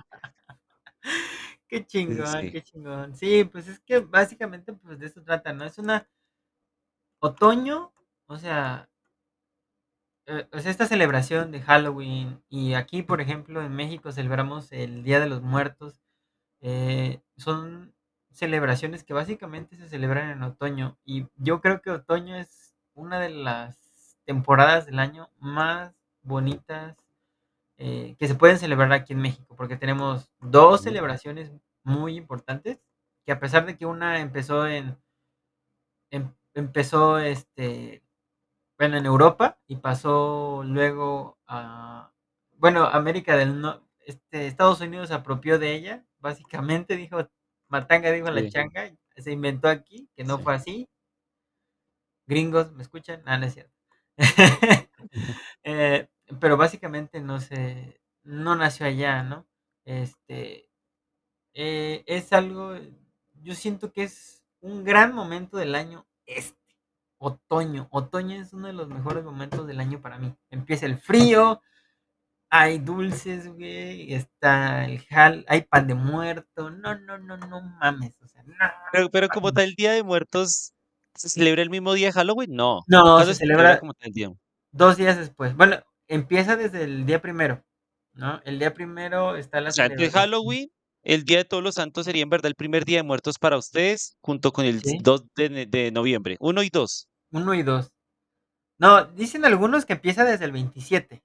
Qué 1.68 1.86
chingón, 1.86 2.26
sí. 2.26 2.50
qué 2.50 2.62
chingón. 2.62 3.14
Sí, 3.14 3.44
pues 3.44 3.68
es 3.68 3.80
que 3.80 4.00
básicamente 4.00 4.72
pues 4.72 4.98
de 4.98 5.06
eso 5.06 5.22
trata, 5.22 5.52
¿no? 5.52 5.64
Es 5.64 5.78
una 5.78 6.06
otoño, 7.22 7.92
o 8.26 8.36
sea, 8.36 8.88
eh, 10.26 10.46
o 10.52 10.58
sea, 10.60 10.70
esta 10.70 10.86
celebración 10.86 11.50
de 11.50 11.60
Halloween 11.62 12.42
y 12.48 12.74
aquí, 12.74 13.02
por 13.02 13.20
ejemplo, 13.20 13.62
en 13.62 13.74
México 13.74 14.12
celebramos 14.12 14.72
el 14.72 15.02
Día 15.02 15.20
de 15.20 15.26
los 15.28 15.42
Muertos. 15.42 16.00
eh, 16.62 17.20
son 17.38 17.94
celebraciones 18.32 19.04
que 19.04 19.14
básicamente 19.14 19.76
se 19.76 19.88
celebran 19.88 20.30
en 20.30 20.42
otoño 20.44 20.98
y 21.06 21.26
yo 21.36 21.60
creo 21.62 21.82
que 21.82 21.90
otoño 21.90 22.36
es 22.36 22.74
una 22.94 23.20
de 23.20 23.30
las 23.30 24.18
temporadas 24.26 24.86
del 24.86 24.98
año 25.00 25.30
más 25.40 25.94
bonitas 26.22 26.96
eh, 27.80 28.16
que 28.20 28.28
se 28.28 28.36
pueden 28.36 28.58
celebrar 28.60 28.92
aquí 28.94 29.14
en 29.14 29.20
México, 29.22 29.56
porque 29.56 29.76
tenemos 29.78 30.30
dos 30.40 30.82
celebraciones 30.82 31.52
muy 31.84 32.16
importantes, 32.16 32.80
que 33.26 33.32
a 33.32 33.40
pesar 33.40 33.66
de 33.66 33.76
que 33.78 33.86
una 33.86 34.20
empezó 34.20 34.68
en, 34.68 34.98
em- 36.10 36.32
empezó 36.54 37.18
este, 37.18 38.02
bueno, 38.78 38.98
en 38.98 39.06
Europa 39.06 39.60
y 39.66 39.76
pasó 39.76 40.62
luego 40.64 41.38
a, 41.46 42.12
bueno, 42.58 42.86
América 42.86 43.36
del 43.36 43.60
Norte, 43.60 43.86
este, 44.06 44.46
Estados 44.46 44.80
Unidos 44.80 45.08
se 45.10 45.14
apropió 45.14 45.58
de 45.60 45.74
ella, 45.74 46.06
básicamente 46.20 46.96
dijo, 46.96 47.28
Matanga 47.68 48.12
dijo 48.12 48.30
la 48.30 48.48
changa, 48.48 48.92
se 49.16 49.32
inventó 49.32 49.68
aquí, 49.68 50.10
que 50.16 50.24
no 50.24 50.38
sí. 50.38 50.44
fue 50.44 50.54
así, 50.54 50.88
gringos, 52.26 52.72
¿me 52.72 52.82
escuchan? 52.82 53.22
Ah, 53.26 53.38
no 53.38 53.46
es 53.46 53.54
cierto. 53.54 53.72
Eh, 55.64 56.08
pero 56.40 56.56
básicamente 56.56 57.20
no 57.20 57.40
se, 57.40 58.00
no 58.22 58.56
nació 58.56 58.86
allá, 58.86 59.22
¿no? 59.22 59.46
Este, 59.84 60.68
eh, 61.54 62.04
es 62.06 62.32
algo, 62.32 62.74
yo 63.42 63.54
siento 63.54 63.92
que 63.92 64.04
es 64.04 64.44
un 64.60 64.84
gran 64.84 65.14
momento 65.14 65.56
del 65.56 65.74
año 65.74 66.06
este, 66.26 66.58
otoño. 67.18 67.88
Otoño 67.90 68.40
es 68.40 68.52
uno 68.52 68.68
de 68.68 68.72
los 68.74 68.88
mejores 68.88 69.24
momentos 69.24 69.66
del 69.66 69.80
año 69.80 70.00
para 70.00 70.18
mí. 70.18 70.34
Empieza 70.50 70.86
el 70.86 70.98
frío, 70.98 71.60
hay 72.50 72.78
dulces, 72.78 73.48
güey, 73.54 74.12
está 74.14 74.84
el 74.86 75.00
jal, 75.06 75.44
hay 75.48 75.62
pan 75.62 75.86
de 75.86 75.94
muerto. 75.94 76.70
No, 76.70 76.98
no, 76.98 77.18
no, 77.18 77.36
no 77.36 77.62
mames, 77.80 78.16
o 78.22 78.28
sea, 78.28 78.42
no 78.44 78.54
Pero 78.92 79.10
pero 79.10 79.28
como 79.28 79.52
tal, 79.52 79.64
el 79.64 79.74
Día 79.74 79.92
de 79.92 80.02
Muertos, 80.02 80.72
¿se 81.14 81.28
celebra 81.28 81.62
el 81.62 81.70
mismo 81.70 81.92
día 81.94 82.08
de 82.08 82.12
Halloween? 82.12 82.54
No. 82.54 82.80
No, 82.86 83.02
¿Cuándo 83.02 83.26
se 83.26 83.34
se 83.34 83.40
celebra 83.40 83.62
celebra 83.64 83.80
como 83.80 83.94
tal 83.94 84.08
el 84.08 84.14
día? 84.14 84.30
dos 84.72 84.96
días 84.96 85.18
después. 85.18 85.56
Bueno, 85.56 85.80
empieza 86.10 86.56
desde 86.56 86.84
el 86.84 87.06
día 87.06 87.22
primero, 87.22 87.64
¿no? 88.14 88.40
El 88.44 88.58
día 88.60 88.74
primero 88.74 89.36
está 89.36 89.60
O 89.60 89.62
la 89.62 89.72
sea, 89.72 89.86
entonces 89.86 90.12
celebración. 90.12 90.12
Halloween, 90.12 90.68
el 91.02 91.24
Día 91.24 91.38
de 91.38 91.44
Todos 91.46 91.62
los 91.62 91.74
Santos 91.76 92.04
sería 92.06 92.22
en 92.22 92.28
verdad 92.30 92.48
el 92.48 92.54
primer 92.56 92.84
Día 92.84 92.98
de 92.98 93.02
Muertos 93.04 93.38
para 93.38 93.56
ustedes, 93.56 94.16
junto 94.20 94.52
con 94.52 94.64
el 94.66 94.82
Sí, 94.82 94.98
2 94.98 95.24
de 95.36 95.66
de 95.66 95.90
noviembre, 95.92 96.36
uno 96.40 96.62
y 96.62 96.68
2. 96.70 97.08
uno 97.32 97.54
y 97.54 97.62
dos. 97.62 97.92
No, 98.78 99.04
dicen 99.06 99.44
algunos 99.46 99.86
que 99.86 99.94
empieza 99.94 100.24
desde 100.24 100.44
el 100.46 100.52
27. 100.52 101.24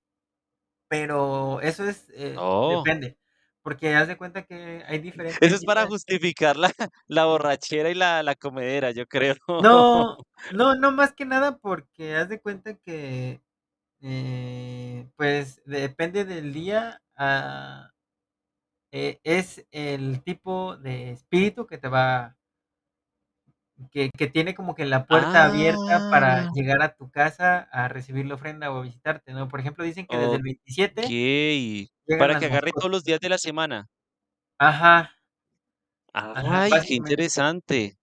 Pero 0.90 1.62
eso 1.62 1.86
es, 1.86 2.07
eh, 2.16 2.38
Oh, 2.38 2.68
depende, 2.68 3.18
porque 3.64 3.95
haz 3.95 4.07
de 4.10 4.18
cuenta 4.18 4.45
que 4.45 4.84
hay 4.88 4.99
eso 5.40 5.56
diferentes 5.56 5.56
es 5.56 5.64
para 5.66 5.86
justificar 5.88 6.57
la 6.57 6.72
la 7.07 7.26
borrachera 7.26 7.90
y 7.90 7.95
la 7.95 8.24
la 8.24 8.36
comedera, 8.36 8.91
yo 8.91 9.06
creo. 9.07 9.36
No, 9.57 10.18
no, 10.49 10.76
no, 10.76 10.91
más 10.91 11.14
que 11.14 11.26
nada 11.26 11.57
porque 11.57 12.16
haz 12.16 12.30
de 12.30 12.41
cuenta 12.41 12.76
que, 12.76 13.41
eh, 14.06 15.10
pues, 15.18 15.61
depende 15.65 16.26
del 16.26 16.53
día, 16.53 17.02
ah, 17.18 17.91
eh, 18.91 19.19
es 19.23 19.65
el 19.72 20.23
tipo 20.23 20.77
de 20.77 21.11
espíritu 21.11 21.68
que 21.68 21.77
te 21.77 21.88
va 21.90 22.38
que 23.91 24.10
que 24.18 24.27
tiene 24.27 24.56
como 24.56 24.76
que 24.76 24.86
la 24.86 25.06
puerta 25.07 25.44
abierta 25.45 26.06
para 26.10 26.48
Ah, 26.48 26.53
llegar 26.53 26.82
a 26.82 26.95
tu 26.95 27.11
casa 27.11 27.60
a 27.72 27.88
recibir 27.88 28.26
la 28.26 28.36
ofrenda 28.36 28.72
o 28.72 28.80
a 28.80 28.84
visitarte, 28.84 29.34
¿no? 29.34 29.48
Por 29.49 29.60
ejemplo, 29.60 29.84
dicen 29.84 30.07
que 30.07 30.18
desde 30.18 30.38
el 30.38 30.44
27 30.44 31.15
okey. 31.15 31.90
llegan 32.07 32.32
Para 32.32 32.34
las 32.34 32.38
que 32.38 32.45
agarre 32.45 32.73
todos 32.73 32.91
mascotas. 32.91 32.91
los 32.91 33.03
días 33.03 33.19
de 33.19 33.30
la 33.30 33.38
semana. 33.38 33.88
Ajá, 34.60 35.15
ajá, 36.14 36.61
Ay, 36.64 36.82
qué 36.84 36.94
básicamente. 36.95 36.95
interesante. 36.95 37.98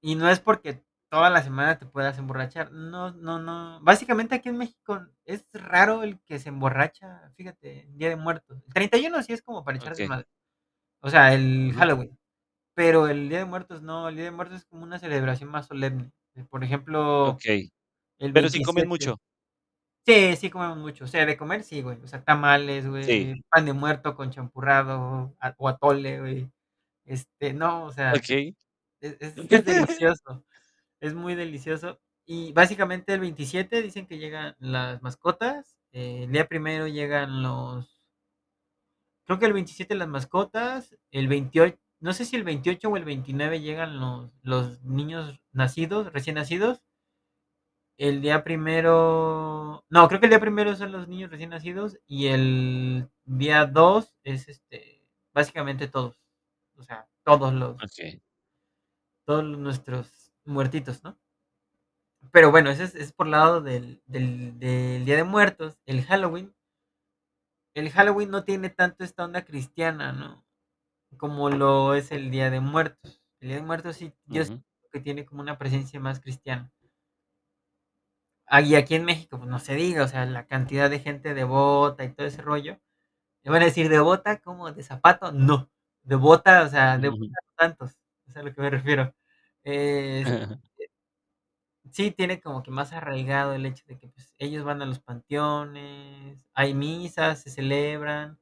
Y 0.00 0.14
no 0.14 0.28
es 0.28 0.38
porque 0.40 0.83
toda 1.14 1.30
la 1.30 1.42
semana 1.44 1.78
te 1.78 1.86
puedas 1.86 2.18
emborrachar. 2.18 2.72
No, 2.72 3.12
no, 3.12 3.38
no. 3.38 3.78
Básicamente 3.82 4.34
aquí 4.34 4.48
en 4.48 4.58
México 4.58 5.06
es 5.24 5.46
raro 5.52 6.02
el 6.02 6.20
que 6.22 6.40
se 6.40 6.48
emborracha, 6.48 7.30
fíjate, 7.36 7.86
Día 7.90 8.08
de 8.08 8.16
Muertos. 8.16 8.58
El 8.66 8.74
31 8.74 9.22
sí 9.22 9.32
es 9.32 9.40
como 9.42 9.64
para 9.64 9.76
echar 9.78 9.92
Ok. 9.92 10.08
madre. 10.08 10.26
O 11.02 11.10
sea, 11.10 11.32
el. 11.34 11.72
Halloween. 11.76 12.18
Pero 12.74 13.08
el 13.08 13.28
Día 13.28 13.38
de 13.38 13.44
Muertos 13.44 13.82
no, 13.82 14.08
el 14.08 14.16
Día 14.16 14.24
de 14.24 14.30
Muertos 14.32 14.58
es 14.58 14.64
como 14.64 14.82
una 14.82 14.98
celebración 14.98 15.50
más 15.50 15.66
solemne. 15.68 16.10
Eh, 16.34 16.44
Por 16.50 16.64
ejemplo, 16.64 17.30
Ok. 17.30 17.44
el 18.18 18.32
Pero 18.32 18.48
sí 18.48 18.62
comen 18.62 18.88
27. 18.88 18.88
mucho. 18.88 19.20
Sí, 20.06 20.36
sí 20.36 20.50
comemos 20.50 20.78
mucho. 20.78 21.04
O 21.04 21.08
sea, 21.08 21.24
de 21.26 21.36
comer 21.36 21.62
sí, 21.62 21.80
güey. 21.82 21.98
O 22.02 22.08
sea, 22.08 22.24
tamales, 22.24 22.84
Sí. 22.84 22.90
güey, 22.90 23.42
pan 23.50 23.66
de 23.66 23.72
muerto 23.72 24.16
con 24.16 24.30
champurrado, 24.30 25.34
o 25.58 25.68
atole, 25.68 26.20
güey. 26.20 26.50
Este, 27.04 27.52
no, 27.54 27.84
o 27.86 27.92
sea, 27.92 28.12
Ok. 28.12 28.30
es, 29.00 29.16
es- 29.20 29.34
es 29.64 29.64
delicioso. 29.64 30.44
Es 31.04 31.12
muy 31.12 31.34
delicioso. 31.34 32.00
Y 32.24 32.54
básicamente 32.54 33.12
el 33.12 33.20
27 33.20 33.82
dicen 33.82 34.06
que 34.06 34.16
llegan 34.16 34.56
las 34.58 35.02
mascotas. 35.02 35.76
eh, 35.92 36.22
el 36.24 36.32
día 36.32 36.48
primero 36.48 36.88
llegan 36.88 37.42
los. 37.42 38.00
Creo 39.26 39.38
que 39.38 39.44
el 39.44 39.52
27 39.52 39.94
las 39.96 40.08
mascotas. 40.08 40.96
El 41.10 41.28
28. 41.28 41.78
No 42.00 42.14
sé 42.14 42.24
si 42.24 42.36
el 42.36 42.44
28 42.44 42.88
o 42.88 42.96
el 42.96 43.04
29 43.04 43.60
llegan 43.60 44.00
los, 44.00 44.30
los 44.42 44.82
niños 44.82 45.40
nacidos, 45.52 46.10
recién 46.10 46.36
nacidos. 46.36 46.80
El 47.98 48.22
día 48.22 48.42
primero. 48.44 49.84
No, 49.90 50.08
creo 50.08 50.20
que 50.20 50.26
el 50.26 50.30
día 50.30 50.40
primero 50.40 50.74
son 50.74 50.90
los 50.92 51.06
niños 51.06 51.30
recién 51.30 51.50
nacidos. 51.50 51.98
Y 52.06 52.28
el 52.28 53.10
día 53.26 53.66
2 53.66 54.14
es 54.24 54.48
este. 54.48 55.06
Básicamente 55.34 55.86
todos. 55.88 56.16
O 56.76 56.82
sea, 56.82 57.06
todos 57.24 57.52
los. 57.52 57.74
Ok. 57.76 58.20
Todos 59.26 59.44
nuestros 59.44 60.23
muertitos, 60.46 61.02
¿no? 61.04 61.18
Pero 62.32 62.50
bueno, 62.50 62.68
ese 62.70 62.84
es, 62.84 62.94
es 62.96 63.12
por 63.12 63.26
lado 63.28 63.60
del, 63.62 64.02
del, 64.06 64.58
del 64.58 65.04
Día 65.06 65.16
de 65.16 65.24
Muertos. 65.24 65.78
El 65.86 66.04
Halloween. 66.04 66.54
El 67.74 67.90
Halloween 67.90 68.30
no 68.32 68.42
tiene 68.42 68.68
tanto 68.68 69.04
esta 69.04 69.22
onda 69.24 69.44
cristiana, 69.44 70.12
¿no? 70.12 70.44
Como 71.18 71.50
lo 71.50 71.94
es 71.94 72.12
el 72.12 72.30
Día 72.30 72.50
de 72.50 72.60
Muertos. 72.60 73.22
El 73.40 73.48
Día 73.48 73.56
de 73.58 73.62
Muertos 73.64 73.96
sí, 73.96 74.14
yo 74.26 74.42
Ujú. 74.42 74.44
siento 74.44 74.64
que 74.92 75.00
tiene 75.00 75.26
como 75.26 75.42
una 75.42 75.58
presencia 75.58 76.00
más 76.00 76.20
cristiana. 76.20 76.72
Ah, 78.46 78.60
Y 78.60 78.74
aquí 78.76 78.94
en 78.94 79.04
México, 79.04 79.38
pues 79.38 79.50
no 79.50 79.58
se 79.58 79.74
diga, 79.74 80.04
o 80.04 80.08
sea, 80.08 80.26
la 80.26 80.46
cantidad 80.46 80.90
de 80.90 81.00
gente 81.00 81.34
devota 81.34 82.04
y 82.04 82.12
todo 82.12 82.26
ese 82.26 82.42
rollo. 82.42 82.78
Me 83.44 83.52
van 83.52 83.62
a 83.62 83.66
decir, 83.66 83.88
¿devota 83.90 84.40
como 84.40 84.72
de 84.72 84.82
zapato? 84.84 85.32
No. 85.32 85.70
Devota, 86.02 86.64
o 86.64 86.68
sea, 86.68 86.98
devota 86.98 87.24
no 87.44 87.54
tantos. 87.56 87.96
Es 88.26 88.36
a 88.36 88.42
lo 88.44 88.54
que 88.54 88.62
me 88.62 88.70
refiero. 88.70 89.14
Eh, 90.76 90.88
sí 91.90 92.10
tiene 92.10 92.40
como 92.40 92.62
que 92.62 92.70
más 92.70 92.92
arraigado 92.92 93.54
el 93.54 93.66
hecho 93.66 93.84
de 93.86 93.98
que 93.98 94.08
pues, 94.08 94.34
ellos 94.38 94.64
van 94.64 94.82
a 94.82 94.86
los 94.86 95.00
panteones, 95.00 96.46
hay 96.54 96.74
misas, 96.74 97.42
se 97.42 97.50
celebran. 97.50 98.38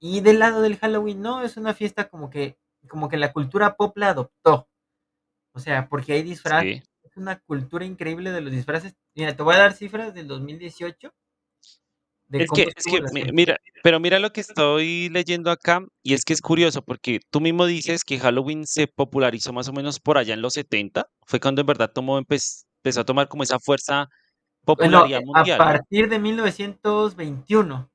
Y 0.00 0.20
del 0.22 0.40
lado 0.40 0.62
del 0.62 0.78
Halloween, 0.78 1.22
no, 1.22 1.42
es 1.42 1.56
una 1.58 1.74
fiesta 1.74 2.08
como 2.10 2.30
que, 2.30 2.58
como 2.88 3.08
que 3.08 3.16
la 3.18 3.32
cultura 3.32 3.76
pop 3.76 3.96
la 3.98 4.10
adoptó. 4.10 4.68
O 5.54 5.60
sea, 5.60 5.88
porque 5.88 6.14
hay 6.14 6.22
disfraces, 6.24 6.84
Sí. 6.84 6.90
es 7.04 7.16
una 7.18 7.40
cultura 7.40 7.84
increíble 7.86 8.32
de 8.32 8.40
los 8.42 8.52
disfraces. 8.52 8.96
Mira, 9.16 9.36
te 9.36 9.42
voy 9.44 9.56
a 9.56 9.58
dar 9.60 9.74
cifras 9.74 10.14
del 10.14 10.28
2018 10.28 11.14
de 12.28 12.44
Es 12.44 12.50
que, 12.50 12.62
es 12.62 13.32
mira, 13.32 13.58
pero 13.82 14.00
mira 14.00 14.18
lo 14.18 14.32
que 14.32 14.40
estoy 14.42 15.08
leyendo 15.08 15.50
acá, 15.50 15.84
y 16.02 16.14
es 16.14 16.24
que 16.24 16.32
es 16.34 16.40
curioso, 16.40 16.82
porque 16.82 17.20
tú 17.30 17.40
mismo 17.40 17.64
dices 17.66 18.04
que 18.04 18.18
Halloween 18.18 18.66
se 18.66 18.86
popularizó 18.86 19.52
más 19.52 19.68
o 19.68 19.72
menos 19.72 19.98
por 19.98 20.18
allá 20.18 20.34
en 20.34 20.42
los 20.42 20.54
70, 20.54 21.08
fue 21.26 21.40
cuando 21.40 21.62
en 21.62 21.66
verdad 21.66 21.90
tomó, 21.92 22.20
empe- 22.20 22.64
empezó 22.82 23.00
a 23.00 23.04
tomar 23.04 23.28
como 23.28 23.42
esa 23.42 23.58
fuerza, 23.58 24.08
popularidad 24.64 25.20
eh, 25.20 25.22
a 25.22 25.26
mundial, 25.26 25.58
¿no? 25.58 25.64
partir 25.64 26.08
de 26.08 26.18
1921. 26.18 27.90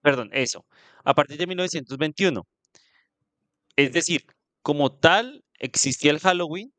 Perdón, 0.00 0.30
eso, 0.32 0.64
a 1.02 1.14
partir 1.14 1.38
de 1.38 1.46
1921. 1.46 2.46
Es 3.76 3.92
decir, 3.92 4.24
como 4.62 4.92
tal, 4.92 5.42
existía 5.58 6.10
el 6.12 6.20
Halloween, 6.20 6.72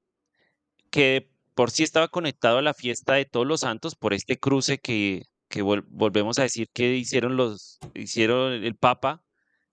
que 0.91 1.29
por 1.55 1.71
sí 1.71 1.83
estaba 1.83 2.07
conectado 2.07 2.59
a 2.59 2.61
la 2.61 2.73
fiesta 2.73 3.15
de 3.15 3.25
Todos 3.25 3.45
los 3.45 3.61
Santos 3.61 3.95
por 3.95 4.13
este 4.13 4.37
cruce 4.37 4.77
que, 4.77 5.23
volvemos 5.61 6.39
a 6.39 6.43
decir 6.43 6.69
que 6.73 6.95
hicieron 6.95 7.37
los, 7.37 7.79
hicieron 7.93 8.53
el 8.53 8.75
Papa 8.75 9.23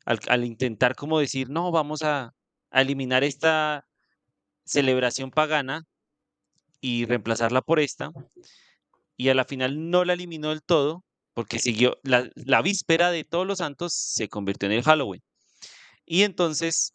al, 0.05 0.45
intentar 0.45 0.95
como 0.95 1.19
decir, 1.19 1.49
no, 1.51 1.71
vamos 1.71 2.03
a, 2.03 2.35
eliminar 2.71 3.23
esta 3.23 3.87
celebración 4.65 5.31
pagana 5.31 5.85
y 6.81 7.05
reemplazarla 7.05 7.61
por 7.61 7.81
esta, 7.81 8.11
y 9.19 9.29
a 9.29 9.35
la 9.35 9.45
final 9.45 9.91
no 9.91 10.07
la 10.07 10.15
eliminó 10.15 10.49
del 10.49 10.63
todo, 10.63 11.05
porque 11.35 11.59
siguió, 11.59 11.99
la 12.03 12.63
víspera 12.63 13.11
de 13.11 13.25
Todos 13.25 13.47
los 13.47 13.59
Santos 13.59 13.93
se 13.93 14.29
convirtió 14.29 14.67
en 14.67 14.73
el 14.73 14.83
Halloween. 14.83 15.23
Y 16.07 16.23
entonces 16.23 16.95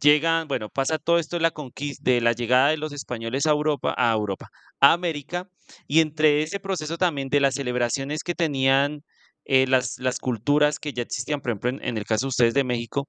llegan, 0.00 0.48
bueno, 0.48 0.68
pasa 0.68 0.98
todo 0.98 1.18
esto 1.18 1.36
de 1.36 1.42
la 1.42 1.50
conquista, 1.50 2.02
de 2.04 2.20
la 2.20 2.32
llegada 2.32 2.70
de 2.70 2.76
los 2.76 2.92
españoles 2.92 3.46
a 3.46 3.50
Europa, 3.50 3.94
a 3.96 4.12
Europa, 4.12 4.48
a 4.80 4.92
América, 4.92 5.48
y 5.86 6.00
entre 6.00 6.42
ese 6.42 6.60
proceso 6.60 6.98
también 6.98 7.28
de 7.28 7.40
las 7.40 7.54
celebraciones 7.54 8.22
que 8.22 8.34
tenían 8.34 9.02
eh, 9.44 9.66
las, 9.66 9.98
las 9.98 10.18
culturas 10.18 10.78
que 10.78 10.92
ya 10.92 11.02
existían, 11.02 11.40
por 11.40 11.50
ejemplo, 11.52 11.70
en, 11.70 11.84
en 11.84 11.98
el 11.98 12.04
caso 12.04 12.26
de 12.26 12.28
ustedes 12.30 12.54
de 12.54 12.64
México, 12.64 13.08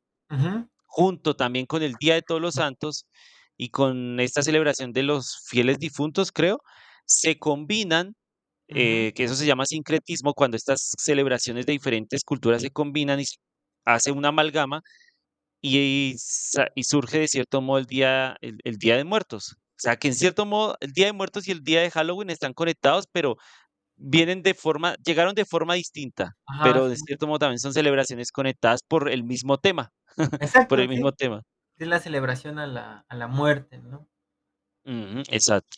junto 0.86 1.36
también 1.36 1.66
con 1.66 1.84
el 1.84 1.96
Día 2.00 2.16
de 2.16 2.22
Todos 2.22 2.42
los 2.42 2.56
Santos 2.56 3.06
y 3.58 3.70
con 3.70 4.20
esta 4.20 4.42
celebración 4.44 4.94
de 4.94 5.04
los 5.04 5.40
fieles 5.50 5.80
difuntos, 5.80 6.32
creo, 6.32 6.60
se 7.06 7.38
combinan, 7.40 8.16
eh, 8.70 9.14
que 9.16 9.26
eso 9.26 9.36
se 9.36 9.46
llama 9.46 9.66
sincretismo, 9.66 10.34
cuando 10.34 10.58
estas 10.58 10.94
celebraciones 11.00 11.66
de 11.66 11.74
diferentes 11.74 12.24
culturas 12.24 12.62
se 12.62 12.72
combinan 12.72 13.20
y 13.22 13.26
hace 13.86 14.12
una 14.12 14.30
amalgama 14.30 14.82
y, 15.64 16.16
surge 16.84 17.20
de 17.20 17.28
cierto 17.28 17.62
modo 17.62 17.80
el 17.80 17.86
día, 17.86 18.36
el, 18.42 18.60
el 18.64 18.78
Día 18.78 18.98
de 18.98 19.06
Muertos. 19.06 19.56
O 19.56 19.80
sea, 19.84 19.96
que 19.96 20.10
en 20.10 20.14
cierto 20.14 20.46
modo 20.46 20.78
el 20.82 20.92
Día 20.92 21.08
de 21.08 21.14
Muertos 21.14 21.48
y 21.48 21.52
el 21.52 21.64
Día 21.64 21.82
de 21.82 21.90
Halloween 21.90 22.30
están 22.30 22.54
conectados, 22.54 23.08
pero 23.12 23.38
vienen 23.96 24.44
de 24.44 24.54
forma, 24.54 24.96
llegaron 25.06 25.36
de 25.36 25.46
forma 25.46 25.76
distinta, 25.76 26.36
Ajá, 26.46 26.64
pero 26.64 26.90
de 26.90 26.98
cierto 26.98 27.28
modo 27.28 27.40
también 27.40 27.60
son 27.60 27.74
celebraciones 27.74 28.32
conectadas 28.32 28.82
por 28.84 29.10
el 29.10 29.24
mismo 29.24 29.58
tema, 29.58 29.92
por 30.16 30.42
Exacto, 30.42 30.76
el 30.76 30.82
sí. 30.82 30.88
mismo 30.90 31.12
tema. 31.14 31.42
Es 31.78 31.88
la 31.88 32.00
celebración 32.00 32.60
a 32.60 32.68
la, 32.68 33.06
a 33.08 33.16
la 33.16 33.28
muerte, 33.28 33.80
¿no? 33.80 34.08
Exacto. 35.30 35.78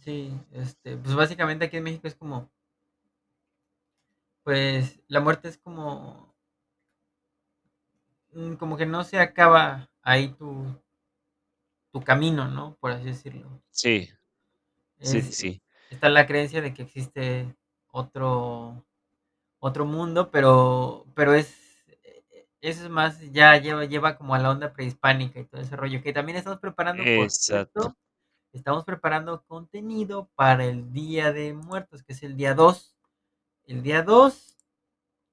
Sí, 0.00 0.38
este, 0.52 0.98
pues 0.98 1.14
básicamente 1.14 1.64
aquí 1.64 1.78
en 1.78 1.84
México 1.84 2.06
es 2.06 2.14
como, 2.14 2.50
pues 4.42 5.00
la 5.08 5.20
muerte 5.20 5.48
es 5.48 5.56
como, 5.56 6.33
como 8.58 8.76
que 8.76 8.86
no 8.86 9.04
se 9.04 9.18
acaba 9.18 9.88
ahí 10.02 10.28
tu, 10.28 10.66
tu 11.92 12.02
camino, 12.02 12.48
¿no? 12.48 12.76
Por 12.80 12.90
así 12.92 13.04
decirlo. 13.06 13.62
Sí, 13.70 14.10
sí, 15.00 15.22
sí, 15.22 15.28
Es, 15.28 15.36
sí. 15.36 15.62
está 15.90 16.08
la 16.08 16.26
creencia 16.26 16.60
de 16.60 16.74
que 16.74 16.82
existe 16.82 17.54
otro, 17.90 18.84
otro 19.60 19.86
mundo, 19.86 20.30
pero, 20.30 21.06
pero 21.14 21.34
es, 21.34 21.56
eh, 22.02 22.48
eso 22.60 22.84
es 22.84 22.90
más, 22.90 23.20
ya 23.32 23.56
lleva, 23.58 23.84
lleva 23.84 24.16
como 24.16 24.34
a 24.34 24.38
la 24.38 24.50
onda 24.50 24.72
prehispánica 24.72 25.40
y 25.40 25.44
todo 25.44 25.60
ese 25.60 25.76
rollo, 25.76 26.02
que 26.02 26.12
también 26.12 26.36
estamos 26.36 26.58
preparando, 26.58 27.02
Exacto. 27.04 27.96
estamos 28.52 28.84
preparando 28.84 29.44
contenido 29.44 30.28
para 30.34 30.64
el 30.64 30.92
Día 30.92 31.32
de 31.32 31.54
Muertos, 31.54 32.02
que 32.02 32.12
es 32.12 32.22
el 32.22 32.36
día 32.36 32.54
2. 32.54 32.96
El 33.66 33.82
día 33.82 34.02
2, 34.02 34.53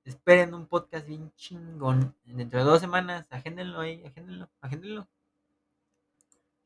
esperen 0.05 0.53
un 0.53 0.67
podcast 0.67 1.07
bien 1.07 1.31
chingón. 1.35 2.15
Dentro 2.25 2.59
de 2.59 2.65
dos 2.65 2.81
semanas, 2.81 3.27
agéndenlo 3.31 3.81
ahí, 3.81 4.03
agéndenlo, 4.05 4.49
agéndenlo. 4.61 5.07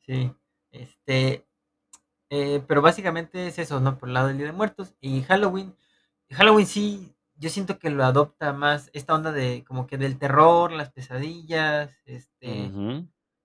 Sí, 0.05 0.31
este, 0.71 1.45
eh, 2.29 2.63
pero 2.67 2.81
básicamente 2.81 3.47
es 3.47 3.59
eso, 3.59 3.79
¿no? 3.81 3.97
Por 3.97 4.09
el 4.09 4.15
lado 4.15 4.27
del 4.29 4.37
Día 4.37 4.47
de 4.47 4.53
Muertos. 4.53 4.95
Y 5.01 5.23
Halloween, 5.23 5.75
Halloween 6.31 6.67
sí, 6.67 7.15
yo 7.35 7.49
siento 7.49 7.79
que 7.79 7.89
lo 7.91 8.05
adopta 8.05 8.53
más 8.53 8.89
esta 8.93 9.15
onda 9.15 9.31
de 9.31 9.63
como 9.67 9.87
que 9.87 9.97
del 9.97 10.19
terror, 10.19 10.71
las 10.73 10.91
pesadillas, 10.91 12.01
este, 12.05 12.71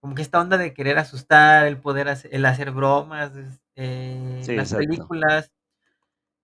como 0.00 0.14
que 0.14 0.22
esta 0.22 0.40
onda 0.40 0.58
de 0.58 0.74
querer 0.74 0.98
asustar, 0.98 1.66
el 1.66 1.78
poder 1.80 2.08
hacer, 2.08 2.34
el 2.34 2.46
hacer 2.46 2.72
bromas, 2.72 3.32
eh, 3.76 4.42
Sí, 4.42 4.56
las 4.56 4.72
exacto. 4.72 4.78
películas. 4.78 5.52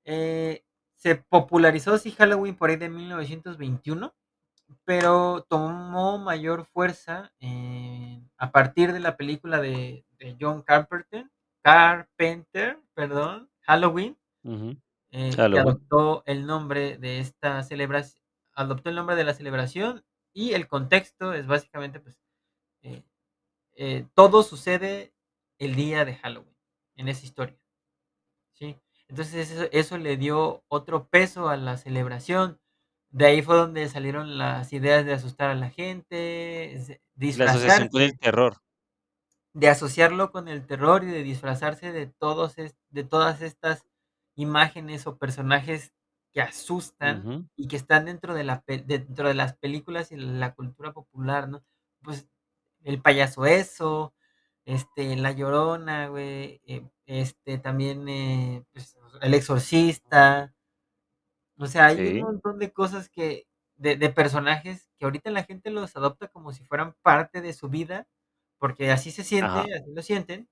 eh, 0.05 0.64
se 1.06 1.14
popularizó 1.14 1.98
sí 1.98 2.10
Halloween 2.10 2.56
por 2.56 2.68
ahí 2.68 2.74
de 2.74 2.88
1921, 2.88 4.12
pero 4.84 5.46
tomó 5.48 6.18
mayor 6.18 6.64
fuerza 6.64 7.32
eh, 7.38 8.20
a 8.36 8.50
partir 8.50 8.92
de 8.92 8.98
la 8.98 9.16
película 9.16 9.60
de, 9.60 10.04
de 10.18 10.36
John 10.40 10.62
Carpenter, 10.62 11.30
Carpenter, 11.62 12.80
perdón, 12.92 13.48
Halloween, 13.60 14.18
eh, 15.12 15.30
que 15.32 15.40
adoptó 15.40 16.24
el 16.26 16.44
nombre 16.44 16.98
de 16.98 17.20
esta 17.20 17.62
celebración, 17.62 18.20
adoptó 18.52 18.90
el 18.90 18.96
nombre 18.96 19.14
de 19.14 19.22
la 19.22 19.34
celebración 19.34 20.04
y 20.32 20.54
el 20.54 20.66
contexto 20.66 21.34
es 21.34 21.46
básicamente, 21.46 22.00
pues, 22.00 22.20
eh, 22.82 24.08
todo 24.14 24.42
sucede 24.42 25.14
el 25.60 25.76
día 25.76 26.04
de 26.04 26.16
Halloween. 26.16 26.56
en 26.96 27.06
esa 27.06 27.24
historia. 27.24 27.56
¿sí? 28.54 28.76
Entonces 29.08 29.50
eso, 29.50 29.68
eso 29.72 29.98
le 29.98 30.16
dio 30.16 30.64
otro 30.68 31.08
peso 31.08 31.48
a 31.48 31.56
la 31.56 31.76
celebración. 31.76 32.60
De 33.10 33.26
ahí 33.26 33.42
fue 33.42 33.56
donde 33.56 33.88
salieron 33.88 34.36
las 34.38 34.72
ideas 34.72 35.04
de 35.06 35.14
asustar 35.14 35.50
a 35.50 35.54
la 35.54 35.70
gente, 35.70 37.00
La 37.16 37.44
asociación 37.46 37.88
con 37.88 38.02
el 38.02 38.18
terror. 38.18 38.56
de 39.54 39.68
asociarlo 39.68 40.30
con 40.32 40.48
el 40.48 40.66
terror 40.66 41.02
y 41.04 41.06
de 41.06 41.22
disfrazarse 41.22 41.92
de 41.92 42.06
todos 42.06 42.58
es- 42.58 42.76
de 42.90 43.04
todas 43.04 43.40
estas 43.42 43.86
imágenes 44.36 45.06
o 45.06 45.16
personajes 45.18 45.92
que 46.32 46.42
asustan 46.42 47.20
Ujú, 47.26 47.48
y 47.56 47.68
que 47.68 47.76
están 47.76 48.04
dentro 48.04 48.34
de 48.34 48.44
la 48.44 48.60
pe- 48.62 48.84
dentro 48.86 49.28
de 49.28 49.34
las 49.34 49.56
películas 49.56 50.12
y 50.12 50.16
la 50.16 50.54
cultura 50.54 50.92
popular, 50.92 51.48
¿no? 51.48 51.64
Pues 52.02 52.28
el 52.84 53.00
payaso 53.02 53.46
eso, 53.46 54.14
este, 54.66 55.16
La 55.16 55.32
Llorona, 55.32 56.08
güey, 56.08 56.60
eh, 56.66 56.86
este, 57.06 57.58
también, 57.58 58.08
eh, 58.08 58.64
pues, 58.72 58.95
El 59.22 59.34
Exorcista, 59.34 60.55
o 61.59 61.66
sea, 61.66 61.86
hay 61.86 62.01
un 62.01 62.18
montón 62.18 62.59
de 62.59 62.72
cosas 62.72 63.09
que, 63.09 63.47
de, 63.76 63.97
de 63.97 64.10
personajes 64.10 64.88
que 64.98 65.05
ahorita 65.05 65.30
la 65.30 65.44
gente 65.44 65.70
los 65.70 65.97
adopta 65.97 66.28
como 66.28 66.52
si 66.52 66.64
fueran 66.64 66.94
parte 67.02 67.40
de 67.43 67.52
su 67.52 67.68
vida, 67.68 68.06
porque 68.59 68.90
así 68.90 69.10
se 69.10 69.22
ajá, 69.38 69.64
siente, 69.64 69.74
así 69.74 69.93
lo 69.94 70.02
sienten, 70.02 70.48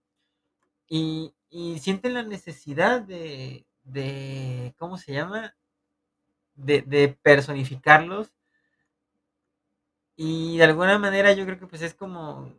y, 0.89 1.35
y 1.51 1.79
sienten 1.81 2.15
la 2.15 2.23
necesidad 2.25 3.03
de, 3.03 3.67
de, 3.85 4.75
¿cómo 4.79 4.99
se 4.99 5.13
llama? 5.15 5.57
De, 6.57 6.83
de 6.83 7.17
personificarlos, 7.23 8.33
y 10.17 10.59
de 10.59 10.65
alguna 10.65 10.99
manera 10.99 11.33
yo 11.33 11.45
creo 11.45 11.59
que 11.59 11.67
pues 11.69 11.83
es 11.83 11.95
como 11.95 12.53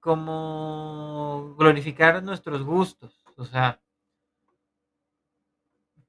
como 0.00 1.54
glorificar 1.58 2.22
nuestros 2.22 2.62
gustos, 2.64 3.22
o 3.36 3.44
sea, 3.44 3.80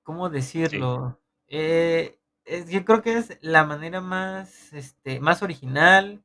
¿cómo 0.03 0.27
sí, 0.29 0.33
decirlo? 0.35 1.21
Eh, 1.47 2.19
es 2.45 2.69
yo 2.69 2.85
creo 2.85 3.01
que 3.01 3.17
es 3.17 3.37
la 3.41 3.65
manera 3.65 4.01
más, 4.01 4.73
este, 4.73 5.19
más 5.19 5.43
original, 5.43 6.23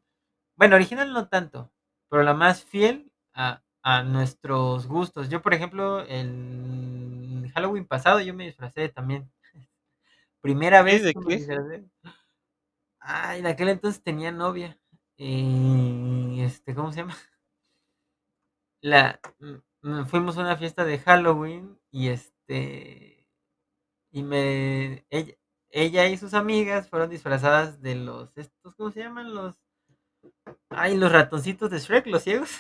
bueno, 0.57 0.77
original 0.77 1.13
no 1.13 1.29
tanto, 1.29 1.73
pero 2.11 2.23
la 2.25 2.35
más 2.35 2.65
fiel 2.65 3.13
a 3.35 3.63
a 3.83 4.03
nuestros 4.03 4.87
gustos. 4.87 5.31
Yo, 5.31 5.43
por 5.43 5.55
ejemplo, 5.55 6.03
el 6.03 7.51
Halloween 7.55 7.87
pasado 7.87 8.21
yo 8.21 8.35
me 8.35 8.47
disfracé 8.47 8.89
también. 8.91 9.31
Primera 10.43 10.83
vez 10.83 11.03
¿de 11.05 11.15
que 11.15 11.21
me 11.21 11.37
disfracé. 11.37 11.85
Ay, 13.01 13.41
en 13.41 13.47
aquel 13.47 13.69
entonces 13.71 14.03
tenía 14.03 14.31
novia. 14.33 14.79
Y, 15.17 16.41
este, 16.43 16.75
¿cómo 16.75 16.93
se 16.93 17.01
llama? 17.01 17.17
La 18.81 19.21
mm, 19.41 19.57
mm, 19.83 20.07
fuimos 20.07 20.37
a 20.39 20.41
una 20.43 20.57
fiesta 20.57 20.85
de 20.85 20.99
Halloween 20.99 21.79
y, 21.91 22.09
este, 22.09 23.18
y 24.11 24.23
me 24.23 25.05
ella 25.11 25.35
ella 25.71 26.07
y 26.09 26.17
sus 26.17 26.35
amigas 26.35 26.89
fueron 26.89 27.11
disfrazadas 27.11 27.83
de 27.83 27.95
los 27.95 28.37
estos, 28.37 28.75
¿cómo 28.77 28.91
se 28.91 29.01
llaman? 29.01 29.35
Los 29.35 29.57
ay, 30.71 30.97
los 30.97 31.13
ratoncitos 31.13 31.71
de 31.71 31.79
Shrek, 31.79 32.07
los 32.07 32.23
ciegos. 32.23 32.51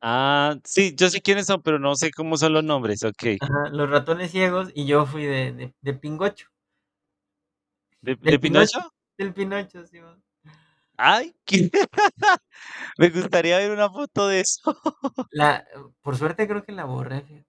Ah, 0.00 0.56
sí, 0.64 0.94
yo 0.96 1.10
sé 1.10 1.20
quiénes 1.20 1.46
son, 1.46 1.60
pero 1.62 1.78
no 1.78 1.96
sé 1.96 2.12
cómo 2.12 2.36
son 2.36 2.52
los 2.52 2.62
nombres. 2.64 3.00
Ajá, 3.40 3.68
los 3.70 3.90
ratones 3.90 4.30
ciegos 4.30 4.70
y 4.74 4.86
yo 4.86 5.06
fui 5.06 5.24
de 5.24 5.52
de 5.52 5.74
de 5.80 5.94
Pingocho, 5.94 6.48
¿De 8.00 8.16
Pinocho, 8.16 8.38
Pinocho? 8.40 8.78
del 9.16 9.34
Pinocho, 9.34 9.84
simón. 9.86 10.22
Ay, 10.96 11.34
¿qué? 11.44 11.70
Me 12.98 13.10
gustaría 13.10 13.58
ver 13.58 13.70
una 13.70 13.88
foto 13.90 14.28
de 14.28 14.40
eso. 14.40 14.76
La 15.30 15.64
por 16.02 16.18
suerte 16.18 16.46
creo 16.46 16.64
que 16.64 16.72
la 16.72 16.84
borré, 16.84 17.22
fíjate. 17.22 17.47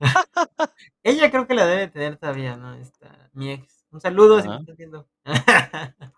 Ella 1.02 1.30
creo 1.30 1.46
que 1.46 1.54
la 1.54 1.66
debe 1.66 1.88
tener 1.88 2.16
todavía, 2.16 2.56
¿no? 2.56 2.74
Esta, 2.74 3.30
mi 3.32 3.50
ex. 3.52 3.86
Un 3.90 4.00
saludo 4.00 4.40
si 4.42 4.48
me 4.48 4.56
estás 4.56 4.76
viendo. 4.76 5.08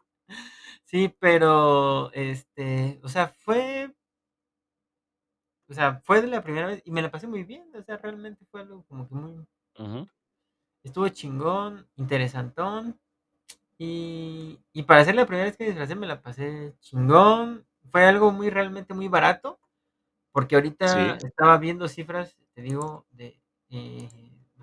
Sí, 0.85 1.15
pero, 1.21 2.11
este, 2.15 2.99
o 3.03 3.09
sea, 3.09 3.29
fue 3.29 3.95
o 5.69 5.73
sea, 5.75 6.01
fue 6.05 6.21
de 6.21 6.27
la 6.27 6.43
primera 6.43 6.67
vez 6.67 6.83
y 6.85 6.91
me 6.91 7.01
la 7.03 7.11
pasé 7.11 7.27
muy 7.27 7.45
bien, 7.45 7.71
o 7.75 7.83
sea, 7.83 7.97
realmente 7.99 8.45
fue 8.51 8.61
algo 8.63 8.85
como 8.89 9.09
que 9.09 9.15
muy 9.15 9.47
ujú, 9.79 10.09
estuvo 10.83 11.09
chingón, 11.09 11.87
interesantón, 11.97 12.99
y 13.79 14.61
y 14.75 14.85
para 14.85 15.05
ser 15.05 15.17
la 15.17 15.27
primera 15.27 15.47
vez 15.47 15.57
que 15.59 15.65
me 15.65 15.71
disfracé 15.71 15.97
me 15.97 16.07
la 16.09 16.23
pasé 16.23 16.75
chingón, 16.81 17.67
fue 17.91 18.07
algo 18.07 18.33
muy 18.33 18.51
realmente 18.51 18.95
muy 18.95 19.09
barato, 19.09 19.61
porque 20.33 20.57
ahorita 20.57 21.17
sí, 21.17 21.19
estaba 21.25 21.59
viendo 21.59 21.89
cifras, 21.89 22.37
te 22.55 22.63
digo, 22.63 23.07
de, 23.13 23.41
eh, 23.71 24.09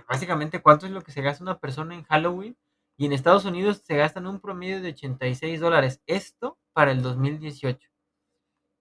básicamente 0.07 0.61
cuánto 0.61 0.85
es 0.85 0.91
lo 0.91 1.01
que 1.01 1.11
se 1.11 1.21
gasta 1.21 1.43
una 1.43 1.59
persona 1.59 1.95
en 1.95 2.03
Halloween, 2.03 2.57
y 2.97 3.05
en 3.05 3.13
Estados 3.13 3.45
Unidos 3.45 3.81
se 3.85 3.95
gastan 3.97 4.27
un 4.27 4.39
promedio 4.39 4.81
de 4.81 4.95
$86 4.95 6.01
esto 6.07 6.57
para 6.73 6.91
el 6.91 7.01
2018, 7.01 7.89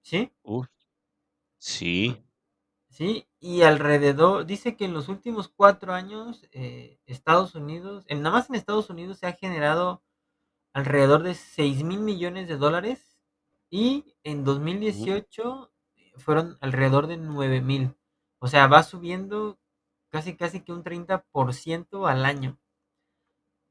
¿sí? 0.02 0.32
uf, 0.44 0.68
sí, 1.58 2.22
Sí, 2.88 3.26
y 3.40 3.62
alrededor, 3.62 4.46
dice 4.46 4.76
que 4.76 4.84
en 4.84 4.92
los 4.94 5.08
últimos 5.08 5.48
cuatro 5.48 5.92
años, 5.92 6.46
eh, 6.52 6.98
Estados 7.06 7.54
Unidos, 7.56 8.04
en, 8.08 8.22
nada 8.22 8.36
más 8.36 8.48
en 8.48 8.54
Estados 8.54 8.88
Unidos 8.88 9.18
se 9.18 9.26
ha 9.26 9.32
generado 9.32 10.02
alrededor 10.74 11.22
de 11.24 11.34
seis 11.34 11.84
mil 11.84 12.00
millones 12.00 12.48
de 12.48 12.56
dólares 12.58 13.18
y 13.70 14.16
en 14.24 14.44
dos 14.44 14.60
mil 14.60 14.78
ujú. 14.78 14.80
dieciocho 14.80 15.72
eh, 15.96 16.12
fueron 16.16 16.58
alrededor 16.60 17.06
de 17.08 17.16
nueve 17.18 17.60
mil. 17.62 17.96
O 18.40 18.48
sea, 18.48 18.66
va 18.68 18.82
subiendo 18.84 19.58
casi 20.14 20.36
casi 20.36 20.60
que 20.64 20.72
un 20.72 20.82
30% 20.84 22.06
al 22.06 22.24
año. 22.24 22.58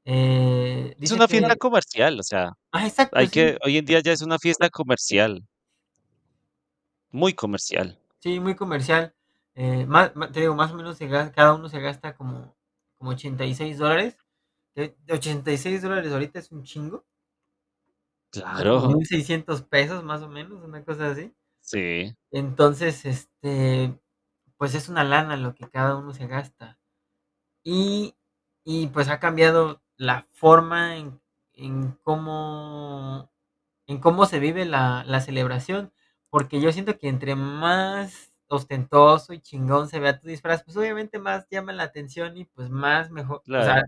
Eh, 0.06 0.96
Es 1.02 1.12
una 1.12 1.28
fiesta 1.28 1.56
que... 1.56 1.60
comercial, 1.60 2.20
o 2.20 2.24
sea, 2.24 2.54
Ah, 2.74 2.86
exacto, 2.88 3.18
hay 3.20 3.30
que 3.30 3.58
hoy 3.66 3.78
en 3.78 3.86
día 3.86 4.02
ya 4.02 4.14
es 4.14 4.22
una 4.24 4.40
fiesta 4.40 4.70
comercial, 4.70 5.46
muy 7.12 7.34
comercial. 7.34 7.98
Sí, 8.20 8.40
muy 8.40 8.56
comercial. 8.56 9.14
Eh, 9.56 9.88
te 10.34 10.40
digo, 10.40 10.56
más 10.56 10.72
o 10.72 10.76
menos 10.76 10.98
se 10.98 11.08
cada 11.10 11.54
uno 11.54 11.70
se 11.70 11.80
gasta 11.80 12.16
como 12.16 12.56
como 12.98 13.12
$86 13.12 14.18
que 14.74 14.96
$86 15.10 16.12
ahorita 16.14 16.40
es 16.40 16.52
un 16.52 16.64
chingo, 16.64 17.06
Claro, 18.32 18.74
1,600 18.82 19.62
pesos, 19.64 20.04
más 20.04 20.22
o 20.22 20.30
menos, 20.30 20.62
una 20.64 20.84
cosa 20.84 21.12
así. 21.12 21.34
sí, 21.62 22.16
Entonces, 22.32 23.06
este, 23.06 24.00
pues, 24.64 24.76
es 24.76 24.88
una 24.88 25.04
lana 25.04 25.36
lo 25.36 25.56
que 25.56 25.70
cada 25.70 25.98
uno 25.98 26.14
se 26.14 26.26
gasta. 26.26 26.80
Y 27.64 28.16
y, 28.66 28.88
pues, 28.88 29.10
ha 29.10 29.20
cambiado 29.20 29.82
la 29.98 30.28
forma 30.34 30.98
en 30.98 31.22
en 31.54 31.94
cómo 32.04 33.32
en 33.88 34.00
cómo 34.00 34.26
se 34.28 34.40
vive 34.40 34.66
la 34.66 35.04
la 35.06 35.22
celebración, 35.22 35.94
porque 36.30 36.62
yo 36.62 36.72
siento 36.74 36.98
que 37.00 37.10
entre 37.10 37.36
más 37.36 38.34
ostentoso 38.50 39.34
y 39.34 39.42
chingón 39.42 39.90
se 39.90 40.00
vea 40.00 40.20
tu 40.20 40.28
disfraz, 40.30 40.64
pues, 40.64 40.78
obviamente 40.78 41.20
más 41.20 41.48
llama 41.52 41.74
la 41.74 41.84
atención 41.84 42.38
y, 42.38 42.46
pues, 42.46 42.70
más 42.70 43.12
mejor 43.12 43.44
o 43.56 43.64
sea, 43.64 43.76
claro. 43.76 43.88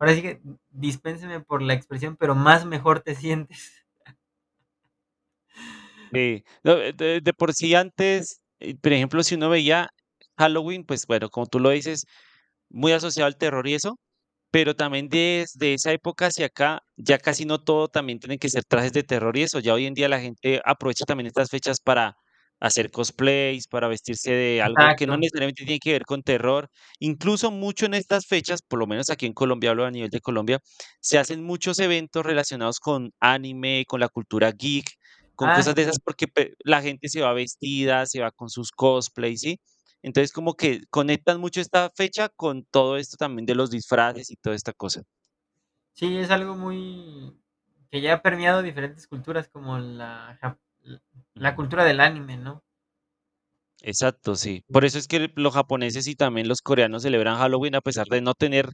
ahora 0.00 0.14
sí 0.14 0.22
que 0.22 0.42
dispénseme 0.70 1.40
por 1.40 1.62
la 1.62 1.74
expresión, 1.74 2.16
pero 2.16 2.34
más 2.34 2.64
mejor 2.66 3.00
te 3.00 3.14
sientes. 3.16 3.86
Sí, 6.12 6.44
no, 6.62 6.72
eh, 6.78 6.92
de 6.92 7.20
de 7.20 7.32
por 7.34 7.52
sí 7.52 7.74
antes, 7.74 8.40
por 8.82 8.92
ejemplo, 8.92 9.22
si 9.22 9.34
uno 9.36 9.50
veía 9.50 9.88
Halloween, 10.38 10.84
pues 10.84 11.06
bueno, 11.06 11.28
como 11.30 11.46
tú 11.46 11.60
lo 11.60 11.70
dices, 11.70 12.06
muy 12.70 12.92
asociado 12.92 13.26
al 13.26 13.36
terror 13.38 13.66
y 13.68 13.74
eso, 13.74 13.98
pero 14.50 14.74
también 14.76 15.08
desde 15.08 15.74
esa 15.74 15.92
época 15.92 16.26
hacia 16.26 16.46
acá, 16.46 16.80
ya 16.96 17.18
casi 17.18 17.44
no 17.46 17.62
todo 17.62 17.88
también 17.88 18.20
tiene 18.20 18.38
que 18.38 18.48
ser 18.50 18.64
trajes 18.64 18.92
de 18.92 19.02
terror 19.04 19.36
y 19.36 19.42
eso, 19.44 19.60
ya 19.60 19.74
hoy 19.74 19.86
en 19.86 19.94
día 19.94 20.08
la 20.08 20.20
gente 20.20 20.60
aprovecha 20.64 21.04
también 21.06 21.26
estas 21.28 21.50
fechas 21.50 21.80
para 21.80 22.16
hacer 22.60 22.90
cosplays, 22.90 23.68
para 23.68 23.88
vestirse 23.88 24.32
de 24.32 24.62
algo 24.62 24.94
que 24.96 25.06
no 25.06 25.16
necesariamente 25.18 25.64
tiene 25.64 25.78
que 25.78 25.92
ver 25.92 26.04
con 26.04 26.22
terror. 26.22 26.70
Incluso 27.00 27.50
mucho 27.50 27.86
en 27.86 27.94
estas 27.94 28.26
fechas, 28.26 28.62
por 28.62 28.78
lo 28.78 28.86
menos 28.86 29.10
aquí 29.10 29.26
en 29.26 29.34
Colombia, 29.34 29.70
hablo 29.70 29.84
a 29.84 29.90
nivel 29.90 30.10
de 30.10 30.20
Colombia, 30.20 30.60
se 31.00 31.18
hacen 31.18 31.44
muchos 31.44 31.78
eventos 31.80 32.24
relacionados 32.24 32.80
con 32.80 33.12
anime, 33.20 33.84
con 33.86 34.00
la 34.00 34.08
cultura 34.08 34.52
geek, 34.52 34.86
con 35.36 35.50
Ah, 35.50 35.52
cosas 35.52 35.74
de 35.76 35.82
esas, 35.84 35.98
porque 36.00 36.26
la 36.64 36.82
gente 36.82 37.08
se 37.10 37.22
va 37.22 37.32
vestida, 37.34 38.06
se 38.06 38.20
va 38.22 38.32
con 38.32 38.50
sus 38.50 38.72
cosplays, 38.72 39.40
¿sí? 39.42 39.60
Entonces, 40.02 40.32
como 40.32 40.54
que 40.56 40.82
conectan 40.90 41.40
mucho 41.40 41.60
esta 41.60 41.90
fecha 41.96 42.28
con 42.30 42.64
todo 42.70 42.96
esto 42.98 43.16
también 43.18 43.46
de 43.46 43.54
los 43.56 43.70
disfraces 43.70 44.30
y 44.30 44.36
toda 44.36 44.56
esta 44.56 44.72
cosa. 44.74 45.02
Sí, 45.94 46.18
es 46.18 46.30
algo 46.30 46.54
muy 46.56 47.40
que 47.90 48.00
ya 48.00 48.14
ha 48.14 48.22
permeado 48.22 48.62
diferentes 48.62 49.06
culturas 49.08 49.48
como 49.48 49.78
la 49.78 50.38
la 51.34 51.56
cultura 51.56 51.84
del 51.84 52.00
anime, 52.00 52.36
¿no? 52.36 52.62
Exacto, 53.82 54.36
sí. 54.36 54.64
Por 54.70 54.84
eso 54.84 54.98
es 54.98 55.06
que 55.06 55.30
los 55.36 55.54
japoneses 55.54 56.06
y 56.08 56.14
también 56.16 56.48
los 56.48 56.62
coreanos 56.62 57.02
celebran 57.02 57.36
Halloween 57.38 57.74
a 57.74 57.80
pesar 57.82 58.06
de 58.06 58.20
no 58.22 58.34
tener, 58.34 58.70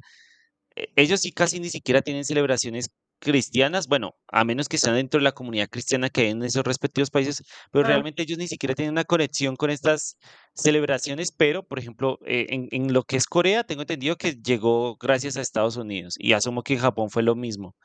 e 0.76 0.88
ellos 0.96 1.20
sí 1.22 1.32
casi 1.32 1.60
ni 1.60 1.70
siquiera 1.70 2.02
tienen 2.02 2.24
celebraciones 2.26 2.88
cristianas, 3.22 3.86
bueno, 3.88 4.14
a 4.28 4.44
menos 4.44 4.68
que 4.68 4.76
estén 4.76 4.94
dentro 4.94 5.18
de 5.20 5.24
la 5.24 5.32
comunidad 5.32 5.68
cristiana 5.70 6.10
que 6.10 6.22
hay 6.22 6.30
en 6.30 6.42
esos 6.42 6.64
respectivos 6.64 7.10
países, 7.10 7.42
pero 7.70 7.84
realmente 7.84 8.22
ellos 8.22 8.38
ni 8.38 8.48
siquiera 8.48 8.74
tienen 8.74 8.92
una 8.92 9.04
conexión 9.04 9.56
con 9.56 9.70
estas 9.70 10.18
celebraciones, 10.54 11.32
pero, 11.32 11.62
por 11.64 11.78
ejemplo, 11.78 12.18
eh, 12.26 12.46
en 12.50 12.68
en 12.72 12.92
lo 12.92 13.04
que 13.04 13.16
es 13.16 13.26
Corea, 13.26 13.64
tengo 13.64 13.82
entendido 13.82 14.16
que 14.16 14.32
llegó 14.34 14.96
gracias 14.96 15.36
a 15.36 15.40
Estados 15.42 15.76
Unidos, 15.76 16.14
y 16.18 16.32
asumo 16.34 16.62
que 16.62 16.74
en 16.74 16.80
Japón 16.80 17.10
fue 17.10 17.22
lo 17.22 17.34
mismo. 17.36 17.76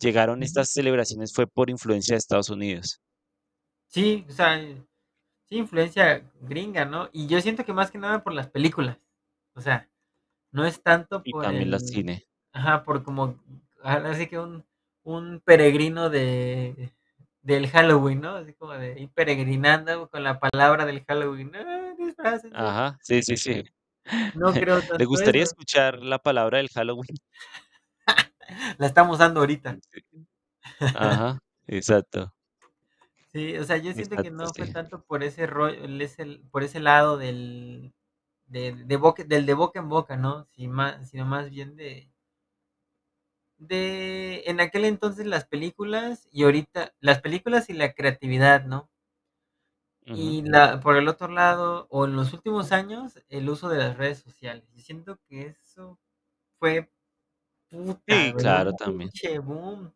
Llegaron 0.00 0.42
estas 0.42 0.70
celebraciones 0.72 1.32
fue 1.34 1.46
por 1.48 1.70
influencia 1.70 2.14
de 2.14 2.18
Estados 2.18 2.50
Unidos. 2.50 3.00
Sí, 3.88 4.26
o 4.28 4.32
sea, 4.32 4.58
sí, 5.48 5.56
influencia 5.56 6.30
gringa, 6.40 6.84
¿no? 6.84 7.08
Y 7.12 7.26
yo 7.28 7.40
siento 7.40 7.64
que 7.64 7.72
más 7.72 7.90
que 7.90 7.98
nada 7.98 8.22
por 8.24 8.32
las 8.34 8.48
películas. 8.50 8.98
O 9.54 9.60
sea, 9.60 9.88
no 10.52 10.66
es 10.66 10.82
tanto 10.82 11.26
Y 11.26 11.32
por 11.32 11.42
también 11.42 11.70
la 11.70 11.78
el 11.78 11.80
cine. 11.80 12.26
ajá, 12.52 12.84
por 12.84 13.04
como 13.04 13.40
ahora 13.82 14.14
sí 14.16 14.28
que 14.28 14.38
un 14.38 14.66
un 15.04 15.40
peregrino 15.44 16.10
de 16.10 16.94
del 17.42 17.68
Halloween, 17.70 18.22
¿no? 18.22 18.36
Así 18.36 18.54
como 18.54 18.72
de 18.74 19.00
ir 19.00 19.10
peregrinando 19.12 20.08
con 20.10 20.24
la 20.24 20.40
palabra 20.40 20.86
del 20.86 21.04
Halloween. 21.06 21.52
¡Ah, 21.56 21.94
disfrácense! 21.98 22.56
Ajá, 22.56 22.98
sí, 23.02 23.22
sí, 23.22 23.36
sí. 23.36 23.62
No 24.34 24.58
creo 24.58 24.84
¿Le 24.96 25.04
tanto 25.04 25.06
gustaría 25.06 25.42
eso. 25.42 25.44
escuchar 25.44 26.00
la 26.02 26.18
palabra 26.18 26.58
del 26.58 26.68
Halloween? 26.70 27.16
La 28.78 28.86
estamos 28.86 29.18
dando 29.18 29.40
ahorita. 29.40 29.78
Ajá, 30.92 31.38
exacto. 31.66 32.32
Sí, 33.32 33.56
o 33.58 33.64
sea, 33.64 33.76
yo 33.78 33.92
siento 33.92 34.20
que 34.20 34.30
Exacto, 34.30 34.30
no 34.30 34.52
fue 34.54 34.66
sí. 34.66 34.68
tanto 34.68 35.02
por 35.04 35.24
ese 35.24 35.46
rollo, 35.46 35.82
el 35.84 36.00
ese 36.00 36.40
por 36.50 36.62
ese 36.62 36.78
lado 36.80 37.16
del 37.18 37.92
de 38.46 38.74
de 38.74 38.96
boca 38.96 39.24
del 39.24 39.46
de 39.46 39.54
boca 39.54 39.80
en 39.80 39.88
boca, 39.88 40.16
¿no? 40.16 40.46
Si 40.46 40.68
má 40.68 41.04
sino 41.04 41.24
más 41.26 41.50
bien 41.50 41.76
de 41.76 42.12
de 43.68 44.42
en 44.46 44.60
aquel 44.60 44.84
entonces 44.84 45.26
las 45.26 45.44
películas 45.46 46.28
y 46.32 46.44
ahorita 46.44 46.94
las 47.00 47.20
películas 47.20 47.70
y 47.70 47.74
la 47.74 47.94
creatividad, 47.94 48.64
¿no? 48.64 48.88
Y 50.06 50.42
la 50.42 50.80
por 50.80 50.96
el 50.96 51.08
otro 51.08 51.28
lado, 51.28 51.86
o 51.90 52.04
en 52.04 52.14
los 52.16 52.32
últimos 52.32 52.72
años, 52.72 53.14
el 53.28 53.48
uso 53.50 53.68
de 53.68 53.78
las 53.78 53.96
redes 53.96 54.18
sociales. 54.20 54.64
Y 54.74 54.80
siento 54.82 55.18
que 55.28 55.46
eso 55.60 55.98
fue, 56.60 56.90
puta, 57.70 58.02
Sí, 58.08 58.34
claro, 58.36 58.72
también. 58.74 59.10
boom. 59.42 59.92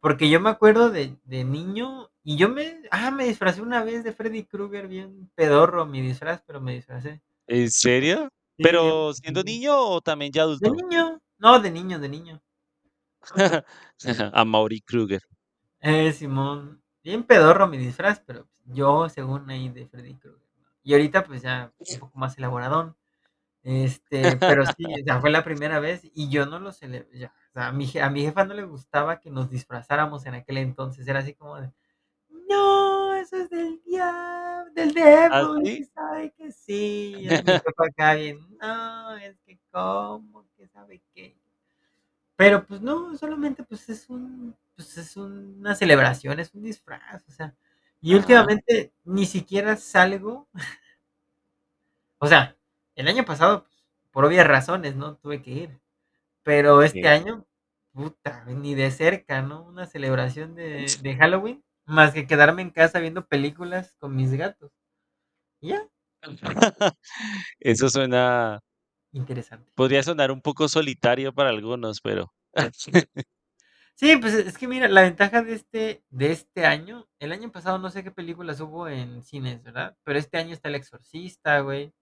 Porque 0.00 0.30
yo 0.30 0.40
me 0.40 0.50
acuerdo 0.50 0.90
de 0.90 1.18
de 1.24 1.44
niño 1.44 2.10
y 2.24 2.36
yo 2.38 2.48
me 2.50 2.82
ah, 2.92 3.10
me 3.12 3.26
disfracé 3.26 3.62
una 3.62 3.84
vez 3.84 4.04
de 4.04 4.12
Freddy 4.14 4.44
Krueger, 4.46 4.88
bien 4.88 5.30
pedorro 5.36 5.86
mi 5.86 6.00
disfraz, 6.02 6.42
pero 6.46 6.60
me 6.60 6.74
disfracé. 6.74 7.22
¿En 7.46 7.70
serio? 7.70 8.28
Sí, 8.56 8.64
¿Pero 8.64 9.12
siendo 9.14 9.42
niño 9.42 9.76
o 9.76 10.00
también 10.00 10.32
ya 10.32 10.42
De 10.60 10.70
adulto? 10.70 10.70
niño. 10.70 11.20
No, 11.38 11.58
de 11.58 11.70
niño, 11.70 11.98
de 11.98 12.08
niño. 12.08 12.40
Amaury 14.32 14.80
Kruger. 14.86 15.20
Eh, 15.80 16.12
simón. 16.12 16.82
Bien 17.04 17.22
pedorro 17.22 17.68
mi 17.68 17.78
disfraz, 17.78 18.20
pero 18.26 18.48
yo 18.64 19.08
según 19.08 19.48
ahí 19.48 19.68
de 19.68 19.86
Freddy 19.86 20.14
Krueger, 20.16 20.40
¿no? 20.58 20.66
Y 20.82 20.92
ahorita, 20.92 21.24
pues, 21.24 21.42
ya 21.42 21.72
un 21.86 21.98
poco 21.98 22.18
más 22.18 22.36
elaboradón. 22.36 22.96
Este, 23.64 24.42
pero 24.46 24.66
sí, 24.66 24.94
o 25.00 25.04
sea, 25.04 25.20
fue 25.20 25.30
la 25.30 25.44
primera 25.44 25.80
vez 25.80 26.02
y 26.14 26.30
yo 26.30 26.46
no 26.46 26.60
lo 26.60 26.72
cele 26.72 27.08
ya, 27.14 27.34
o 27.50 27.52
sea, 27.54 27.68
a 27.68 27.72
mi 27.72 27.86
a 28.00 28.10
mi 28.10 28.22
jefa 28.22 28.44
no 28.44 28.54
le 28.54 28.64
gustaba 28.64 29.20
que 29.20 29.30
nos 29.30 29.50
disfrazáramos 29.50 30.26
en 30.26 30.34
aquel 30.34 30.58
entonces, 30.58 31.08
era 31.08 31.20
así 31.20 31.34
como 31.34 31.60
de: 31.60 31.72
"No, 32.48 33.14
eso 33.16 33.36
es 33.38 33.50
del 33.50 33.80
del 34.74 34.94
¿Ah, 35.30 35.44
devil, 35.44 35.64
y 35.64 35.68
sí? 35.68 35.84
que 35.84 35.84
sabe 35.86 36.32
que 36.32 36.52
sí". 36.52 37.26
Y 37.30 37.44
mi 37.44 37.54
jefa 37.58 37.86
acá 37.88 38.14
bien: 38.14 38.38
"No, 38.60 39.16
es 39.16 39.38
que 39.46 39.58
cómo, 39.72 40.46
que 40.56 40.68
sabe 40.68 41.02
qué". 41.14 41.36
Pero, 42.38 42.64
pues 42.64 42.80
no, 42.80 43.16
solamente, 43.16 43.64
pues, 43.64 43.88
es 43.88 44.08
un 44.08 44.54
pues, 44.76 44.96
es 44.96 45.16
una 45.16 45.74
celebración, 45.74 46.38
es 46.38 46.54
un 46.54 46.62
disfraz, 46.62 47.24
o 47.28 47.32
sea, 47.32 47.52
y 48.00 48.14
Ajá. 48.14 48.18
últimamente 48.20 48.92
ni 49.04 49.26
siquiera 49.26 49.76
salgo 49.76 50.48
o 52.20 52.26
sea, 52.26 52.56
el 52.96 53.06
año 53.08 53.24
pasado, 53.24 53.62
pues, 53.64 53.84
por 54.10 54.24
obvias 54.24 54.46
razones, 54.46 54.96
¿no?, 54.96 55.16
tuve 55.16 55.40
que 55.42 55.50
ir, 55.52 55.80
pero 56.44 56.82
este 56.82 57.08
Sí. 57.08 57.08
año, 57.08 57.46
puta, 57.92 58.44
ni 58.46 58.74
de 58.74 58.90
cerca, 58.92 59.42
¿no?, 59.42 59.62
una 59.64 59.86
celebración 59.86 60.54
de 60.56 60.98
de 61.02 61.16
Halloween, 61.16 61.64
más 61.86 62.12
que 62.14 62.26
quedarme 62.26 62.62
en 62.62 62.70
casa 62.70 63.00
viendo 63.00 63.26
películas 63.28 63.96
con 64.00 64.16
mis 64.16 64.32
gatos, 64.34 64.72
y 65.60 65.70
ya. 65.70 65.88
Eso 67.60 67.88
suena 67.90 68.60
Interesante. 69.12 69.72
podría 69.74 70.02
sonar 70.02 70.30
un 70.30 70.42
poco 70.42 70.68
solitario 70.68 71.32
para 71.32 71.48
algunos, 71.50 72.00
pero 72.00 72.32
Sí, 73.94 74.16
pues, 74.16 74.32
es 74.34 74.56
que 74.56 74.68
mira, 74.68 74.86
la 74.88 75.02
ventaja 75.02 75.42
de 75.42 75.54
este 75.54 76.04
de 76.10 76.30
este 76.32 76.66
año, 76.66 77.08
el 77.18 77.32
año 77.32 77.50
pasado 77.50 77.78
no 77.78 77.90
sé 77.90 78.04
qué 78.04 78.12
películas 78.12 78.60
hubo 78.60 78.86
en 78.88 79.22
cines, 79.24 79.62
¿verdad?, 79.62 79.96
pero 80.04 80.18
este 80.18 80.38
año 80.38 80.52
está 80.54 80.68
El 80.68 80.76
Exorcista, 80.76 81.60
güey. 81.60 81.92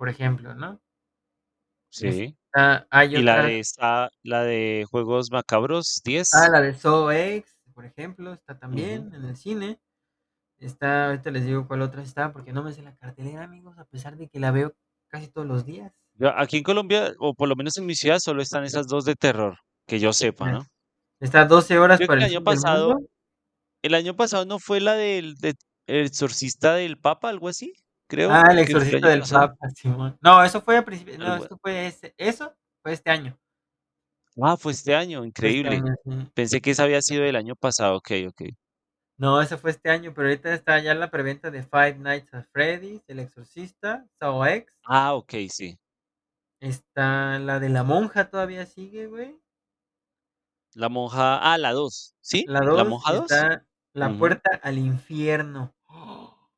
Por 0.00 0.08
ejemplo, 0.10 0.54
¿no? 0.54 0.80
Sí. 1.92 2.36
Está 2.46 2.86
hay 2.90 3.16
¿Y 3.16 3.22
la 3.22 3.42
de 3.42 3.58
esa 3.60 4.10
la 4.22 4.42
de 4.42 4.84
Juegos 4.90 5.30
Macabros 5.30 5.98
Ah, 5.98 6.02
10? 6.04 6.30
la 6.52 6.60
de 6.60 6.74
Saw 6.74 7.10
X, 7.10 7.56
por 7.74 7.84
ejemplo, 7.84 8.32
está 8.32 8.58
también 8.58 9.12
en 9.14 9.24
el 9.24 9.36
cine. 9.36 9.78
Está 10.58 11.06
ahorita 11.08 11.30
les 11.30 11.46
digo 11.46 11.66
cuál 11.66 11.82
otra 11.82 12.02
está, 12.02 12.32
porque 12.32 12.52
no 12.52 12.62
me 12.62 12.72
sé 12.72 12.82
la 12.82 12.96
cartelera, 12.96 13.44
amigos, 13.44 13.78
a 13.78 13.84
pesar 13.86 14.16
de 14.16 14.28
que 14.28 14.40
la 14.40 14.50
veo 14.52 14.74
casi 15.16 15.28
todos 15.28 15.46
los 15.48 15.64
días. 15.64 15.92
Aquí 16.36 16.56
en 16.58 16.62
Colombia, 16.62 17.12
o 17.18 17.34
por 17.34 17.48
lo 17.48 17.56
menos 17.56 17.76
en 17.76 17.86
mi 17.86 17.94
ciudad, 17.94 18.18
solo 18.20 18.40
están 18.42 18.64
esas 18.64 18.86
2 18.86 19.04
de 19.04 19.14
terror, 19.16 19.58
que 19.86 19.98
yo 20.00 20.12
sepa. 20.12 20.48
¿no? 20.50 20.66
Está 21.20 21.44
Doce 21.46 21.78
horas 21.78 22.00
Creo 22.00 22.08
que 22.10 22.16
para 22.16 22.20
el 22.20 22.24
el 22.26 22.32
año 22.32 22.42
pasado 22.42 22.94
mundo. 22.94 23.08
el 23.82 23.94
año 23.94 24.16
pasado, 24.16 24.46
¿no 24.46 24.58
fue 24.60 24.80
la 24.80 24.94
del 24.94 25.36
de 25.36 25.54
El 25.86 26.06
exorcista 26.06 26.74
del 26.74 26.98
papa, 27.00 27.30
algo 27.30 27.48
así? 27.48 27.74
Creo 28.08 28.28
Ah, 28.28 28.42
El 28.50 28.58
el 28.58 28.58
Exorcista 28.58 29.08
del 29.08 29.22
pasado. 29.22 29.56
Papa, 29.56 29.70
simón. 29.70 30.18
No, 30.20 30.42
eso 30.42 30.60
fue 30.60 30.76
a 30.76 30.84
principio 30.84 31.16
no, 31.18 31.36
esto 31.36 31.56
fue 31.62 31.86
este 31.86 32.12
eso 32.18 32.56
fue 32.82 32.92
este 32.92 33.10
año. 33.10 33.38
Ah, 34.40 34.56
fue 34.56 34.72
este 34.72 34.94
año, 34.94 35.24
este 35.40 35.68
increíble. 35.68 35.68
año, 35.68 35.94
sí. 36.04 36.30
Pensé 36.34 36.60
que 36.60 36.70
esa 36.72 36.84
había 36.84 37.00
sido 37.02 37.22
del 37.24 37.36
año 37.36 37.54
pasado, 37.56 37.96
okey, 37.96 38.26
okey. 38.26 38.50
No, 39.18 39.40
ese 39.40 39.56
fue 39.56 39.70
este 39.70 39.88
año, 39.88 40.12
pero 40.14 40.28
ahorita 40.28 40.52
está 40.52 40.78
ya 40.78 40.94
la 40.94 41.10
preventa 41.10 41.50
de 41.50 41.62
Five 41.62 41.96
Nights 41.98 42.34
at 42.34 42.44
Freddy's, 42.52 43.02
El 43.08 43.20
Exorcista, 43.20 44.06
Saw 44.18 44.44
X. 44.44 44.70
Ah, 44.84 45.14
okey, 45.14 45.48
sí. 45.48 45.78
Está 46.62 47.38
la 47.38 47.60
de 47.60 47.68
la 47.68 47.82
monja, 47.82 48.30
todavía 48.30 48.64
sigue, 48.64 49.06
güey. 49.08 49.38
La 50.74 50.88
monja 50.88 51.38
ah, 51.38 51.58
la 51.58 51.72
2, 51.72 52.14
¿sí? 52.20 52.48
La 52.48 52.60
¿La 52.68 52.84
2 52.84 52.84
monja 52.84 53.12
y 53.12 53.14
2? 53.14 53.46
está 53.46 53.66
La 53.92 54.14
Ujú. 54.14 54.16
puerta 54.16 54.60
al 54.62 54.78
infierno. 54.78 55.74
No 55.88 56.48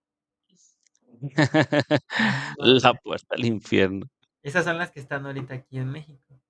La 2.59 2.95
puerta 2.95 3.35
al 3.37 3.45
infierno. 3.45 4.09
Esas 4.45 4.65
son 4.65 4.79
las 4.79 4.91
que 4.91 5.01
están 5.01 5.27
ahorita 5.27 5.55
aquí 5.55 5.79
en 5.79 5.91
México. 5.91 6.41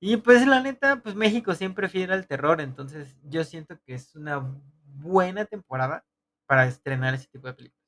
Y, 0.00 0.18
pues, 0.18 0.46
la 0.46 0.60
neta, 0.62 1.02
pues, 1.02 1.14
México 1.16 1.54
siempre 1.54 1.88
fiel 1.88 2.12
al 2.12 2.26
terror, 2.28 2.60
entonces, 2.60 3.16
yo 3.24 3.44
siento 3.44 3.78
que 3.86 3.94
es 3.94 4.14
una 4.16 4.40
buena 4.92 5.44
temporada 5.44 6.04
para 6.46 6.66
estrenar 6.66 7.14
ese 7.14 7.26
tipo 7.28 7.46
de 7.46 7.54
películas. 7.54 7.82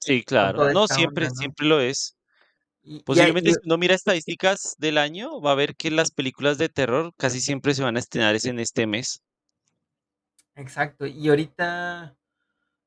Sí, 0.00 0.22
claro. 0.22 0.70
No, 0.72 0.86
siempre 0.86 1.26
onda, 1.26 1.34
¿no? 1.34 1.40
siempre 1.40 1.66
lo 1.66 1.80
es. 1.80 2.16
Y 2.82 2.96
y 2.96 2.96
hay 2.96 3.02
Posiblemente, 3.02 3.50
y 3.50 3.54
si 3.54 3.60
uno 3.64 3.78
mira 3.78 3.94
estadísticas 3.94 4.74
del 4.78 4.98
año, 4.98 5.40
va 5.40 5.52
a 5.52 5.56
ver 5.56 5.74
que 5.74 5.90
las 5.90 6.10
películas 6.10 6.58
de 6.58 6.68
terror 6.68 7.12
casi 7.16 7.40
siempre 7.40 7.74
se 7.74 7.82
van 7.82 7.96
a 7.96 8.00
estrenar 8.00 8.34
es 8.34 8.44
en 8.44 8.60
este 8.60 8.86
mes. 8.86 9.22
Exacto, 10.56 11.06
y 11.06 11.28
ahorita 11.28 12.14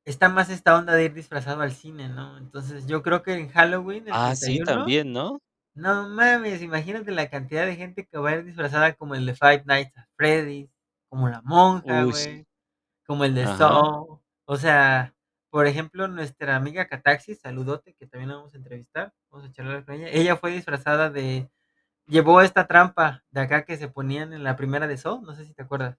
está 0.06 0.30
más 0.30 0.49
esta 0.49 0.78
onda 0.78 0.94
de 0.94 1.06
ir 1.06 1.14
disfrazado 1.14 1.62
al 1.62 1.74
cine, 1.74 2.08
¿no? 2.08 2.38
Entonces, 2.38 2.88
yo 2.88 3.04
creo 3.04 3.24
que 3.24 3.34
en 3.34 3.49
Halloween, 3.49 4.08
el 4.08 4.14
Ah, 4.14 4.36
sí, 4.36 4.60
también, 4.60 5.12
¿no? 5.12 5.41
no 5.78 6.10
mames, 6.10 6.62
imagínate 6.64 7.12
la 7.12 7.30
cantidad 7.30 7.66
de 7.66 7.76
gente 7.76 8.08
que 8.08 8.18
va 8.18 8.32
a 8.32 8.36
ir 8.38 8.45
disfrazada 8.45 8.94
como 8.95 9.14
el 9.14 9.26
de 9.28 9.36
Five 9.36 9.64
Nights 9.66 9.95
at 9.95 10.08
Freddy's, 10.16 10.70
como 11.08 11.30
la 11.30 11.41
monja, 11.44 12.04
güey, 12.04 12.47
como 13.08 13.24
el 13.24 13.34
de 13.34 13.44
Ajá. 13.44 13.58
Saw. 13.58 14.22
O 14.46 14.58
sea, 14.58 15.16
por 15.50 15.66
ejemplo, 15.66 16.08
nuestra 16.08 16.56
amiga 16.56 16.88
Cataxis, 16.88 17.40
saludote, 17.40 17.96
que 17.96 18.06
también 18.06 18.30
la 18.30 18.36
vamos 18.36 18.54
a 18.54 18.58
entrevistar, 18.58 19.14
vamos 19.32 19.50
a 19.50 19.52
charlar 19.52 19.84
con 19.86 19.96
ella. 19.96 20.10
Ella 20.12 20.36
fue 20.36 20.52
disfrazada 20.52 21.10
de 21.10 21.50
llevó 22.06 22.42
esta 22.42 22.68
trampa 22.68 23.24
de 23.32 23.42
acá 23.42 23.66
que 23.66 23.78
se 23.78 23.88
ponían 23.88 24.34
en 24.34 24.44
la 24.44 24.56
primera 24.56 24.88
de 24.88 24.98
Saw, 24.98 25.22
no 25.22 25.34
sé 25.36 25.46
si 25.46 25.54
te 25.54 25.64
acuerdas. 25.64 25.98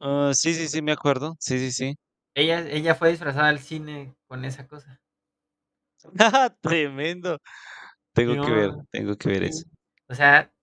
Ah, 0.00 0.32
sí, 0.34 0.54
sí, 0.54 0.68
sí, 0.68 0.82
me 0.82 0.92
acuerdo. 0.92 1.36
Sí, 1.38 1.58
sí, 1.58 1.72
sí. 1.72 1.96
Ella 2.34 2.60
ella 2.68 2.94
fue 2.96 3.10
disfrazada 3.10 3.48
al 3.48 3.60
cine 3.60 4.14
con 4.26 4.44
esa 4.44 4.66
cosa. 4.66 5.00
Tremendo. 6.60 7.38
Tengo 8.12 8.44
que 8.44 8.52
ver, 8.52 8.68
no, 8.68 8.86
tengo 8.90 9.16
que 9.16 9.28
ver 9.28 9.44
eso. 9.44 9.64
O 10.08 10.14
sea 10.14 10.53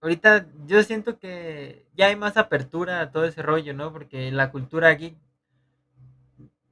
ahorita 0.00 0.46
yo 0.66 0.82
siento 0.82 1.18
que 1.18 1.86
ya 1.94 2.06
hay 2.06 2.16
más 2.16 2.36
apertura 2.36 3.00
a 3.00 3.10
todo 3.10 3.24
ese 3.24 3.42
rollo, 3.42 3.74
¿no? 3.74 3.92
Porque 3.92 4.30
la 4.30 4.50
cultura 4.50 4.90
geek 4.90 5.16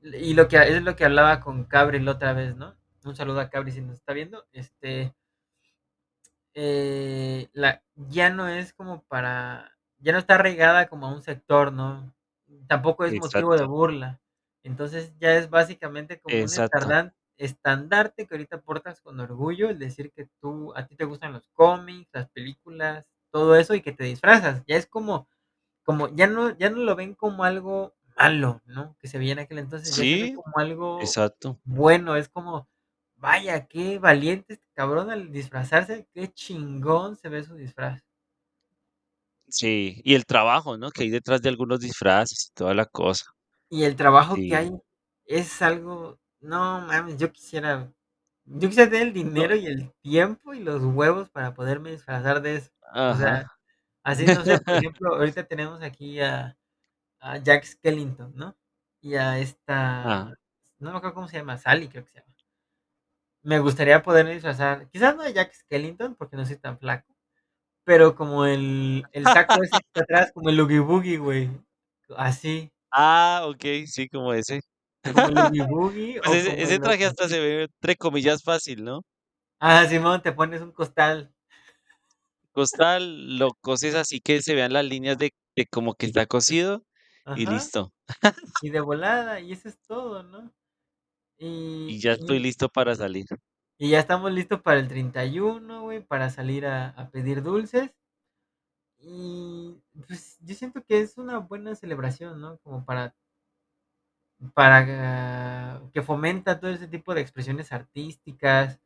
y 0.03 0.35
lo 0.35 0.49
que 0.49 0.57
es 0.57 0.83
lo 0.83 0.97
que 0.97 1.05
hablaba 1.05 1.41
con 1.41 1.65
Cabri 1.65 1.99
la 2.01 2.13
otra 2.13 2.33
vez, 2.33 2.57
¿no? 2.57 2.75
Un 3.05 3.17
saludo 3.17 3.41
a 3.41 3.51
Cabri 3.51 3.73
si 3.73 3.81
nos 3.81 3.97
está 3.97 4.13
viendo, 4.13 4.47
este 4.53 5.15
eh, 6.55 7.49
la 7.53 7.83
ya 7.95 8.31
no 8.31 8.49
es 8.49 8.73
como 8.73 9.03
para 9.05 9.79
ya 9.99 10.13
no 10.13 10.19
está 10.19 10.37
arraigada 10.37 10.89
como 10.89 11.07
a 11.07 11.13
un 11.13 11.23
sector, 11.23 11.73
¿no? 11.73 12.15
Tampoco 12.67 13.05
es 13.05 13.15
motivo 13.19 13.57
de 13.57 13.65
burla. 13.65 14.21
Entonces, 14.63 15.15
ya 15.19 15.35
es 15.35 15.51
básicamente 15.51 16.21
como 16.21 16.37
un 16.37 16.43
Exacto. 16.43 16.77
estardan 16.77 17.15
estandarte 17.37 18.27
que 18.27 18.35
ahorita 18.35 18.61
portas 18.61 19.01
con 19.01 19.21
orgullo, 19.21 19.71
el 19.71 19.79
decir 19.79 20.13
que 20.13 20.29
tú 20.41 20.73
a 20.77 20.87
ti 20.87 20.97
te 20.97 21.05
gustan 21.05 21.33
los 21.33 21.49
cómics, 21.53 22.11
las 22.13 22.29
películas, 22.31 23.07
todo 23.33 23.57
eso, 23.57 23.75
y 23.75 23.83
que 23.83 23.93
te 23.93 24.05
disfrazas. 24.05 24.65
Ya 24.67 24.77
es 24.77 24.87
como 24.87 25.29
como 25.85 26.09
ya 26.17 26.27
no 26.29 26.57
ya 26.59 26.71
no 26.71 26.79
lo 26.79 26.97
ven 26.97 27.15
como 27.15 27.45
algo 27.45 27.97
malo, 28.19 28.63
¿no? 28.67 28.97
Que 29.01 29.09
se 29.09 29.19
veía 29.19 29.33
en 29.35 29.41
aquel 29.41 29.59
entonces, 29.61 29.95
ya 29.97 30.07
se 30.07 30.19
ve 30.19 30.31
Sí, 30.31 30.35
como 30.35 30.59
algo 30.59 31.17
exacto. 31.17 31.61
bueno, 31.65 32.17
es 32.17 32.29
como, 32.31 32.69
vaya, 33.17 33.67
qué 33.69 33.99
valiente 34.01 34.55
este 34.55 34.67
cabrón 34.75 35.11
al 35.11 35.33
disfrazarse, 35.33 36.09
qué 36.15 36.29
chingón 36.33 37.17
se 37.17 37.29
ve 37.31 37.45
su 37.45 37.57
disfraz. 37.57 38.03
Sí, 39.51 40.01
y 40.05 40.15
el 40.15 40.27
trabajo, 40.27 40.77
¿no? 40.77 40.91
Que 40.91 41.05
hay 41.05 41.11
detrás 41.11 41.41
de 41.43 41.49
algunos 41.49 41.81
disfraces 41.81 42.49
y 42.51 42.55
toda 42.55 42.75
la 42.75 42.85
cosa. 42.87 43.25
Y 43.71 43.85
el 43.85 43.97
trabajo 43.97 44.43
que 44.47 44.57
hay 44.57 44.71
es 45.27 45.61
algo, 45.61 46.19
no 46.41 46.81
mames, 46.81 47.19
yo 47.19 47.33
quisiera 47.33 47.93
yo 48.47 48.69
quisiera 48.69 48.91
tener 48.91 49.09
el 49.09 49.13
No 49.23 49.31
dinero 49.35 49.55
y 49.57 49.67
el 49.67 49.93
tiempo 50.03 50.55
y 50.55 50.61
los 50.61 50.83
huevos 50.83 51.29
para 51.31 51.53
poderme 51.55 51.91
disfrazar 51.91 52.41
de 52.41 52.57
eso. 52.57 52.71
O 53.07 53.15
sea, 53.17 53.29
Ajá. 53.31 53.49
así, 54.05 54.31
no 54.31 54.45
sé, 54.45 54.59
por 54.59 54.77
ejemplo, 54.79 55.15
ahorita 55.17 55.47
tenemos 55.47 55.83
aquí 55.83 56.21
a 56.21 56.57
a 57.21 57.39
Jack 57.39 57.65
Skellington, 57.65 58.35
¿no? 58.37 58.57
Y 59.03 59.17
a 59.17 59.39
Ah. 60.03 60.29
esta, 60.29 60.37
no 60.81 60.93
me 60.93 60.99
acuerdo 60.99 61.15
cómo 61.17 61.29
se 61.29 61.39
llama, 61.39 61.59
Sally, 61.59 61.89
creo 61.89 62.05
que 62.05 62.13
se 62.13 62.21
llama. 62.21 62.35
Me 63.43 63.59
gustaría 63.61 64.03
poderme 64.03 64.33
disfrazar, 64.35 64.89
quizás 64.91 65.17
no 65.17 65.23
de 65.23 65.33
Jack 65.33 65.53
Skellington, 65.55 66.15
porque 66.17 66.37
no 66.37 66.45
soy 66.45 66.57
tan 66.57 66.79
flaco, 66.79 67.15
pero 67.85 68.17
como 68.17 68.47
el 68.47 69.09
el 69.13 69.29
saco 69.29 69.63
ese 69.63 69.81
que 69.81 69.87
está 69.89 70.03
atrás, 70.03 70.33
como 70.35 70.51
el 70.51 70.61
Oogie 70.61 70.81
Boogie, 70.81 71.19
güey, 71.19 71.51
así. 72.17 72.73
Ah, 72.93 73.43
okey, 73.47 73.87
sí, 73.87 74.09
como 74.09 74.33
ese. 74.33 74.61
Como 75.11 75.29
el 75.29 75.41
Oogie 75.41 75.63
Boogie 75.65 76.21
Pues 76.23 76.33
o 76.33 76.41
ese 76.47 76.55
como 76.55 76.63
ese 76.63 76.79
el 76.79 76.81
traje 76.81 77.05
otro. 77.05 77.07
hasta 77.07 77.29
se 77.29 77.41
ve, 77.41 77.63
entre 77.65 77.97
comillas, 77.97 78.43
fácil, 78.43 78.85
¿no? 78.85 79.03
Ah, 79.61 79.85
simón, 79.89 80.23
te 80.23 80.33
pones 80.33 80.61
un 80.63 80.71
costal. 80.73 81.33
Costal, 82.59 83.39
lo 83.39 83.51
coses 83.61 83.95
así 83.95 84.21
que 84.21 84.43
se 84.43 84.55
vean 84.55 84.73
las 84.73 84.85
líneas 84.85 85.19
de 85.19 85.33
de 85.57 85.67
como 85.67 85.95
que 85.95 86.07
está 86.07 86.27
cosido 86.27 86.85
y 87.35 87.47
listo. 87.47 87.93
Y 88.61 88.71
de 88.71 88.81
volada, 88.81 89.41
y 89.41 89.53
eso 89.53 89.69
es 89.69 89.79
todo, 89.83 90.23
¿no? 90.23 90.53
Y 91.39 91.99
Y 91.99 91.99
ya 92.01 92.13
estoy 92.13 92.39
y 92.39 92.41
listo 92.41 92.69
para 92.69 92.95
salir. 92.95 93.27
y 93.81 93.91
ya 93.91 93.99
estamos 94.01 94.31
listos 94.33 94.61
para 94.63 94.79
el 94.81 94.89
31, 94.89 95.83
güey, 95.83 96.01
para 96.05 96.31
salir 96.31 96.67
a 96.67 96.91
a 96.91 97.11
pedir 97.11 97.43
dulces. 97.43 97.91
Y, 99.01 99.81
pues, 100.07 100.39
yo 100.41 100.55
siento 100.55 100.85
que 100.85 101.01
es 101.01 101.17
una 101.19 101.39
buena 101.39 101.75
celebración, 101.77 102.41
¿no? 102.41 102.59
Como 102.59 102.85
para 102.85 103.15
para 104.55 105.81
que 105.93 106.03
fomenta 106.03 106.61
todo 106.61 106.71
ese 106.71 106.87
tipo 106.89 107.15
de 107.15 107.21
expresiones 107.21 107.73
artísticas. 107.73 108.81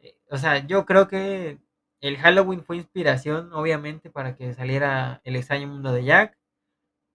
Eh, 0.00 0.16
o 0.30 0.38
sea, 0.38 0.66
yo 0.66 0.86
creo 0.86 1.08
que 1.08 1.60
el 2.02 2.18
Halloween 2.18 2.64
fue 2.64 2.76
inspiración, 2.78 3.52
obviamente, 3.54 4.10
para 4.10 4.36
que 4.36 4.54
saliera 4.54 5.22
El 5.24 5.36
extraño 5.36 5.68
mundo 5.68 5.92
de 5.92 6.04
Jack, 6.04 6.36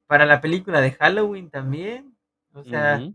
para 0.08 0.26
la 0.28 0.42
película 0.42 0.82
de 0.82 0.92
Halloween 0.94 1.50
también, 1.52 2.18
o 2.54 2.64
sea, 2.64 3.08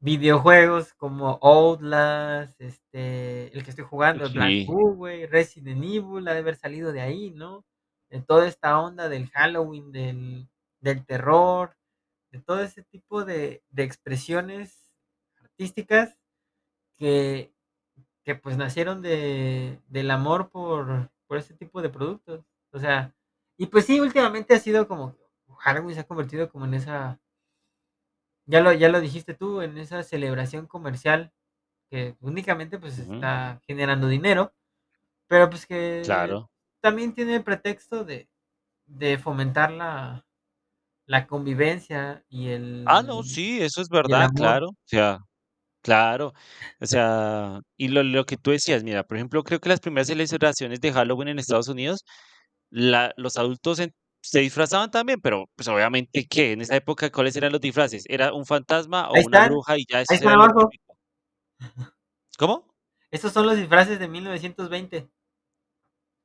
videojuegos 0.00 0.94
como 0.94 1.38
Outlast, 1.42 2.60
este, 2.60 3.56
el 3.56 3.64
que 3.64 3.70
estoy 3.70 3.84
jugando, 3.86 4.30
Black 4.30 4.48
Sí. 4.50 4.64
Boo, 4.66 4.94
güey, 4.94 5.26
Resident 5.26 5.84
Evil, 5.84 6.28
ha 6.28 6.34
de 6.34 6.40
haber 6.40 6.56
salido 6.56 6.92
de 6.92 7.02
ahí, 7.02 7.30
¿no? 7.32 7.64
De 8.10 8.22
toda 8.22 8.48
esta 8.48 8.80
onda 8.80 9.08
del 9.08 9.28
Halloween, 9.30 9.92
del 9.92 10.48
del 10.80 11.04
terror, 11.06 11.76
de 12.32 12.40
todo 12.40 12.62
ese 12.62 12.82
tipo 12.84 13.24
de 13.24 13.62
de 13.70 13.84
expresiones 13.84 14.78
artísticas 15.42 16.16
que 16.98 17.52
que, 18.24 18.34
pues, 18.36 18.56
nacieron 18.58 19.02
de 19.02 19.80
del 19.88 20.10
amor 20.10 20.50
por 20.50 21.10
por 21.30 21.38
ese 21.38 21.54
tipo 21.54 21.82
de 21.82 21.90
productos. 21.90 22.44
O 22.72 22.80
sea, 22.80 23.14
y 23.58 23.68
pues 23.68 23.86
sí, 23.86 24.00
últimamente 24.00 24.54
ha 24.56 24.60
sido 24.60 24.88
como 24.88 25.16
Halloween 25.60 25.94
se 25.96 26.02
ha 26.02 26.08
convertido 26.08 26.50
como 26.50 26.66
en 26.66 26.74
esa 26.74 27.20
ya 28.46 28.60
lo 28.60 28.72
ya 28.72 28.88
lo 28.88 29.00
dijiste 29.00 29.34
tú, 29.34 29.60
en 29.62 29.78
esa 29.78 30.02
celebración 30.02 30.66
comercial 30.66 31.32
que 31.90 32.16
únicamente, 32.20 32.78
pues, 32.78 32.98
está 32.98 33.60
generando 33.66 34.08
dinero, 34.08 34.54
pero, 35.28 35.50
pues, 35.50 35.66
que 35.66 36.04
Claro. 36.04 36.50
también 36.82 37.14
tiene 37.14 37.36
el 37.36 37.44
pretexto 37.44 38.04
de 38.04 38.30
de 38.86 39.18
fomentar 39.18 39.72
la 39.72 40.26
la 41.06 41.26
convivencia 41.28 42.24
y 42.30 42.48
Ah, 42.86 43.02
no, 43.02 43.22
el 43.22 43.22
sí, 43.22 43.60
eso 43.60 43.82
es 43.82 43.88
el 44.06 44.14
verdad, 44.14 44.30
claro. 44.34 44.68
O 44.70 44.74
sea, 44.84 45.18
claro. 45.82 46.32
O 46.80 46.86
sea, 46.86 47.60
y 47.76 47.88
lo 47.88 48.02
lo 48.02 48.24
que 48.26 48.36
tú 48.36 48.50
decías, 48.52 48.84
mira, 48.84 49.04
por 49.04 49.16
ejemplo, 49.16 49.42
creo 49.44 49.60
que 49.60 49.68
las 49.68 49.80
primeras 49.80 50.08
celebraciones 50.08 50.80
de 50.80 50.92
Halloween 50.92 51.28
en 51.28 51.38
Estados 51.38 51.68
Unidos, 51.68 52.04
la 52.70 53.12
los 53.16 53.36
adultos 53.38 53.80
en 53.80 53.92
se 54.22 54.40
disfrazaban 54.40 54.90
también, 54.90 55.20
pero, 55.22 55.46
pues, 55.56 55.68
obviamente, 55.68 56.26
¿qué? 56.28 56.52
En 56.52 56.60
esa 56.62 56.76
época, 56.76 57.10
¿cuáles 57.12 57.36
eran 57.36 57.52
los 57.52 57.60
disfraces? 57.62 58.04
¿Era 58.08 58.32
un 58.34 58.46
fantasma 58.46 59.10
o 59.10 59.14
Ahí 59.14 59.22
una 59.22 59.40
están, 59.40 59.42
bruja? 59.42 59.78
Y 59.78 59.84
ya 59.90 60.04
ahí 60.08 60.16
eso 60.16 60.16
están 60.16 60.32
era 60.32 60.36
lo 60.36 60.50
abajo. 60.50 60.70
típico. 60.70 60.96
¿Cómo? 62.38 62.70
Esos 63.12 63.32
son 63.32 63.46
los 63.46 63.56
disfraces 63.56 63.98
de 63.98 64.06
1920. 64.08 65.10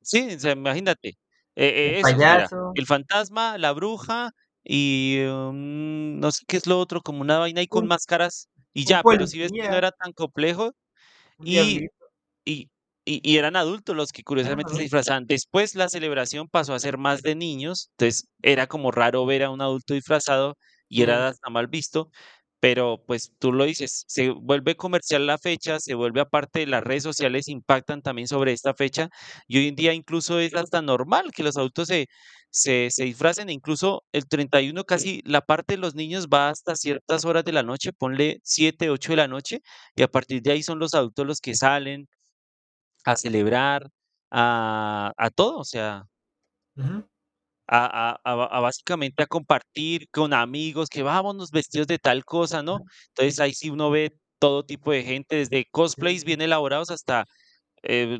Sí, 0.02 0.28
o 0.36 0.38
sea, 0.38 0.52
imagínate, 0.52 1.16
e 1.54 1.66
El 1.84 1.96
e 1.96 2.00
esos, 2.00 2.22
mira, 2.24 2.48
payaso. 2.48 2.74
el 2.74 2.86
fantasma, 2.86 3.58
la 3.58 3.72
bruja 3.72 4.30
y, 4.62 5.18
mm, 5.26 6.20
no 6.20 6.30
sé 6.32 6.44
qué 6.46 6.56
es 6.56 6.66
lo 6.66 6.78
otro, 6.78 7.00
como 7.02 7.20
una 7.22 7.38
vaina 7.38 7.60
ahí 7.60 7.66
con 7.66 7.86
máscaras 7.86 8.48
y 8.76 8.86
ya, 8.86 9.04
pero 9.04 9.26
si 9.26 9.38
ves 9.40 9.52
que 9.58 9.68
no 9.68 9.76
era 9.78 9.92
tan 9.92 10.12
complejo 10.12 10.72
y 11.42 11.86
y 12.46 12.70
y 13.06 13.20
y 13.24 13.38
eran 13.38 13.56
adultos 13.56 13.96
los 13.96 14.12
que 14.12 14.22
curiosamente 14.24 14.74
se 14.76 14.82
disfrazaban. 14.82 15.26
Después 15.26 15.74
la 15.76 15.88
celebración 15.90 16.48
pasó 16.48 16.74
a 16.74 16.80
ser 16.80 16.98
más 16.98 17.22
de 17.22 17.34
niños, 17.36 17.90
entonces 17.98 18.28
era 18.42 18.66
como 18.68 18.90
raro 18.92 19.26
ver 19.26 19.44
a 19.44 19.50
un 19.50 19.62
adulto 19.62 19.94
disfrazado 19.94 20.56
y 20.88 21.02
era 21.02 21.28
hasta 21.28 21.50
mal 21.50 21.68
visto, 21.68 22.10
pero, 22.60 23.04
pues, 23.06 23.32
tú 23.38 23.52
lo 23.52 23.64
dices, 23.64 24.04
se 24.08 24.30
vuelve 24.30 24.76
comercial 24.76 25.26
la 25.26 25.38
fecha, 25.38 25.80
se 25.80 25.94
vuelve 25.94 26.20
aparte, 26.22 26.66
las 26.66 26.82
redes 26.84 27.02
sociales 27.04 27.48
impactan 27.48 28.02
también 28.02 28.28
sobre 28.28 28.52
esta 28.52 28.74
fecha, 28.74 29.08
y 29.48 29.58
hoy 29.58 29.68
en 29.68 29.76
día 29.76 29.94
incluso 29.94 30.40
es 30.40 30.54
hasta 30.54 30.82
normal 30.82 31.32
que 31.34 31.42
los 31.44 31.56
adultos 31.58 31.88
se 31.88 32.06
se 32.56 32.90
se 32.90 33.04
disfracen, 33.04 33.48
e 33.50 33.52
incluso 33.54 34.04
el 34.12 34.26
31 34.28 34.84
casi 34.84 35.22
la 35.26 35.42
parte 35.42 35.74
de 35.74 35.78
los 35.80 35.94
niños 35.96 36.28
va 36.28 36.50
hasta 36.50 36.76
ciertas 36.76 37.24
horas 37.26 37.44
de 37.44 37.52
la 37.52 37.62
noche, 37.64 37.92
ponle 37.92 38.40
7, 38.44 38.90
8 38.90 39.12
de 39.12 39.16
la 39.18 39.28
noche, 39.28 39.60
y 39.96 40.02
a 40.02 40.08
partir 40.08 40.42
de 40.42 40.52
ahí 40.52 40.62
son 40.64 40.78
los 40.80 40.94
adultos 40.94 41.26
los 41.26 41.40
que 41.40 41.54
salen 41.56 42.08
a 43.04 43.16
celebrar, 43.16 43.88
a 44.30 45.12
a 45.16 45.30
todo, 45.30 45.58
o 45.60 45.64
sea 45.64 46.06
a 47.68 47.80
a 48.14 48.20
a 48.24 48.34
ba 48.36 48.46
a 48.46 48.60
básicamente 48.60 49.22
a 49.24 49.26
compartir 49.26 50.08
con 50.12 50.32
amigos, 50.32 50.88
que 50.88 51.02
vámonos 51.02 51.50
vestidos 51.50 51.88
de 51.88 51.98
tal 51.98 52.24
cosa, 52.24 52.62
¿no? 52.62 52.84
Entonces, 53.08 53.40
ahí 53.40 53.54
sí 53.54 53.70
uno 53.70 53.90
ve 53.90 54.16
todo 54.38 54.64
tipo 54.64 54.92
de 54.92 55.02
gente, 55.02 55.36
desde 55.36 55.64
cosplays 55.72 56.24
bien 56.24 56.42
elaborados 56.42 56.90
hasta, 56.90 57.24
eh, 57.88 58.18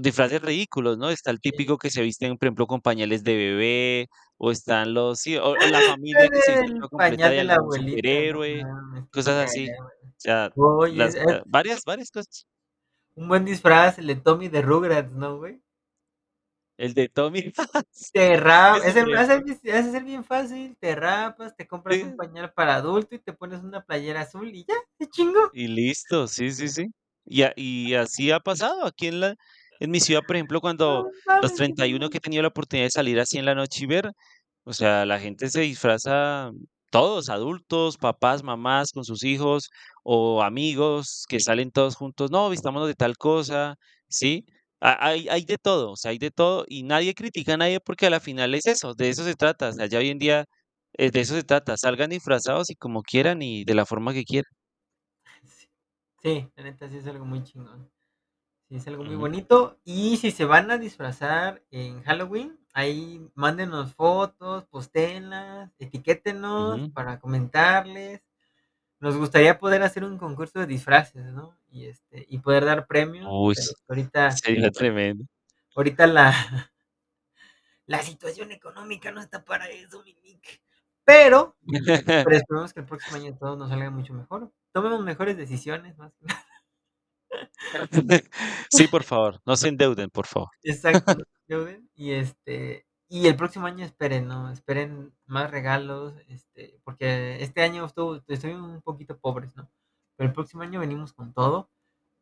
disfraces 0.00 0.40
ridículos, 0.40 0.96
¿no? 0.96 1.10
Está 1.10 1.30
el 1.30 1.40
típico 1.40 1.76
que 1.76 1.90
se 1.90 2.02
visten, 2.02 2.38
por 2.38 2.46
ejemplo, 2.46 2.66
con 2.66 2.80
pañales 2.80 3.24
de 3.24 3.36
bebé, 3.36 4.08
o 4.36 4.50
están 4.50 4.94
los 4.94 5.20
sí, 5.20 5.36
o 5.36 5.54
la 5.54 5.80
familia 5.98 6.28
que 6.28 6.40
se 6.40 6.52
viste 6.52 6.66
El 6.66 6.74
toda 6.74 6.88
completa 6.88 7.30
de 7.30 7.40
algún 7.40 7.68
no 7.68 7.88
superhéroe, 7.88 8.62
qué 8.94 9.10
cosas 9.12 9.48
así. 9.48 9.68
O 9.70 10.20
sea, 10.20 10.50
Oye, 10.56 10.96
las 10.96 11.14
es 11.14 11.22
es 11.22 11.32
ah, 11.32 11.42
varias 11.46 11.84
varias 11.84 12.10
cosas. 12.10 12.46
Un 13.14 13.28
buen 13.28 13.44
disfraz, 13.44 13.98
el 13.98 14.06
de 14.06 14.16
Tommy 14.16 14.48
de 14.48 14.62
Rugrats, 14.62 15.12
¿no, 15.12 15.38
güey? 15.38 15.60
El 16.76 16.94
de 16.94 17.08
Tommy, 17.08 17.52
Te 18.12 18.36
ra 18.36 18.76
ese, 18.76 19.00
hace 19.00 19.00
ejemplo. 19.00 20.00
bien 20.04 20.22
fácil, 20.22 20.76
te 20.78 20.94
rapas, 20.94 21.56
te 21.56 21.66
compras 21.66 22.00
un 22.04 22.16
pañal 22.16 22.52
para 22.52 22.76
adulto 22.76 23.16
y 23.16 23.18
te 23.18 23.32
pones 23.32 23.64
una 23.64 23.84
playera 23.84 24.20
azul 24.20 24.48
y 24.54 24.64
ya, 24.64 24.74
se 24.96 25.08
chingó. 25.10 25.50
Y 25.52 25.66
listo, 25.66 26.28
sí, 26.28 26.52
sí, 26.52 26.68
sí. 26.68 26.86
Y 27.28 27.42
a 27.42 27.52
y 27.56 27.94
así 27.94 28.30
ha 28.30 28.40
pasado 28.40 28.84
aquí 28.86 29.08
en 29.08 29.20
la 29.20 29.34
en 29.80 29.90
mi 29.90 30.00
ciudad, 30.00 30.22
por 30.26 30.36
ejemplo, 30.36 30.60
cuando 30.60 31.04
No 31.04 31.10
los 31.40 31.52
mames, 31.52 31.52
qué 31.52 31.56
31 31.56 32.10
que 32.10 32.18
he 32.18 32.20
tenido 32.20 32.42
la 32.42 32.48
oportunidad 32.48 32.86
de 32.86 32.90
salir 32.90 33.20
así 33.20 33.38
en 33.38 33.44
la 33.46 33.54
noche 33.54 33.84
y 33.84 33.86
ver, 33.86 34.10
o 34.64 34.72
sea, 34.72 35.06
la 35.06 35.20
gente 35.20 35.48
se 35.50 35.60
disfraza, 35.62 36.50
todos, 36.90 37.28
adultos, 37.30 37.96
papás, 37.98 38.42
mamás 38.42 38.92
con 38.92 39.04
sus 39.04 39.24
hijos 39.24 39.70
o 40.02 40.42
amigos 40.42 41.24
que 41.28 41.40
salen 41.40 41.70
todos 41.70 41.96
juntos, 41.96 42.30
no, 42.30 42.50
vistámonos 42.50 42.88
de 42.88 42.94
tal 42.94 43.16
cosa, 43.16 43.76
¿sí? 44.08 44.46
Ha 44.80 45.08
hay 45.08 45.28
hay 45.28 45.44
de 45.44 45.58
todo, 45.58 45.92
o 45.92 45.96
sea, 45.96 46.12
hay 46.12 46.18
de 46.18 46.30
todo 46.30 46.64
y 46.68 46.82
nadie 46.84 47.14
critica 47.14 47.54
a 47.54 47.56
nadie 47.58 47.80
porque 47.80 48.06
a 48.06 48.10
la 48.10 48.20
final 48.20 48.54
es 48.54 48.66
eso, 48.66 48.94
de 48.94 49.08
eso 49.10 49.24
se 49.24 49.34
trata, 49.34 49.70
o 49.70 49.72
sea, 49.72 49.86
ya 49.86 49.98
hoy 49.98 50.10
en 50.10 50.18
día, 50.18 50.44
eh, 50.94 51.10
de 51.10 51.20
eso 51.20 51.34
se 51.34 51.42
trata, 51.44 51.76
salgan 51.76 52.10
disfrazados 52.10 52.70
y 52.70 52.74
como 52.76 53.02
quieran 53.02 53.42
y 53.42 53.64
de 53.64 53.74
la 53.74 53.86
forma 53.86 54.12
que 54.14 54.24
quieran. 54.24 54.57
Sí. 56.22 56.48
La 56.56 56.64
neta 56.64 56.88
sí 56.88 56.98
es 56.98 57.06
algo 57.06 57.24
muy 57.24 57.42
chingón. 57.42 57.90
Sí, 58.68 58.76
es 58.76 58.86
algo 58.88 59.04
muy 59.04 59.16
bonito. 59.16 59.78
Y 59.84 60.16
si 60.18 60.30
se 60.30 60.44
van 60.44 60.70
a 60.70 60.78
disfrazar 60.78 61.62
en 61.70 62.02
Halloween, 62.02 62.58
ahí 62.74 63.26
mándenos 63.34 63.94
fotos, 63.94 64.64
postéenlas, 64.66 65.70
etiquétenos 65.78 66.90
para 66.90 67.18
comentarles. 67.18 68.20
Nos 69.00 69.16
gustaría 69.16 69.58
poder 69.58 69.82
hacer 69.82 70.04
un 70.04 70.18
concurso 70.18 70.58
de 70.58 70.66
disfraces, 70.66 71.24
¿no? 71.32 71.56
Y 71.70 71.86
este, 71.86 72.26
y 72.28 72.38
poder 72.38 72.64
dar 72.64 72.86
premios, 72.86 73.26
Uy, 73.30 73.54
pero 73.56 73.78
ahorita, 73.88 74.32
sería 74.32 74.70
tremendo. 74.70 75.24
ahorita 75.76 76.06
la, 76.06 76.32
la 77.86 78.02
situación 78.02 78.50
económica 78.52 79.12
no 79.12 79.20
está 79.20 79.44
para 79.44 79.68
eso, 79.68 80.02
mi 80.02 80.14
Nick. 80.14 80.60
Pero, 81.08 81.56
pero 82.06 82.36
esperemos 82.36 82.74
que 82.74 82.80
el 82.80 82.86
próximo 82.86 83.16
año 83.16 83.34
todo 83.38 83.56
nos 83.56 83.70
salga 83.70 83.90
mucho 83.90 84.12
mejor. 84.12 84.52
Tomemos 84.74 85.02
mejores 85.02 85.38
decisiones, 85.38 85.96
más 85.96 86.12
que 86.16 86.26
nada. 86.26 86.44
Sí, 88.70 88.88
por 88.88 89.04
favor, 89.04 89.40
no 89.46 89.56
se 89.56 89.68
endeuden, 89.68 90.10
por 90.10 90.26
favor. 90.26 90.50
Exacto, 90.62 91.14
no 91.14 91.24
se 91.24 91.54
endeuden, 91.54 91.90
y 91.94 92.12
este, 92.12 92.86
y 93.08 93.26
el 93.26 93.36
próximo 93.36 93.66
año 93.66 93.86
esperen, 93.86 94.28
¿no? 94.28 94.50
Esperen 94.52 95.14
más 95.24 95.50
regalos, 95.50 96.12
este, 96.28 96.78
porque 96.84 97.42
este 97.42 97.62
año 97.62 97.86
estuvo, 97.86 98.20
estuvimos 98.28 98.70
un 98.70 98.82
poquito 98.82 99.18
pobres, 99.18 99.56
¿no? 99.56 99.70
Pero 100.16 100.28
el 100.28 100.34
próximo 100.34 100.62
año 100.62 100.80
venimos 100.80 101.14
con 101.14 101.32
todo. 101.32 101.70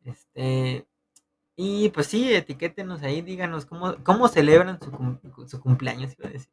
Este, 0.04 0.86
y 1.56 1.88
pues 1.90 2.06
sí, 2.06 2.32
etiquétenos 2.34 3.02
ahí, 3.02 3.22
díganos 3.22 3.66
cómo, 3.66 3.96
cómo 4.04 4.28
celebran 4.28 4.78
su, 4.80 5.48
su 5.48 5.60
cumpleaños, 5.60 6.14
iba 6.18 6.28
a 6.28 6.32
decir. 6.32 6.52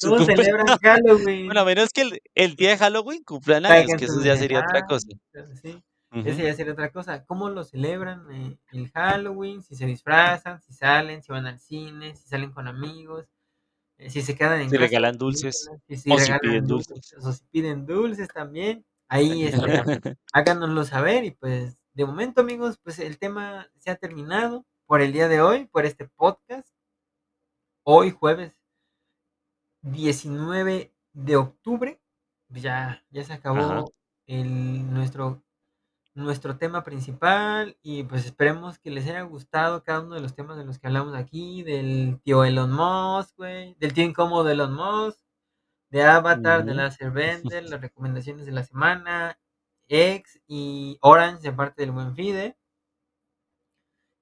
¿Cómo 0.00 0.16
cumple 0.16 0.36
celebran 0.36 0.66
bueno, 0.66 0.78
Halloween? 0.82 1.56
a 1.56 1.64
menos 1.64 1.90
que 1.90 2.02
el 2.02 2.22
el 2.34 2.56
día 2.56 2.70
de 2.70 2.78
Halloween 2.78 3.22
cumplan 3.24 3.66
años, 3.66 3.98
que 3.98 4.06
eso 4.06 4.22
ya 4.22 4.36
sería 4.36 4.60
otra 4.60 4.82
cosa. 4.82 5.08
Sí. 5.62 5.82
Ese 6.12 6.42
ya 6.42 6.54
sería 6.54 6.72
otra 6.72 6.90
cosa. 6.92 7.24
¿Cómo 7.24 7.48
lo 7.48 7.64
celebran 7.64 8.30
eh, 8.30 8.58
el 8.72 8.90
Halloween? 8.90 9.62
Si 9.62 9.74
se 9.74 9.86
disfrazan, 9.86 10.60
si 10.60 10.74
salen, 10.74 11.22
si 11.22 11.32
van 11.32 11.46
al 11.46 11.58
cine, 11.58 12.14
si 12.14 12.28
salen 12.28 12.52
con 12.52 12.68
amigos, 12.68 13.26
eh, 13.96 14.10
si 14.10 14.20
se 14.20 14.36
quedan 14.36 14.60
en 14.60 14.68
Si 14.68 14.76
casa, 14.76 14.86
regalan 14.88 15.16
dulces, 15.16 15.70
si, 15.86 15.96
si 15.96 16.10
o 16.10 16.18
si 16.18 16.26
piden 16.26 16.42
regalan 16.42 16.66
dulces, 16.66 16.94
dulces. 16.94 17.24
o 17.24 17.32
si 17.32 17.44
piden 17.50 17.86
dulces 17.86 18.28
también. 18.28 18.84
Ahí 19.08 19.44
este, 19.44 19.56
háganoslo 20.32 20.84
saber 20.84 21.24
y 21.24 21.30
pues 21.30 21.78
de 21.94 22.04
momento 22.04 22.40
amigos, 22.40 22.78
pues 22.82 22.98
el 22.98 23.18
tema 23.18 23.68
se 23.76 23.90
ha 23.90 23.96
terminado 23.96 24.66
por 24.86 25.00
el 25.00 25.12
día 25.12 25.28
de 25.28 25.40
hoy, 25.40 25.66
por 25.66 25.86
este 25.86 26.08
podcast. 26.08 26.68
Hoy 27.84 28.10
jueves 28.10 28.54
19 29.82 30.92
de 31.12 31.36
octubre, 31.36 32.00
ya, 32.48 33.04
ya 33.10 33.24
se 33.24 33.32
Ajá. 33.32 33.40
acabó 33.40 33.92
el, 34.26 34.92
nuestro, 34.92 35.42
nuestro 36.14 36.56
tema 36.56 36.84
principal 36.84 37.76
y 37.82 38.04
pues 38.04 38.24
esperemos 38.24 38.78
que 38.78 38.90
les 38.90 39.06
haya 39.06 39.22
gustado 39.22 39.82
cada 39.82 40.00
uno 40.00 40.14
de 40.14 40.20
los 40.20 40.34
temas 40.34 40.56
de 40.56 40.64
los 40.64 40.78
que 40.78 40.86
hablamos 40.86 41.14
aquí, 41.14 41.62
del 41.62 42.20
tío 42.22 42.44
Elon 42.44 42.72
Musk, 42.72 43.36
güey, 43.36 43.74
del 43.78 43.92
tío 43.92 44.04
incómodo 44.04 44.44
de 44.44 44.52
Elon 44.52 44.74
Musk, 44.74 45.18
de 45.90 46.04
Avatar, 46.04 46.64
de 46.64 46.70
Ujú. 46.70 46.80
Láser 46.80 47.10
Bender, 47.10 47.64
las 47.70 47.80
recomendaciones 47.80 48.46
de 48.46 48.52
la 48.52 48.64
semana, 48.64 49.38
X 49.88 50.40
y 50.46 50.98
Orange 51.02 51.42
de 51.42 51.52
parte 51.52 51.82
del 51.82 51.90
Buen 51.90 52.14
Fide. 52.14 52.56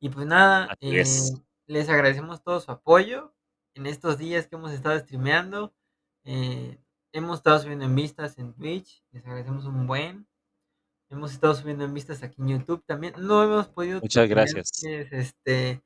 Y 0.00 0.08
pues 0.08 0.26
nada, 0.26 0.74
eh, 0.80 1.04
les 1.66 1.88
agradecemos 1.90 2.42
todo 2.42 2.58
su 2.60 2.72
apoyo 2.72 3.34
en 3.74 3.86
estos 3.86 4.18
días 4.18 4.46
que 4.46 4.56
hemos 4.56 4.72
estado 4.72 4.98
streameando. 4.98 5.74
eh, 6.24 6.78
hemos 7.12 7.38
estado 7.38 7.58
subiendo 7.58 7.84
en 7.86 7.94
vistas 7.94 8.38
en 8.38 8.52
Twitch, 8.54 9.02
les 9.12 9.24
agradecemos 9.24 9.64
un 9.66 9.86
buen. 9.86 10.26
Hemos 11.10 11.32
estado 11.32 11.54
subiendo 11.54 11.84
en 11.84 11.92
vistas 11.94 12.22
aquí 12.22 12.40
en 12.40 12.48
YouTube 12.48 12.84
también. 12.86 13.14
No 13.18 13.42
hemos 13.42 13.68
podido 13.68 14.00
Muchas 14.00 14.28
gracias. 14.28 14.70
este, 14.84 15.82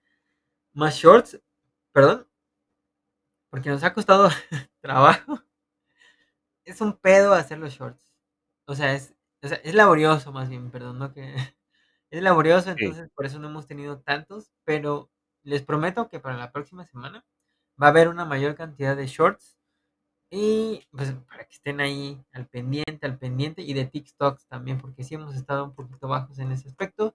más 0.75 0.97
shorts, 0.97 1.41
perdón, 1.93 2.29
porque 3.51 3.71
nos 3.71 3.83
ha 3.85 3.95
costado 3.95 4.29
trabajo. 4.83 5.41
Es 6.65 6.81
un 6.81 6.95
pedo 6.97 7.33
hacer 7.35 7.59
los 7.59 7.73
shorts. 7.73 8.13
O 8.67 8.75
sea, 8.75 8.95
es, 8.95 9.15
o 9.43 9.49
sea, 9.49 9.59
es 9.59 9.75
laborioso 9.75 10.33
más 10.33 10.49
bien, 10.49 10.71
perdón, 10.71 10.99
no 10.99 11.13
que 11.13 11.35
es 12.11 12.23
laborioso, 12.23 12.75
Sí. 12.77 12.85
entonces 12.85 13.11
por 13.15 13.27
eso 13.27 13.39
no 13.39 13.49
hemos 13.49 13.67
tenido 13.67 14.01
tantos, 14.01 14.51
pero 14.65 15.11
les 15.43 15.63
prometo 15.63 16.09
que 16.09 16.21
para 16.21 16.37
la 16.37 16.53
próxima 16.53 16.85
semana 16.87 17.25
va 17.81 17.89
a 17.89 17.91
haber 17.91 18.09
una 18.09 18.25
mayor 18.25 18.55
cantidad 18.55 18.97
de 18.97 19.07
shorts 19.07 19.57
y 20.31 20.87
pues 20.91 21.13
para 21.29 21.45
que 21.45 21.55
estén 21.55 21.81
ahí 21.81 22.21
al 22.33 22.47
pendiente, 22.49 23.07
al 23.07 23.19
pendiente 23.19 23.63
y 23.63 23.73
de 23.75 23.87
TikToks 23.87 24.47
también, 24.47 24.81
porque 24.81 25.05
sí 25.05 25.15
hemos 25.15 25.37
estado 25.37 25.65
un 25.65 25.75
poquito 25.75 26.09
bajos 26.09 26.39
en 26.41 26.51
ese 26.53 26.69
aspecto. 26.69 27.15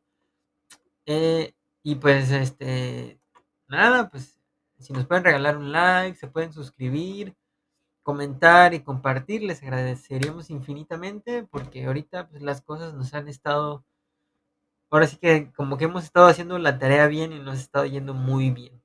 Eh, 1.06 1.54
y 1.84 1.96
pues 1.96 2.32
este, 2.32 3.20
nada, 3.68 4.10
pues 4.10 4.40
si 4.80 4.94
nos 4.94 5.06
pueden 5.06 5.24
regalar 5.26 5.58
un 5.58 5.72
like, 5.72 6.18
se 6.18 6.28
pueden 6.28 6.54
suscribir, 6.54 7.36
comentar 8.04 8.74
y 8.74 8.84
compartir, 8.84 9.44
les 9.44 9.64
agradeceríamos 9.64 10.50
infinitamente 10.50 11.44
porque 11.44 11.86
ahorita 11.86 12.30
pues 12.30 12.42
las 12.42 12.62
cosas 12.62 12.94
nos 12.94 13.14
han 13.14 13.28
estado, 13.28 13.86
ahora 14.90 15.08
sí 15.08 15.18
que 15.18 15.52
como 15.54 15.78
que 15.78 15.86
hemos 15.86 16.06
estado 16.06 16.28
haciendo 16.28 16.58
la 16.60 16.80
tarea 16.80 17.08
bien 17.08 17.34
y 17.34 17.40
nos 17.40 17.58
ha 17.58 17.62
estado 17.62 17.86
yendo 17.86 18.14
muy 18.14 18.52
bien 18.52 18.79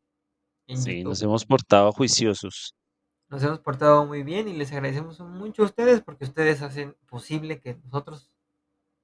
en 0.66 0.78
Sí, 0.78 1.02
YouTube. 1.02 1.04
nos 1.04 1.22
hemos 1.22 1.44
portado 1.46 1.92
juiciosos. 1.92 2.74
Nos 3.28 3.42
hemos 3.42 3.58
portado 3.60 4.06
muy 4.06 4.22
bien 4.22 4.48
y 4.48 4.52
les 4.52 4.72
agradecemos 4.72 5.18
mucho 5.20 5.62
a 5.62 5.66
ustedes 5.66 6.00
porque 6.02 6.24
ustedes 6.24 6.62
hacen 6.62 6.96
posible 7.08 7.60
que 7.60 7.76
nosotros 7.84 8.30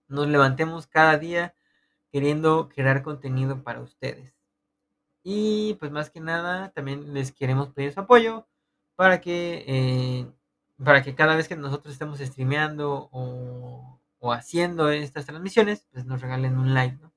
nos 0.08 0.28
levantemos 0.28 0.86
cada 0.86 1.18
día 1.18 1.54
queriendo 2.12 2.68
crear 2.68 3.02
contenido 3.02 3.62
para 3.62 3.80
ustedes. 3.80 4.34
Y 5.22 5.74
pues 5.80 5.90
más 5.92 6.10
que 6.10 6.20
nada 6.20 6.70
también 6.72 7.14
les 7.14 7.32
queremos 7.32 7.68
pedir 7.70 7.92
su 7.92 8.00
apoyo 8.00 8.46
para 8.96 9.20
que, 9.20 9.64
eh, 9.66 10.26
para 10.84 11.02
que 11.02 11.14
cada 11.14 11.36
vez 11.36 11.48
que 11.48 11.56
nosotros 11.56 11.92
estemos 11.92 12.18
streameando 12.20 13.08
o, 13.12 14.00
o 14.18 14.32
haciendo 14.32 14.90
estas 14.90 15.26
transmisiones, 15.26 15.86
pues 15.92 16.04
nos 16.06 16.20
regalen 16.20 16.58
un 16.58 16.74
like, 16.74 16.96
¿no? 17.02 17.12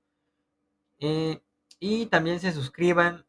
Eh, 0.99 1.41
y 1.80 2.06
también 2.07 2.40
se 2.40 2.53
suscriban. 2.53 3.26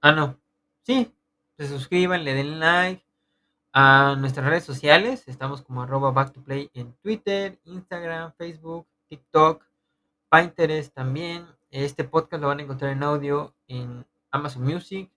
Ah, 0.00 0.12
no. 0.12 0.38
Sí, 0.86 1.12
se 1.58 1.66
suscriban, 1.66 2.22
le 2.22 2.32
den 2.32 2.60
like 2.60 3.04
a 3.72 4.14
nuestras 4.20 4.46
redes 4.46 4.62
sociales. 4.62 5.26
Estamos 5.26 5.60
como 5.62 5.82
arroba 5.82 6.12
back 6.12 6.32
to 6.32 6.40
play 6.40 6.70
en 6.74 6.92
Twitter, 7.02 7.58
Instagram, 7.64 8.32
Facebook, 8.38 8.86
TikTok, 9.08 9.64
Pinterest 10.30 10.94
también. 10.94 11.44
Este 11.72 12.04
podcast 12.04 12.40
lo 12.40 12.46
van 12.46 12.60
a 12.60 12.62
encontrar 12.62 12.92
en 12.92 13.02
audio 13.02 13.52
en 13.66 14.06
Amazon 14.30 14.62
Music, 14.62 15.10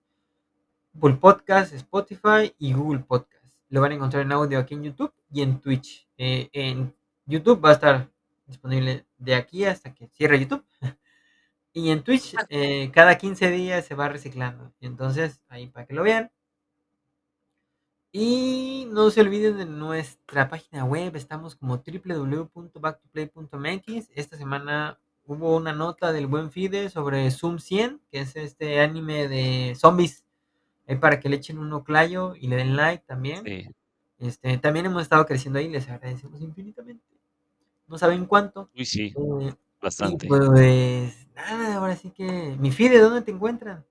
Google 0.93 1.17
Podcast, 1.17 1.71
Spotify 1.73 2.51
y 2.57 2.73
Google 2.73 3.01
Podcast. 3.01 3.55
Lo 3.69 3.81
van 3.81 3.91
a 3.91 3.95
encontrar 3.95 4.23
en 4.23 4.31
audio 4.31 4.57
aquí 4.57 4.73
en 4.73 4.85
YouTube 4.85 5.13
y 5.31 5.43
en 5.43 5.61
Twitch. 5.61 6.07
Eh, 6.17 6.49
en 6.51 6.95
YouTube 7.27 7.63
va 7.63 7.69
a 7.69 7.73
estar 7.73 8.09
disponible 8.47 9.05
de 9.19 9.35
aquí 9.35 9.65
hasta 9.65 9.93
que 9.93 10.07
cierre 10.07 10.39
YouTube. 10.39 10.65
Y 11.73 11.91
en 11.91 12.03
Twitch 12.03 12.35
eh, 12.49 12.91
cada 12.93 13.17
15 13.17 13.49
días 13.51 13.85
se 13.85 13.95
va 13.95 14.09
reciclando. 14.09 14.73
Entonces, 14.81 15.41
ahí 15.49 15.67
para 15.67 15.85
que 15.85 15.93
lo 15.93 16.03
vean. 16.03 16.31
Y 18.11 18.87
no 18.91 19.11
se 19.11 19.21
olviden 19.21 19.57
de 19.57 19.65
nuestra 19.65 20.49
página 20.49 20.83
web. 20.83 21.15
Estamos 21.15 21.55
como 21.55 21.77
www.backtoplay.mx. 21.77 24.09
Esta 24.15 24.35
semana 24.37 24.99
hubo 25.25 25.55
una 25.55 25.73
nota 25.73 26.11
del 26.11 26.25
buen 26.25 26.51
Fide 26.51 26.89
sobre 26.89 27.29
Zoom 27.29 27.59
100, 27.59 28.01
que 28.11 28.21
es 28.21 28.35
este 28.35 28.81
anime 28.81 29.27
de 29.27 29.75
zombies. 29.75 30.25
Ahí 30.87 30.95
para 30.97 31.19
que 31.19 31.29
le 31.29 31.35
echen 31.37 31.59
un 31.59 31.71
oclayo 31.73 32.35
y 32.35 32.47
le 32.47 32.55
den 32.57 32.75
like 32.75 33.03
también. 33.05 33.43
Sí. 33.45 33.67
Este, 34.17 34.57
también 34.57 34.87
hemos 34.87 35.03
estado 35.03 35.25
creciendo 35.25 35.59
ahí, 35.59 35.69
les 35.69 35.87
agradecemos 35.89 36.41
infinitamente. 36.41 37.05
No 37.87 37.97
saben 37.97 38.25
cuánto. 38.25 38.69
Uy, 38.75 38.85
sí, 38.85 39.13
Eh, 39.41 39.53
y 39.81 39.85
bastante. 39.85 40.27
pues 40.27 41.27
nada, 41.35 41.75
ahora 41.75 41.95
sí 41.95 42.11
que. 42.11 42.55
Mi 42.59 42.71
Fide, 42.71 42.99
¿dónde 42.99 43.21
te 43.21 43.31
encuentran? 43.31 43.85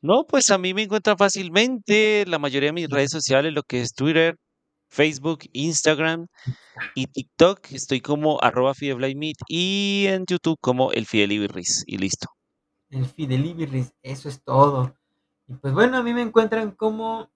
No, 0.00 0.26
pues 0.26 0.50
a 0.50 0.58
mí 0.58 0.74
me 0.74 0.82
encuentran 0.82 1.16
fácilmente 1.16 2.24
la 2.26 2.38
mayoría 2.38 2.68
de 2.68 2.74
mis 2.74 2.90
redes 2.90 3.10
sociales, 3.10 3.54
lo 3.54 3.62
que 3.62 3.80
es 3.80 3.94
Twitter, 3.94 4.36
Facebook, 4.88 5.40
Instagram 5.52 6.26
y 6.94 7.06
TikTok. 7.06 7.72
Estoy 7.72 8.00
como 8.00 8.38
arroba 8.42 8.74
y 9.48 10.04
en 10.06 10.26
YouTube 10.26 10.58
como 10.60 10.92
el 10.92 11.06
Fidelibirris 11.06 11.84
y 11.86 11.96
listo. 11.96 12.28
El 12.90 13.06
Fidelibiris, 13.06 13.94
eso 14.02 14.28
es 14.28 14.42
todo. 14.42 14.94
Y 15.48 15.54
pues 15.54 15.72
bueno, 15.72 15.96
a 15.96 16.02
mí 16.02 16.12
me 16.14 16.22
encuentran 16.22 16.72
como 16.72 17.30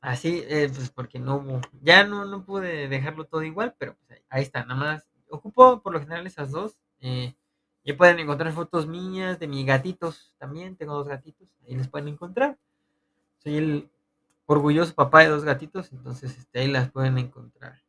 Así, 0.00 0.44
eh, 0.46 0.70
pues 0.72 0.90
porque 0.90 1.18
no 1.18 1.36
hubo, 1.36 1.60
ya 1.82 2.04
no, 2.04 2.24
no 2.24 2.44
pude 2.44 2.88
dejarlo 2.88 3.24
todo 3.24 3.42
igual, 3.42 3.74
pero 3.78 3.96
pues 3.96 4.12
ahí, 4.12 4.24
ahí 4.30 4.42
está, 4.42 4.64
nada 4.64 4.80
más. 4.80 5.08
Ocupo 5.28 5.82
por 5.82 5.92
lo 5.92 6.00
general 6.00 6.26
esas 6.26 6.52
dos. 6.52 6.74
Eh, 7.00 7.34
y 7.82 7.94
pueden 7.94 8.18
encontrar 8.18 8.52
fotos 8.52 8.86
mías 8.86 9.38
de 9.38 9.48
mis 9.48 9.64
gatitos 9.64 10.34
también, 10.38 10.76
tengo 10.76 10.94
dos 10.94 11.08
gatitos, 11.08 11.48
ahí 11.66 11.74
les 11.74 11.88
pueden 11.88 12.08
encontrar. 12.08 12.58
Soy 13.38 13.56
el 13.56 13.90
orgulloso 14.46 14.94
papá 14.94 15.20
de 15.20 15.28
dos 15.28 15.42
gatitos, 15.44 15.90
entonces 15.92 16.36
este, 16.36 16.60
ahí 16.60 16.68
las 16.68 16.90
pueden 16.90 17.16
encontrar. 17.18 17.82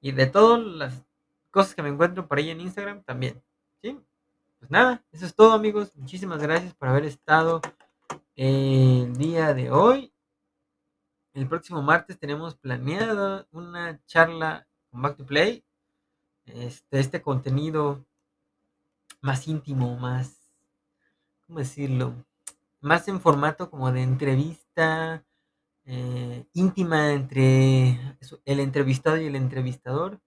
Y 0.00 0.12
de 0.12 0.26
todas 0.26 0.60
las 0.64 1.04
cosas 1.50 1.74
que 1.74 1.82
me 1.82 1.90
encuentro 1.90 2.26
por 2.26 2.38
ahí 2.38 2.50
en 2.50 2.60
Instagram 2.60 3.02
también. 3.04 3.40
Pues 4.66 4.82
nada, 4.82 5.04
eso 5.12 5.26
es 5.26 5.34
todo 5.36 5.52
amigos. 5.52 5.94
Muchísimas 5.94 6.42
gracias 6.42 6.74
por 6.74 6.88
haber 6.88 7.04
estado 7.04 7.60
el 8.34 9.16
día 9.16 9.54
de 9.54 9.70
hoy. 9.70 10.12
El 11.34 11.46
próximo 11.46 11.82
martes 11.82 12.18
tenemos 12.18 12.56
planeado 12.56 13.46
una 13.52 14.04
charla 14.06 14.66
con 14.90 15.02
Back 15.02 15.18
to 15.18 15.24
Play. 15.24 15.64
Este, 16.46 16.98
este 16.98 17.22
contenido 17.22 18.04
más 19.20 19.46
íntimo, 19.46 19.96
más, 19.98 20.50
¿cómo 21.46 21.60
decirlo? 21.60 22.26
Más 22.80 23.06
en 23.06 23.20
formato 23.20 23.70
como 23.70 23.92
de 23.92 24.02
entrevista 24.02 25.24
eh, 25.84 26.44
íntima 26.54 27.12
entre 27.12 28.18
el 28.44 28.58
entrevistado 28.58 29.16
y 29.20 29.26
el 29.26 29.36
entrevistador, 29.36 30.20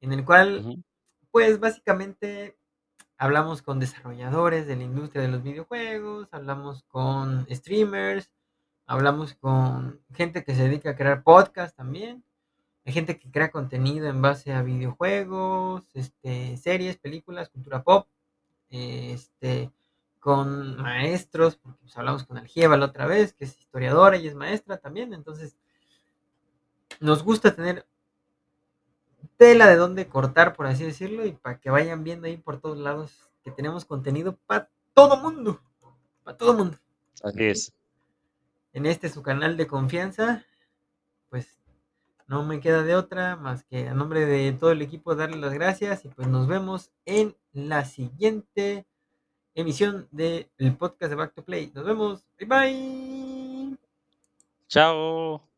en 0.00 0.14
el 0.14 0.24
cual, 0.24 0.82
pues 1.30 1.60
básicamente 1.60 2.56
hablamos 3.16 3.62
con 3.62 3.80
desarrolladores 3.80 4.66
de 4.66 4.76
la 4.76 4.82
industria 4.82 5.22
de 5.22 5.28
los 5.28 5.42
videojuegos, 5.42 6.28
hablamos 6.32 6.82
con 6.84 7.46
streamers, 7.50 8.30
hablamos 8.86 9.34
con 9.34 10.00
gente 10.14 10.44
que 10.44 10.54
se 10.54 10.64
dedica 10.64 10.90
a 10.90 10.96
crear 10.96 11.22
podcast 11.22 11.76
también. 11.76 12.24
Hay 12.84 12.92
gente 12.92 13.18
que 13.18 13.30
crea 13.30 13.50
contenido 13.50 14.08
en 14.08 14.20
base 14.20 14.52
a 14.52 14.62
videojuegos, 14.62 15.84
este, 15.94 16.56
series, 16.58 16.98
películas, 16.98 17.48
cultura 17.48 17.82
pop, 17.82 18.06
este, 18.68 19.70
con 20.20 20.76
maestros, 20.76 21.56
porque 21.56 21.78
pues, 21.82 21.96
hablamos 21.96 22.24
con 22.24 22.36
Algieva 22.36 22.76
la 22.76 22.86
otra 22.86 23.06
vez, 23.06 23.32
que 23.32 23.44
es 23.44 23.58
historiadora 23.58 24.16
y 24.16 24.26
es 24.26 24.34
maestra 24.34 24.76
también, 24.76 25.14
entonces 25.14 25.56
nos 27.00 27.22
gusta 27.22 27.54
tener 27.54 27.86
tela 29.36 29.66
de 29.66 29.76
dónde 29.76 30.08
cortar, 30.08 30.54
por 30.54 30.66
así 30.66 30.84
decirlo, 30.84 31.26
y 31.26 31.32
para 31.32 31.58
que 31.58 31.70
vayan 31.70 32.04
viendo 32.04 32.26
ahí 32.26 32.36
por 32.36 32.60
todos 32.60 32.78
lados 32.78 33.30
que 33.42 33.50
tenemos 33.50 33.84
contenido 33.84 34.36
para 34.46 34.70
todo 34.94 35.16
mundo, 35.16 35.60
para 36.22 36.36
todo 36.36 36.54
mundo. 36.54 36.78
Así 37.22 37.44
es. 37.44 37.72
En 38.72 38.86
este 38.86 39.08
su 39.08 39.22
canal 39.22 39.56
de 39.56 39.66
confianza, 39.66 40.44
pues 41.28 41.58
no 42.26 42.44
me 42.44 42.60
queda 42.60 42.82
de 42.82 42.96
otra 42.96 43.36
más 43.36 43.64
que 43.64 43.88
a 43.88 43.94
nombre 43.94 44.26
de 44.26 44.52
todo 44.52 44.72
el 44.72 44.82
equipo 44.82 45.14
darle 45.14 45.36
las 45.36 45.52
gracias 45.52 46.04
y 46.04 46.08
pues 46.08 46.26
nos 46.28 46.48
vemos 46.48 46.90
en 47.04 47.36
la 47.52 47.84
siguiente 47.84 48.86
emisión 49.54 50.08
del 50.10 50.48
podcast 50.78 51.10
de 51.10 51.16
Back 51.16 51.34
to 51.34 51.44
Play. 51.44 51.70
Nos 51.74 51.84
vemos. 51.84 52.24
Bye 52.38 52.48
bye. 52.48 53.78
Chao. 54.68 55.53